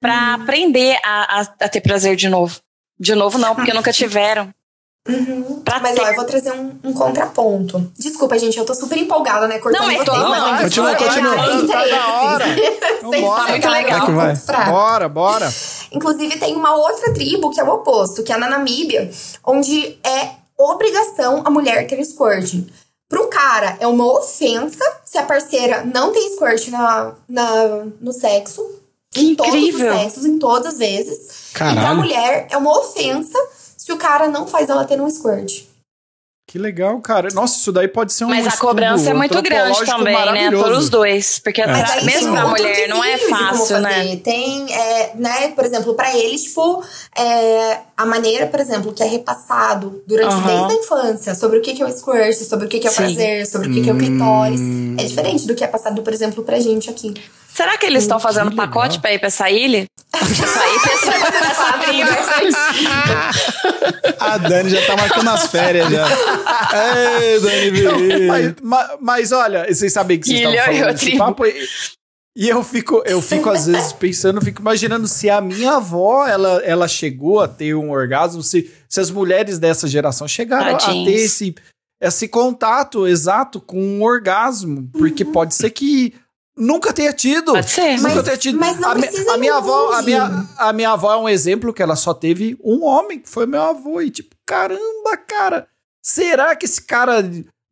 pra 0.00 0.34
aprender 0.34 0.98
a, 1.04 1.40
a, 1.40 1.40
a 1.42 1.68
ter 1.68 1.80
prazer 1.80 2.16
de 2.16 2.28
novo. 2.28 2.58
De 2.98 3.14
novo, 3.14 3.38
não, 3.38 3.54
porque 3.54 3.72
nunca 3.72 3.92
tiveram. 3.92 4.52
Pra 5.64 5.78
Mas 5.78 5.94
ter. 5.94 6.00
ó, 6.00 6.08
eu 6.08 6.16
vou 6.16 6.24
trazer 6.24 6.50
um, 6.50 6.80
um 6.82 6.92
contraponto. 6.92 7.92
Desculpa, 7.96 8.36
gente, 8.40 8.58
eu 8.58 8.64
tô 8.64 8.74
super 8.74 8.98
empolgada, 8.98 9.46
né? 9.46 9.60
Cortando 9.60 9.82
Não, 9.82 9.90
é 9.90 9.94
vocês, 9.98 10.08
mas 10.08 10.18
não, 10.18 10.52
não 10.52 10.58
continua, 10.62 10.86
vai, 10.92 10.96
continua. 11.08 11.36
vai, 11.36 11.66
Tá 11.68 11.86
da 11.86 12.06
hora. 12.22 12.44
Vocês 12.46 13.02
Vambora. 13.22 13.40
sabem 13.42 13.60
que 13.60 13.68
Vai 13.68 13.84
que 13.84 13.90
é 13.92 13.96
um 14.02 14.16
vai. 14.16 14.34
fraco. 14.34 14.70
Bora, 14.72 15.08
bora. 15.08 15.52
Inclusive, 15.92 16.36
tem 16.40 16.56
uma 16.56 16.74
outra 16.74 17.14
tribo 17.14 17.50
que 17.52 17.60
é 17.60 17.62
o 17.62 17.68
oposto, 17.68 18.24
que 18.24 18.32
é 18.32 18.36
na 18.36 18.48
Namíbia, 18.48 19.08
onde 19.46 19.96
é 20.04 20.30
obrigação 20.58 21.42
a 21.44 21.50
mulher 21.50 21.86
ter 21.86 22.02
squirt. 22.04 22.64
Pro 23.08 23.28
cara, 23.28 23.76
é 23.80 23.86
uma 23.86 24.04
ofensa 24.04 24.84
se 25.04 25.16
a 25.16 25.22
parceira 25.22 25.84
não 25.84 26.12
tem 26.12 26.28
squirt 26.34 26.68
na, 26.68 27.14
na, 27.28 27.86
no 28.00 28.12
sexo. 28.12 28.64
Em 29.16 29.34
todos 29.34 29.54
incrível. 29.54 29.92
os 29.92 30.00
sexos, 30.00 30.24
em 30.24 30.38
todas 30.38 30.74
as 30.74 30.78
vezes. 30.78 31.50
E 31.50 31.52
pra 31.52 31.74
Caralho. 31.74 31.96
mulher, 31.96 32.48
é 32.50 32.56
uma 32.56 32.78
ofensa 32.78 33.38
se 33.76 33.92
o 33.92 33.96
cara 33.96 34.28
não 34.28 34.46
faz 34.46 34.68
ela 34.68 34.84
ter 34.84 35.00
um 35.00 35.08
squirt. 35.08 35.64
Que 36.48 36.60
legal, 36.60 37.00
cara. 37.00 37.28
Nossa, 37.34 37.58
isso 37.58 37.72
daí 37.72 37.88
pode 37.88 38.12
ser 38.12 38.24
um 38.24 38.28
Mas 38.28 38.46
a 38.46 38.56
cobrança 38.56 39.10
é 39.10 39.14
muito 39.14 39.42
grande 39.42 39.84
também, 39.84 40.14
né? 40.32 40.50
Por 40.52 40.70
os 40.70 40.88
dois. 40.88 41.40
Porque 41.40 41.66
Mas 41.66 41.90
aí 41.90 42.04
mesmo 42.04 42.30
pra 42.30 42.46
mulher 42.46 42.88
não 42.88 43.02
é 43.02 43.18
fácil, 43.18 43.80
né? 43.80 44.16
Tem, 44.18 44.72
é, 44.72 45.12
né, 45.16 45.48
por 45.48 45.64
exemplo, 45.64 45.94
pra 45.94 46.16
eles, 46.16 46.44
tipo, 46.44 46.84
é, 47.18 47.78
a 47.96 48.06
maneira, 48.06 48.46
por 48.46 48.60
exemplo, 48.60 48.92
que 48.92 49.02
é 49.02 49.06
repassado 49.06 50.00
durante 50.06 50.34
Aham. 50.34 50.46
desde 50.46 50.72
a 50.72 50.82
infância 50.84 51.34
sobre 51.34 51.58
o 51.58 51.62
que 51.62 51.74
que 51.74 51.82
é 51.82 51.86
o 51.86 51.90
squirt, 51.90 52.36
sobre 52.36 52.66
o 52.66 52.68
que 52.68 52.78
que 52.78 52.86
é 52.86 52.90
o 52.90 52.92
Sim. 52.92 53.02
prazer, 53.02 53.46
sobre 53.48 53.68
o 53.68 53.72
que 53.72 53.82
que 53.82 53.90
é 53.90 53.92
o 53.92 53.98
clitóris. 53.98 54.60
É 54.98 55.04
diferente 55.04 55.48
do 55.48 55.54
que 55.54 55.64
é 55.64 55.66
passado, 55.66 56.00
por 56.02 56.12
exemplo, 56.12 56.44
pra 56.44 56.60
gente 56.60 56.88
aqui. 56.88 57.12
Será 57.56 57.78
que 57.78 57.86
eles 57.86 58.02
estão 58.02 58.20
fazendo 58.20 58.50
legal. 58.50 58.66
pacote 58.66 59.00
pra 59.00 59.14
ir 59.14 59.18
pra 59.18 59.28
essa 59.28 59.50
ilha? 59.50 59.86
A 64.20 64.36
Dani 64.38 64.68
já 64.70 64.86
tá 64.86 64.96
marcando 64.96 65.30
as 65.30 65.46
férias 65.50 65.90
já. 65.90 66.06
Ei, 67.22 67.40
Dani 67.40 68.26
mas, 68.26 68.54
ma- 68.62 68.96
mas 69.00 69.32
olha, 69.32 69.66
vocês 69.72 69.90
sabem 69.90 70.20
que 70.20 70.26
vocês 70.26 70.40
Ilha 70.40 70.50
estavam 70.50 70.74
falando 70.74 70.88
a 70.88 70.92
desse 70.92 71.16
papo. 71.16 71.46
E, 71.46 71.68
e 72.36 72.48
eu 72.50 72.62
fico, 72.62 73.02
eu 73.06 73.22
fico 73.22 73.48
às 73.48 73.66
vezes 73.66 73.90
pensando, 73.94 74.44
fico 74.44 74.60
imaginando 74.60 75.08
se 75.08 75.30
a 75.30 75.40
minha 75.40 75.76
avó, 75.76 76.26
ela, 76.26 76.60
ela 76.62 76.86
chegou 76.86 77.40
a 77.40 77.48
ter 77.48 77.74
um 77.74 77.90
orgasmo, 77.90 78.42
se, 78.42 78.70
se 78.86 79.00
as 79.00 79.10
mulheres 79.10 79.58
dessa 79.58 79.88
geração 79.88 80.28
chegaram 80.28 80.76
a 80.76 80.78
ter 80.78 81.06
esse, 81.10 81.54
esse 82.02 82.28
contato 82.28 83.06
exato 83.06 83.60
com 83.62 83.80
um 83.82 84.02
orgasmo. 84.02 84.90
Porque 84.92 85.24
pode 85.24 85.54
ser 85.54 85.70
que 85.70 86.12
nunca 86.56 86.92
tenha 86.92 87.12
tido. 87.12 87.52
Pode 87.52 87.70
ser. 87.70 87.96
Nunca 87.98 88.14
Mas- 88.14 88.24
tenha 88.24 88.36
tido. 88.36 88.58
mas 88.58 88.78
não 88.80 88.90
a, 88.90 88.94
precisa 88.94 89.32
a 89.32 89.36
ir 89.36 89.40
minha 89.40 89.54
avó, 89.56 89.92
a 89.92 89.96
longe. 89.96 90.04
minha, 90.06 90.48
a 90.58 90.72
minha 90.72 90.90
avó 90.90 91.12
é 91.12 91.16
um 91.16 91.28
exemplo 91.28 91.72
que 91.72 91.82
ela 91.82 91.96
só 91.96 92.14
teve 92.14 92.56
um 92.64 92.84
homem, 92.84 93.18
que 93.20 93.28
foi 93.28 93.46
meu 93.46 93.62
avô. 93.62 94.00
E 94.00 94.10
tipo, 94.10 94.34
caramba, 94.46 95.16
cara, 95.28 95.66
será 96.02 96.54
que 96.56 96.64
esse 96.66 96.80
cara 96.82 97.22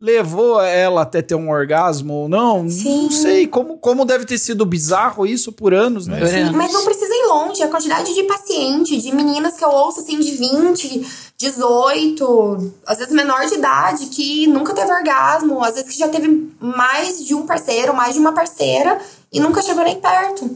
levou 0.00 0.60
ela 0.60 1.00
até 1.02 1.22
ter 1.22 1.34
um 1.34 1.48
orgasmo 1.50 2.12
ou 2.12 2.28
não? 2.28 2.68
Sim. 2.68 3.04
Não 3.04 3.10
sei. 3.10 3.46
Como, 3.46 3.78
como 3.78 4.04
deve 4.04 4.26
ter 4.26 4.36
sido 4.38 4.66
bizarro 4.66 5.24
isso 5.26 5.50
por 5.50 5.72
anos, 5.72 6.06
né? 6.06 6.18
Anos. 6.18 6.54
Mas 6.54 6.72
não 6.72 6.84
precisa 6.84 7.14
ir 7.14 7.26
longe. 7.26 7.62
A 7.62 7.68
quantidade 7.68 8.12
de 8.14 8.22
paciente, 8.24 9.00
de 9.00 9.14
meninas 9.14 9.56
que 9.56 9.64
eu 9.64 9.70
ouço 9.70 10.00
assim 10.00 10.18
de 10.20 10.32
20, 10.32 11.06
18, 11.38 12.72
às 12.86 12.98
vezes 12.98 13.12
menor 13.12 13.44
de 13.46 13.54
idade, 13.54 14.06
que 14.06 14.46
nunca 14.46 14.72
teve 14.72 14.92
orgasmo, 14.92 15.62
às 15.62 15.74
vezes 15.74 15.90
que 15.90 15.98
já 15.98 16.08
teve 16.08 16.52
mais 16.60 17.24
de 17.24 17.34
um 17.34 17.44
parceiro, 17.44 17.94
mais 17.94 18.14
de 18.14 18.20
uma 18.20 18.32
parceira 18.32 19.00
e 19.32 19.40
nunca 19.40 19.60
chegou 19.60 19.82
nem 19.84 20.00
perto. 20.00 20.48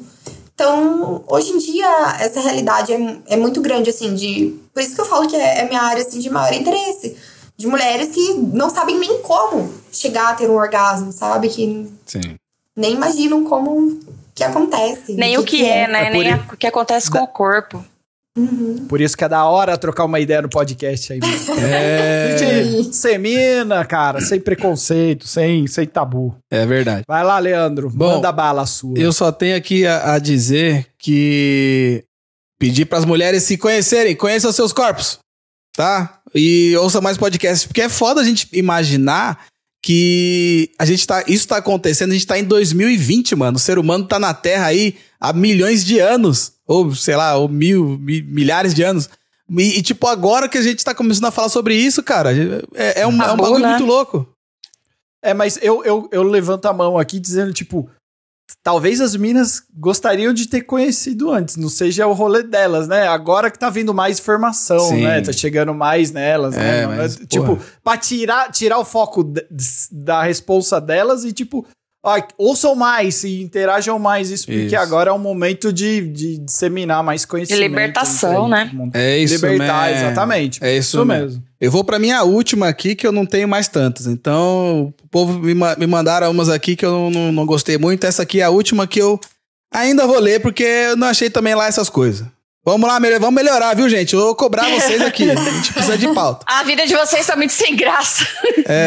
Então, 0.54 1.22
hoje 1.28 1.52
em 1.52 1.58
dia, 1.58 1.88
essa 2.20 2.40
realidade 2.40 2.92
é, 2.92 3.18
é 3.28 3.36
muito 3.36 3.60
grande, 3.60 3.90
assim, 3.90 4.12
de. 4.14 4.58
Por 4.74 4.82
isso 4.82 4.94
que 4.94 5.00
eu 5.00 5.04
falo 5.04 5.28
que 5.28 5.36
é, 5.36 5.60
é 5.60 5.68
minha 5.68 5.80
área 5.80 6.02
assim, 6.02 6.18
de 6.18 6.28
maior 6.28 6.52
interesse. 6.52 7.16
De 7.56 7.66
mulheres 7.66 8.08
que 8.08 8.34
não 8.34 8.68
sabem 8.68 8.98
nem 8.98 9.20
como 9.22 9.72
chegar 9.92 10.30
a 10.30 10.34
ter 10.34 10.48
um 10.50 10.56
orgasmo, 10.56 11.12
sabe? 11.12 11.48
Que 11.48 11.88
Sim. 12.06 12.36
nem 12.74 12.92
imaginam 12.92 13.44
como 13.44 14.00
que 14.34 14.42
acontece. 14.42 15.14
Nem 15.14 15.38
o 15.38 15.44
que 15.44 15.64
é, 15.64 15.86
né? 15.86 16.06
É 16.06 16.10
Nem 16.10 16.34
o 16.34 16.56
que 16.56 16.66
acontece 16.66 17.08
com 17.08 17.18
o 17.18 17.26
corpo. 17.28 17.84
Por 18.88 19.00
isso 19.00 19.16
que 19.16 19.24
é 19.24 19.28
da 19.28 19.44
hora 19.44 19.76
trocar 19.76 20.04
uma 20.04 20.20
ideia 20.20 20.42
no 20.42 20.48
podcast 20.48 21.12
aí. 21.12 21.20
É, 21.60 22.36
Gente, 22.38 22.94
semina, 22.96 23.84
cara, 23.84 24.20
sem 24.20 24.40
preconceito, 24.40 25.26
sem, 25.26 25.66
sem 25.66 25.86
tabu. 25.86 26.36
é 26.50 26.64
verdade. 26.64 27.04
Vai 27.06 27.24
lá, 27.24 27.38
Leandro. 27.38 27.90
Bom, 27.90 28.14
manda 28.14 28.30
bala 28.32 28.64
sua. 28.66 28.96
Eu 28.98 29.12
só 29.12 29.30
tenho 29.32 29.56
aqui 29.56 29.86
a, 29.86 30.14
a 30.14 30.18
dizer 30.18 30.86
que 30.98 32.04
pedir 32.58 32.86
pras 32.86 33.04
mulheres 33.04 33.42
se 33.42 33.56
conhecerem, 33.56 34.14
conheçam 34.16 34.52
seus 34.52 34.72
corpos, 34.72 35.18
tá? 35.76 36.20
E 36.34 36.76
ouça 36.76 37.00
mais 37.00 37.16
podcasts, 37.16 37.66
porque 37.66 37.82
é 37.82 37.88
foda 37.88 38.20
a 38.20 38.24
gente 38.24 38.48
imaginar 38.52 39.46
que 39.82 40.70
a 40.78 40.84
gente 40.84 41.06
tá, 41.06 41.24
isso 41.26 41.46
tá 41.46 41.56
acontecendo, 41.56 42.10
a 42.10 42.14
gente 42.14 42.26
tá 42.26 42.38
em 42.38 42.44
2020, 42.44 43.36
mano. 43.36 43.56
O 43.56 43.60
ser 43.60 43.78
humano 43.78 44.06
tá 44.06 44.18
na 44.18 44.34
Terra 44.34 44.66
aí 44.66 44.96
há 45.20 45.32
milhões 45.32 45.84
de 45.84 45.98
anos, 45.98 46.52
ou 46.66 46.94
sei 46.94 47.16
lá, 47.16 47.36
ou 47.36 47.48
mil, 47.48 47.98
mi- 47.98 48.22
milhares 48.22 48.74
de 48.74 48.82
anos. 48.82 49.08
E, 49.50 49.78
e, 49.78 49.82
tipo, 49.82 50.06
agora 50.06 50.48
que 50.48 50.58
a 50.58 50.62
gente 50.62 50.84
tá 50.84 50.94
começando 50.94 51.24
a 51.26 51.30
falar 51.30 51.48
sobre 51.48 51.74
isso, 51.74 52.02
cara, 52.02 52.32
é, 52.74 53.00
é 53.02 53.06
um, 53.06 53.22
é 53.22 53.32
um 53.32 53.36
bagulho 53.36 53.60
né? 53.60 53.70
muito 53.70 53.86
louco. 53.86 54.28
É, 55.22 55.32
mas 55.32 55.58
eu, 55.62 55.84
eu, 55.84 56.08
eu 56.12 56.22
levanto 56.22 56.66
a 56.66 56.72
mão 56.72 56.98
aqui 56.98 57.18
dizendo, 57.18 57.52
tipo, 57.52 57.88
talvez 58.62 59.00
as 59.00 59.14
minas 59.16 59.62
gostariam 59.76 60.32
de 60.32 60.46
ter 60.48 60.62
conhecido 60.62 61.30
antes, 61.30 61.56
não 61.56 61.68
seja 61.68 62.06
o 62.06 62.12
rolê 62.12 62.42
delas, 62.42 62.88
né? 62.88 63.06
Agora 63.08 63.50
que 63.50 63.58
tá 63.58 63.70
vindo 63.70 63.92
mais 63.94 64.18
informação, 64.18 64.80
Sim. 64.80 65.04
né? 65.04 65.20
Tá 65.20 65.32
chegando 65.32 65.74
mais 65.74 66.10
nelas, 66.10 66.54
né? 66.54 66.82
É, 66.82 66.86
mano? 66.86 66.98
mas, 67.02 67.16
tipo, 67.16 67.46
porra. 67.46 67.60
pra 67.82 67.96
tirar, 67.96 68.50
tirar 68.50 68.78
o 68.78 68.84
foco 68.84 69.32
da 69.90 70.22
responsa 70.22 70.80
delas 70.80 71.24
e, 71.24 71.32
tipo, 71.32 71.66
ó, 72.04 72.20
ouçam 72.38 72.74
mais 72.74 73.24
e 73.24 73.42
interajam 73.42 73.98
mais 73.98 74.30
isso, 74.30 74.46
porque 74.46 74.66
Isso. 74.66 74.76
agora 74.76 75.10
é 75.10 75.12
um 75.12 75.18
momento 75.18 75.72
de, 75.72 76.08
de 76.08 76.38
disseminar 76.38 77.02
mais 77.02 77.24
conhecimento. 77.24 77.60
libertação, 77.62 78.46
entre 78.54 78.76
né? 78.76 78.90
É 78.94 79.18
isso 79.18 79.34
Libertar, 79.34 79.90
mesmo. 79.90 80.06
exatamente. 80.06 80.64
É 80.64 80.76
isso 80.76 80.96
Isso 80.96 81.04
mesmo. 81.04 81.24
mesmo. 81.24 81.47
Eu 81.60 81.70
vou 81.72 81.82
pra 81.82 81.98
minha 81.98 82.22
última 82.22 82.68
aqui, 82.68 82.94
que 82.94 83.06
eu 83.06 83.10
não 83.12 83.26
tenho 83.26 83.48
mais 83.48 83.66
tantas. 83.68 84.06
Então, 84.06 84.94
o 85.02 85.08
povo 85.08 85.38
me, 85.40 85.54
ma- 85.54 85.74
me 85.76 85.86
mandaram 85.86 86.30
umas 86.30 86.48
aqui 86.48 86.76
que 86.76 86.84
eu 86.86 86.90
não, 86.92 87.10
não, 87.10 87.32
não 87.32 87.46
gostei 87.46 87.76
muito. 87.76 88.04
Essa 88.04 88.22
aqui 88.22 88.40
é 88.40 88.44
a 88.44 88.50
última 88.50 88.86
que 88.86 89.00
eu 89.00 89.18
ainda 89.72 90.06
vou 90.06 90.18
ler, 90.20 90.40
porque 90.40 90.62
eu 90.62 90.96
não 90.96 91.08
achei 91.08 91.28
também 91.28 91.54
lá 91.56 91.66
essas 91.66 91.88
coisas. 91.90 92.26
Vamos 92.64 92.86
lá, 92.88 93.00
melhor- 93.00 93.18
vamos 93.18 93.34
melhorar, 93.42 93.74
viu, 93.74 93.88
gente? 93.88 94.14
Eu 94.14 94.20
vou 94.20 94.34
cobrar 94.36 94.68
vocês 94.70 95.00
aqui. 95.02 95.28
A 95.30 95.34
gente 95.34 95.72
precisa 95.72 95.98
de 95.98 96.06
pauta. 96.14 96.44
A 96.48 96.62
vida 96.62 96.86
de 96.86 96.94
vocês 96.94 97.26
tá 97.26 97.34
muito 97.34 97.52
sem 97.52 97.74
graça. 97.74 98.24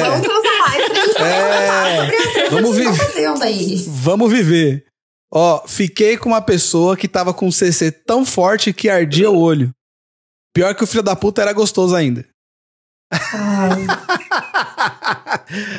Vamos 0.02 0.22
transar 0.27 0.60
mais 0.60 0.84
É. 1.18 2.49
Vamos 2.49 2.77
fazendo 2.98 3.43
aí. 3.43 3.84
Vamos 3.88 4.31
viver. 4.31 4.85
Ó, 5.34 5.64
fiquei 5.68 6.18
com 6.18 6.30
uma 6.30 6.41
pessoa 6.41 6.95
que 6.95 7.07
tava 7.07 7.34
com 7.34 7.48
um 7.48 7.52
CC 7.52 7.91
tão 7.91 8.26
forte 8.26 8.72
que 8.73 8.89
ardia 8.89 9.30
o 9.31 9.38
olho. 9.39 9.72
Pior 10.53 10.76
que 10.76 10.84
o 10.84 10.88
filho 10.88 11.03
da 11.03 11.15
puta 11.15 11.41
era 11.41 11.53
gostoso 11.53 11.95
ainda. 11.95 12.26
Ai. 13.12 13.88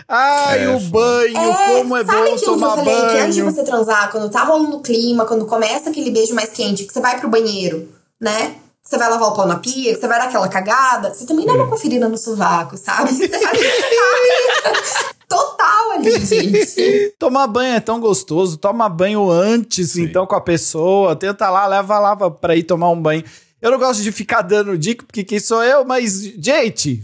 Ai, 0.07 0.67
o 0.77 0.81
banho, 0.81 1.35
como 1.79 1.97
é 1.97 2.05
sabe 2.05 2.19
bom 2.19 2.23
aquilo 2.25 2.39
que 2.39 2.45
eu 2.45 2.55
tomar 2.55 2.77
falei 2.77 2.95
que 2.95 3.19
antes 3.19 3.35
de 3.35 3.43
banho. 3.43 3.55
você 3.55 3.65
transar, 3.65 4.11
quando 4.11 4.31
tá 4.31 4.45
rolando 4.45 4.77
o 4.77 4.81
clima, 4.81 5.25
quando 5.25 5.47
começa 5.47 5.89
aquele 5.89 6.11
beijo 6.11 6.35
mais 6.35 6.51
quente, 6.51 6.85
que 6.85 6.93
você 6.93 7.01
vai 7.01 7.19
pro 7.19 7.31
banheiro, 7.31 7.89
né? 8.21 8.57
Que 8.85 8.91
você 8.91 8.99
vai 8.99 9.09
lavar 9.09 9.29
o 9.29 9.35
pau 9.35 9.47
na 9.47 9.57
pia, 9.57 9.95
que 9.95 10.01
você 10.01 10.07
vai 10.07 10.19
dar 10.19 10.27
aquela 10.27 10.49
cagada, 10.49 11.15
você 11.15 11.25
também 11.25 11.47
dá 11.47 11.55
uma 11.55 11.69
conferida 11.69 12.09
no 12.09 12.19
sovaco, 12.19 12.77
sabe? 12.77 13.13
Você 13.17 13.27
um 13.29 15.13
total 15.29 15.93
ali, 15.93 16.19
gente. 16.27 17.15
Tomar 17.19 17.47
banho 17.47 17.77
é 17.77 17.81
tão 17.81 17.99
gostoso, 17.99 18.59
toma 18.59 18.89
banho 18.89 19.31
antes, 19.31 19.97
então, 19.97 20.27
com 20.27 20.35
a 20.35 20.41
pessoa, 20.41 21.17
tenta 21.17 21.49
lá, 21.49 21.67
leva 21.67 21.99
lá 21.99 22.31
pra 22.31 22.57
ir 22.57 22.65
tomar 22.65 22.91
um 22.91 23.01
banho. 23.01 23.25
Eu 23.63 23.71
não 23.71 23.79
gosto 23.79 24.03
de 24.03 24.11
ficar 24.11 24.43
dando 24.43 24.77
dica, 24.77 25.05
porque 25.07 25.23
quem 25.23 25.39
sou 25.39 25.63
eu, 25.63 25.85
mas, 25.85 26.21
gente, 26.21 27.03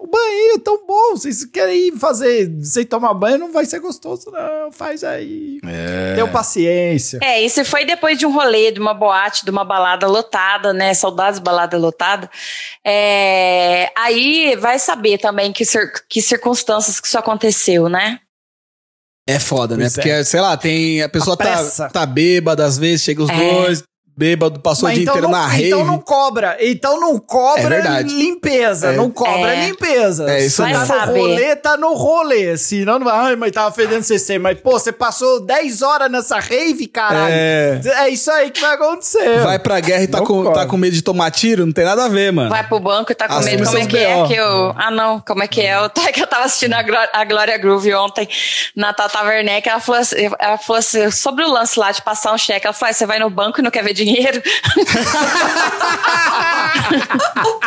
o 0.00 0.06
banho 0.06 0.54
é 0.56 0.58
tão 0.58 0.84
bom, 0.86 1.10
vocês 1.12 1.44
querem 1.44 1.88
ir 1.88 1.92
fazer 1.96 2.50
sem 2.62 2.84
tomar 2.84 3.14
banho, 3.14 3.38
não 3.38 3.52
vai 3.52 3.64
ser 3.64 3.78
gostoso, 3.78 4.30
não, 4.32 4.72
faz 4.72 5.04
aí. 5.04 5.60
Tenham 6.14 6.30
paciência. 6.32 7.20
É, 7.22 7.40
e 7.40 7.48
se 7.48 7.64
foi 7.64 7.84
depois 7.84 8.18
de 8.18 8.26
um 8.26 8.32
rolê, 8.32 8.72
de 8.72 8.80
uma 8.80 8.92
boate, 8.92 9.44
de 9.44 9.50
uma 9.50 9.64
balada 9.64 10.06
lotada, 10.08 10.72
né? 10.72 10.92
Saudades 10.92 11.38
balada 11.38 11.78
lotada. 11.78 12.28
É, 12.84 13.90
aí 13.96 14.56
vai 14.56 14.78
saber 14.78 15.18
também 15.18 15.52
que, 15.52 15.64
cir- 15.64 15.92
que 16.08 16.20
circunstâncias 16.20 17.00
que 17.00 17.06
isso 17.06 17.18
aconteceu, 17.18 17.88
né? 17.88 18.18
É 19.28 19.38
foda, 19.40 19.76
né? 19.76 19.84
Pois 19.84 19.94
Porque, 19.94 20.24
sei 20.24 20.40
lá, 20.40 20.56
tem. 20.56 21.02
A 21.02 21.08
pessoa 21.08 21.34
A 21.34 21.36
tá, 21.36 21.88
tá 21.90 22.06
bêbada, 22.06 22.64
às 22.64 22.78
vezes, 22.78 23.02
chega 23.04 23.22
os 23.22 23.30
É. 23.30 23.36
dois, 23.36 23.82
bêbado, 24.16 24.60
passou 24.60 24.88
o 24.88 24.92
dia 24.92 25.02
inteiro 25.02 25.22
não, 25.22 25.30
na 25.30 25.46
rave. 25.46 25.66
então 25.66 25.84
não 25.84 25.98
cobra. 25.98 26.56
Então 26.60 26.98
não 27.00 27.18
cobra 27.18 27.76
É 27.76 28.02
limpeza. 28.02 28.88
É. 28.92 28.96
Não 28.96 29.10
cobra 29.10 29.54
É. 29.54 29.66
limpeza. 29.66 30.30
É 30.30 30.46
isso 30.46 30.62
tá 30.62 30.68
mesmo. 30.68 30.86
Vai 30.86 31.06
no 31.06 31.12
rolê, 31.16 31.56
tá 31.56 31.76
no 31.76 31.94
rolê. 31.94 32.56
Senão 32.56 32.98
não 32.98 33.04
vai. 33.06 33.14
Ai, 33.16 33.36
mas 33.36 33.52
tava 33.52 33.74
fedendo 33.74 34.02
CC. 34.02 34.38
Mas, 34.38 34.58
pô, 34.60 34.72
você 34.72 34.92
passou 34.92 35.40
10 35.40 35.82
horas 35.82 36.10
nessa 36.10 36.38
rave, 36.38 36.86
caralho. 36.86 37.32
É. 37.32 37.80
É 37.98 38.08
isso 38.08 38.30
aí 38.30 38.50
que 38.50 38.60
vai 38.60 38.74
acontecer. 38.74 39.40
Vai 39.40 39.58
pra 39.58 39.80
guerra 39.80 40.02
e 40.04 40.08
tá 40.08 40.18
Não 40.18 40.26
com, 40.26 40.52
tá 40.52 40.66
com 40.66 40.76
medo 40.76 40.94
de 40.94 41.02
tomar 41.02 41.30
tiro? 41.30 41.66
Não 41.66 41.72
tem 41.72 41.84
nada 41.84 42.04
a 42.04 42.08
ver, 42.08 42.32
mano. 42.32 42.48
Vai 42.50 42.66
pro 42.66 42.80
banco 42.80 43.12
e 43.12 43.14
tá 43.14 43.28
com 43.28 43.34
Assume 43.34 43.56
medo. 43.56 43.66
Como 43.66 43.78
é 43.78 43.86
que 43.86 43.96
é 43.98 44.26
que 44.26 44.34
eu. 44.34 44.74
Ah, 44.76 44.90
não, 44.90 45.20
como 45.20 45.42
é 45.42 45.48
que 45.48 45.60
é? 45.60 45.76
Eu, 45.76 45.90
que 46.12 46.22
eu 46.22 46.26
tava 46.26 46.44
assistindo 46.44 46.74
a, 46.74 46.82
Gló- 46.82 47.08
a 47.12 47.24
Glória 47.24 47.58
Groove 47.58 47.94
ontem 47.94 48.28
na 48.74 48.92
Tata 48.92 49.22
Werneck. 49.22 49.68
Ela 49.68 49.80
falou, 49.80 50.00
assim, 50.00 50.16
ela 50.38 50.56
falou 50.58 50.78
assim, 50.78 51.10
sobre 51.10 51.44
o 51.44 51.50
lance 51.50 51.78
lá 51.78 51.92
de 51.92 52.00
passar 52.02 52.32
um 52.32 52.38
cheque. 52.38 52.66
Ela 52.66 52.72
falou: 52.72 52.90
ah, 52.90 52.94
você 52.94 53.04
vai 53.06 53.18
no 53.18 53.28
banco 53.28 53.60
e 53.60 53.62
não 53.62 53.70
quer 53.70 53.82
ver 53.84 53.92
dinheiro? 53.92 54.05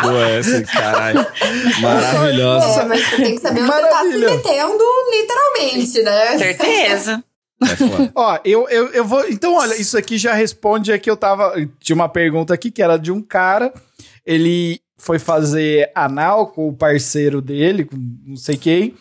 Pô, 0.02 0.12
essa, 0.12 0.62
caralho. 0.64 1.26
Maravilhosa. 1.82 2.82
É, 2.82 2.86
mas 2.86 3.10
você 3.10 3.16
tem 3.18 3.36
que 3.36 3.42
saber 3.42 3.62
onde 3.62 3.72
você 3.72 3.90
tá 3.90 4.02
se 4.02 4.18
metendo, 4.18 4.84
literalmente, 5.12 6.04
né? 6.04 6.38
Certeza. 6.38 7.24
É 7.62 7.76
foda. 7.76 8.12
Ó, 8.16 8.40
eu, 8.46 8.70
eu, 8.70 8.88
eu 8.90 9.06
vou. 9.06 9.28
Então, 9.28 9.56
olha, 9.56 9.76
isso 9.76 9.98
aqui 9.98 10.18
já 10.18 10.34
responde 10.34 10.92
aqui. 10.92 11.10
Eu 11.10 11.18
tava. 11.18 11.54
Tinha 11.80 11.96
uma 11.96 12.10
pergunta 12.10 12.54
aqui 12.54 12.72
que 12.72 12.82
era 12.82 12.98
de 12.98 13.12
um 13.12 13.22
cara. 13.22 13.74
Ele 14.26 14.80
foi 14.98 15.20
fazer 15.20 15.92
anal 15.96 16.48
com 16.48 16.68
o 16.70 16.76
parceiro 16.76 17.42
dele, 17.42 17.86
com 17.86 17.98
não 18.26 18.38
sei 18.38 18.56
quem. 18.58 18.96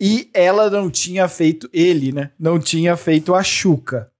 E 0.00 0.30
ela 0.32 0.70
não 0.70 0.90
tinha 0.90 1.28
feito. 1.28 1.68
Ele, 1.72 2.12
né? 2.12 2.30
Não 2.38 2.58
tinha 2.58 2.96
feito 2.96 3.34
a 3.34 3.42
chuca. 3.42 4.10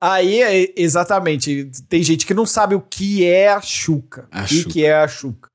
Aí, 0.00 0.42
é, 0.42 0.72
exatamente. 0.76 1.70
Tem 1.88 2.02
gente 2.02 2.26
que 2.26 2.34
não 2.34 2.44
sabe 2.46 2.74
o 2.74 2.80
que 2.80 3.24
é 3.24 3.48
a 3.48 3.60
chuca. 3.60 4.26
A 4.30 4.42
O 4.42 4.44
que 4.46 4.56
chuca. 4.58 4.70
que 4.72 4.84
é 4.84 4.94
a 4.94 5.08
chuca? 5.08 5.48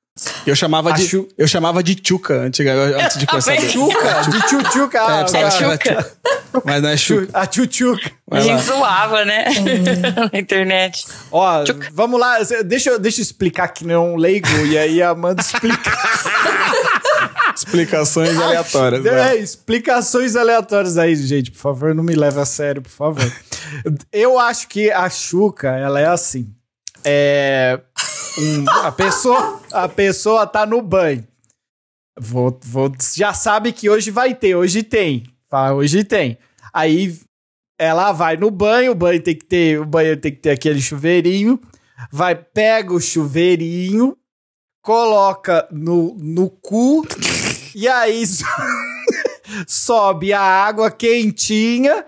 Eu 0.45 0.55
chamava 0.55 0.89
A 0.89 0.93
de, 0.93 1.07
chu- 1.07 1.27
eu 1.37 1.47
chamava 1.47 1.81
de 1.81 1.95
Tchuca 1.95 2.33
antiga, 2.41 2.73
antes 2.73 3.17
de 3.17 3.25
começar 3.27 3.53
a 3.53 3.55
também. 3.55 3.71
Chuca? 3.71 4.21
De 4.29 4.41
tchutchuca. 4.47 4.97
É, 4.97 5.01
Ah, 5.01 5.17
precisava 5.19 5.47
ah, 5.47 5.51
chamar 5.51 5.77
Tchuca. 5.77 6.11
Mas 6.65 6.81
não 6.83 6.89
é 6.89 6.97
Chuca. 6.97 7.29
a 7.39 7.45
tchutchuca. 7.47 8.11
A 8.29 8.39
gente 8.41 8.61
zoava, 8.63 9.23
né? 9.23 9.45
Na 10.33 10.37
internet. 10.39 11.05
Ó, 11.31 11.63
vamos 11.93 12.19
lá, 12.19 12.37
deixa, 12.65 12.89
eu- 12.91 12.99
deixa 12.99 13.19
eu 13.21 13.23
explicar 13.23 13.69
que 13.69 13.85
não 13.85 14.13
um 14.13 14.17
leigo, 14.17 14.47
e 14.67 14.77
aí 14.77 15.01
a 15.01 15.09
Amanda 15.11 15.41
explica. 15.41 15.91
Explicações 17.55 18.37
aleatórias. 18.37 19.05
É, 19.05 19.09
vai. 19.15 19.37
explicações 19.39 20.35
aleatórias 20.35 20.97
aí, 20.97 21.15
gente, 21.15 21.51
por 21.51 21.57
favor, 21.59 21.93
não 21.95 22.03
me 22.03 22.15
leve 22.15 22.39
a 22.39 22.45
sério, 22.45 22.81
por 22.81 22.89
favor. 22.91 23.31
Eu 24.11 24.37
acho 24.39 24.67
que 24.67 24.91
a 24.91 25.09
Xuca, 25.09 25.69
ela 25.69 25.99
é 25.99 26.07
assim. 26.07 26.53
É. 27.03 27.79
um- 28.37 28.69
a, 28.69 28.91
pessoa, 28.91 29.61
a 29.71 29.87
pessoa 29.89 30.45
tá 30.47 30.65
no 30.65 30.81
banho. 30.81 31.25
Vou, 32.19 32.59
vou, 32.63 32.91
já 33.15 33.33
sabe 33.33 33.71
que 33.71 33.89
hoje 33.89 34.11
vai 34.11 34.35
ter, 34.35 34.55
hoje 34.55 34.83
tem. 34.83 35.23
Fala, 35.49 35.73
hoje 35.75 36.03
tem. 36.03 36.37
Aí 36.73 37.17
ela 37.79 38.11
vai 38.11 38.37
no 38.37 38.51
banho, 38.51 38.91
o 38.91 38.95
banho 38.95 39.21
tem 39.21 39.35
que 39.35 39.45
ter, 39.45 39.79
o 39.79 39.85
banheiro 39.85 40.19
tem 40.19 40.31
que 40.31 40.39
ter 40.39 40.51
aquele 40.51 40.79
chuveirinho. 40.81 41.59
Vai, 42.11 42.35
pega 42.35 42.93
o 42.93 42.99
chuveirinho, 43.01 44.15
coloca 44.81 45.67
no, 45.71 46.15
no 46.17 46.49
cu 46.49 47.05
e 47.75 47.87
aí 47.87 48.25
so- 48.25 48.43
sobe 49.67 50.33
a 50.33 50.41
água 50.41 50.89
quentinha, 50.91 52.05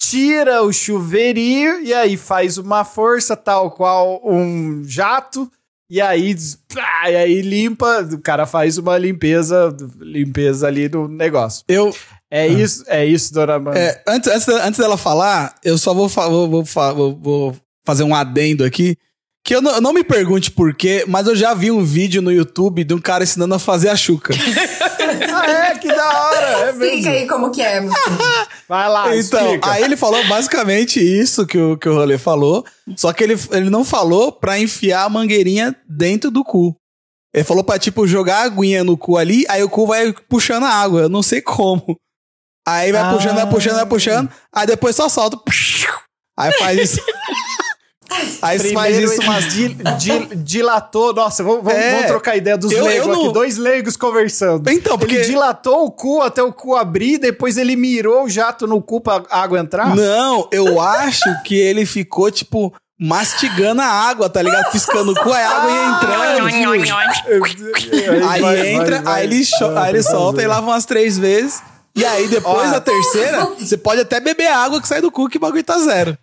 tira 0.00 0.62
o 0.62 0.72
chuveirinho 0.72 1.80
e 1.80 1.92
aí 1.94 2.16
faz 2.16 2.58
uma 2.58 2.84
força 2.84 3.36
tal 3.36 3.70
qual 3.70 4.20
um 4.24 4.82
jato 4.84 5.50
e 5.90 6.00
aí, 6.00 6.34
pá, 6.74 7.10
e 7.10 7.16
aí 7.16 7.42
limpa, 7.42 8.00
o 8.12 8.18
cara 8.18 8.46
faz 8.46 8.78
uma 8.78 8.96
limpeza, 8.96 9.74
limpeza 10.00 10.66
ali 10.66 10.88
no 10.88 11.06
negócio. 11.06 11.62
Eu, 11.68 11.94
É 12.30 12.48
isso, 12.48 12.82
é 12.88 13.04
isso, 13.06 13.32
dona 13.32 13.54
Amanda. 13.56 13.78
é, 13.78 14.02
antes, 14.08 14.28
antes, 14.30 14.48
antes 14.48 14.80
dela 14.80 14.96
falar, 14.96 15.54
eu 15.62 15.76
só 15.78 15.92
vou, 15.94 16.08
vou, 16.08 16.64
vou- 16.64 17.16
vou 17.20 17.56
fazer 17.86 18.02
um 18.02 18.14
adendo 18.14 18.64
aqui. 18.64 18.96
Que 19.44 19.54
eu 19.54 19.60
não, 19.60 19.78
não 19.80 19.92
me 19.92 20.02
pergunte 20.02 20.50
por 20.50 20.74
quê, 20.74 21.04
mas 21.06 21.26
eu 21.26 21.36
já 21.36 21.52
vi 21.52 21.70
um 21.70 21.84
vídeo 21.84 22.22
no 22.22 22.32
YouTube 22.32 22.82
de 22.82 22.94
um 22.94 22.98
cara 23.00 23.24
ensinando 23.24 23.54
a 23.54 23.58
fazer 23.58 23.88
a 23.90 23.96
chuca. 23.96 24.32
Ah, 25.36 25.46
é, 25.50 25.78
que 25.78 25.88
da 25.88 26.26
hora, 26.28 26.46
é 26.46 26.70
Explica 26.70 26.94
mesmo. 26.96 27.10
aí 27.10 27.26
como 27.28 27.50
que 27.50 27.60
é. 27.60 27.80
Vai 28.68 28.88
lá, 28.88 29.14
Então, 29.16 29.44
explica. 29.46 29.70
aí 29.70 29.82
ele 29.82 29.96
falou 29.96 30.24
basicamente 30.26 30.98
isso 31.00 31.44
que 31.46 31.58
o, 31.58 31.76
que 31.76 31.88
o 31.88 31.94
Rolê 31.94 32.16
falou, 32.18 32.64
só 32.96 33.12
que 33.12 33.22
ele, 33.24 33.36
ele 33.50 33.68
não 33.68 33.84
falou 33.84 34.32
pra 34.32 34.58
enfiar 34.58 35.04
a 35.04 35.08
mangueirinha 35.08 35.74
dentro 35.88 36.30
do 36.30 36.42
cu. 36.44 36.74
Ele 37.34 37.44
falou 37.44 37.62
pra, 37.64 37.78
tipo, 37.78 38.06
jogar 38.06 38.38
a 38.38 38.42
aguinha 38.44 38.82
no 38.84 38.96
cu 38.96 39.16
ali, 39.18 39.44
aí 39.48 39.62
o 39.62 39.68
cu 39.68 39.86
vai 39.86 40.12
puxando 40.28 40.64
a 40.64 40.70
água. 40.70 41.02
Eu 41.02 41.08
não 41.08 41.22
sei 41.22 41.40
como. 41.42 41.98
Aí 42.66 42.90
vai 42.92 43.02
Ah. 43.02 43.12
puxando, 43.12 43.34
vai 43.34 43.48
puxando, 43.50 43.74
vai 43.74 43.86
puxando, 43.86 44.30
aí 44.54 44.66
depois 44.66 44.96
só 44.96 45.08
solta. 45.08 45.36
Aí 46.38 46.52
faz 46.58 46.78
isso. 46.78 47.00
aí 48.10 48.58
faz 48.58 48.62
Primeiro 48.62 49.04
isso 49.04 49.20
ele 49.22 49.28
umas... 49.28 49.44
dil- 49.52 49.76
dil- 49.98 50.28
dilatou. 50.36 51.12
Nossa, 51.14 51.42
vamos, 51.42 51.64
vamos, 51.64 51.78
É. 51.78 51.90
vamos 51.92 52.06
trocar 52.06 52.36
ideia 52.36 52.56
dos 52.56 52.70
Eu- 52.72 52.78
eu 52.78 52.84
leigos 52.84 53.06
não- 53.08 53.24
aqui. 53.24 53.32
Dois 53.32 53.56
leigos 53.56 53.96
conversando. 53.96 54.68
Então, 54.70 54.98
porque... 54.98 55.14
Ele 55.16 55.24
dilatou 55.24 55.84
o 55.86 55.90
cu 55.90 56.20
até 56.22 56.42
o 56.42 56.52
cu 56.52 56.76
abrir, 56.76 57.18
depois 57.18 57.56
ele 57.56 57.76
mirou 57.76 58.24
o 58.24 58.28
jato 58.28 58.66
no 58.66 58.80
cu 58.82 59.00
pra 59.00 59.22
água 59.30 59.58
entrar? 59.58 59.94
Não, 59.96 60.48
eu 60.52 60.80
acho 60.80 61.24
que 61.44 61.54
ele 61.58 61.84
ficou, 61.86 62.30
tipo, 62.30 62.72
mastigando 63.00 63.80
a 63.82 63.86
água, 63.86 64.28
tá 64.30 64.40
ligado? 64.42 64.70
Piscando 64.70 65.12
o 65.12 65.14
cu, 65.14 65.32
aí 65.32 65.42
a 65.42 65.50
água 65.50 65.70
ia 65.70 65.86
entrando. 65.96 66.48
Nhoi. 66.50 66.82
Aí 68.28 68.40
vai, 68.40 68.68
entra, 68.68 68.96
vai, 68.96 69.02
vai. 69.04 69.14
aí 69.20 69.24
ele, 69.26 69.44
cho- 69.44 69.76
aí 69.78 69.90
ele 69.90 70.02
solta 70.02 70.42
e 70.42 70.46
lava 70.46 70.66
umas 70.68 70.84
três 70.84 71.18
vezes. 71.18 71.60
E 71.96 72.04
aí, 72.04 72.26
depois 72.28 72.68
Ó. 72.68 72.72
da 72.72 72.80
terceira, 72.80 73.44
você 73.58 73.76
pode 73.76 74.00
até 74.00 74.18
beber 74.18 74.48
água 74.48 74.80
que 74.80 74.88
sai 74.88 75.00
do 75.00 75.12
cu 75.12 75.28
que 75.28 75.36
o 75.36 75.40
bagulho 75.40 75.62
tá 75.62 75.78
zero. 75.78 76.18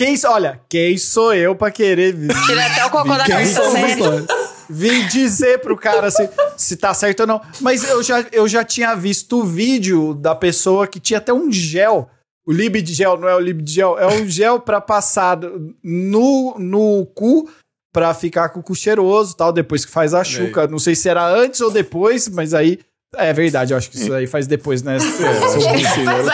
Quem, 0.00 0.18
olha, 0.24 0.58
quem 0.66 0.96
sou 0.96 1.34
eu 1.34 1.54
pra 1.54 1.70
querer 1.70 2.14
vir, 2.14 2.34
Tira 2.46 2.64
até 2.64 2.86
o 2.86 2.90
cocô 2.90 3.14
da 3.18 3.26
cabeça. 3.26 3.70
né? 3.70 4.26
vir 4.70 5.06
dizer 5.08 5.60
pro 5.60 5.76
cara 5.76 6.10
se, 6.10 6.26
se 6.56 6.74
tá 6.78 6.94
certo 6.94 7.20
ou 7.20 7.26
não. 7.26 7.42
Mas 7.60 7.84
eu 7.84 8.02
já, 8.02 8.24
eu 8.32 8.48
já 8.48 8.64
tinha 8.64 8.94
visto 8.94 9.40
o 9.40 9.44
vídeo 9.44 10.14
da 10.14 10.34
pessoa 10.34 10.86
que 10.86 10.98
tinha 10.98 11.18
até 11.18 11.34
um 11.34 11.52
gel. 11.52 12.08
O 12.46 12.52
Libid 12.52 12.90
gel, 12.94 13.18
não 13.18 13.28
é 13.28 13.36
o 13.36 13.40
Libid 13.40 13.70
gel, 13.70 13.98
é 13.98 14.06
um 14.06 14.26
gel 14.26 14.58
pra 14.58 14.80
passar 14.80 15.38
no, 15.84 16.56
no 16.58 17.04
cu 17.14 17.50
pra 17.92 18.14
ficar 18.14 18.48
com 18.48 18.60
o 18.60 18.62
cu 18.62 18.74
cheiroso 18.74 19.36
tal, 19.36 19.52
depois 19.52 19.84
que 19.84 19.92
faz 19.92 20.14
a 20.14 20.24
chuca. 20.24 20.66
Não 20.66 20.78
sei 20.78 20.94
se 20.94 21.10
era 21.10 21.28
antes 21.28 21.60
ou 21.60 21.70
depois, 21.70 22.26
mas 22.26 22.54
aí. 22.54 22.78
É 23.16 23.32
verdade, 23.32 23.72
eu 23.72 23.76
acho 23.76 23.90
que 23.90 23.96
isso 23.98 24.12
aí 24.14 24.26
faz 24.26 24.46
depois, 24.46 24.82
né? 24.82 24.96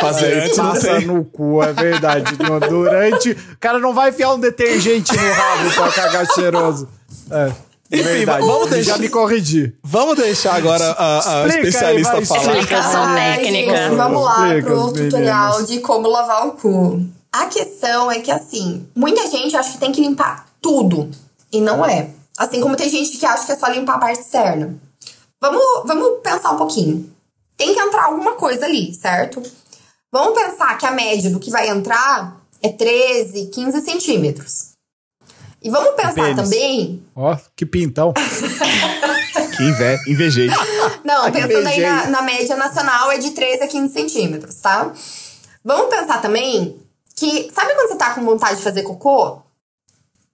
Fazer 0.01 0.43
antes, 0.43 0.57
não 0.59 0.66
Passa 0.69 0.81
sei. 0.81 1.07
no 1.07 1.24
cu, 1.24 1.62
é 1.62 1.73
verdade. 1.73 2.36
Durante. 2.69 3.31
O 3.31 3.59
cara 3.59 3.78
não 3.78 3.94
vai 3.94 4.11
enfiar 4.11 4.35
um 4.35 4.39
detergente 4.39 5.12
no 5.16 5.32
rabo 5.32 5.70
pra 5.74 5.93
cagar 5.93 6.27
cheiroso. 6.35 6.89
É. 7.31 7.53
Enfim, 7.90 8.03
verdade. 8.03 8.44
vamos 8.47 8.69
deixar- 8.70 8.93
Já 8.93 8.98
me 8.98 9.09
corrigi. 9.09 9.73
Vamos 9.82 10.16
deixar 10.16 10.55
agora 10.57 10.85
a, 10.90 11.19
a 11.19 11.43
aí, 11.44 11.48
especialista 11.51 12.12
vai, 12.15 12.24
falar. 12.27 12.40
explica. 12.40 12.61
Explicação 12.61 13.15
técnica. 13.15 13.77
gente, 13.77 13.94
vamos 13.97 14.23
lá 14.24 14.48
Explica, 14.48 14.66
pro 14.66 14.86
meninas. 14.86 15.05
tutorial 15.05 15.62
de 15.62 15.78
como 15.81 16.09
lavar 16.09 16.47
o 16.48 16.53
cu. 16.53 17.07
A 17.32 17.47
questão 17.47 18.11
é 18.11 18.19
que, 18.19 18.31
assim, 18.31 18.86
muita 18.94 19.27
gente 19.31 19.57
acha 19.57 19.73
que 19.73 19.78
tem 19.78 19.93
que 19.93 20.01
limpar 20.01 20.47
tudo. 20.61 21.11
E 21.53 21.61
não 21.61 21.86
é. 21.86 22.09
Assim 22.36 22.61
como 22.61 22.77
tem 22.77 22.89
gente 22.90 23.16
que 23.16 23.24
acha 23.24 23.47
que 23.47 23.53
é 23.53 23.57
só 23.57 23.69
limpar 23.69 23.94
a 23.94 23.98
parte 23.98 24.20
externa. 24.20 24.74
Vamos, 25.40 25.62
vamos 25.84 26.20
pensar 26.22 26.52
um 26.52 26.58
pouquinho. 26.58 27.12
Tem 27.56 27.74
que 27.74 27.80
entrar 27.80 28.04
alguma 28.04 28.32
coisa 28.32 28.66
ali, 28.66 28.94
certo? 28.94 29.42
Vamos 30.12 30.40
pensar 30.40 30.76
que 30.78 30.86
a 30.86 30.90
média 30.90 31.30
do 31.30 31.40
que 31.40 31.50
vai 31.50 31.68
entrar 31.68 32.40
é 32.62 32.70
13, 32.70 33.46
15 33.46 33.80
centímetros. 33.82 34.72
E 35.62 35.70
vamos 35.70 35.94
pensar 35.94 36.34
também 36.34 37.02
Ó, 37.14 37.36
que 37.54 37.66
pintão. 37.66 38.12
Que 39.56 39.62
inve 39.62 39.98
invejei. 40.06 40.50
Não, 41.02 41.24
que 41.26 41.32
pensando 41.32 41.66
aí 41.66 41.80
beijei. 41.80 41.82
na, 41.82 42.06
na 42.08 42.22
média 42.22 42.56
nacional 42.56 43.10
é 43.10 43.16
de 43.16 43.30
13 43.30 43.62
a 43.62 43.66
15 43.66 43.92
centímetros, 43.92 44.56
tá? 44.56 44.92
Vamos 45.64 45.88
pensar 45.88 46.20
também 46.20 46.78
que, 47.14 47.50
sabe 47.54 47.74
quando 47.74 47.88
você 47.88 47.96
tá 47.96 48.14
com 48.14 48.24
vontade 48.24 48.58
de 48.58 48.62
fazer 48.62 48.82
cocô? 48.82 49.42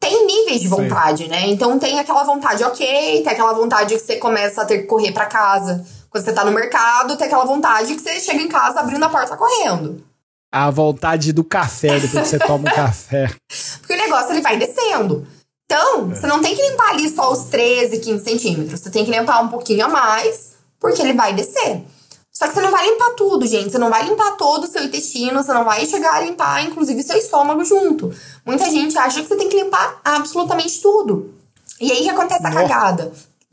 Tem 0.02 0.26
níveis 0.26 0.60
de 0.60 0.68
vontade, 0.68 1.28
né? 1.28 1.46
Então 1.46 1.78
tem 1.78 1.98
aquela 1.98 2.24
vontade 2.24 2.64
ok, 2.64 3.22
tem 3.22 3.32
aquela 3.32 3.52
vontade 3.52 3.94
que 3.94 4.00
você 4.00 4.16
começa 4.16 4.62
a 4.62 4.64
ter 4.64 4.78
que 4.78 4.86
correr 4.86 5.12
pra 5.12 5.26
casa 5.26 5.82
quando 6.12 6.24
você 6.24 6.32
tá 6.34 6.44
no 6.44 6.52
mercado, 6.52 7.16
tem 7.16 7.26
aquela 7.26 7.46
vontade 7.46 7.94
que 7.94 8.02
você 8.02 8.20
chega 8.20 8.42
em 8.42 8.48
casa 8.48 8.80
abrindo 8.80 9.02
a 9.02 9.08
porta 9.08 9.34
correndo. 9.34 10.04
A 10.52 10.70
vontade 10.70 11.32
do 11.32 11.42
café, 11.42 11.98
depois 11.98 12.24
que 12.24 12.28
você 12.28 12.38
toma 12.38 12.70
um 12.70 12.72
café. 12.76 13.34
Porque 13.80 13.94
o 13.94 13.96
negócio 13.96 14.32
ele 14.32 14.42
vai 14.42 14.58
descendo. 14.58 15.26
Então, 15.64 16.10
você 16.10 16.26
não 16.26 16.42
tem 16.42 16.54
que 16.54 16.60
limpar 16.60 16.90
ali 16.90 17.08
só 17.08 17.32
os 17.32 17.44
13, 17.44 17.98
15 17.98 18.24
centímetros. 18.24 18.80
Você 18.80 18.90
tem 18.90 19.06
que 19.06 19.10
limpar 19.10 19.40
um 19.40 19.48
pouquinho 19.48 19.86
a 19.86 19.88
mais, 19.88 20.56
porque 20.78 21.00
ele 21.00 21.14
vai 21.14 21.32
descer. 21.32 21.82
Só 22.30 22.46
que 22.46 22.52
você 22.52 22.60
não 22.60 22.70
vai 22.70 22.86
limpar 22.86 23.10
tudo, 23.10 23.46
gente. 23.46 23.70
Você 23.70 23.78
não 23.78 23.88
vai 23.88 24.04
limpar 24.04 24.32
todo 24.36 24.64
o 24.64 24.66
seu 24.66 24.82
intestino, 24.82 25.42
você 25.42 25.54
não 25.54 25.64
vai 25.64 25.86
chegar 25.86 26.16
a 26.16 26.20
limpar, 26.20 26.62
inclusive, 26.62 27.02
seu 27.02 27.16
estômago 27.16 27.64
junto. 27.64 28.12
Muita 28.44 28.68
gente 28.70 28.96
acha 28.98 29.22
que 29.22 29.28
você 29.28 29.36
tem 29.36 29.48
que 29.48 29.56
limpar 29.56 30.00
absolutamente 30.04 30.80
tudo. 30.80 31.34
E 31.80 31.90
aí 31.90 32.02
que 32.02 32.10
acontece 32.10 32.46
a 32.46 32.50
cagada. 32.50 33.12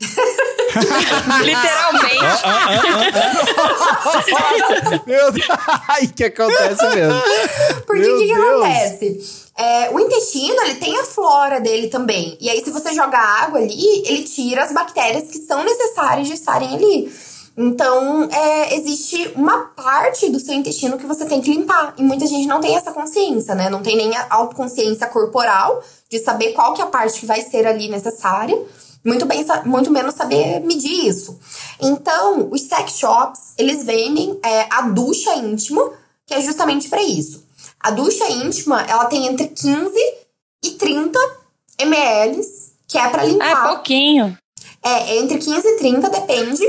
Literalmente. 1.44 2.42
Meu 5.06 5.30
Deus. 5.32 5.46
Ai, 5.88 6.06
que 6.06 6.24
acontece 6.24 6.88
mesmo. 6.88 7.22
Porque 7.86 8.10
o 8.10 8.18
que, 8.18 8.26
que 8.26 8.32
acontece? 8.32 9.40
É, 9.58 9.90
o 9.90 10.00
intestino, 10.00 10.62
ele 10.62 10.76
tem 10.76 10.98
a 10.98 11.04
flora 11.04 11.60
dele 11.60 11.88
também. 11.88 12.38
E 12.40 12.48
aí, 12.48 12.64
se 12.64 12.70
você 12.70 12.94
jogar 12.94 13.42
água 13.42 13.58
ali, 13.58 14.02
ele 14.06 14.22
tira 14.22 14.64
as 14.64 14.72
bactérias 14.72 15.24
que 15.24 15.38
são 15.38 15.62
necessárias 15.62 16.28
de 16.28 16.34
estarem 16.34 16.74
ali. 16.74 17.12
Então, 17.56 18.28
é, 18.30 18.74
existe 18.74 19.32
uma 19.34 19.58
parte 19.76 20.30
do 20.30 20.40
seu 20.40 20.54
intestino 20.54 20.96
que 20.96 21.06
você 21.06 21.26
tem 21.26 21.40
que 21.40 21.50
limpar. 21.50 21.94
E 21.98 22.02
muita 22.02 22.26
gente 22.26 22.46
não 22.46 22.60
tem 22.60 22.76
essa 22.76 22.92
consciência, 22.92 23.54
né? 23.54 23.68
Não 23.68 23.82
tem 23.82 23.96
nem 23.96 24.14
a 24.16 24.26
autoconsciência 24.30 25.06
corporal 25.08 25.82
de 26.08 26.18
saber 26.20 26.52
qual 26.52 26.72
que 26.74 26.80
é 26.80 26.84
a 26.84 26.88
parte 26.88 27.20
que 27.20 27.26
vai 27.26 27.42
ser 27.42 27.66
ali 27.66 27.88
necessária. 27.88 28.56
Muito, 29.04 29.24
bem, 29.26 29.44
muito 29.64 29.90
menos 29.90 30.14
saber 30.14 30.60
medir 30.60 31.06
isso. 31.06 31.38
Então, 31.80 32.48
os 32.50 32.62
sex 32.62 32.98
shops, 32.98 33.54
eles 33.58 33.84
vendem 33.84 34.38
é, 34.44 34.66
a 34.70 34.82
ducha 34.82 35.34
íntima, 35.36 35.90
que 36.26 36.34
é 36.34 36.40
justamente 36.40 36.88
para 36.88 37.02
isso. 37.02 37.44
A 37.78 37.90
ducha 37.90 38.28
íntima, 38.30 38.82
ela 38.82 39.06
tem 39.06 39.26
entre 39.26 39.48
15 39.48 39.90
e 40.62 40.70
30 40.72 41.18
ml, 41.78 42.40
que 42.86 42.98
é 42.98 43.08
para 43.08 43.22
Ah, 43.22 43.24
limpar. 43.24 43.50
é 43.50 43.68
pouquinho. 43.74 44.38
É, 44.82 44.90
é 45.12 45.18
entre 45.18 45.38
15 45.38 45.66
e 45.66 45.76
30, 45.78 46.08
depende. 46.10 46.62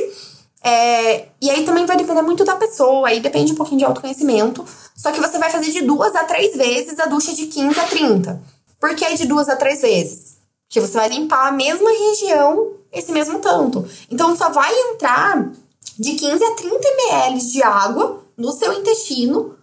É, 0.63 1.27
e 1.41 1.49
aí 1.49 1.65
também 1.65 1.85
vai 1.85 1.97
depender 1.97 2.21
muito 2.21 2.43
da 2.43 2.55
pessoa, 2.55 3.07
aí 3.07 3.19
depende 3.19 3.53
um 3.53 3.55
pouquinho 3.55 3.79
de 3.79 3.85
autoconhecimento. 3.85 4.65
Só 4.95 5.11
que 5.11 5.19
você 5.19 5.39
vai 5.39 5.49
fazer 5.49 5.71
de 5.71 5.81
duas 5.81 6.15
a 6.15 6.23
três 6.23 6.55
vezes 6.55 6.99
a 6.99 7.07
ducha 7.07 7.33
de 7.33 7.47
15 7.47 7.79
a 7.79 7.88
30. 7.88 8.41
Por 8.79 8.95
que 8.95 9.15
de 9.15 9.25
duas 9.25 9.49
a 9.49 9.55
três 9.55 9.81
vezes? 9.81 10.38
Porque 10.67 10.79
você 10.79 10.93
vai 10.93 11.09
limpar 11.09 11.47
a 11.47 11.51
mesma 11.51 11.89
região 11.89 12.73
esse 12.91 13.11
mesmo 13.11 13.39
tanto. 13.39 13.88
Então 14.09 14.35
só 14.35 14.49
vai 14.49 14.71
entrar 14.89 15.51
de 15.97 16.13
15 16.13 16.43
a 16.43 16.51
30 16.55 16.88
ml 16.88 17.39
de 17.39 17.63
água 17.63 18.23
no 18.38 18.51
seu 18.51 18.73
intestino 18.73 19.55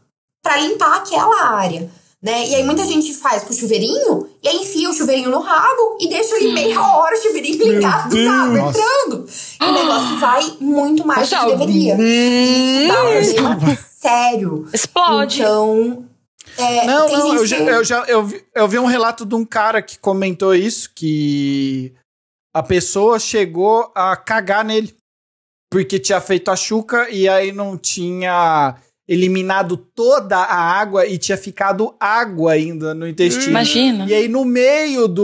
para 0.42 0.56
limpar 0.56 0.96
aquela 0.96 1.50
área. 1.50 1.90
Né? 2.22 2.48
E 2.48 2.54
aí 2.56 2.64
muita 2.64 2.84
gente 2.84 3.14
faz 3.14 3.44
com 3.44 3.52
chuveirinho 3.52 4.27
e 4.42 4.48
aí 4.48 4.56
enfia 4.58 4.88
o 4.90 4.92
chuveirinho 4.94 5.30
no 5.30 5.40
rabo 5.40 5.96
e 6.00 6.08
deixa 6.08 6.34
ali 6.36 6.52
meia 6.52 6.80
hora 6.80 7.14
o 7.16 7.20
chuveirinho 7.22 7.74
ligado, 7.74 8.16
água 8.28 8.58
entrando. 8.60 9.28
E 9.60 9.64
o 9.64 9.72
negócio 9.72 10.18
vai 10.20 10.56
muito 10.60 11.06
mais 11.06 11.28
do 11.28 11.36
que 11.36 11.46
deveria. 11.46 11.96
Isso 12.00 13.36
dá 13.36 13.44
um 13.50 13.56
problema 13.56 13.76
sério. 13.76 14.68
Explode. 14.72 15.40
Então. 15.40 16.04
é, 16.56 16.86
Não, 16.86 17.08
não, 17.08 17.34
eu 17.34 17.46
já, 17.46 17.56
que- 17.56 17.62
eu 17.62 17.84
já 17.84 18.04
eu 18.08 18.24
vi, 18.24 18.44
eu 18.54 18.68
vi 18.68 18.78
um 18.78 18.86
relato 18.86 19.24
de 19.26 19.34
um 19.34 19.44
cara 19.44 19.82
que 19.82 19.98
comentou 19.98 20.54
isso, 20.54 20.90
que 20.94 21.92
a 22.54 22.62
pessoa 22.62 23.18
chegou 23.18 23.90
a 23.94 24.16
cagar 24.16 24.64
nele. 24.64 24.96
Porque 25.70 25.98
tinha 25.98 26.18
feito 26.20 26.50
a 26.50 26.56
chuca 26.56 27.10
e 27.10 27.28
aí 27.28 27.52
não 27.52 27.76
tinha 27.76 28.74
eliminado 29.08 29.76
toda 29.76 30.36
a 30.36 30.54
água 30.54 31.06
e 31.06 31.16
tinha 31.16 31.38
ficado 31.38 31.94
água 31.98 32.52
ainda 32.52 32.92
no 32.92 33.08
intestino. 33.08 33.48
Imagina. 33.48 34.04
E 34.06 34.12
aí 34.12 34.28
no 34.28 34.44
meio 34.44 35.08
do 35.08 35.22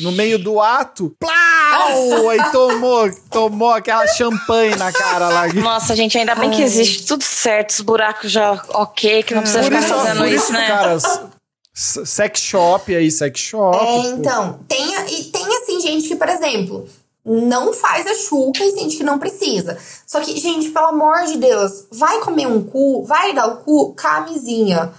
no 0.00 0.12
meio 0.12 0.38
do 0.38 0.60
ato, 0.60 1.14
plau, 1.18 2.30
aí 2.30 2.50
tomou, 2.50 3.10
tomou 3.30 3.70
aquela 3.70 4.06
champanhe 4.06 4.74
na 4.76 4.90
cara 4.90 5.28
lá. 5.28 5.52
Nossa, 5.52 5.94
gente, 5.94 6.16
ainda 6.16 6.34
bem 6.34 6.50
que 6.50 6.62
existe 6.62 7.06
tudo 7.06 7.22
certo, 7.22 7.70
os 7.70 7.80
buracos 7.80 8.32
já 8.32 8.52
ok, 8.70 9.22
que 9.22 9.34
não 9.34 9.42
precisa 9.42 9.62
Por 9.62 9.66
ficar 9.66 9.80
isso, 9.80 9.94
fazendo 9.94 10.18
por 10.18 10.28
isso, 10.28 10.44
isso, 10.44 10.52
né? 10.52 10.66
cara, 10.66 10.98
sex 11.74 12.40
shop 12.40 12.94
aí, 12.94 13.10
sex 13.10 13.38
shop. 13.38 13.76
É, 13.76 13.80
pô. 13.80 14.08
então, 14.16 14.60
tem, 14.66 14.94
e 15.10 15.24
tem 15.24 15.44
assim, 15.58 15.80
gente 15.80 16.08
que, 16.08 16.16
por 16.16 16.28
exemplo, 16.28 16.88
não 17.26 17.72
faz 17.72 18.06
a 18.06 18.14
chuca 18.14 18.64
e 18.64 18.70
sente 18.70 18.96
que 18.96 19.02
não 19.02 19.18
precisa. 19.18 19.76
Só 20.06 20.20
que, 20.20 20.38
gente, 20.38 20.70
pelo 20.70 20.86
amor 20.86 21.24
de 21.24 21.38
Deus, 21.38 21.86
vai 21.90 22.20
comer 22.20 22.46
um 22.46 22.62
cu, 22.62 23.02
vai 23.02 23.34
dar 23.34 23.48
o 23.48 23.56
cu, 23.58 23.92
camisinha. 23.94 24.94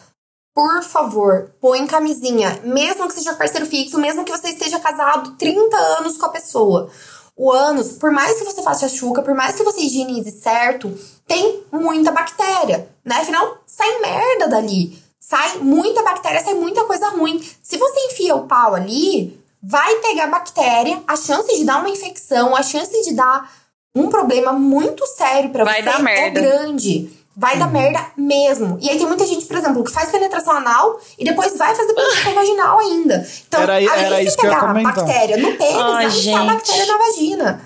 Por 0.54 0.84
favor, 0.84 1.52
põe 1.62 1.88
camisinha. 1.88 2.60
Mesmo 2.64 3.08
que 3.08 3.14
seja 3.14 3.36
parceiro 3.36 3.66
fixo, 3.66 3.98
mesmo 3.98 4.26
que 4.26 4.32
você 4.32 4.50
esteja 4.50 4.80
casado 4.80 5.36
30 5.38 5.78
anos 6.00 6.18
com 6.18 6.26
a 6.26 6.32
pessoa. 6.32 6.90
O 7.36 7.52
ânus, 7.52 7.94
por 7.94 8.12
mais 8.12 8.38
que 8.38 8.44
você 8.44 8.62
faça 8.64 8.88
a 8.88 8.90
chuca, 8.90 9.22
por 9.22 9.36
mais 9.36 9.56
que 9.56 9.64
você 9.64 9.82
higienize 9.82 10.42
certo, 10.42 10.92
tem 11.28 11.64
muita 11.72 12.12
bactéria, 12.12 12.90
né? 13.06 13.18
Afinal, 13.18 13.60
sai 13.68 14.00
merda 14.00 14.48
dali. 14.48 15.02
Sai 15.20 15.60
muita 15.60 16.02
bactéria, 16.04 16.44
sai 16.44 16.56
muita 16.56 16.84
coisa 16.86 17.10
ruim. 17.10 17.40
Se 17.62 17.78
você 17.78 18.00
enfia 18.08 18.36
o 18.36 18.48
pau 18.48 18.74
ali, 18.74 19.37
vai 19.62 19.96
pegar 19.96 20.28
bactéria, 20.28 21.02
a 21.08 21.16
chance 21.16 21.56
de 21.58 21.66
dar 21.66 21.80
uma 21.80 21.90
infecção, 21.90 22.56
a 22.56 22.64
chance 22.64 23.02
de 23.04 23.14
dar 23.14 23.50
um 23.96 24.10
problema 24.10 24.54
muito 24.54 25.06
sério 25.08 25.50
pra 25.50 25.64
Vai 25.64 25.78
você 25.80 25.82
dar 25.84 26.00
merda. 26.02 26.40
é 26.40 26.44
grande. 26.44 27.12
Vai 27.40 27.58
dar 27.58 27.72
merda 27.72 28.04
mesmo. 28.18 28.80
E 28.82 28.90
aí 28.90 28.98
tem 28.98 29.06
muita 29.06 29.26
gente, 29.26 29.46
por 29.46 29.56
exemplo, 29.58 29.84
que 29.84 29.92
faz 29.92 30.10
penetração 30.10 30.54
anal 30.58 31.00
e 31.20 31.24
depois 31.24 31.56
vai 31.56 31.76
fazer 31.76 31.94
penetração 31.94 32.34
vaginal 32.36 32.80
ainda. 32.80 33.28
Então, 33.48 33.62
Era- 33.62 33.76
além 33.76 33.88
era 33.90 34.16
de 34.22 34.28
isso 34.28 34.38
que 34.38 34.46
eu 34.46 34.52
ia 34.52 34.60
pegar 34.60 34.74
bactéria 34.84 35.38
no 35.38 35.54
pênis, 35.56 35.76
Ai, 35.82 36.10
gente. 36.10 36.46
bactéria 36.48 36.86
na 36.88 36.98
vagina. 36.98 37.62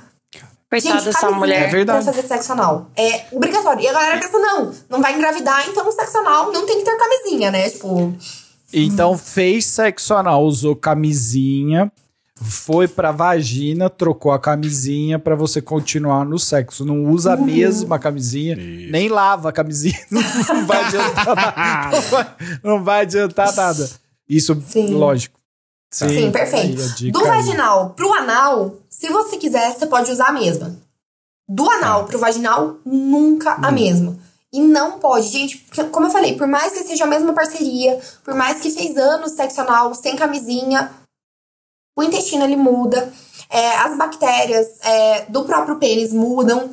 Coitada 0.70 1.02
dessa 1.02 1.32
mulher. 1.32 1.64
É 1.64 1.68
verdade. 1.68 2.04
Pra 2.04 2.14
fazer 2.14 2.26
sexo 2.28 2.54
anal. 2.54 2.88
É 2.98 3.26
obrigatório. 3.32 3.82
E 3.82 3.88
a 3.88 3.94
galera 3.94 4.18
pensa, 4.20 4.40
não, 4.40 4.74
não 4.90 5.02
vai 5.02 5.14
engravidar, 5.14 5.68
então 5.68 5.86
o 5.88 5.92
sexo 5.92 6.18
anal 6.20 6.52
não 6.52 6.66
tem 6.66 6.78
que 6.80 6.86
ter 6.86 6.98
camisinha, 6.98 7.52
né? 7.52 7.70
Tipo, 7.70 8.14
Então 8.74 9.18
fez 9.18 9.66
sexo 9.66 10.14
anal, 10.14 10.44
usou 10.46 10.76
camisinha, 10.76 11.92
foi 12.42 12.88
pra 12.88 13.12
vagina, 13.12 13.90
trocou 13.90 14.32
a 14.32 14.40
camisinha 14.40 15.20
pra 15.20 15.36
você 15.36 15.62
continuar 15.62 16.26
no 16.26 16.40
sexo. 16.40 16.84
Não 16.86 17.06
usa 17.06 17.34
a 17.34 17.38
mesma 17.38 18.00
camisinha, 18.00 18.56
nem 18.56 19.10
lava 19.10 19.50
a 19.50 19.52
camisinha. 19.52 20.00
Não 20.12 20.66
vai 20.66 20.84
adiantar 20.86 21.36
nada. 21.36 21.92
Não 21.92 22.02
vai, 22.10 22.36
não 22.64 22.84
vai 22.84 23.02
adiantar 23.02 23.56
nada. 23.56 23.90
Isso, 24.28 24.60
Sim. 24.68 24.94
lógico. 24.94 25.40
Sim, 25.94 26.32
perfeito. 26.32 26.82
aí 26.82 26.88
a 26.90 26.94
dica 26.96 27.20
Do 27.20 27.26
aí. 27.26 27.28
vaginal 27.28 27.90
pro 27.92 28.14
anal, 28.14 28.78
se 28.90 29.10
você 29.10 29.36
quiser, 29.38 29.72
você 29.74 29.86
pode 29.86 30.10
usar 30.10 30.28
a 30.28 30.32
mesma. 30.32 30.78
Do 31.50 31.70
anal 31.70 32.06
pro 32.06 32.18
vaginal, 32.18 32.78
nunca 32.86 33.56
a 33.56 33.72
mesma. 33.72 34.18
E 34.54 34.60
não 34.60 35.00
pode, 35.00 35.28
gente, 35.30 35.66
como 35.92 36.08
eu 36.08 36.12
falei, 36.12 36.36
por 36.36 36.46
mais 36.46 36.74
que 36.74 36.84
seja 36.84 37.06
a 37.06 37.08
mesma 37.08 37.34
parceria, 37.34 38.00
por 38.24 38.34
mais 38.34 38.60
que 38.60 38.70
fez 38.70 38.98
anos 38.98 39.32
sexo 39.32 39.62
anal 39.62 39.94
sem 39.96 40.16
camisinha, 40.16 40.92
o 41.98 42.04
intestino 42.04 42.44
ele 42.44 42.58
muda, 42.58 43.12
é, 43.50 43.78
as 43.78 43.98
bactérias 43.98 44.68
é, 44.84 45.26
do 45.26 45.44
próprio 45.46 45.78
pênis 45.78 46.14
mudam. 46.14 46.72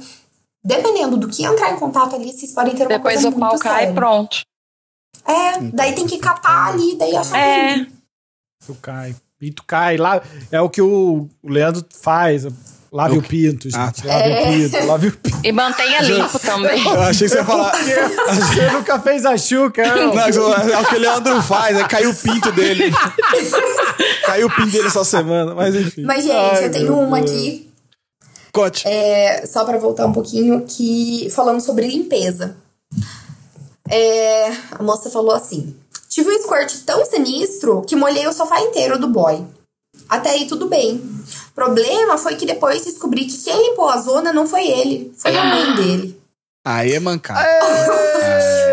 Dependendo 0.65 1.17
do 1.17 1.29
que 1.29 1.45
entrar 1.45 1.71
em 1.73 1.79
contato 1.79 2.17
ali, 2.17 2.33
vocês 2.33 2.53
podem 2.53 2.75
ter 2.75 2.83
uma 2.83 2.89
Depois 2.89 3.15
coisa 3.15 3.29
o 3.29 3.31
muito 3.31 3.49
pau 3.49 3.59
cai 3.59 3.91
e 3.91 3.95
pronto. 3.95 4.41
É, 5.25 5.61
daí 5.73 5.95
tem 5.95 6.07
que 6.07 6.19
catar 6.19 6.69
ali, 6.69 6.97
daí 6.97 7.17
achar 7.17 7.39
É. 7.39 7.87
Tu 8.67 8.75
cai. 8.83 9.15
Pinto 9.39 9.63
cai. 9.65 9.97
Lá, 9.97 10.21
é 10.51 10.61
o 10.61 10.69
que 10.69 10.83
o 10.83 11.29
o 11.43 11.49
Leandro 11.49 11.87
faz. 11.95 12.45
Lave 12.91 13.17
Eu- 13.17 13.21
o 13.21 13.23
pinto, 13.23 13.65
gente. 13.69 13.77
Ah, 13.77 13.93
Lave 14.05 14.33
o 14.33 14.47
pinto, 14.71 14.87
lave 14.87 15.09
o 15.09 15.13
pinto. 15.13 15.39
E 15.45 15.53
mantenha 15.53 16.01
limpo 16.01 16.39
também. 16.39 16.83
Eu 16.85 17.03
achei 17.03 17.29
que 17.29 17.35
você 17.35 17.39
ia 17.39 17.45
falar. 17.45 17.73
Você 17.77 18.71
nunca 18.73 18.99
fez 19.01 19.27
a 19.27 19.37
chuca, 19.37 19.87
não? 19.95 20.15
Não, 20.15 20.23
é 20.23 20.79
o 20.81 20.85
que 20.87 20.95
o 20.97 20.99
Leandro 20.99 21.43
faz, 21.43 21.77
é 21.77 21.85
caiu 21.89 22.11
o 22.11 22.15
pinto 22.15 22.51
dele. 22.53 22.91
caiu 24.25 24.47
o 24.47 24.51
pinto 24.51 24.71
dele 24.71 24.87
essa 24.89 25.05
semana, 25.05 25.55
mas 25.55 25.75
enfim. 25.75 26.03
Mas, 26.05 26.25
gente, 26.25 26.33
Ai, 26.35 26.65
eu 26.67 26.71
tenho 26.73 26.99
uma 26.99 27.21
Deus. 27.21 27.31
aqui 27.31 27.69
Conte. 28.53 28.89
É, 28.89 29.45
só 29.47 29.65
pra 29.65 29.77
voltar 29.77 30.07
um 30.07 30.13
pouquinho, 30.13 30.65
que 30.67 31.29
falando 31.31 31.61
sobre 31.61 31.87
limpeza. 31.87 32.57
É, 33.89 34.49
a 34.73 34.83
moça 34.83 35.11
falou 35.11 35.35
assim: 35.35 35.75
tive 36.09 36.31
um 36.31 36.39
squirt 36.43 36.73
tão 36.85 37.05
sinistro 37.05 37.83
que 37.83 37.95
molhei 37.95 38.27
o 38.27 38.33
sofá 38.33 38.61
inteiro 38.61 38.99
do 38.99 39.09
boy. 39.09 39.45
Até 40.09 40.31
aí 40.31 40.47
tudo 40.47 40.69
bem. 40.69 41.03
Problema 41.59 42.17
foi 42.17 42.37
que 42.37 42.47
depois 42.47 42.85
descobri 42.85 43.25
que 43.25 43.37
quem 43.37 43.71
limpou 43.71 43.89
a 43.89 43.97
zona 43.99 44.33
não 44.33 44.47
foi 44.47 44.65
ele, 44.65 45.13
foi 45.19 45.37
a 45.37 45.45
mãe 45.45 45.75
dele. 45.75 46.23
Aí 46.65 46.93
é 46.93 47.01
mancada. 47.01 47.45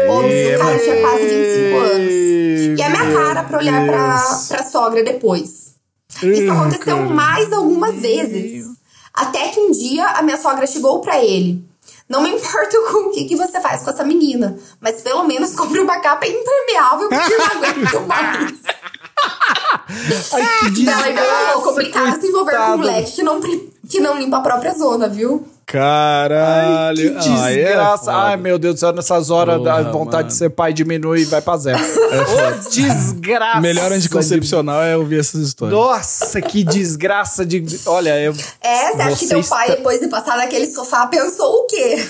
Óbvio, 0.07 0.55
o 0.55 0.59
cara 0.59 0.77
tinha 0.77 1.01
quase 1.01 1.25
25 1.25 1.77
anos. 1.77 2.79
E 2.79 2.83
a 2.83 2.89
minha 2.91 3.11
cara 3.11 3.43
pra 3.43 3.57
olhar 3.57 3.87
pra, 3.87 4.37
pra 4.49 4.63
sogra 4.63 5.03
depois. 5.03 5.73
Isso 6.21 6.51
aconteceu 6.51 6.97
mais 7.09 7.51
algumas 7.51 7.95
vezes. 7.95 8.67
Até 9.11 9.47
que 9.47 9.59
um 9.59 9.71
dia 9.71 10.05
a 10.09 10.21
minha 10.21 10.37
sogra 10.37 10.67
chegou 10.67 11.01
pra 11.01 11.25
ele. 11.25 11.65
Não 12.07 12.21
me 12.21 12.29
importo 12.37 12.77
com 12.91 13.09
o 13.09 13.11
que, 13.11 13.25
que 13.25 13.35
você 13.35 13.59
faz 13.61 13.81
com 13.81 13.89
essa 13.89 14.03
menina, 14.03 14.59
mas 14.79 15.01
pelo 15.01 15.23
menos 15.23 15.55
compre 15.55 15.79
uma 15.79 15.99
capa 16.01 16.27
impermeável 16.27 17.09
porque 17.09 17.33
eu 17.33 17.39
não 17.39 17.47
aguento 17.47 18.07
mais. 18.07 18.61
Ai, 20.33 20.71
que 20.75 20.87
Ela 20.87 21.03
ainda 21.03 21.21
falou, 21.23 21.61
complicado 21.63 22.19
se 22.19 22.27
envolver 22.27 22.55
com 22.57 22.63
um 22.63 22.77
moleque 22.77 23.11
que 23.11 23.23
não, 23.23 23.39
que 23.41 23.99
não 23.99 24.17
limpa 24.17 24.37
a 24.37 24.41
própria 24.41 24.73
zona, 24.73 25.07
viu? 25.07 25.47
Caralho. 25.65 27.15
Que 27.19 27.29
desgraça. 27.29 28.11
Aí 28.11 28.15
é 28.15 28.15
Ai, 28.31 28.37
meu 28.37 28.59
Deus 28.59 28.75
do 28.75 28.79
céu, 28.79 28.93
nessas 28.93 29.29
horas 29.31 29.57
Porra, 29.57 29.73
a 29.79 29.81
vontade 29.91 30.15
mano. 30.23 30.27
de 30.27 30.33
ser 30.35 30.49
pai 30.51 30.71
diminui 30.73 31.21
e 31.21 31.25
vai 31.25 31.41
pra 31.41 31.57
zero. 31.57 31.79
Ô, 31.83 32.69
desgraça. 32.69 33.61
Melhor 33.61 33.91
anticoncepcional 33.91 34.83
é 34.83 34.95
ouvir 34.95 35.19
essas 35.19 35.41
histórias. 35.41 35.77
Nossa, 35.79 36.39
que 36.41 36.63
desgraça 36.63 37.43
de. 37.45 37.63
Olha, 37.87 38.19
eu. 38.21 38.33
É, 38.61 38.91
você 38.91 39.01
acha 39.01 39.15
que 39.17 39.27
teu 39.27 39.43
pai, 39.43 39.65
está- 39.67 39.75
depois 39.77 39.99
de 39.99 40.07
passar 40.07 40.37
naquele 40.37 40.67
sofá, 40.67 41.07
pensou 41.07 41.63
o 41.63 41.67
quê? 41.67 42.05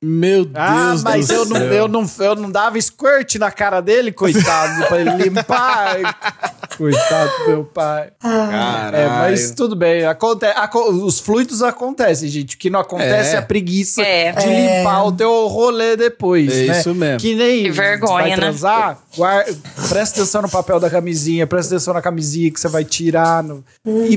Meu 0.00 0.44
Deus 0.44 0.54
Ah, 0.56 0.94
mas 1.02 1.26
do 1.28 1.34
eu 1.34 1.44
não, 1.46 1.56
céu. 1.56 1.72
eu, 1.72 1.88
não, 1.88 2.10
eu 2.20 2.34
não 2.36 2.50
dava 2.50 2.80
squirt 2.80 3.34
na 3.36 3.50
cara 3.50 3.80
dele, 3.80 4.12
coitado, 4.12 4.86
pra 4.86 5.00
ele 5.00 5.10
limpar. 5.24 5.96
coitado 6.78 7.30
do 7.44 7.48
meu 7.48 7.64
pai. 7.64 8.10
Caralho. 8.20 8.96
É, 8.96 9.08
mas 9.08 9.50
tudo 9.50 9.74
bem. 9.74 10.04
Aconte 10.06 10.44
aco- 10.46 10.90
os 10.90 11.18
fluidos 11.18 11.62
acontecem, 11.62 12.28
gente. 12.28 12.54
O 12.54 12.58
que 12.58 12.70
não 12.70 12.78
acontece 12.80 13.30
é, 13.30 13.34
É. 13.34 13.38
a 13.38 13.42
preguiça 13.42 14.02
É. 14.02 14.32
de 14.32 14.46
limpar 14.46 15.04
o 15.04 15.12
teu 15.12 15.48
rolê 15.48 15.96
depois. 15.96 16.52
É 16.52 16.66
né? 16.66 16.78
isso 16.78 16.94
mesmo. 16.94 17.18
Que 17.18 17.34
nem 17.34 17.64
Que 17.64 17.70
vergonha, 17.72 18.12
vai 18.12 18.30
né? 18.30 18.36
transar, 18.36 18.98
guar- 19.16 19.44
presta 19.88 20.20
atenção 20.20 20.42
no 20.42 20.48
papel 20.48 20.78
da 20.78 20.88
camisinha, 20.88 21.46
presta 21.46 21.74
atenção 21.74 21.94
na 21.94 22.02
camisinha 22.02 22.50
que 22.50 22.60
você 22.60 22.68
vai 22.68 22.84
tirar. 22.84 23.42
no- 23.42 23.64
E 23.86 24.16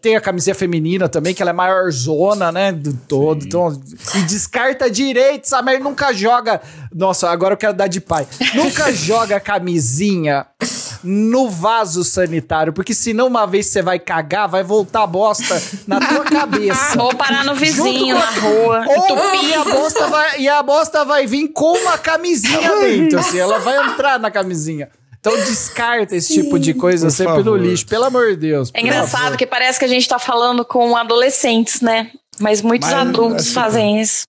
tem 0.00 0.16
a 0.16 0.20
camisinha 0.20 0.54
feminina 0.54 1.08
também, 1.08 1.34
que 1.34 1.42
ela 1.42 1.50
é 1.50 1.54
maior 1.54 1.90
zona, 1.90 2.50
né? 2.50 2.72
Do 2.72 2.94
todo. 2.94 3.44
Então, 3.44 3.78
e 4.14 4.22
descarta 4.22 4.90
direito, 4.90 5.17
essa 5.20 5.60
merda 5.62 5.84
nunca 5.84 6.12
joga. 6.12 6.60
Nossa, 6.94 7.30
agora 7.30 7.54
eu 7.54 7.58
quero 7.58 7.74
dar 7.74 7.86
de 7.88 8.00
pai. 8.00 8.26
Nunca 8.54 8.90
joga 8.94 9.36
a 9.36 9.40
camisinha 9.40 10.46
no 11.04 11.48
vaso 11.48 12.02
sanitário, 12.02 12.72
porque 12.72 12.92
senão 12.92 13.28
uma 13.28 13.46
vez 13.46 13.66
você 13.66 13.80
vai 13.82 13.98
cagar, 13.98 14.48
vai 14.48 14.64
voltar 14.64 15.04
a 15.04 15.06
bosta 15.06 15.60
na 15.86 16.00
tua 16.00 16.24
cabeça. 16.26 17.00
Ou 17.00 17.14
parar 17.14 17.44
no 17.44 17.54
vizinho, 17.54 18.18
na 18.18 18.30
rua. 18.30 18.84
Ou, 18.88 19.44
e, 19.44 19.54
a 19.54 19.64
bosta 19.64 20.06
vai, 20.08 20.40
e 20.40 20.48
a 20.48 20.62
bosta 20.62 21.04
vai 21.04 21.26
vir 21.26 21.48
com 21.48 21.72
uma 21.78 21.96
camisinha 21.98 22.68
dentro, 22.80 23.18
assim, 23.20 23.38
ela 23.38 23.58
vai 23.60 23.76
entrar 23.92 24.18
na 24.18 24.30
camisinha. 24.30 24.88
Então 25.20 25.32
descarta 25.36 26.14
esse 26.16 26.32
tipo 26.42 26.58
de 26.58 26.72
coisa 26.74 27.06
Por 27.08 27.12
sempre 27.12 27.34
favor. 27.34 27.44
no 27.44 27.56
lixo, 27.56 27.86
pelo 27.86 28.04
amor 28.04 28.30
de 28.30 28.36
Deus. 28.36 28.70
É 28.72 28.80
engraçado 28.80 29.22
favor. 29.22 29.36
que 29.36 29.46
parece 29.46 29.78
que 29.78 29.84
a 29.84 29.88
gente 29.88 30.08
tá 30.08 30.18
falando 30.18 30.64
com 30.64 30.96
adolescentes, 30.96 31.80
né? 31.80 32.10
Mas 32.40 32.62
muitos 32.62 32.88
Mas, 32.88 32.98
adultos 33.08 33.48
que- 33.48 33.52
fazem 33.54 34.00
isso. 34.00 34.22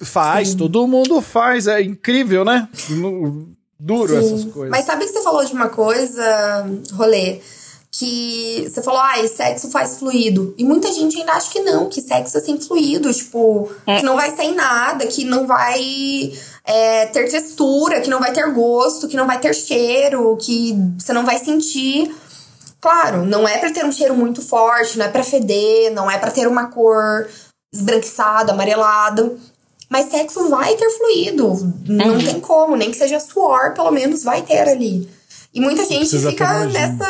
Faz, 0.00 0.54
todo 0.54 0.86
mundo 0.86 1.20
faz, 1.20 1.66
é 1.66 1.82
incrível, 1.82 2.44
né? 2.44 2.68
Duro 3.78 4.08
Sim. 4.08 4.18
essas 4.18 4.52
coisas. 4.52 4.70
Mas 4.70 4.84
sabe 4.84 5.04
que 5.04 5.12
você 5.12 5.22
falou 5.22 5.44
de 5.44 5.52
uma 5.52 5.68
coisa, 5.68 6.66
rolê? 6.92 7.40
Que 7.90 8.68
você 8.68 8.80
falou, 8.80 9.00
ai, 9.00 9.26
sexo 9.26 9.70
faz 9.70 9.98
fluido. 9.98 10.54
E 10.56 10.64
muita 10.64 10.92
gente 10.92 11.18
ainda 11.18 11.32
acha 11.32 11.50
que 11.50 11.60
não, 11.60 11.88
que 11.88 12.00
sexo 12.00 12.38
é 12.38 12.40
sem 12.40 12.60
fluido, 12.60 13.12
tipo, 13.12 13.68
que 13.86 14.04
não 14.04 14.14
vai 14.14 14.34
sem 14.36 14.54
nada, 14.54 15.06
que 15.06 15.24
não 15.24 15.46
vai 15.46 16.32
é, 16.64 17.06
ter 17.06 17.28
textura, 17.28 18.00
que 18.00 18.10
não 18.10 18.20
vai 18.20 18.32
ter 18.32 18.48
gosto, 18.52 19.08
que 19.08 19.16
não 19.16 19.26
vai 19.26 19.40
ter 19.40 19.54
cheiro, 19.54 20.36
que 20.36 20.76
você 20.96 21.12
não 21.12 21.24
vai 21.24 21.38
sentir. 21.38 22.14
Claro, 22.80 23.24
não 23.24 23.48
é 23.48 23.58
pra 23.58 23.72
ter 23.72 23.84
um 23.84 23.90
cheiro 23.90 24.14
muito 24.14 24.42
forte, 24.42 24.96
não 24.96 25.06
é 25.06 25.08
pra 25.08 25.24
feder, 25.24 25.92
não 25.92 26.08
é 26.08 26.18
pra 26.18 26.30
ter 26.30 26.46
uma 26.46 26.66
cor 26.66 27.26
esbranquiçada, 27.72 28.52
amarelada. 28.52 29.36
Mas 29.88 30.10
sexo 30.10 30.48
vai 30.50 30.74
ter 30.76 30.90
fluido. 30.90 31.74
Não 31.86 32.18
tem 32.18 32.38
como, 32.40 32.76
nem 32.76 32.90
que 32.90 32.96
seja 32.96 33.18
suor, 33.20 33.72
pelo 33.74 33.90
menos 33.90 34.22
vai 34.22 34.42
ter 34.42 34.68
ali. 34.68 35.08
E 35.54 35.60
muita 35.60 35.82
gente 35.84 36.00
precisa 36.00 36.30
fica 36.30 36.66
nessa 36.66 37.08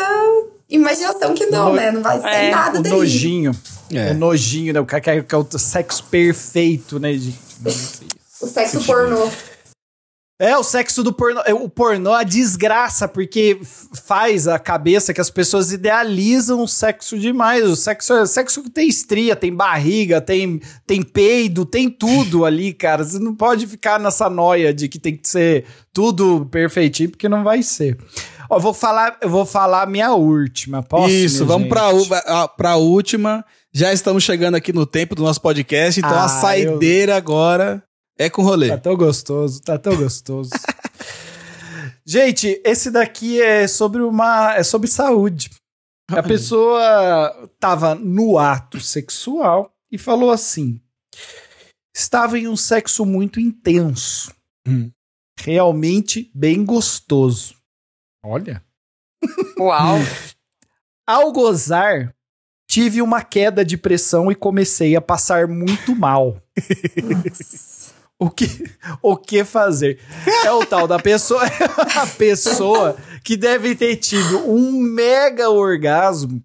imaginação 0.71 1.35
que 1.35 1.47
não, 1.47 1.71
No- 1.71 1.75
né? 1.75 1.91
Não 1.91 2.03
vai 2.03 2.21
ter 2.21 2.29
É, 2.29 2.51
nada 2.51 2.79
o 2.79 2.83
daí. 2.83 2.93
nojinho. 2.93 3.53
É. 3.93 4.13
O 4.13 4.15
nojinho, 4.15 4.73
né? 4.73 4.81
O 4.81 4.87
cara 4.87 5.01
quer, 5.01 5.25
quer 5.25 5.37
o 5.37 5.47
sexo 5.59 6.05
perfeito, 6.05 7.01
né, 7.01 7.13
gente? 7.15 7.39
O 8.41 8.47
sexo 8.47 8.85
pornô. 8.85 9.29
É, 10.41 10.57
o 10.57 10.63
sexo 10.63 11.03
do 11.03 11.13
pornô. 11.13 11.41
é, 11.45 11.53
O 11.53 11.69
pornô 11.69 12.15
é 12.15 12.21
a 12.21 12.23
desgraça, 12.23 13.09
porque 13.09 13.59
faz 14.07 14.47
a 14.47 14.57
cabeça 14.57 15.13
que 15.13 15.21
as 15.21 15.31
pessoas 15.31 15.73
idealizam 15.73 16.63
o 16.63 16.69
sexo 16.69 17.19
demais. 17.19 17.65
O 17.65 17.75
sexo, 17.75 18.13
é- 18.13 18.25
sexo 18.27 18.63
que 18.63 18.71
tem 18.71 18.87
estria, 18.89 19.35
tem 19.35 19.53
barriga, 19.53 20.21
tem, 20.21 20.61
tem 20.87 21.03
peido, 21.03 21.67
tem 21.67 21.91
tudo 21.91 22.45
ali, 22.45 22.73
cara. 22.73 23.03
Você 23.03 23.19
não 23.19 23.35
pode 23.35 23.67
ficar 23.67 23.99
nessa 23.99 24.31
noia 24.31 24.73
de 24.73 24.87
que 24.89 25.01
tem 25.01 25.17
que 25.17 25.29
ser 25.29 25.65
tudo 25.93 26.47
perfeitinho, 26.47 27.11
porque 27.11 27.29
não 27.29 27.43
vai 27.43 27.61
ser. 27.61 27.99
Ó, 28.49 28.59
eu 28.59 28.61
vou 28.61 28.73
falar, 28.73 29.19
eu 29.21 29.29
vou 29.29 29.45
falar 29.45 29.83
a 29.83 29.87
minha 29.87 30.13
última. 30.15 30.85
Posso? 30.85 31.11
Isso, 31.13 31.45
vamos 31.45 31.69
pra, 31.69 31.93
gente? 31.93 32.11
u- 32.13 32.15
a- 32.15 32.47
pra 32.47 32.77
última. 32.77 33.45
Já 33.73 33.93
estamos 33.93 34.23
chegando 34.23 34.55
aqui 34.55 34.73
no 34.73 34.87
tempo 34.87 35.17
do 35.17 35.23
nosso 35.25 35.41
podcast, 35.41 35.99
então 35.99 36.15
Ah, 36.17 36.25
a 36.27 36.29
saideira 36.29 37.17
agora 37.17 37.83
é 38.19 38.29
com 38.29 38.43
rolê. 38.43 38.69
Tá 38.69 38.79
tão 38.79 38.97
gostoso, 38.97 39.63
tá 39.63 39.79
tão 39.79 39.97
gostoso. 39.97 40.51
Gente, 42.05 42.61
esse 42.65 42.91
daqui 42.91 43.41
é 43.41 43.69
sobre 43.69 44.03
uma. 44.03 44.55
é 44.55 44.63
sobre 44.63 44.89
saúde. 44.89 45.51
A 46.11 46.23
pessoa 46.23 47.51
tava 47.61 47.95
no 47.95 48.39
ato 48.39 48.81
sexual 48.81 49.73
e 49.93 49.99
falou 49.99 50.31
assim: 50.31 50.81
estava 51.95 52.39
em 52.39 52.49
um 52.49 52.57
sexo 52.57 53.05
muito 53.05 53.39
intenso. 53.39 54.35
Hum. 54.67 54.91
Realmente 55.39 56.31
bem 56.35 56.65
gostoso. 56.65 57.55
Olha. 58.25 58.65
Uau. 59.59 59.99
Ao 61.07 61.33
gozar, 61.33 62.15
tive 62.69 63.01
uma 63.01 63.23
queda 63.23 63.65
de 63.65 63.77
pressão 63.77 64.31
e 64.31 64.35
comecei 64.35 64.97
a 64.97 65.01
passar 65.01 65.47
muito 65.47 65.95
mal. 65.95 66.43
O 68.19 68.29
que, 68.31 68.49
o 69.01 69.17
que 69.17 69.45
fazer? 69.45 70.01
É 70.45 70.51
o 70.51 70.67
tal 70.67 70.89
da 70.89 70.99
pessoa, 70.99 71.47
é 71.47 71.51
a 72.01 72.07
pessoa 72.07 72.97
que 73.23 73.37
deve 73.37 73.77
ter 73.77 73.95
tido 73.97 74.39
um 74.51 74.73
mega 74.73 75.49
orgasmo 75.51 76.43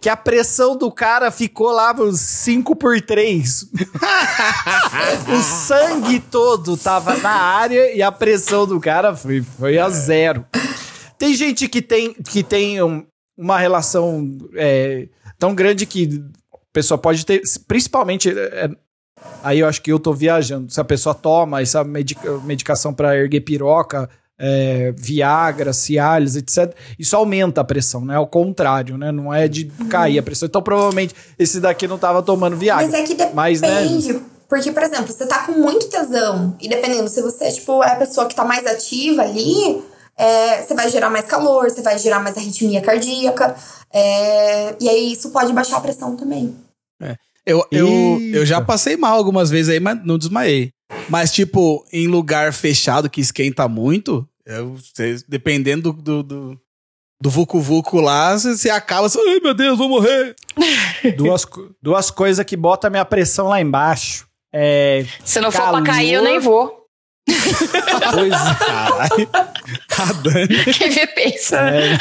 que 0.00 0.08
a 0.08 0.16
pressão 0.16 0.76
do 0.76 0.90
cara 0.90 1.30
ficou 1.30 1.70
lá 1.70 1.94
uns 1.96 2.18
5 2.20 2.74
por 2.74 3.00
3. 3.00 3.66
o 5.32 5.42
sangue 5.42 6.18
todo 6.18 6.76
tava 6.76 7.16
na 7.18 7.30
área 7.30 7.94
e 7.94 8.02
a 8.02 8.10
pressão 8.10 8.66
do 8.66 8.80
cara 8.80 9.14
foi, 9.14 9.42
foi 9.42 9.78
a 9.78 9.88
zero. 9.90 10.44
Tem 11.18 11.34
gente 11.34 11.68
que 11.68 11.80
tem, 11.80 12.14
que 12.14 12.42
tem 12.42 12.82
um- 12.82 13.06
uma 13.38 13.58
relação 13.58 14.36
é, 14.56 15.08
tão 15.38 15.54
grande 15.54 15.86
que 15.86 16.20
a 16.52 16.56
pessoa 16.72 16.98
pode 16.98 17.24
ter, 17.24 17.40
principalmente, 17.68 18.28
é, 18.28 18.68
aí 19.42 19.60
eu 19.60 19.66
acho 19.68 19.82
que 19.82 19.92
eu 19.92 19.98
tô 19.98 20.12
viajando, 20.12 20.72
se 20.72 20.80
a 20.80 20.84
pessoa 20.84 21.14
toma 21.14 21.60
essa 21.62 21.82
medica- 21.84 22.38
medicação 22.44 22.92
para 22.92 23.16
erguer 23.16 23.40
piroca, 23.40 24.08
é, 24.38 24.92
Viagra, 24.96 25.72
Cialis, 25.72 26.34
etc. 26.36 26.74
Isso 26.98 27.14
aumenta 27.16 27.60
a 27.60 27.64
pressão, 27.64 28.04
né? 28.04 28.16
Ao 28.16 28.26
contrário, 28.26 28.98
né? 28.98 29.12
Não 29.12 29.32
é 29.32 29.46
de 29.46 29.66
cair 29.88 30.18
a 30.18 30.22
pressão. 30.22 30.46
Então, 30.46 30.62
provavelmente, 30.62 31.14
esse 31.38 31.60
daqui 31.60 31.86
não 31.86 31.96
tava 31.98 32.22
tomando 32.22 32.56
Viagra. 32.56 32.84
Mas 32.84 32.94
é 32.94 33.02
que 33.04 33.14
depende. 33.14 33.34
Mas, 33.36 33.60
né? 33.60 33.86
Porque, 34.48 34.70
por 34.72 34.82
exemplo, 34.82 35.12
você 35.12 35.26
tá 35.26 35.46
com 35.46 35.52
muito 35.52 35.88
tesão, 35.88 36.56
e 36.60 36.68
dependendo, 36.68 37.08
se 37.08 37.22
você, 37.22 37.50
tipo, 37.52 37.82
é 37.82 37.92
a 37.92 37.96
pessoa 37.96 38.26
que 38.26 38.34
tá 38.34 38.44
mais 38.44 38.66
ativa 38.66 39.22
ali, 39.22 39.82
é, 40.16 40.60
você 40.60 40.74
vai 40.74 40.90
gerar 40.90 41.08
mais 41.08 41.24
calor, 41.24 41.70
você 41.70 41.80
vai 41.80 41.96
gerar 41.98 42.20
mais 42.20 42.36
arritmia 42.36 42.82
cardíaca. 42.82 43.54
é, 43.90 44.74
e 44.80 44.88
aí 44.88 45.12
isso 45.12 45.30
pode 45.30 45.52
baixar 45.52 45.76
a 45.78 45.80
pressão 45.80 46.16
também. 46.16 46.54
Eu, 47.00 47.16
eu, 47.46 47.66
Eita. 47.72 48.36
eu 48.38 48.46
já 48.46 48.60
passei 48.60 48.96
mal 48.96 49.16
algumas 49.16 49.50
vezes 49.50 49.68
aí, 49.70 49.80
mas 49.80 49.98
não 50.04 50.16
desmaiei. 50.18 50.70
Mas, 51.08 51.32
tipo, 51.32 51.84
em 51.92 52.06
lugar 52.06 52.52
fechado 52.52 53.08
que 53.10 53.20
esquenta 53.20 53.66
muito, 53.68 54.26
eu, 54.46 54.76
cê- 54.94 55.16
dependendo 55.28 55.92
do, 55.92 56.02
do, 56.02 56.22
do, 56.22 56.60
do 57.20 57.30
vucu-vucu 57.30 58.00
lá, 58.00 58.36
você 58.38 58.68
acaba 58.70 59.06
assim, 59.06 59.18
ai 59.28 59.40
meu 59.40 59.54
Deus, 59.54 59.76
vou 59.78 59.88
morrer. 59.88 60.34
Duas, 61.16 61.46
duas 61.82 62.10
coisas 62.10 62.44
que 62.44 62.56
botam 62.56 62.88
a 62.88 62.90
minha 62.90 63.04
pressão 63.04 63.48
lá 63.48 63.60
embaixo. 63.60 64.26
É. 64.52 65.06
Se 65.24 65.40
não 65.40 65.50
for 65.50 65.62
Calor. 65.62 65.82
pra 65.82 65.92
cair, 65.94 66.12
eu 66.12 66.22
nem 66.22 66.38
vou. 66.38 66.82
Pois 67.26 68.58
Caralho. 68.58 69.28
A 69.98 70.12
Dani. 70.14 70.64
Quem 70.74 70.90
vê 70.90 71.06
pensa. 71.06 71.56
é, 71.70 71.96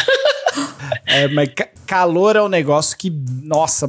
é, 1.06 1.28
mas 1.30 1.49
ca- 1.56 1.68
calor 1.86 2.36
é 2.36 2.41
um 2.41 2.48
negócio 2.48 2.98
que, 2.98 3.10
nossa, 3.44 3.88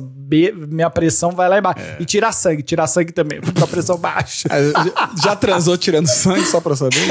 minha 0.68 0.90
pressão 0.90 1.30
vai 1.32 1.48
lá 1.48 1.58
embaixo. 1.58 1.80
E 2.00 2.04
tirar 2.04 2.32
sangue, 2.32 2.62
tirar 2.62 2.86
sangue 2.86 3.12
também, 3.12 3.40
com 3.42 3.64
a 3.64 3.66
pressão 3.66 3.96
baixa. 3.98 4.48
Ah, 4.50 5.10
já- 5.22 5.36
transou 5.36 5.76
tirando 5.76 6.06
sangue 6.06 6.44
só 6.46 6.60
pra 6.60 6.74
saber? 6.76 6.96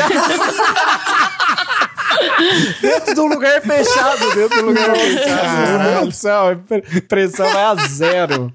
dentro 2.82 3.14
de 3.14 3.20
um 3.22 3.28
lugar 3.28 3.62
fechado, 3.62 4.36
dentro 4.36 4.58
de 4.58 4.64
um 4.64 4.68
lugar 4.68 4.96
fechado. 4.96 5.80
Meu 5.84 5.92
Deus 5.94 6.06
do 6.06 6.12
céu, 6.12 6.48
a 6.50 6.56
pre- 6.56 7.02
pressão 7.02 7.50
vai 7.52 7.64
a 7.64 7.76
zero. 7.88 8.54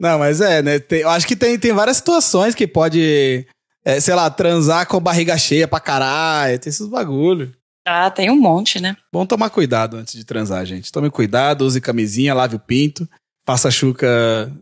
Não, 0.00 0.18
mas 0.18 0.40
é, 0.40 0.62
né? 0.62 0.78
tem- 0.78 1.00
eu 1.00 1.10
acho 1.10 1.26
que 1.26 1.34
tem, 1.36 1.58
tem 1.58 1.72
várias 1.72 1.96
situações 1.98 2.54
que 2.54 2.66
pode, 2.66 3.46
é, 3.84 4.00
sei 4.00 4.14
lá, 4.14 4.30
transar 4.30 4.86
com 4.86 5.00
barriga 5.00 5.36
cheia 5.36 5.66
pra 5.66 5.80
caralho. 5.80 6.58
Tem 6.58 6.70
esses 6.70 6.86
bagulho. 6.86 7.52
Ah, 7.88 8.10
tem 8.10 8.30
um 8.30 8.36
monte, 8.36 8.80
né? 8.80 8.96
Bom 9.12 9.24
tomar 9.24 9.50
cuidado 9.50 9.96
antes 9.96 10.14
de 10.14 10.24
transar, 10.24 10.64
gente. 10.66 10.92
Tome 10.92 11.10
cuidado, 11.10 11.62
use 11.62 11.80
camisinha, 11.80 12.34
lave 12.34 12.56
o 12.56 12.60
pinto. 12.60 13.08
Passa 13.44 13.68
a 13.68 13.70
chuca 13.70 14.06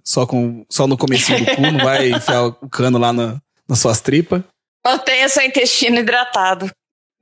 só, 0.04 0.24
com, 0.26 0.64
só 0.70 0.86
no 0.86 0.96
comecinho 0.96 1.44
do 1.44 1.56
cu, 1.56 1.60
não 1.60 1.84
vai 1.84 2.10
enfiar 2.14 2.44
o 2.44 2.68
cano 2.68 2.98
lá 2.98 3.12
na, 3.12 3.40
nas 3.68 3.80
suas 3.80 4.00
tripas. 4.00 4.42
Mantenha 4.86 5.28
seu 5.28 5.42
intestino 5.42 5.98
hidratado. 5.98 6.70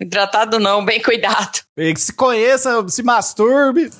Hidratado 0.00 0.58
não, 0.58 0.84
bem 0.84 1.00
cuidado. 1.00 1.60
E 1.78 1.94
que 1.94 2.00
Se 2.00 2.12
conheça, 2.12 2.86
se 2.88 3.02
masturbe. 3.02 3.90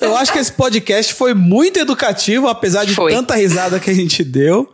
Eu 0.00 0.16
acho 0.16 0.32
que 0.32 0.38
esse 0.38 0.52
podcast 0.52 1.14
foi 1.14 1.32
muito 1.32 1.78
educativo, 1.78 2.48
apesar 2.48 2.84
de 2.84 2.94
Foi. 2.94 3.12
tanta 3.12 3.34
risada 3.36 3.78
que 3.78 3.88
a 3.88 3.94
gente 3.94 4.24
deu. 4.24 4.70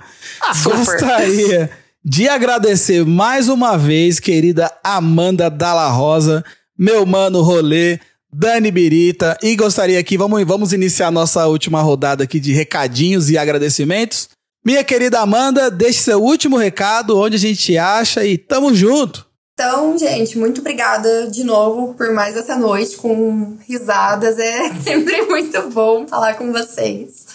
Super. 0.54 0.76
Gostaria 0.78 1.70
de 2.04 2.28
agradecer 2.28 3.04
mais 3.04 3.48
uma 3.48 3.76
vez, 3.76 4.18
querida 4.18 4.72
Amanda 4.82 5.48
Dalla 5.48 5.88
Rosa, 5.88 6.44
meu 6.78 7.04
mano 7.06 7.42
rolê, 7.42 7.98
Dani 8.32 8.70
Birita, 8.70 9.36
e 9.42 9.54
gostaria 9.56 9.98
aqui, 9.98 10.16
vamos, 10.16 10.42
vamos 10.44 10.72
iniciar 10.72 11.10
nossa 11.10 11.46
última 11.46 11.82
rodada 11.82 12.24
aqui 12.24 12.40
de 12.40 12.52
recadinhos 12.52 13.30
e 13.30 13.36
agradecimentos. 13.36 14.28
Minha 14.64 14.84
querida 14.84 15.20
Amanda, 15.20 15.70
deixe 15.70 16.00
seu 16.00 16.22
último 16.22 16.56
recado, 16.56 17.18
onde 17.18 17.36
a 17.36 17.38
gente 17.38 17.76
acha 17.76 18.24
e 18.24 18.38
tamo 18.38 18.74
junto. 18.74 19.26
Então, 19.54 19.98
gente, 19.98 20.38
muito 20.38 20.60
obrigada 20.60 21.30
de 21.30 21.44
novo 21.44 21.94
por 21.94 22.12
mais 22.12 22.36
essa 22.36 22.56
noite 22.56 22.96
com 22.96 23.58
risadas. 23.68 24.38
É 24.38 24.72
sempre 24.82 25.22
muito 25.22 25.60
bom 25.70 26.06
falar 26.06 26.34
com 26.34 26.52
vocês. 26.52 27.26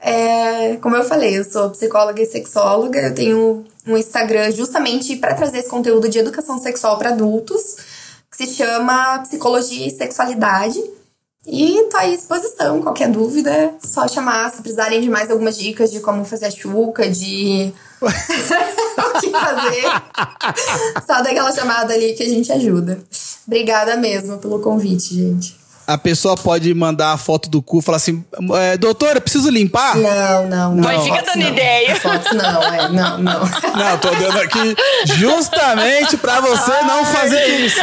É, 0.00 0.76
como 0.76 0.94
eu 0.94 1.04
falei, 1.04 1.36
eu 1.36 1.44
sou 1.44 1.70
psicóloga 1.70 2.22
e 2.22 2.26
sexóloga. 2.26 3.00
Eu 3.00 3.14
tenho 3.14 3.64
um 3.86 3.96
Instagram 3.96 4.50
justamente 4.52 5.16
para 5.16 5.34
trazer 5.34 5.58
esse 5.58 5.68
conteúdo 5.68 6.08
de 6.08 6.18
educação 6.18 6.58
sexual 6.58 6.96
para 6.96 7.10
adultos, 7.10 7.76
se 8.38 8.46
chama 8.54 9.18
Psicologia 9.20 9.88
e 9.88 9.90
Sexualidade. 9.90 10.80
E 11.44 11.88
tô 11.90 11.96
à 11.96 12.06
disposição, 12.06 12.80
qualquer 12.80 13.10
dúvida, 13.10 13.50
é 13.50 13.74
só 13.82 14.06
chamar. 14.06 14.48
Se 14.50 14.62
precisarem 14.62 15.00
de 15.00 15.10
mais 15.10 15.28
algumas 15.30 15.58
dicas 15.58 15.90
de 15.90 15.98
como 15.98 16.24
fazer 16.24 16.46
a 16.46 16.50
chuca, 16.50 17.10
de 17.10 17.72
o 18.00 19.20
que 19.20 19.30
fazer, 19.30 19.82
só 21.04 21.20
dá 21.20 21.30
aquela 21.30 21.50
chamada 21.52 21.94
ali 21.94 22.12
que 22.12 22.22
a 22.22 22.28
gente 22.28 22.52
ajuda. 22.52 23.02
Obrigada 23.44 23.96
mesmo 23.96 24.38
pelo 24.38 24.60
convite, 24.60 25.14
gente. 25.14 25.56
A 25.88 25.96
pessoa 25.96 26.36
pode 26.36 26.74
mandar 26.74 27.12
a 27.12 27.16
foto 27.16 27.48
do 27.48 27.62
cu 27.62 27.78
e 27.78 27.82
falar 27.82 27.96
assim: 27.96 28.22
é, 28.60 28.76
doutora, 28.76 29.22
preciso 29.22 29.48
limpar? 29.48 29.96
Não, 29.96 30.46
não, 30.46 30.74
não. 30.74 30.84
Mas 30.84 31.02
fica 31.02 31.22
dando 31.22 31.40
não. 31.40 31.48
ideia. 31.48 31.96
Fotos 31.96 32.32
não, 32.32 32.62
é, 32.62 32.88
não, 32.90 33.18
não. 33.18 33.40
Não, 33.40 33.98
tô 33.98 34.10
dando 34.10 34.38
aqui 34.38 34.76
justamente 35.16 36.18
pra 36.18 36.42
você 36.42 36.82
não 36.82 37.06
fazer 37.06 37.46
isso. 37.60 37.80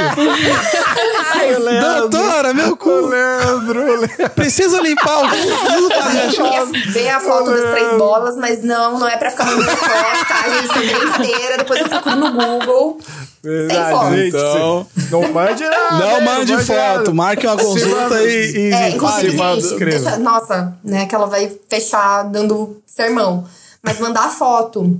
Ai, 1.34 1.56
o 1.56 1.60
Leandro. 1.64 2.10
Doutora, 2.10 2.54
meu 2.54 2.74
O 2.74 2.78
cu. 2.78 2.90
Leandro, 2.90 3.82
o 3.82 4.00
Leandro. 4.02 4.30
Preciso 4.36 4.80
limpar 4.84 5.24
o 5.24 5.30
cu. 5.30 5.36
Preciso 5.36 5.92
A 5.92 6.04
fazer 6.04 6.20
a 6.20 6.30
gente 6.30 7.10
a 7.10 7.20
foto 7.20 7.50
das 7.50 7.72
três 7.72 7.98
bolas, 7.98 8.36
mas 8.38 8.64
não, 8.64 9.00
não 9.00 9.08
é 9.08 9.18
pra 9.18 9.32
ficar 9.32 9.46
mandando 9.46 9.78
foto, 9.78 10.28
tá, 10.28 10.50
gente? 10.50 10.66
Isso 10.66 10.78
é 10.78 11.00
brincadeira. 11.00 11.58
Depois 11.58 11.82
eu 11.82 11.90
procuro 11.90 12.16
no 12.18 12.32
Google. 12.34 13.00
Verdade, 13.46 14.28
Então- 14.28 14.88
Não 15.12 15.32
mande 15.32 15.64
nada. 15.64 15.92
Não 16.00 16.22
mande 16.22 16.52
mande 16.54 16.66
foto, 16.66 16.76
nada. 16.78 17.14
marque 17.14 17.46
uma 17.48 17.58
consulta 17.58 18.22
e, 18.24 18.52
e 18.70 18.74
É, 18.74 18.90
inclusive, 18.90 19.38
fale. 19.38 19.62
gente, 19.62 19.72
escreva. 19.72 20.00
deixa, 20.00 20.18
nossa, 20.18 20.78
né, 20.84 21.06
que 21.06 21.14
ela 21.16 21.28
vai 21.28 21.52
fechar 21.70 22.24
dando 22.24 22.82
sermão. 22.88 23.46
Mas 23.84 24.00
mandar 24.00 24.30
foto, 24.32 25.00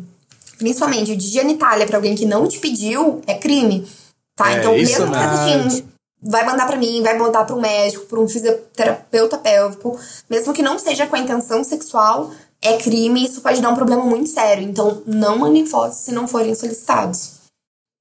principalmente 0.60 1.16
de 1.16 1.28
genitália 1.28 1.86
pra 1.88 1.98
alguém 1.98 2.16
que 2.16 2.26
não 2.26 2.48
te 2.48 2.60
pediu, 2.60 3.22
é 3.26 3.34
crime. 3.34 3.88
Tá? 4.36 4.52
É, 4.52 4.60
então, 4.60 4.76
isso 4.76 5.00
mesmo 5.00 5.12
que 5.12 5.18
assistindo, 5.18 5.86
vai 6.22 6.46
mandar 6.46 6.68
pra 6.68 6.76
mim, 6.78 7.02
vai 7.02 7.18
mandar 7.18 7.46
pra 7.46 7.56
um 7.56 7.62
médico, 7.62 8.06
pra 8.06 8.20
um 8.20 8.28
fisioterapeuta 8.28 9.38
pélvico, 9.38 9.98
mesmo 10.30 10.54
que 10.54 10.62
não 10.62 10.78
seja 10.78 11.08
com 11.08 11.16
a 11.16 11.20
intenção 11.20 11.64
sexual, 11.64 12.32
é 12.62 12.78
crime 12.78 13.22
e 13.22 13.26
isso 13.26 13.42
pode 13.42 13.62
dar 13.62 13.70
um 13.70 13.76
problema 13.76 14.04
muito 14.04 14.30
sério. 14.30 14.64
Então, 14.64 15.02
não 15.06 15.38
mandem 15.38 15.66
fotos 15.66 16.00
se 16.00 16.12
não 16.12 16.28
forem 16.28 16.54
solicitados. 16.56 17.35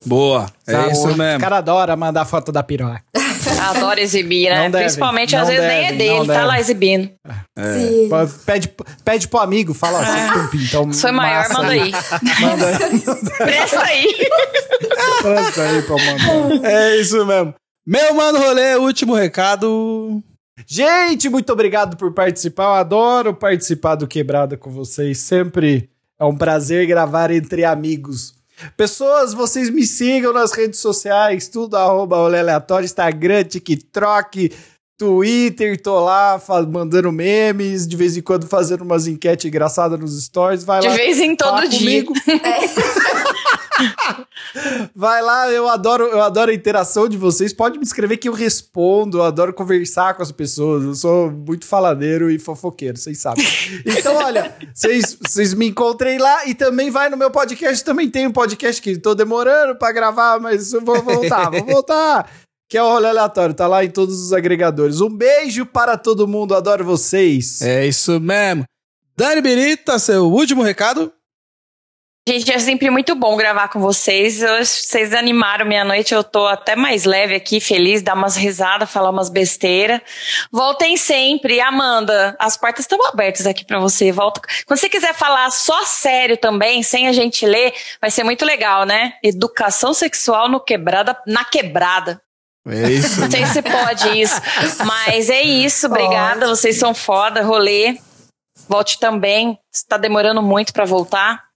Boa, 0.06 0.46
é 0.66 0.92
isso 0.92 1.08
O 1.08 1.16
mesmo. 1.16 1.40
cara 1.40 1.58
adora 1.58 1.96
mandar 1.96 2.24
foto 2.24 2.50
da 2.52 2.62
piroca. 2.62 3.02
Adoro 3.60 4.00
exibir, 4.00 4.48
né? 4.50 4.68
Deve, 4.70 4.84
Principalmente, 4.84 5.36
às 5.36 5.46
vezes, 5.48 5.62
nem 5.64 5.78
é 5.84 5.92
deve, 5.92 5.98
dele, 5.98 6.26
tá 6.26 6.32
deve. 6.34 6.46
lá 6.46 6.60
exibindo. 6.60 7.10
Sim. 7.58 8.08
Pede, 8.46 8.74
pede 9.04 9.28
pro 9.28 9.38
amigo, 9.40 9.74
fala 9.74 10.00
assim, 10.00 10.32
Pumpi, 10.32 10.64
então 10.64 10.92
Foi 10.92 11.10
maior, 11.12 11.48
massa 11.48 11.54
manda 11.54 11.72
aí. 11.72 11.92
Manda 12.40 12.66
Presta 13.36 13.82
aí. 13.82 14.28
Presta 15.22 15.62
aí 15.62 15.82
pra 15.82 15.96
mandar. 15.96 16.70
É 16.70 16.96
isso 16.96 17.24
mesmo. 17.26 17.54
Meu 17.86 18.14
mano 18.14 18.38
rolê, 18.38 18.76
último 18.76 19.14
recado. 19.14 20.22
Gente, 20.66 21.28
muito 21.28 21.52
obrigado 21.52 21.96
por 21.96 22.12
participar. 22.14 22.64
Eu 22.64 22.74
adoro 22.74 23.34
participar 23.34 23.94
do 23.94 24.06
Quebrada 24.06 24.56
com 24.56 24.70
vocês. 24.70 25.18
Sempre 25.18 25.90
é 26.18 26.24
um 26.24 26.36
prazer 26.36 26.86
gravar 26.86 27.30
entre 27.30 27.64
amigos. 27.64 28.34
Pessoas, 28.76 29.34
vocês 29.34 29.68
me 29.70 29.84
sigam 29.86 30.32
nas 30.32 30.52
redes 30.52 30.78
sociais, 30.80 31.48
tudo 31.48 31.76
arroba 31.76 32.16
Olé 32.18 32.40
aleatório, 32.40 32.84
Instagram, 32.86 33.44
TikTok, 33.44 34.52
Twitter, 34.96 35.80
tô 35.82 35.98
lá 36.04 36.40
mandando 36.70 37.10
memes, 37.10 37.86
de 37.86 37.96
vez 37.96 38.16
em 38.16 38.22
quando 38.22 38.46
fazendo 38.46 38.82
umas 38.82 39.06
enquetes 39.08 39.44
engraçadas 39.46 39.98
nos 39.98 40.22
stories. 40.24 40.62
Vai 40.62 40.80
De 40.80 40.88
lá. 40.88 40.94
vez 40.94 41.18
em 41.18 41.34
todo 41.34 41.68
dia. 41.68 42.04
comigo. 42.04 42.12
Vai 44.94 45.22
lá, 45.22 45.50
eu 45.50 45.68
adoro, 45.68 46.04
eu 46.04 46.22
adoro 46.22 46.50
a 46.50 46.54
interação 46.54 47.08
de 47.08 47.16
vocês. 47.16 47.52
Pode 47.52 47.78
me 47.78 47.84
escrever 47.84 48.16
que 48.16 48.28
eu 48.28 48.32
respondo. 48.32 49.18
Eu 49.18 49.22
adoro 49.22 49.52
conversar 49.52 50.14
com 50.14 50.22
as 50.22 50.32
pessoas. 50.32 50.84
Eu 50.84 50.94
sou 50.94 51.30
muito 51.30 51.66
faladeiro 51.66 52.30
e 52.30 52.38
fofoqueiro, 52.38 52.96
vocês 52.96 53.18
sabem. 53.18 53.44
Então, 53.86 54.14
olha, 54.16 54.54
vocês 54.74 55.54
me 55.54 55.68
encontrem 55.68 56.18
lá 56.18 56.46
e 56.46 56.54
também 56.54 56.90
vai 56.90 57.08
no 57.08 57.16
meu 57.16 57.30
podcast. 57.30 57.84
Também 57.84 58.08
tem 58.08 58.26
um 58.26 58.32
podcast 58.32 58.80
que 58.80 58.98
tô 58.98 59.14
demorando 59.14 59.76
pra 59.76 59.92
gravar, 59.92 60.40
mas 60.40 60.72
eu 60.72 60.80
vou 60.80 61.02
voltar, 61.02 61.50
vou 61.50 61.64
voltar. 61.64 62.30
que 62.68 62.78
é 62.78 62.82
o 62.82 62.88
rolê 62.88 63.08
aleatório. 63.08 63.54
Tá 63.54 63.66
lá 63.66 63.84
em 63.84 63.90
todos 63.90 64.20
os 64.20 64.32
agregadores. 64.32 65.00
Um 65.00 65.10
beijo 65.10 65.66
para 65.66 65.96
todo 65.96 66.28
mundo, 66.28 66.54
adoro 66.54 66.84
vocês. 66.84 67.62
É 67.62 67.86
isso 67.86 68.18
mesmo. 68.20 68.64
Dani 69.16 69.40
Birita, 69.40 69.96
seu 69.98 70.24
último 70.24 70.62
recado? 70.62 71.12
Gente, 72.26 72.50
é 72.50 72.58
sempre 72.58 72.88
muito 72.88 73.14
bom 73.14 73.36
gravar 73.36 73.68
com 73.68 73.78
vocês. 73.78 74.42
Hoje 74.42 74.70
vocês 74.70 75.12
animaram 75.12 75.66
minha 75.66 75.84
noite. 75.84 76.14
Eu 76.14 76.24
tô 76.24 76.46
até 76.46 76.74
mais 76.74 77.04
leve 77.04 77.34
aqui, 77.34 77.60
feliz, 77.60 78.00
dar 78.00 78.14
umas 78.14 78.34
risadas, 78.34 78.90
falar 78.90 79.10
umas 79.10 79.28
besteiras. 79.28 80.00
Voltem 80.50 80.96
sempre. 80.96 81.60
Amanda, 81.60 82.34
as 82.38 82.56
portas 82.56 82.84
estão 82.86 82.98
abertas 83.06 83.46
aqui 83.46 83.62
para 83.62 83.78
você. 83.78 84.10
Volta. 84.10 84.40
Quando 84.64 84.80
você 84.80 84.88
quiser 84.88 85.12
falar 85.12 85.50
só 85.50 85.84
sério 85.84 86.38
também, 86.38 86.82
sem 86.82 87.08
a 87.08 87.12
gente 87.12 87.44
ler, 87.44 87.74
vai 88.00 88.10
ser 88.10 88.24
muito 88.24 88.42
legal, 88.42 88.86
né? 88.86 89.12
Educação 89.22 89.92
sexual 89.92 90.48
no 90.48 90.60
quebrada, 90.60 91.14
na 91.26 91.44
quebrada. 91.44 92.22
É 92.66 92.90
isso. 92.90 93.20
Não 93.20 93.30
sei 93.30 93.44
se 93.44 93.60
pode 93.60 94.18
isso. 94.18 94.40
Mas 94.86 95.28
é 95.28 95.42
isso. 95.42 95.88
Obrigada. 95.88 96.48
Vocês 96.48 96.78
são 96.78 96.94
foda. 96.94 97.42
Rolê. 97.42 97.98
Volte 98.66 98.98
também. 98.98 99.58
Está 99.70 99.98
demorando 99.98 100.40
muito 100.40 100.72
para 100.72 100.86
voltar. 100.86 101.53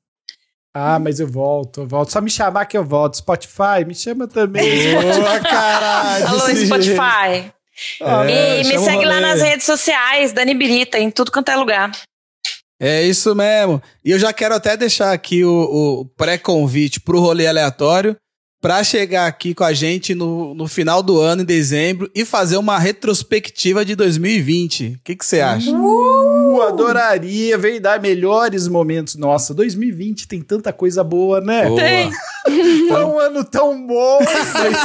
Ah, 0.79 0.99
mas 0.99 1.19
eu 1.19 1.27
volto, 1.27 1.81
eu 1.81 1.87
volto. 1.87 2.13
Só 2.13 2.21
me 2.21 2.31
chamar 2.31 2.67
que 2.67 2.79
eu 2.79 2.85
volto. 2.85 3.17
Spotify, 3.17 3.85
me 3.87 3.95
chama 3.95 4.29
também. 4.29 4.95
Boa, 4.95 5.41
caralho. 5.41 6.29
Alô, 6.29 6.41
Spotify. 6.41 7.53
É, 8.01 8.61
e 8.61 8.65
me 8.65 8.79
o 8.79 8.85
segue 8.85 9.05
lá 9.05 9.21
nas 9.21 9.41
redes 9.41 9.65
sociais, 9.65 10.33
Dani 10.33 10.55
Birita, 10.55 10.99
em 10.99 11.11
tudo 11.11 11.31
quanto 11.31 11.51
é 11.51 11.57
lugar. 11.57 11.91
É 12.81 13.03
isso 13.03 13.35
mesmo. 13.35 13.83
E 14.05 14.11
eu 14.11 14.19
já 14.19 14.33
quero 14.33 14.55
até 14.55 14.77
deixar 14.77 15.13
aqui 15.13 15.45
o, 15.45 15.51
o 15.51 16.05
pré-convite 16.17 17.01
pro 17.01 17.21
rolê 17.21 17.47
aleatório 17.47 18.17
pra 18.61 18.83
chegar 18.83 19.27
aqui 19.27 19.55
com 19.55 19.65
a 19.65 19.73
gente 19.73 20.15
no, 20.15 20.55
no 20.55 20.67
final 20.67 21.03
do 21.03 21.21
ano, 21.21 21.43
em 21.43 21.45
dezembro, 21.45 22.11
e 22.15 22.25
fazer 22.25 22.57
uma 22.57 22.79
retrospectiva 22.79 23.85
de 23.85 23.95
2020. 23.95 24.87
O 24.87 25.01
que 25.05 25.17
que 25.17 25.25
você 25.25 25.41
acha? 25.41 25.71
Uh, 25.71 26.18
adoraria, 26.63 27.57
verdade. 27.59 28.03
Melhores 28.03 28.69
momentos. 28.69 29.15
Nossa, 29.17 29.53
2020 29.55 30.27
tem 30.29 30.41
tanta 30.41 30.73
coisa 30.73 31.03
boa, 31.05 31.41
né? 31.41 31.67
Boa. 31.67 31.81
Tem. 31.81 32.11
Foi 32.89 33.05
um 33.05 33.19
ano 33.19 33.45
tão 33.45 33.87
bom. 33.87 34.19
Mas... 34.55 34.79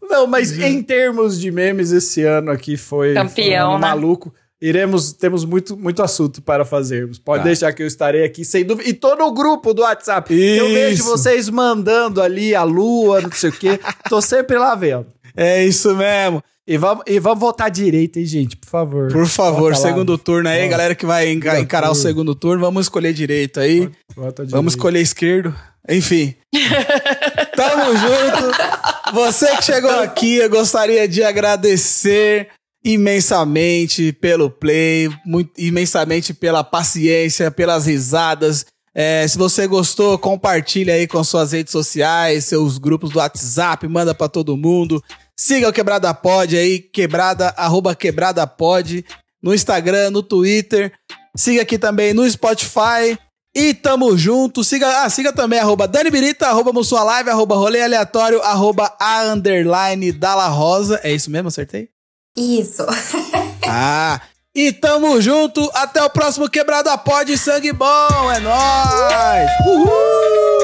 Não, 0.10 0.26
mas 0.26 0.58
em 0.58 0.82
termos 0.82 1.38
de 1.38 1.50
memes, 1.50 1.92
esse 1.92 2.22
ano 2.22 2.50
aqui 2.50 2.76
foi, 2.76 3.12
foi 3.14 3.22
um 3.22 3.26
Campeão, 3.28 3.72
né? 3.74 3.78
maluco. 3.78 4.32
Iremos, 4.60 5.12
temos 5.12 5.44
muito, 5.44 5.76
muito 5.76 6.02
assunto 6.02 6.42
para 6.42 6.64
fazermos. 6.64 7.16
Pode 7.18 7.42
Tá. 7.42 7.46
deixar 7.46 7.72
que 7.72 7.80
eu 7.80 7.86
estarei 7.86 8.24
aqui 8.24 8.44
sem 8.44 8.64
dúvida. 8.64 8.88
E 8.90 8.92
tô 8.92 9.14
no 9.14 9.32
grupo 9.32 9.72
do 9.72 9.82
WhatsApp. 9.82 10.34
Eu 10.34 10.66
vejo 10.66 11.02
Isso. 11.02 11.04
vocês 11.04 11.48
mandando 11.48 12.20
ali 12.20 12.56
a 12.56 12.64
lua, 12.64 13.20
não 13.20 13.30
sei 13.30 13.50
o 13.50 13.52
quê. 13.52 13.78
Tô 14.08 14.20
sempre 14.20 14.58
lá 14.58 14.74
vendo. 14.74 15.06
É 15.38 15.64
isso 15.64 15.94
mesmo. 15.94 16.42
E 16.66 16.76
vamos, 16.76 17.04
e 17.06 17.18
vamos 17.20 17.38
votar 17.38 17.70
direito, 17.70 18.18
hein, 18.18 18.26
gente? 18.26 18.56
Por 18.56 18.68
favor. 18.68 19.12
Por 19.12 19.26
favor, 19.26 19.72
Bota 19.72 19.82
lá. 19.82 19.88
segundo 19.88 20.18
turno 20.18 20.48
aí, 20.48 20.68
galera 20.68 20.94
que 20.94 21.06
vai 21.06 21.30
enca- 21.30 21.50
Segundo 21.52 21.64
encarar 21.64 21.90
o 21.90 21.94
segundo 21.94 22.34
turno, 22.34 22.60
vamos 22.62 22.86
escolher 22.86 23.12
direito 23.14 23.58
aí. 23.60 23.88
Vota 24.14 24.42
Vamos 24.42 24.48
direito. 24.50 24.68
escolher 24.68 25.00
esquerdo. 25.00 25.54
Enfim. 25.88 26.34
Tamo 27.56 27.92
junto. 27.96 29.14
Você 29.14 29.56
que 29.56 29.62
chegou 29.64 29.90
aqui, 30.00 30.36
eu 30.36 30.50
gostaria 30.50 31.08
de 31.08 31.22
agradecer 31.22 32.48
imensamente 32.84 34.12
pelo 34.12 34.50
play, 34.50 35.08
muito, 35.24 35.50
imensamente 35.58 36.34
pela 36.34 36.62
paciência, 36.62 37.50
pelas 37.50 37.86
risadas. 37.86 38.66
É, 38.94 39.26
se 39.26 39.38
você 39.38 39.66
gostou, 39.66 40.18
compartilha 40.18 40.94
aí 40.94 41.06
com 41.06 41.22
suas 41.22 41.52
redes 41.52 41.70
sociais, 41.72 42.44
seus 42.44 42.78
grupos 42.78 43.10
do 43.10 43.18
WhatsApp, 43.20 43.86
manda 43.88 44.14
pra 44.14 44.28
todo 44.28 44.56
mundo. 44.56 45.02
Siga 45.38 45.68
o 45.68 45.72
Quebrada 45.72 46.12
Pod 46.12 46.56
aí, 46.56 46.80
quebrada, 46.80 47.54
arroba 47.56 47.94
quebrada 47.94 48.44
pod, 48.44 49.04
no 49.40 49.54
Instagram, 49.54 50.10
no 50.10 50.20
Twitter. 50.20 50.92
Siga 51.36 51.62
aqui 51.62 51.78
também 51.78 52.12
no 52.12 52.28
Spotify. 52.28 53.16
E 53.54 53.72
tamo 53.72 54.18
junto. 54.18 54.64
Siga, 54.64 55.04
ah, 55.04 55.08
siga 55.08 55.32
também 55.32 55.60
arroba 55.60 55.86
Dani 55.86 56.10
Birita, 56.10 56.48
arroba 56.48 56.72
Mussua 56.72 57.04
Live, 57.04 57.30
arroba 57.30 57.54
Rolê 57.54 57.80
Aleatório, 57.80 58.42
arroba 58.42 58.92
a 59.00 59.26
underline 59.26 60.10
Dala 60.10 60.48
Rosa. 60.48 61.00
É 61.04 61.12
isso 61.12 61.30
mesmo? 61.30 61.48
Acertei? 61.48 61.88
Isso. 62.36 62.84
Ah, 63.70 64.22
e 64.54 64.72
tamo 64.72 65.20
junto. 65.20 65.70
Até 65.74 66.02
o 66.02 66.08
próximo 66.08 66.48
Quebrada 66.48 66.96
Pod 66.96 67.36
Sangue 67.36 67.70
Bom. 67.70 68.32
É 68.34 68.40
nóis. 68.40 69.50
Uhul. 69.66 70.57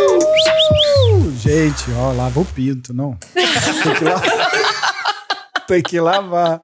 Gente, 1.41 1.85
ó, 1.99 2.13
lava 2.13 2.41
o 2.41 2.45
pinto, 2.45 2.95
não. 2.95 3.17
Tem 3.35 3.93
que 3.95 4.05
lavar. 4.05 4.51
Tem 5.67 5.83
que 5.83 6.01
lavar. 6.01 6.61